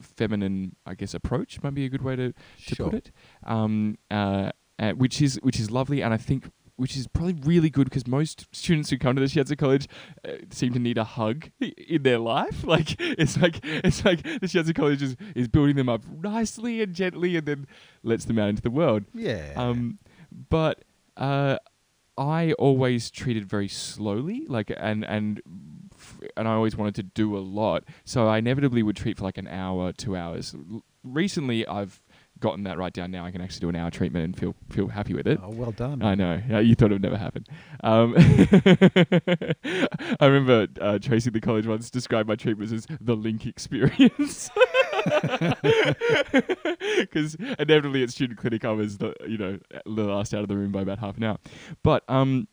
feminine, 0.00 0.76
I 0.84 0.94
guess, 0.94 1.14
approach. 1.14 1.62
Might 1.62 1.74
be 1.74 1.84
a 1.84 1.88
good 1.88 2.02
way 2.02 2.16
to, 2.16 2.32
to 2.32 2.74
sure. 2.74 2.90
put 2.90 2.94
it. 2.94 3.12
Um, 3.44 3.96
uh, 4.10 4.50
uh, 4.78 4.92
which 4.92 5.20
is 5.20 5.38
which 5.42 5.60
is 5.60 5.70
lovely, 5.70 6.02
and 6.02 6.12
I 6.12 6.16
think 6.16 6.50
which 6.76 6.96
is 6.96 7.06
probably 7.06 7.34
really 7.44 7.68
good 7.68 7.84
because 7.84 8.06
most 8.06 8.46
students 8.52 8.88
who 8.88 8.96
come 8.96 9.14
to 9.14 9.20
the 9.20 9.26
Shiatsu 9.26 9.58
College 9.58 9.86
uh, 10.26 10.32
seem 10.50 10.72
to 10.72 10.78
need 10.78 10.96
a 10.96 11.04
hug 11.04 11.50
in 11.60 12.02
their 12.02 12.18
life. 12.18 12.64
Like 12.70 12.96
it's 12.98 13.36
like 13.36 13.60
it's 13.62 14.04
like 14.04 14.22
the 14.22 14.46
Shiatsu 14.46 14.74
College 14.74 15.02
is, 15.02 15.16
is 15.34 15.48
building 15.48 15.76
them 15.76 15.88
up 15.88 16.02
nicely 16.08 16.80
and 16.80 16.94
gently, 16.94 17.36
and 17.36 17.46
then 17.46 17.66
lets 18.02 18.24
them 18.24 18.38
out 18.38 18.48
into 18.48 18.62
the 18.62 18.70
world. 18.70 19.04
Yeah. 19.12 19.52
Um, 19.56 19.98
but 20.48 20.84
uh, 21.16 21.58
I 22.20 22.52
always 22.52 23.10
treated 23.10 23.46
very 23.46 23.66
slowly, 23.66 24.44
like 24.46 24.70
and 24.76 25.06
and 25.06 25.40
and 26.36 26.46
I 26.46 26.52
always 26.52 26.76
wanted 26.76 26.94
to 26.96 27.02
do 27.02 27.34
a 27.34 27.40
lot, 27.40 27.84
so 28.04 28.28
I 28.28 28.38
inevitably 28.38 28.82
would 28.82 28.96
treat 28.96 29.16
for 29.16 29.24
like 29.24 29.38
an 29.38 29.48
hour, 29.48 29.90
two 29.92 30.14
hours. 30.14 30.54
Recently, 31.02 31.66
I've 31.66 32.02
gotten 32.38 32.64
that 32.64 32.76
right 32.76 32.92
down. 32.92 33.10
Now 33.10 33.24
I 33.24 33.30
can 33.30 33.40
actually 33.40 33.60
do 33.60 33.70
an 33.70 33.76
hour 33.76 33.90
treatment 33.90 34.26
and 34.26 34.36
feel 34.36 34.54
feel 34.68 34.88
happy 34.88 35.14
with 35.14 35.26
it. 35.26 35.40
Oh, 35.42 35.48
well 35.48 35.72
done. 35.72 36.02
I 36.02 36.14
know. 36.14 36.42
Yeah, 36.46 36.60
you 36.60 36.74
thought 36.74 36.90
it 36.90 36.94
would 36.94 37.02
never 37.02 37.16
happen. 37.16 37.46
Um, 37.82 38.14
I 40.20 40.26
remember 40.26 40.68
uh, 40.78 40.98
Tracy 40.98 41.30
the 41.30 41.40
college 41.40 41.66
once 41.66 41.88
described 41.88 42.28
my 42.28 42.36
treatments 42.36 42.74
as 42.74 42.86
the 43.00 43.16
link 43.16 43.46
experience. 43.46 44.50
Because 47.00 47.34
inevitably 47.58 48.02
at 48.02 48.10
student 48.10 48.38
clinic 48.38 48.64
I 48.64 48.72
was 48.72 48.98
the 48.98 49.14
you 49.26 49.38
know 49.38 49.58
the 49.84 50.04
last 50.04 50.34
out 50.34 50.42
of 50.42 50.48
the 50.48 50.56
room 50.56 50.72
by 50.72 50.82
about 50.82 50.98
half 50.98 51.16
an 51.16 51.24
hour, 51.24 51.38
but 51.82 52.04
um. 52.08 52.48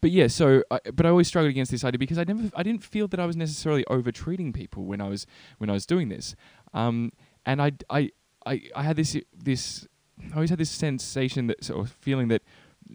But 0.00 0.10
yeah, 0.10 0.26
so 0.26 0.64
I, 0.72 0.80
but 0.92 1.06
I 1.06 1.08
always 1.08 1.28
struggled 1.28 1.50
against 1.50 1.70
this 1.70 1.84
idea 1.84 2.00
because 2.00 2.18
I 2.18 2.24
never 2.24 2.50
I 2.56 2.64
didn't 2.64 2.82
feel 2.82 3.06
that 3.08 3.20
I 3.20 3.26
was 3.26 3.36
necessarily 3.36 3.84
over 3.86 4.10
treating 4.10 4.52
people 4.52 4.86
when 4.86 5.00
I 5.00 5.08
was 5.08 5.24
when 5.58 5.70
I 5.70 5.72
was 5.72 5.86
doing 5.86 6.08
this, 6.08 6.34
um, 6.74 7.12
and 7.46 7.62
I, 7.62 7.70
I 7.88 8.10
I 8.44 8.62
I 8.74 8.82
had 8.82 8.96
this 8.96 9.16
this 9.32 9.86
I 10.32 10.34
always 10.34 10.50
had 10.50 10.58
this 10.58 10.70
sensation 10.70 11.46
that 11.46 11.62
sort 11.62 11.78
of 11.78 11.92
feeling 11.92 12.26
that 12.26 12.42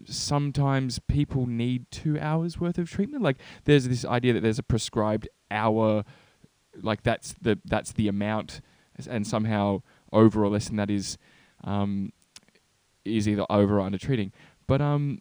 sometimes 0.06 0.98
people 0.98 1.46
need 1.46 1.90
two 1.90 2.18
hours 2.18 2.58
worth 2.58 2.78
of 2.78 2.90
treatment. 2.90 3.22
Like 3.22 3.38
there's 3.64 3.88
this 3.88 4.04
idea 4.04 4.32
that 4.32 4.40
there's 4.40 4.58
a 4.58 4.62
prescribed 4.64 5.28
hour, 5.50 6.04
like 6.82 7.02
that's 7.02 7.34
the 7.40 7.58
that's 7.64 7.92
the 7.92 8.08
amount, 8.08 8.60
and 9.08 9.26
somehow 9.26 9.82
over 10.12 10.44
or 10.44 10.48
less 10.48 10.68
than 10.68 10.76
that 10.76 10.90
is 10.90 11.18
um, 11.64 12.12
is 13.04 13.28
either 13.28 13.44
over 13.50 13.78
or 13.78 13.82
under 13.82 13.98
treating. 13.98 14.32
But 14.66 14.80
um, 14.80 15.20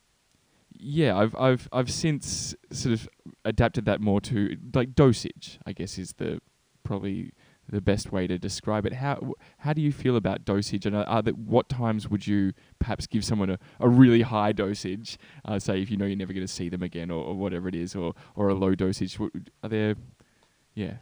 yeah, 0.72 1.18
I've 1.18 1.36
I've 1.36 1.68
I've 1.72 1.92
since 1.92 2.56
sort 2.72 2.94
of 2.94 3.10
adapted 3.46 3.86
that 3.86 4.02
more 4.02 4.22
to 4.22 4.58
like 4.74 4.96
dosage. 4.96 5.60
I 5.66 5.74
guess 5.74 5.98
is 5.98 6.14
the 6.14 6.40
probably 6.84 7.32
the 7.70 7.82
best 7.82 8.12
way 8.12 8.28
to 8.28 8.38
describe 8.38 8.86
it. 8.86 8.94
How 8.94 9.34
how 9.60 9.74
do 9.74 9.82
you 9.82 9.92
feel 9.92 10.16
about 10.16 10.46
dosage? 10.46 10.86
And 10.86 10.96
are, 10.96 11.22
there, 11.22 11.34
what 11.34 11.70
times 11.70 12.10
would 12.10 12.28
you 12.28 12.54
perhaps 12.80 13.08
give 13.08 13.24
someone 13.24 13.50
a, 13.50 13.60
a 13.80 13.88
really 13.88 14.22
high 14.22 14.52
dosage? 14.52 15.18
Uh, 15.46 15.60
say 15.60 15.82
if 15.82 15.90
you 15.90 15.98
know 15.98 16.06
you're 16.06 16.18
never 16.18 16.34
going 16.34 16.46
to 16.46 16.52
see 16.52 16.70
them 16.70 16.84
again, 16.84 17.10
or, 17.10 17.24
or, 17.24 17.36
whatever 17.36 17.68
it 17.68 17.76
is, 17.76 17.96
or 17.96 18.14
or 18.36 18.50
a 18.50 18.54
low 18.54 18.76
dosage. 18.76 19.18
Are 19.64 19.70
there? 19.70 19.96
Yeah. 20.76 20.96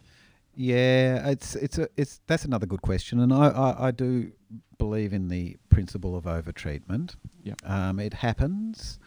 Yeah, 0.54 1.30
it's 1.30 1.54
it's 1.54 1.78
a 1.78 1.88
it's 1.96 2.20
that's 2.26 2.44
another 2.44 2.66
good 2.66 2.82
question, 2.82 3.20
and 3.20 3.32
I, 3.32 3.48
I, 3.48 3.88
I 3.88 3.90
do 3.90 4.32
believe 4.78 5.12
in 5.12 5.28
the 5.28 5.56
principle 5.70 6.14
of 6.14 6.24
overtreatment. 6.24 7.14
Yeah. 7.42 7.54
Um, 7.64 7.98
it 7.98 8.14
happens. 8.14 8.98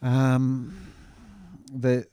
Um, 0.00 0.74
the 1.72 2.06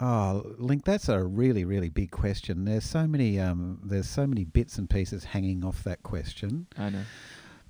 oh, 0.00 0.54
Link, 0.58 0.84
that's 0.84 1.08
a 1.08 1.22
really 1.22 1.64
really 1.64 1.88
big 1.88 2.10
question. 2.10 2.64
There's 2.64 2.84
so 2.84 3.06
many 3.06 3.38
um, 3.38 3.80
there's 3.84 4.08
so 4.08 4.26
many 4.26 4.44
bits 4.44 4.76
and 4.76 4.90
pieces 4.90 5.24
hanging 5.24 5.64
off 5.64 5.84
that 5.84 6.02
question. 6.02 6.66
I 6.76 6.90
know. 6.90 7.02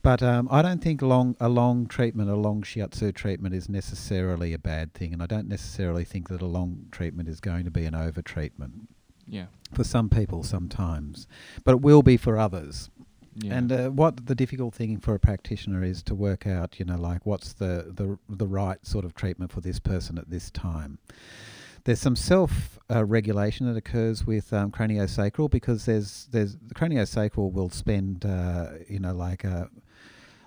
But 0.02 0.22
um, 0.22 0.48
I 0.50 0.62
don't 0.62 0.82
think 0.82 1.02
long 1.02 1.36
a 1.38 1.50
long 1.50 1.86
treatment, 1.86 2.30
a 2.30 2.36
long 2.36 2.62
shiatsu 2.62 3.14
treatment, 3.14 3.54
is 3.54 3.68
necessarily 3.68 4.54
a 4.54 4.58
bad 4.58 4.94
thing, 4.94 5.12
and 5.12 5.22
I 5.22 5.26
don't 5.26 5.48
necessarily 5.48 6.04
think 6.04 6.30
that 6.30 6.40
a 6.40 6.46
long 6.46 6.86
treatment 6.90 7.28
is 7.28 7.40
going 7.40 7.66
to 7.66 7.70
be 7.70 7.84
an 7.84 7.94
over 7.94 8.22
treatment. 8.22 8.88
Yeah. 9.30 9.46
For 9.72 9.84
some 9.84 10.10
people, 10.10 10.42
sometimes, 10.42 11.28
but 11.64 11.72
it 11.72 11.80
will 11.80 12.02
be 12.02 12.16
for 12.16 12.36
others. 12.36 12.90
Yeah. 13.36 13.54
And 13.54 13.72
uh, 13.72 13.88
what 13.90 14.26
the 14.26 14.34
difficult 14.34 14.74
thing 14.74 14.98
for 14.98 15.14
a 15.14 15.20
practitioner 15.20 15.84
is 15.84 16.02
to 16.04 16.14
work 16.14 16.46
out, 16.46 16.78
you 16.80 16.84
know, 16.84 16.96
like 16.96 17.24
what's 17.24 17.52
the, 17.52 17.92
the 17.94 18.18
the 18.28 18.46
right 18.46 18.84
sort 18.84 19.04
of 19.04 19.14
treatment 19.14 19.52
for 19.52 19.60
this 19.60 19.78
person 19.78 20.18
at 20.18 20.28
this 20.30 20.50
time. 20.50 20.98
There's 21.84 22.00
some 22.00 22.16
self 22.16 22.78
uh, 22.90 23.04
regulation 23.04 23.66
that 23.66 23.76
occurs 23.76 24.26
with 24.26 24.52
um, 24.52 24.72
craniosacral 24.72 25.48
because 25.48 25.86
there's 25.86 26.28
there's 26.32 26.56
the 26.56 26.74
craniosacral 26.74 27.52
will 27.52 27.70
spend, 27.70 28.26
uh, 28.26 28.70
you 28.88 28.98
know, 28.98 29.14
like 29.14 29.44
a, 29.44 29.70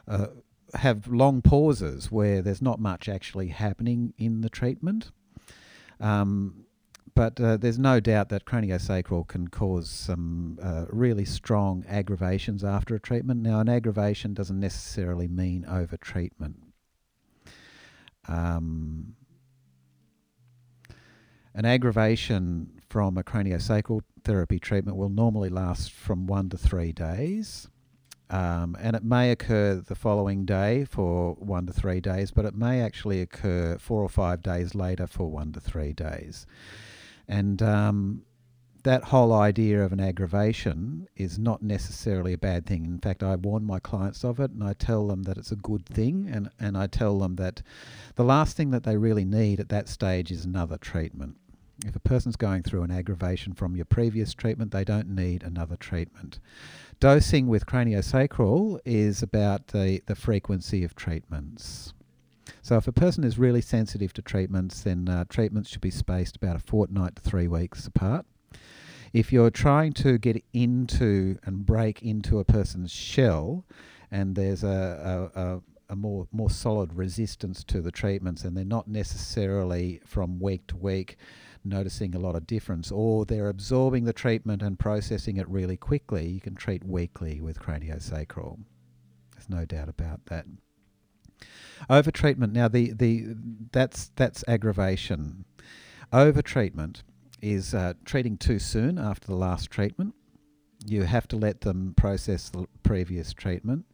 a 0.08 0.30
have 0.76 1.08
long 1.08 1.42
pauses 1.42 2.12
where 2.12 2.42
there's 2.42 2.62
not 2.62 2.80
much 2.80 3.08
actually 3.08 3.48
happening 3.48 4.14
in 4.18 4.42
the 4.42 4.50
treatment. 4.50 5.12
Um, 6.00 6.63
but 7.16 7.40
uh, 7.40 7.58
there's 7.58 7.80
no 7.80 8.00
doubt 8.00 8.30
that 8.30 8.46
craniosacral 8.46 9.28
can 9.28 9.48
cause 9.48 9.90
some 9.90 10.58
uh, 10.62 10.86
really 10.90 11.26
strong 11.26 11.86
aggravations 11.88 12.64
after 12.64 12.96
a 12.96 13.00
treatment. 13.00 13.42
Now, 13.42 13.60
an 13.60 13.70
aggravation 13.70 14.34
doesn't 14.34 14.60
necessarily 14.60 15.28
mean 15.28 15.66
over 15.66 15.98
treatment. 15.98 16.58
Um, 18.28 19.16
an 21.54 21.66
aggravation 21.66 22.82
from 22.90 23.18
a 23.18 23.24
craniosacral 23.24 24.02
therapy 24.24 24.60
treatment 24.60 24.98
will 24.98 25.10
normally 25.10 25.50
last 25.50 25.92
from 25.92 26.26
one 26.26 26.50
to 26.50 26.58
three 26.58 26.92
days. 26.92 27.68
Um, 28.30 28.76
and 28.80 28.96
it 28.96 29.04
may 29.04 29.30
occur 29.30 29.76
the 29.76 29.94
following 29.94 30.46
day 30.46 30.86
for 30.86 31.34
one 31.36 31.68
to 31.68 31.74
three 31.74 32.00
days, 32.00 32.32
but 32.32 32.46
it 32.46 32.56
may 32.56 32.82
actually 32.82 33.22
occur 33.22 33.78
four 33.78 34.02
or 34.02 34.10
five 34.10 34.42
days 34.42 34.74
later 34.74 35.06
for 35.06 35.30
one 35.30 35.52
to 35.52 35.60
three 35.60 35.94
days. 35.94 36.48
And 37.28 37.62
um, 37.62 38.24
that 38.84 39.06
whole 39.06 39.34
idea 39.34 39.84
of 39.84 39.94
an 39.94 40.00
aggravation 40.00 41.08
is 41.16 41.40
not 41.40 41.64
necessarily 41.64 42.34
a 42.34 42.38
bad 42.38 42.66
thing. 42.66 42.86
In 42.86 43.00
fact, 43.00 43.24
I 43.24 43.36
warn 43.36 43.64
my 43.64 43.80
clients 43.80 44.24
of 44.26 44.40
it 44.40 44.52
and 44.52 44.64
I 44.64 44.74
tell 44.74 45.08
them 45.08 45.24
that 45.24 45.38
it's 45.38 45.52
a 45.52 45.58
good 45.58 45.86
thing. 45.86 46.30
And, 46.32 46.50
and 46.60 46.78
I 46.78 46.88
tell 46.88 47.18
them 47.20 47.38
that 47.38 47.62
the 48.16 48.26
last 48.26 48.58
thing 48.58 48.72
that 48.72 48.84
they 48.84 48.98
really 48.98 49.26
need 49.26 49.60
at 49.60 49.70
that 49.70 49.88
stage 49.88 50.32
is 50.32 50.46
another 50.46 50.78
treatment. 50.78 51.38
If 51.86 51.96
a 51.96 52.00
person's 52.00 52.36
going 52.36 52.64
through 52.64 52.84
an 52.84 52.92
aggravation 52.92 53.54
from 53.54 53.76
your 53.76 53.86
previous 53.86 54.34
treatment, 54.34 54.72
they 54.72 54.84
don't 54.84 55.10
need 55.10 55.44
another 55.44 55.76
treatment. 55.76 56.40
Dosing 57.00 57.48
with 57.48 57.66
craniosacral 57.66 58.80
is 58.86 59.24
about 59.24 59.68
the, 59.68 60.02
the 60.06 60.16
frequency 60.16 60.84
of 60.84 60.96
treatments. 60.96 61.94
So, 62.64 62.78
if 62.78 62.88
a 62.88 62.94
person 62.94 63.26
is 63.26 63.38
really 63.38 63.60
sensitive 63.60 64.14
to 64.14 64.22
treatments, 64.22 64.82
then 64.82 65.10
uh, 65.10 65.26
treatments 65.28 65.70
should 65.70 65.82
be 65.82 65.92
spaced 65.92 66.38
about 66.38 66.56
a 66.56 66.60
fortnight 66.60 67.18
to 67.18 67.22
three 67.22 67.48
weeks 67.48 67.86
apart. 67.86 68.26
If 69.12 69.34
you're 69.34 69.52
trying 69.52 69.92
to 69.94 70.18
get 70.18 70.42
into 70.54 71.38
and 71.44 71.66
break 71.66 72.02
into 72.02 72.40
a 72.40 72.46
person's 72.46 72.90
shell, 72.90 73.66
and 74.10 74.36
there's 74.36 74.64
a, 74.64 75.30
a, 75.36 75.42
a 75.42 75.62
a 75.90 75.96
more 75.98 76.28
more 76.32 76.50
solid 76.50 76.94
resistance 76.94 77.66
to 77.66 77.82
the 77.82 77.92
treatments, 77.92 78.46
and 78.46 78.56
they're 78.56 78.64
not 78.64 78.88
necessarily 78.88 80.00
from 80.06 80.40
week 80.40 80.66
to 80.68 80.78
week 80.78 81.18
noticing 81.66 82.16
a 82.16 82.20
lot 82.20 82.36
of 82.36 82.48
difference, 82.48 82.92
or 82.92 83.26
they're 83.26 83.50
absorbing 83.50 84.06
the 84.06 84.14
treatment 84.14 84.62
and 84.62 84.80
processing 84.80 85.36
it 85.36 85.50
really 85.50 85.78
quickly. 85.78 86.30
You 86.30 86.40
can 86.40 86.56
treat 86.56 86.86
weekly 86.86 87.42
with 87.42 87.60
craniosacral. 87.60 88.60
There's 89.34 89.50
no 89.50 89.66
doubt 89.66 89.90
about 89.90 90.26
that. 90.28 90.46
Over 91.90 92.12
treatment 92.12 92.54
now 92.54 92.68
the 92.68 92.92
the 92.94 93.36
that's 93.72 94.12
that's 94.16 94.44
aggravation. 94.48 95.46
Over 96.12 96.42
treatment 96.42 97.04
is 97.42 97.74
uh, 97.74 97.94
treating 98.06 98.38
too 98.38 98.60
soon 98.60 98.98
after 98.98 99.28
the 99.28 99.36
last 99.36 99.70
treatment. 99.70 100.14
You 100.86 101.04
have 101.04 101.28
to 101.30 101.36
let 101.38 101.62
them 101.62 101.94
process 101.98 102.50
the 102.50 102.68
previous 102.84 103.34
treatment. 103.34 103.86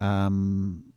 Um, 0.00 0.92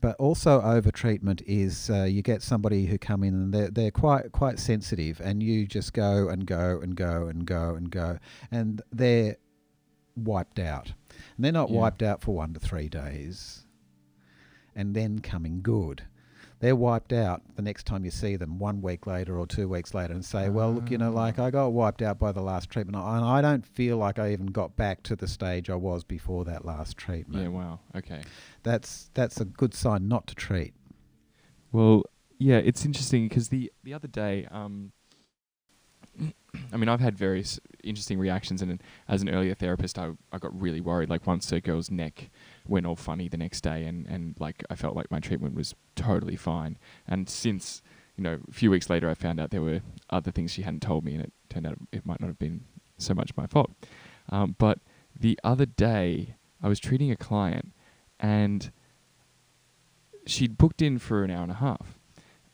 but 0.00 0.16
also 0.16 0.60
over 0.60 0.90
treatment 0.90 1.42
is 1.46 1.90
uh, 1.90 2.04
you 2.04 2.22
get 2.22 2.42
somebody 2.42 2.86
who 2.86 2.98
come 2.98 3.24
in 3.24 3.34
and 3.34 3.54
they're, 3.54 3.70
they're 3.70 3.90
quite 3.90 4.32
quite 4.32 4.58
sensitive 4.58 5.20
and 5.20 5.42
you 5.42 5.66
just 5.66 5.92
go 5.92 6.28
and 6.28 6.46
go 6.46 6.78
and 6.82 6.94
go 6.94 7.26
and 7.28 7.46
go 7.46 7.74
and 7.74 7.90
go 7.90 8.18
and 8.50 8.82
they're 8.92 9.36
wiped 10.14 10.58
out 10.58 10.92
and 11.36 11.44
they're 11.44 11.52
not 11.52 11.70
Yeah. 11.70 11.78
wiped 11.80 12.02
out 12.02 12.20
for 12.22 12.34
one 12.34 12.52
to 12.54 12.60
three 12.60 12.88
days 12.88 13.64
and 14.78 14.94
then 14.94 15.18
coming 15.18 15.60
good 15.62 16.02
they're 16.60 16.74
wiped 16.74 17.12
out 17.12 17.40
the 17.54 17.62
next 17.62 17.84
time 17.84 18.04
you 18.04 18.10
see 18.10 18.34
them 18.34 18.58
one 18.58 18.82
week 18.82 19.06
later 19.06 19.38
or 19.38 19.46
two 19.46 19.68
weeks 19.68 19.94
later 19.94 20.12
and 20.12 20.24
say 20.24 20.48
well 20.48 20.72
look 20.72 20.90
you 20.90 20.98
know 20.98 21.10
like 21.10 21.38
i 21.38 21.50
got 21.50 21.68
wiped 21.68 22.02
out 22.02 22.18
by 22.18 22.32
the 22.32 22.40
last 22.40 22.68
treatment 22.70 22.96
and 22.96 23.24
i 23.24 23.40
don't 23.40 23.64
feel 23.64 23.96
like 23.96 24.18
i 24.18 24.32
even 24.32 24.46
got 24.46 24.74
back 24.76 25.02
to 25.02 25.14
the 25.14 25.28
stage 25.28 25.70
i 25.70 25.74
was 25.74 26.02
before 26.02 26.44
that 26.44 26.64
last 26.64 26.96
treatment 26.96 27.42
yeah. 27.42 27.48
Wow. 27.48 27.80
Okay. 27.94 28.22
that's 28.62 29.10
that's 29.14 29.40
a 29.40 29.44
good 29.44 29.74
sign 29.74 30.08
not 30.08 30.26
to 30.28 30.34
treat. 30.34 30.74
Well, 31.72 32.04
yeah, 32.38 32.56
it's 32.56 32.84
interesting 32.84 33.28
because 33.28 33.48
the 33.48 33.72
the 33.84 33.94
other 33.94 34.08
day, 34.08 34.46
um, 34.50 34.92
I 36.72 36.76
mean, 36.76 36.88
I've 36.88 37.00
had 37.00 37.16
various 37.16 37.58
interesting 37.82 38.18
reactions, 38.18 38.62
and 38.62 38.82
as 39.08 39.22
an 39.22 39.28
earlier 39.28 39.54
therapist, 39.54 39.98
I 39.98 40.10
I 40.32 40.38
got 40.38 40.58
really 40.58 40.80
worried. 40.80 41.10
Like 41.10 41.26
once 41.26 41.50
a 41.52 41.60
girl's 41.60 41.90
neck 41.90 42.30
went 42.68 42.86
all 42.86 42.96
funny 42.96 43.28
the 43.28 43.36
next 43.36 43.62
day, 43.62 43.84
and 43.84 44.06
and 44.06 44.36
like 44.38 44.62
I 44.70 44.74
felt 44.74 44.96
like 44.96 45.10
my 45.10 45.20
treatment 45.20 45.54
was 45.54 45.74
totally 45.96 46.36
fine. 46.36 46.78
And 47.06 47.28
since 47.28 47.82
you 48.16 48.24
know, 48.24 48.40
a 48.48 48.52
few 48.52 48.70
weeks 48.70 48.90
later, 48.90 49.08
I 49.08 49.14
found 49.14 49.38
out 49.38 49.50
there 49.50 49.62
were 49.62 49.80
other 50.10 50.32
things 50.32 50.50
she 50.50 50.62
hadn't 50.62 50.82
told 50.82 51.04
me, 51.04 51.14
and 51.14 51.24
it 51.24 51.32
turned 51.48 51.66
out 51.66 51.78
it 51.92 52.04
might 52.04 52.20
not 52.20 52.26
have 52.26 52.38
been 52.38 52.64
so 52.96 53.14
much 53.14 53.36
my 53.36 53.46
fault. 53.46 53.70
Um, 54.30 54.56
but 54.58 54.80
the 55.18 55.38
other 55.44 55.66
day, 55.66 56.34
I 56.62 56.68
was 56.68 56.80
treating 56.80 57.10
a 57.10 57.16
client, 57.16 57.72
and 58.18 58.70
she'd 60.26 60.58
booked 60.58 60.82
in 60.82 60.98
for 60.98 61.24
an 61.24 61.30
hour 61.30 61.42
and 61.42 61.52
a 61.52 61.56
half. 61.56 61.98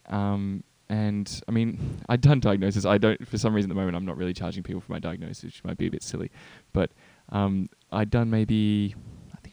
Um, 0.06 0.64
and 0.88 1.40
I 1.48 1.52
mean, 1.52 2.02
I'd 2.08 2.20
done 2.20 2.40
diagnosis. 2.40 2.84
I 2.84 2.98
don't, 2.98 3.26
for 3.26 3.38
some 3.38 3.54
reason, 3.54 3.70
at 3.70 3.74
the 3.74 3.80
moment, 3.80 3.96
I'm 3.96 4.04
not 4.04 4.16
really 4.16 4.34
charging 4.34 4.62
people 4.62 4.80
for 4.80 4.92
my 4.92 4.98
diagnosis, 4.98 5.44
which 5.44 5.64
might 5.64 5.78
be 5.78 5.86
a 5.86 5.90
bit 5.90 6.02
silly. 6.02 6.30
But 6.72 6.92
um, 7.30 7.68
I'd 7.90 8.10
done 8.10 8.30
maybe, 8.30 8.94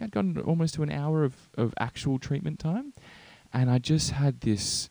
I'd 0.01 0.11
gotten 0.11 0.37
almost 0.39 0.75
to 0.75 0.83
an 0.83 0.91
hour 0.91 1.23
of, 1.23 1.35
of 1.57 1.73
actual 1.79 2.19
treatment 2.19 2.59
time. 2.59 2.93
And 3.53 3.69
I 3.69 3.77
just 3.77 4.11
had 4.11 4.41
this 4.41 4.89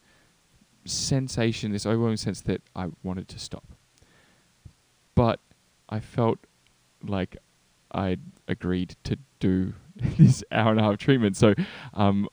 sensation, 0.85 1.73
this 1.73 1.87
overwhelming 1.87 2.17
sense 2.17 2.41
that 2.43 2.63
I 2.75 2.89
wanted 3.03 3.29
to 3.29 3.39
stop. 3.39 3.65
But 5.15 5.41
I 5.89 6.01
felt 6.01 6.39
like 7.03 7.37
I'd 7.91 8.21
agreed 8.49 8.97
to 9.05 9.19
do 9.41 9.75
this 10.19 10.45
hour 10.53 10.71
and 10.71 10.81
a 10.81 10.83
half 10.83 10.99
treatment. 10.99 11.37
So, 11.37 11.55
um, 11.95 12.29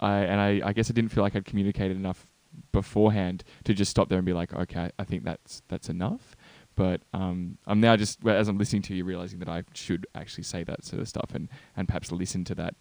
I 0.00 0.18
and 0.18 0.40
I, 0.40 0.68
I 0.68 0.72
guess 0.72 0.90
I 0.90 0.94
didn't 0.94 1.10
feel 1.10 1.22
like 1.22 1.36
I'd 1.36 1.44
communicated 1.44 1.96
enough 1.96 2.26
beforehand 2.72 3.44
to 3.64 3.74
just 3.74 3.90
stop 3.90 4.08
there 4.08 4.18
and 4.18 4.26
be 4.26 4.32
like, 4.32 4.52
okay, 4.52 4.90
I 4.98 5.04
think 5.04 5.24
that's 5.24 5.62
that's 5.68 5.88
enough. 5.88 6.36
But 6.80 7.02
um, 7.12 7.58
I'm 7.66 7.78
now 7.78 7.94
just 7.94 8.26
as 8.26 8.48
I'm 8.48 8.56
listening 8.56 8.80
to 8.84 8.94
you, 8.94 9.04
realizing 9.04 9.38
that 9.40 9.50
I 9.50 9.64
should 9.74 10.06
actually 10.14 10.44
say 10.44 10.64
that 10.64 10.82
sort 10.82 11.02
of 11.02 11.08
stuff 11.08 11.34
and, 11.34 11.50
and 11.76 11.86
perhaps 11.86 12.10
listen 12.10 12.42
to 12.44 12.54
that 12.54 12.74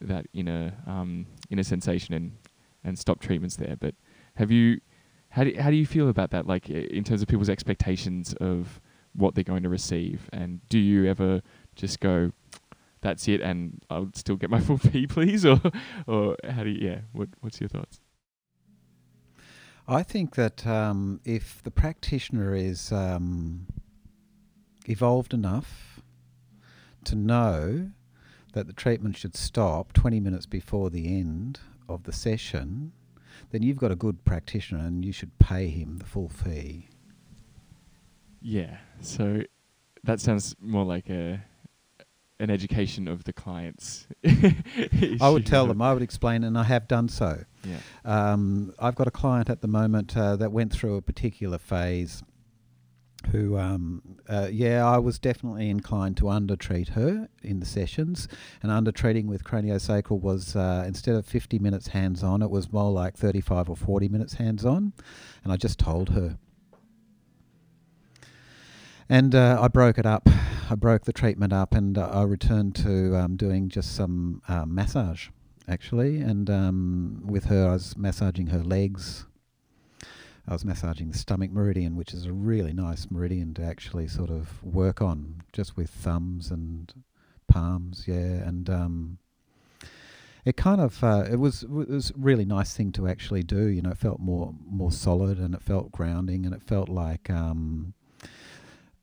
that 0.00 0.24
inner 0.32 0.72
um, 0.86 1.26
inner 1.50 1.62
sensation 1.62 2.14
and 2.14 2.32
and 2.82 2.98
stop 2.98 3.20
treatments 3.20 3.56
there. 3.56 3.76
But 3.78 3.96
have 4.36 4.50
you 4.50 4.80
how 5.28 5.44
do 5.44 5.54
how 5.60 5.68
do 5.68 5.76
you 5.76 5.84
feel 5.84 6.08
about 6.08 6.30
that? 6.30 6.46
Like 6.46 6.70
in 6.70 7.04
terms 7.04 7.20
of 7.20 7.28
people's 7.28 7.50
expectations 7.50 8.32
of 8.40 8.80
what 9.12 9.34
they're 9.34 9.44
going 9.44 9.64
to 9.64 9.68
receive, 9.68 10.30
and 10.32 10.66
do 10.70 10.78
you 10.78 11.04
ever 11.04 11.42
just 11.76 12.00
go, 12.00 12.32
that's 13.02 13.28
it, 13.28 13.42
and 13.42 13.82
I'll 13.90 14.08
still 14.14 14.36
get 14.36 14.48
my 14.48 14.60
full 14.66 14.78
fee, 14.78 15.06
please, 15.06 15.44
or 15.44 15.60
or 16.06 16.38
how 16.48 16.64
do 16.64 16.70
you? 16.70 16.88
Yeah, 16.88 17.00
what 17.12 17.28
what's 17.42 17.60
your 17.60 17.68
thoughts? 17.68 18.00
I 19.92 20.02
think 20.02 20.36
that 20.36 20.66
um, 20.66 21.20
if 21.22 21.62
the 21.62 21.70
practitioner 21.70 22.54
is 22.54 22.90
um, 22.92 23.66
evolved 24.88 25.34
enough 25.34 26.00
to 27.04 27.14
know 27.14 27.90
that 28.54 28.66
the 28.66 28.72
treatment 28.72 29.18
should 29.18 29.36
stop 29.36 29.92
20 29.92 30.18
minutes 30.18 30.46
before 30.46 30.88
the 30.88 31.18
end 31.18 31.60
of 31.90 32.04
the 32.04 32.12
session, 32.12 32.92
then 33.50 33.62
you've 33.62 33.76
got 33.76 33.90
a 33.90 33.96
good 33.96 34.24
practitioner 34.24 34.80
and 34.80 35.04
you 35.04 35.12
should 35.12 35.38
pay 35.38 35.68
him 35.68 35.98
the 35.98 36.06
full 36.06 36.30
fee. 36.30 36.88
Yeah, 38.40 38.78
so 39.02 39.42
that 40.04 40.20
sounds 40.20 40.56
more 40.58 40.86
like 40.86 41.10
a 41.10 41.44
an 42.40 42.50
education 42.50 43.08
of 43.08 43.24
the 43.24 43.32
clients. 43.32 44.06
I 45.20 45.28
would 45.28 45.46
tell 45.46 45.66
them, 45.66 45.82
I 45.82 45.92
would 45.92 46.02
explain, 46.02 46.44
and 46.44 46.58
I 46.58 46.64
have 46.64 46.88
done 46.88 47.08
so. 47.08 47.44
Yeah. 47.64 47.78
Um, 48.04 48.74
I've 48.78 48.94
got 48.94 49.06
a 49.06 49.10
client 49.10 49.48
at 49.48 49.60
the 49.60 49.68
moment 49.68 50.16
uh, 50.16 50.36
that 50.36 50.52
went 50.52 50.72
through 50.72 50.96
a 50.96 51.02
particular 51.02 51.58
phase 51.58 52.22
who, 53.30 53.56
um, 53.56 54.02
uh, 54.28 54.48
yeah, 54.50 54.84
I 54.84 54.98
was 54.98 55.18
definitely 55.18 55.70
inclined 55.70 56.16
to 56.18 56.28
undertreat 56.28 56.90
her 56.90 57.28
in 57.42 57.60
the 57.60 57.66
sessions. 57.66 58.28
And 58.62 58.72
undertreating 58.72 59.26
with 59.26 59.44
craniosacral 59.44 60.20
was 60.20 60.56
uh, 60.56 60.84
instead 60.86 61.14
of 61.14 61.24
50 61.24 61.58
minutes 61.58 61.88
hands 61.88 62.22
on, 62.22 62.42
it 62.42 62.50
was 62.50 62.72
more 62.72 62.90
like 62.90 63.16
35 63.16 63.68
or 63.70 63.76
40 63.76 64.08
minutes 64.08 64.34
hands 64.34 64.64
on. 64.64 64.92
And 65.44 65.52
I 65.52 65.56
just 65.56 65.78
told 65.78 66.10
her. 66.10 66.38
And 69.08 69.34
uh, 69.34 69.58
I 69.60 69.68
broke 69.68 69.98
it 69.98 70.06
up. 70.06 70.28
I 70.70 70.74
broke 70.74 71.04
the 71.04 71.12
treatment 71.12 71.52
up 71.52 71.74
and 71.74 71.98
uh, 71.98 72.08
I 72.08 72.22
returned 72.22 72.74
to 72.76 73.16
um, 73.16 73.36
doing 73.36 73.68
just 73.68 73.94
some 73.94 74.40
uh, 74.48 74.64
massage, 74.66 75.28
actually. 75.68 76.20
And 76.20 76.48
um, 76.50 77.22
with 77.24 77.44
her, 77.44 77.68
I 77.68 77.72
was 77.72 77.96
massaging 77.96 78.48
her 78.48 78.62
legs. 78.62 79.26
I 80.46 80.52
was 80.52 80.64
massaging 80.64 81.10
the 81.10 81.18
stomach 81.18 81.52
meridian, 81.52 81.94
which 81.94 82.12
is 82.12 82.26
a 82.26 82.32
really 82.32 82.72
nice 82.72 83.08
meridian 83.10 83.54
to 83.54 83.62
actually 83.62 84.08
sort 84.08 84.30
of 84.30 84.62
work 84.64 85.00
on, 85.00 85.42
just 85.52 85.76
with 85.76 85.90
thumbs 85.90 86.50
and 86.50 86.92
palms, 87.46 88.04
yeah. 88.08 88.14
And 88.14 88.68
um, 88.68 89.18
it 90.44 90.56
kind 90.56 90.80
of 90.80 91.02
uh, 91.04 91.24
it 91.30 91.36
was 91.36 91.62
it 91.62 91.70
was 91.70 92.10
a 92.10 92.14
really 92.16 92.44
nice 92.44 92.74
thing 92.74 92.90
to 92.92 93.06
actually 93.06 93.44
do. 93.44 93.66
You 93.66 93.82
know, 93.82 93.90
it 93.90 93.98
felt 93.98 94.18
more 94.18 94.54
more 94.68 94.90
solid 94.90 95.38
and 95.38 95.54
it 95.54 95.62
felt 95.62 95.92
grounding 95.92 96.44
and 96.44 96.54
it 96.54 96.62
felt 96.62 96.88
like 96.88 97.30
um, 97.30 97.94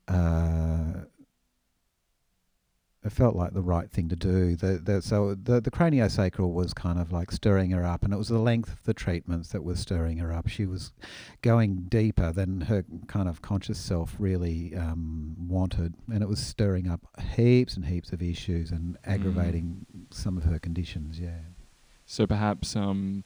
uh, 0.06 1.04
it 3.02 3.12
felt 3.12 3.34
like 3.34 3.54
the 3.54 3.62
right 3.62 3.90
thing 3.90 4.10
to 4.10 4.16
do. 4.16 4.56
The, 4.56 4.78
the, 4.78 5.00
so 5.00 5.34
the, 5.34 5.60
the 5.60 5.70
craniosacral 5.70 6.52
was 6.52 6.74
kind 6.74 6.98
of 6.98 7.12
like 7.12 7.32
stirring 7.32 7.70
her 7.70 7.84
up, 7.84 8.04
and 8.04 8.12
it 8.12 8.18
was 8.18 8.28
the 8.28 8.38
length 8.38 8.70
of 8.70 8.82
the 8.84 8.92
treatments 8.92 9.48
that 9.50 9.64
was 9.64 9.80
stirring 9.80 10.18
her 10.18 10.32
up. 10.32 10.48
She 10.48 10.66
was 10.66 10.92
going 11.40 11.86
deeper 11.88 12.30
than 12.30 12.62
her 12.62 12.84
kind 13.06 13.28
of 13.28 13.40
conscious 13.40 13.78
self 13.78 14.16
really 14.18 14.74
um, 14.76 15.34
wanted, 15.38 15.94
and 16.12 16.22
it 16.22 16.28
was 16.28 16.40
stirring 16.40 16.88
up 16.88 17.00
heaps 17.36 17.74
and 17.74 17.86
heaps 17.86 18.12
of 18.12 18.22
issues 18.22 18.70
and 18.70 18.98
aggravating 19.06 19.86
mm. 19.96 20.14
some 20.14 20.36
of 20.36 20.44
her 20.44 20.58
conditions. 20.58 21.18
Yeah. 21.18 21.40
So 22.04 22.26
perhaps 22.26 22.76
um, 22.76 23.24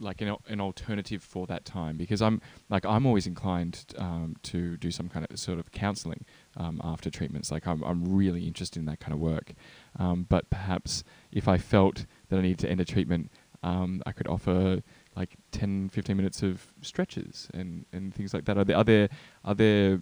like 0.00 0.22
an, 0.22 0.34
an 0.48 0.60
alternative 0.60 1.22
for 1.22 1.46
that 1.46 1.64
time 1.64 1.96
because 1.96 2.22
I'm 2.22 2.40
like 2.70 2.86
I'm 2.86 3.06
always 3.06 3.26
inclined 3.26 3.84
um, 3.98 4.36
to 4.44 4.76
do 4.78 4.90
some 4.90 5.08
kind 5.08 5.26
of 5.28 5.38
sort 5.38 5.58
of 5.58 5.70
counselling 5.70 6.24
um, 6.56 6.80
after 6.82 7.10
treatments. 7.10 7.50
Like 7.50 7.66
I'm 7.66 7.82
I'm 7.82 8.04
really 8.04 8.46
interested 8.46 8.78
in 8.78 8.86
that 8.86 9.00
kind 9.00 9.12
of 9.12 9.20
work, 9.20 9.52
um, 9.98 10.26
but 10.28 10.50
perhaps 10.50 11.04
if 11.32 11.48
I 11.48 11.58
felt 11.58 12.06
that 12.28 12.38
I 12.38 12.42
needed 12.42 12.58
to 12.60 12.70
end 12.70 12.80
a 12.80 12.84
treatment, 12.84 13.30
um, 13.62 14.02
I 14.06 14.12
could 14.12 14.26
offer 14.26 14.82
like 15.16 15.36
10, 15.52 15.90
15 15.90 16.16
minutes 16.16 16.42
of 16.42 16.72
stretches 16.82 17.48
and, 17.52 17.84
and 17.92 18.14
things 18.14 18.32
like 18.32 18.44
that. 18.46 18.56
Are 18.56 18.64
there 18.64 18.76
are 18.76 18.84
there 18.84 19.08
are 19.44 19.54
there 19.54 20.00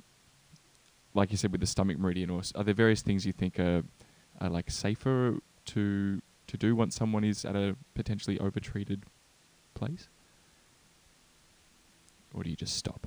like 1.14 1.30
you 1.30 1.36
said 1.36 1.50
with 1.50 1.60
the 1.60 1.66
stomach 1.66 1.98
meridian, 1.98 2.30
or 2.30 2.42
are 2.54 2.64
there 2.64 2.74
various 2.74 3.02
things 3.02 3.26
you 3.26 3.32
think 3.32 3.58
are, 3.58 3.82
are 4.40 4.48
like 4.48 4.70
safer 4.70 5.38
to 5.66 6.22
to 6.46 6.56
do 6.56 6.74
once 6.74 6.96
someone 6.96 7.24
is 7.24 7.44
at 7.44 7.56
a 7.56 7.76
potentially 7.94 8.38
overtreated 8.40 9.04
place? 9.74 10.08
Or 12.34 12.42
do 12.42 12.50
you 12.50 12.56
just 12.56 12.76
stop? 12.76 13.06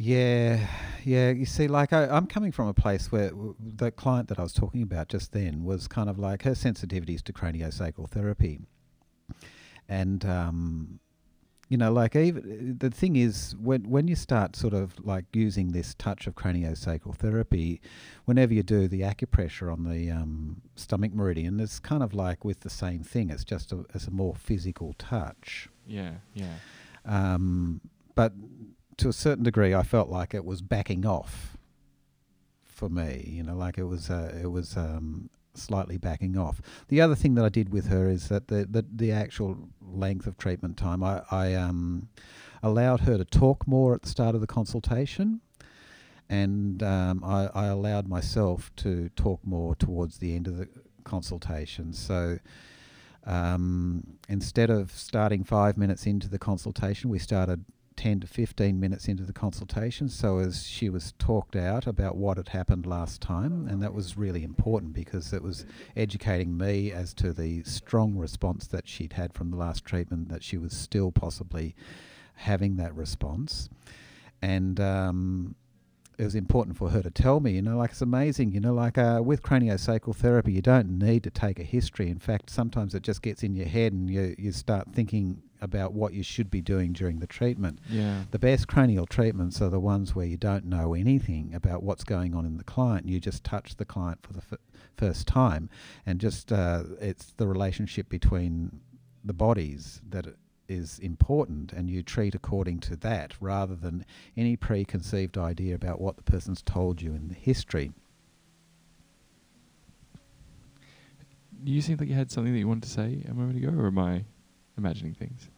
Yeah, 0.00 0.64
yeah. 1.02 1.30
You 1.30 1.44
see, 1.44 1.66
like 1.66 1.92
I, 1.92 2.16
am 2.16 2.28
coming 2.28 2.52
from 2.52 2.68
a 2.68 2.72
place 2.72 3.10
where 3.10 3.30
w- 3.30 3.56
the 3.58 3.90
client 3.90 4.28
that 4.28 4.38
I 4.38 4.42
was 4.42 4.52
talking 4.52 4.80
about 4.80 5.08
just 5.08 5.32
then 5.32 5.64
was 5.64 5.88
kind 5.88 6.08
of 6.08 6.20
like 6.20 6.44
her 6.44 6.52
sensitivities 6.52 7.20
to 7.24 7.32
craniosacral 7.32 8.08
therapy, 8.08 8.60
and 9.88 10.24
um, 10.24 11.00
you 11.68 11.76
know, 11.76 11.92
like 11.92 12.14
even 12.14 12.76
the 12.78 12.90
thing 12.90 13.16
is 13.16 13.56
when 13.60 13.90
when 13.90 14.06
you 14.06 14.14
start 14.14 14.54
sort 14.54 14.72
of 14.72 14.94
like 15.04 15.24
using 15.32 15.72
this 15.72 15.94
touch 15.94 16.28
of 16.28 16.36
craniosacral 16.36 17.16
therapy, 17.16 17.80
whenever 18.24 18.54
you 18.54 18.62
do 18.62 18.86
the 18.86 19.00
acupressure 19.00 19.72
on 19.72 19.82
the 19.82 20.12
um, 20.12 20.62
stomach 20.76 21.12
meridian, 21.12 21.58
it's 21.58 21.80
kind 21.80 22.04
of 22.04 22.14
like 22.14 22.44
with 22.44 22.60
the 22.60 22.70
same 22.70 23.02
thing. 23.02 23.30
It's 23.30 23.42
just 23.42 23.72
a, 23.72 23.84
it's 23.92 24.06
a 24.06 24.12
more 24.12 24.36
physical 24.36 24.94
touch. 24.96 25.68
Yeah, 25.88 26.12
yeah. 26.34 26.54
Um, 27.04 27.80
but 28.14 28.32
to 28.98 29.08
a 29.08 29.12
certain 29.12 29.44
degree, 29.44 29.74
I 29.74 29.82
felt 29.82 30.08
like 30.08 30.34
it 30.34 30.44
was 30.44 30.60
backing 30.60 31.06
off 31.06 31.56
for 32.64 32.88
me. 32.88 33.24
You 33.26 33.42
know, 33.42 33.56
like 33.56 33.78
it 33.78 33.84
was 33.84 34.10
uh, 34.10 34.36
it 34.40 34.48
was 34.48 34.76
um, 34.76 35.30
slightly 35.54 35.96
backing 35.96 36.36
off. 36.36 36.60
The 36.88 37.00
other 37.00 37.14
thing 37.14 37.34
that 37.34 37.44
I 37.44 37.48
did 37.48 37.72
with 37.72 37.88
her 37.88 38.08
is 38.08 38.28
that 38.28 38.48
the 38.48 38.66
the, 38.68 38.84
the 38.92 39.12
actual 39.12 39.68
length 39.80 40.26
of 40.26 40.36
treatment 40.36 40.76
time, 40.76 41.02
I, 41.02 41.22
I 41.30 41.54
um, 41.54 42.08
allowed 42.62 43.00
her 43.00 43.16
to 43.16 43.24
talk 43.24 43.66
more 43.66 43.94
at 43.94 44.02
the 44.02 44.08
start 44.08 44.34
of 44.34 44.40
the 44.40 44.46
consultation, 44.46 45.40
and 46.28 46.82
um, 46.82 47.22
I, 47.24 47.48
I 47.54 47.66
allowed 47.66 48.08
myself 48.08 48.70
to 48.76 49.08
talk 49.10 49.40
more 49.44 49.74
towards 49.74 50.18
the 50.18 50.34
end 50.34 50.46
of 50.46 50.56
the 50.56 50.68
consultation. 51.04 51.92
So. 51.92 52.38
Um, 53.26 54.16
instead 54.30 54.70
of 54.70 54.90
starting 54.90 55.44
five 55.44 55.76
minutes 55.76 56.06
into 56.06 56.30
the 56.30 56.38
consultation, 56.38 57.10
we 57.10 57.18
started 57.18 57.62
10 57.98 58.20
to 58.20 58.26
15 58.28 58.78
minutes 58.78 59.08
into 59.08 59.24
the 59.24 59.32
consultation 59.32 60.08
so 60.08 60.38
as 60.38 60.66
she 60.68 60.88
was 60.88 61.12
talked 61.18 61.56
out 61.56 61.84
about 61.84 62.16
what 62.16 62.36
had 62.36 62.48
happened 62.48 62.86
last 62.86 63.20
time 63.20 63.66
and 63.68 63.82
that 63.82 63.92
was 63.92 64.16
really 64.16 64.44
important 64.44 64.92
because 64.92 65.32
it 65.32 65.42
was 65.42 65.66
educating 65.96 66.56
me 66.56 66.92
as 66.92 67.12
to 67.12 67.32
the 67.32 67.62
strong 67.64 68.16
response 68.16 68.68
that 68.68 68.88
she'd 68.88 69.14
had 69.14 69.34
from 69.34 69.50
the 69.50 69.56
last 69.56 69.84
treatment 69.84 70.28
that 70.28 70.44
she 70.44 70.56
was 70.56 70.72
still 70.72 71.10
possibly 71.10 71.74
having 72.34 72.76
that 72.76 72.94
response 72.94 73.68
and 74.40 74.78
um, 74.78 75.56
it 76.18 76.24
was 76.24 76.36
important 76.36 76.76
for 76.76 76.90
her 76.90 77.02
to 77.02 77.10
tell 77.10 77.38
me, 77.38 77.52
you 77.52 77.62
know, 77.62 77.76
like 77.78 77.90
it's 77.90 78.02
amazing, 78.02 78.52
you 78.52 78.60
know, 78.60 78.74
like 78.74 78.98
uh, 78.98 79.20
with 79.24 79.42
craniosacral 79.42 80.14
therapy, 80.14 80.52
you 80.52 80.62
don't 80.62 80.98
need 80.98 81.22
to 81.22 81.30
take 81.30 81.60
a 81.60 81.64
history. 81.64 82.08
In 82.08 82.18
fact, 82.18 82.50
sometimes 82.50 82.94
it 82.94 83.02
just 83.02 83.22
gets 83.22 83.44
in 83.44 83.54
your 83.54 83.66
head 83.66 83.92
and 83.92 84.10
you, 84.10 84.34
you 84.36 84.50
start 84.50 84.88
thinking 84.92 85.42
about 85.60 85.92
what 85.92 86.12
you 86.12 86.22
should 86.22 86.50
be 86.50 86.60
doing 86.60 86.92
during 86.92 87.18
the 87.18 87.26
treatment. 87.26 87.78
Yeah. 87.88 88.24
The 88.30 88.38
best 88.38 88.68
cranial 88.68 89.06
treatments 89.06 89.60
are 89.60 89.70
the 89.70 89.80
ones 89.80 90.14
where 90.14 90.26
you 90.26 90.36
don't 90.36 90.64
know 90.64 90.94
anything 90.94 91.52
about 91.54 91.82
what's 91.82 92.04
going 92.04 92.34
on 92.34 92.46
in 92.46 92.56
the 92.56 92.64
client. 92.64 93.08
You 93.08 93.20
just 93.20 93.44
touch 93.44 93.76
the 93.76 93.84
client 93.84 94.20
for 94.22 94.32
the 94.32 94.42
f- 94.52 94.58
first 94.96 95.26
time, 95.26 95.68
and 96.06 96.20
just 96.20 96.52
uh, 96.52 96.84
it's 97.00 97.32
the 97.36 97.46
relationship 97.46 98.08
between 98.08 98.80
the 99.24 99.32
bodies 99.32 100.00
that 100.08 100.26
is 100.68 100.98
important 100.98 101.72
and 101.72 101.88
you 101.88 102.02
treat 102.02 102.34
according 102.34 102.78
to 102.78 102.94
that 102.96 103.34
rather 103.40 103.74
than 103.74 104.04
any 104.36 104.54
preconceived 104.54 105.38
idea 105.38 105.74
about 105.74 106.00
what 106.00 106.16
the 106.16 106.22
person's 106.22 106.62
told 106.62 107.00
you 107.00 107.14
in 107.14 107.28
the 107.28 107.34
history. 107.34 107.90
You 111.64 111.80
seem 111.80 111.96
like 111.96 112.08
you 112.08 112.14
had 112.14 112.30
something 112.30 112.52
that 112.52 112.58
you 112.58 112.68
wanted 112.68 112.84
to 112.84 112.90
say 112.90 113.24
a 113.28 113.34
moment 113.34 113.58
ago, 113.58 113.76
or 113.76 113.86
am 113.88 113.98
I 113.98 114.24
imagining 114.78 115.14
things? 115.14 115.50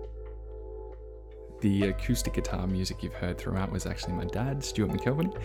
The 1.61 1.89
acoustic 1.89 2.35
guitar 2.35 2.67
music 2.67 3.03
you've 3.03 3.15
heard 3.15 3.37
throughout 3.37 3.73
was 3.73 3.87
actually 3.87 4.13
my 4.15 4.27
dad, 4.27 4.63
Stuart 4.63 4.91
McKelvin, 4.91 5.37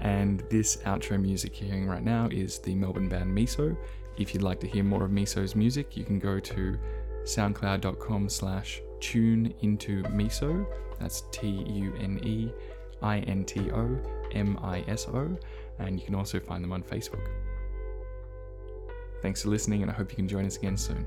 and 0.00 0.40
this 0.50 0.76
outro 0.84 1.20
music 1.20 1.60
you're 1.60 1.70
hearing 1.70 1.86
right 1.86 2.02
now 2.02 2.28
is 2.30 2.58
the 2.58 2.74
Melbourne 2.74 3.08
band 3.08 3.34
Miso 3.34 3.76
If 4.18 4.34
you'd 4.34 4.42
like 4.42 4.60
to 4.60 4.66
hear 4.66 4.84
more 4.84 5.04
of 5.04 5.10
Miso's 5.10 5.56
music, 5.56 5.96
you 5.96 6.04
can 6.04 6.18
go 6.18 6.38
to 6.38 6.78
soundcloud.com 7.24 8.28
slash 8.28 8.82
tune 9.00 9.54
into 9.62 10.02
Miso. 10.04 10.66
That's 11.00 11.24
T 11.32 11.48
U 11.48 11.94
N 11.98 12.20
E 12.22 12.52
I 13.02 13.20
N 13.20 13.44
T 13.44 13.70
O 13.72 13.98
M 14.32 14.58
I 14.62 14.84
S 14.86 15.08
O. 15.08 15.36
And 15.78 15.98
you 15.98 16.04
can 16.04 16.14
also 16.14 16.38
find 16.38 16.62
them 16.62 16.72
on 16.72 16.82
Facebook. 16.82 17.26
Thanks 19.22 19.42
for 19.42 19.48
listening, 19.48 19.82
and 19.82 19.90
I 19.90 19.94
hope 19.94 20.10
you 20.10 20.16
can 20.16 20.28
join 20.28 20.44
us 20.44 20.56
again 20.58 20.76
soon. 20.76 21.06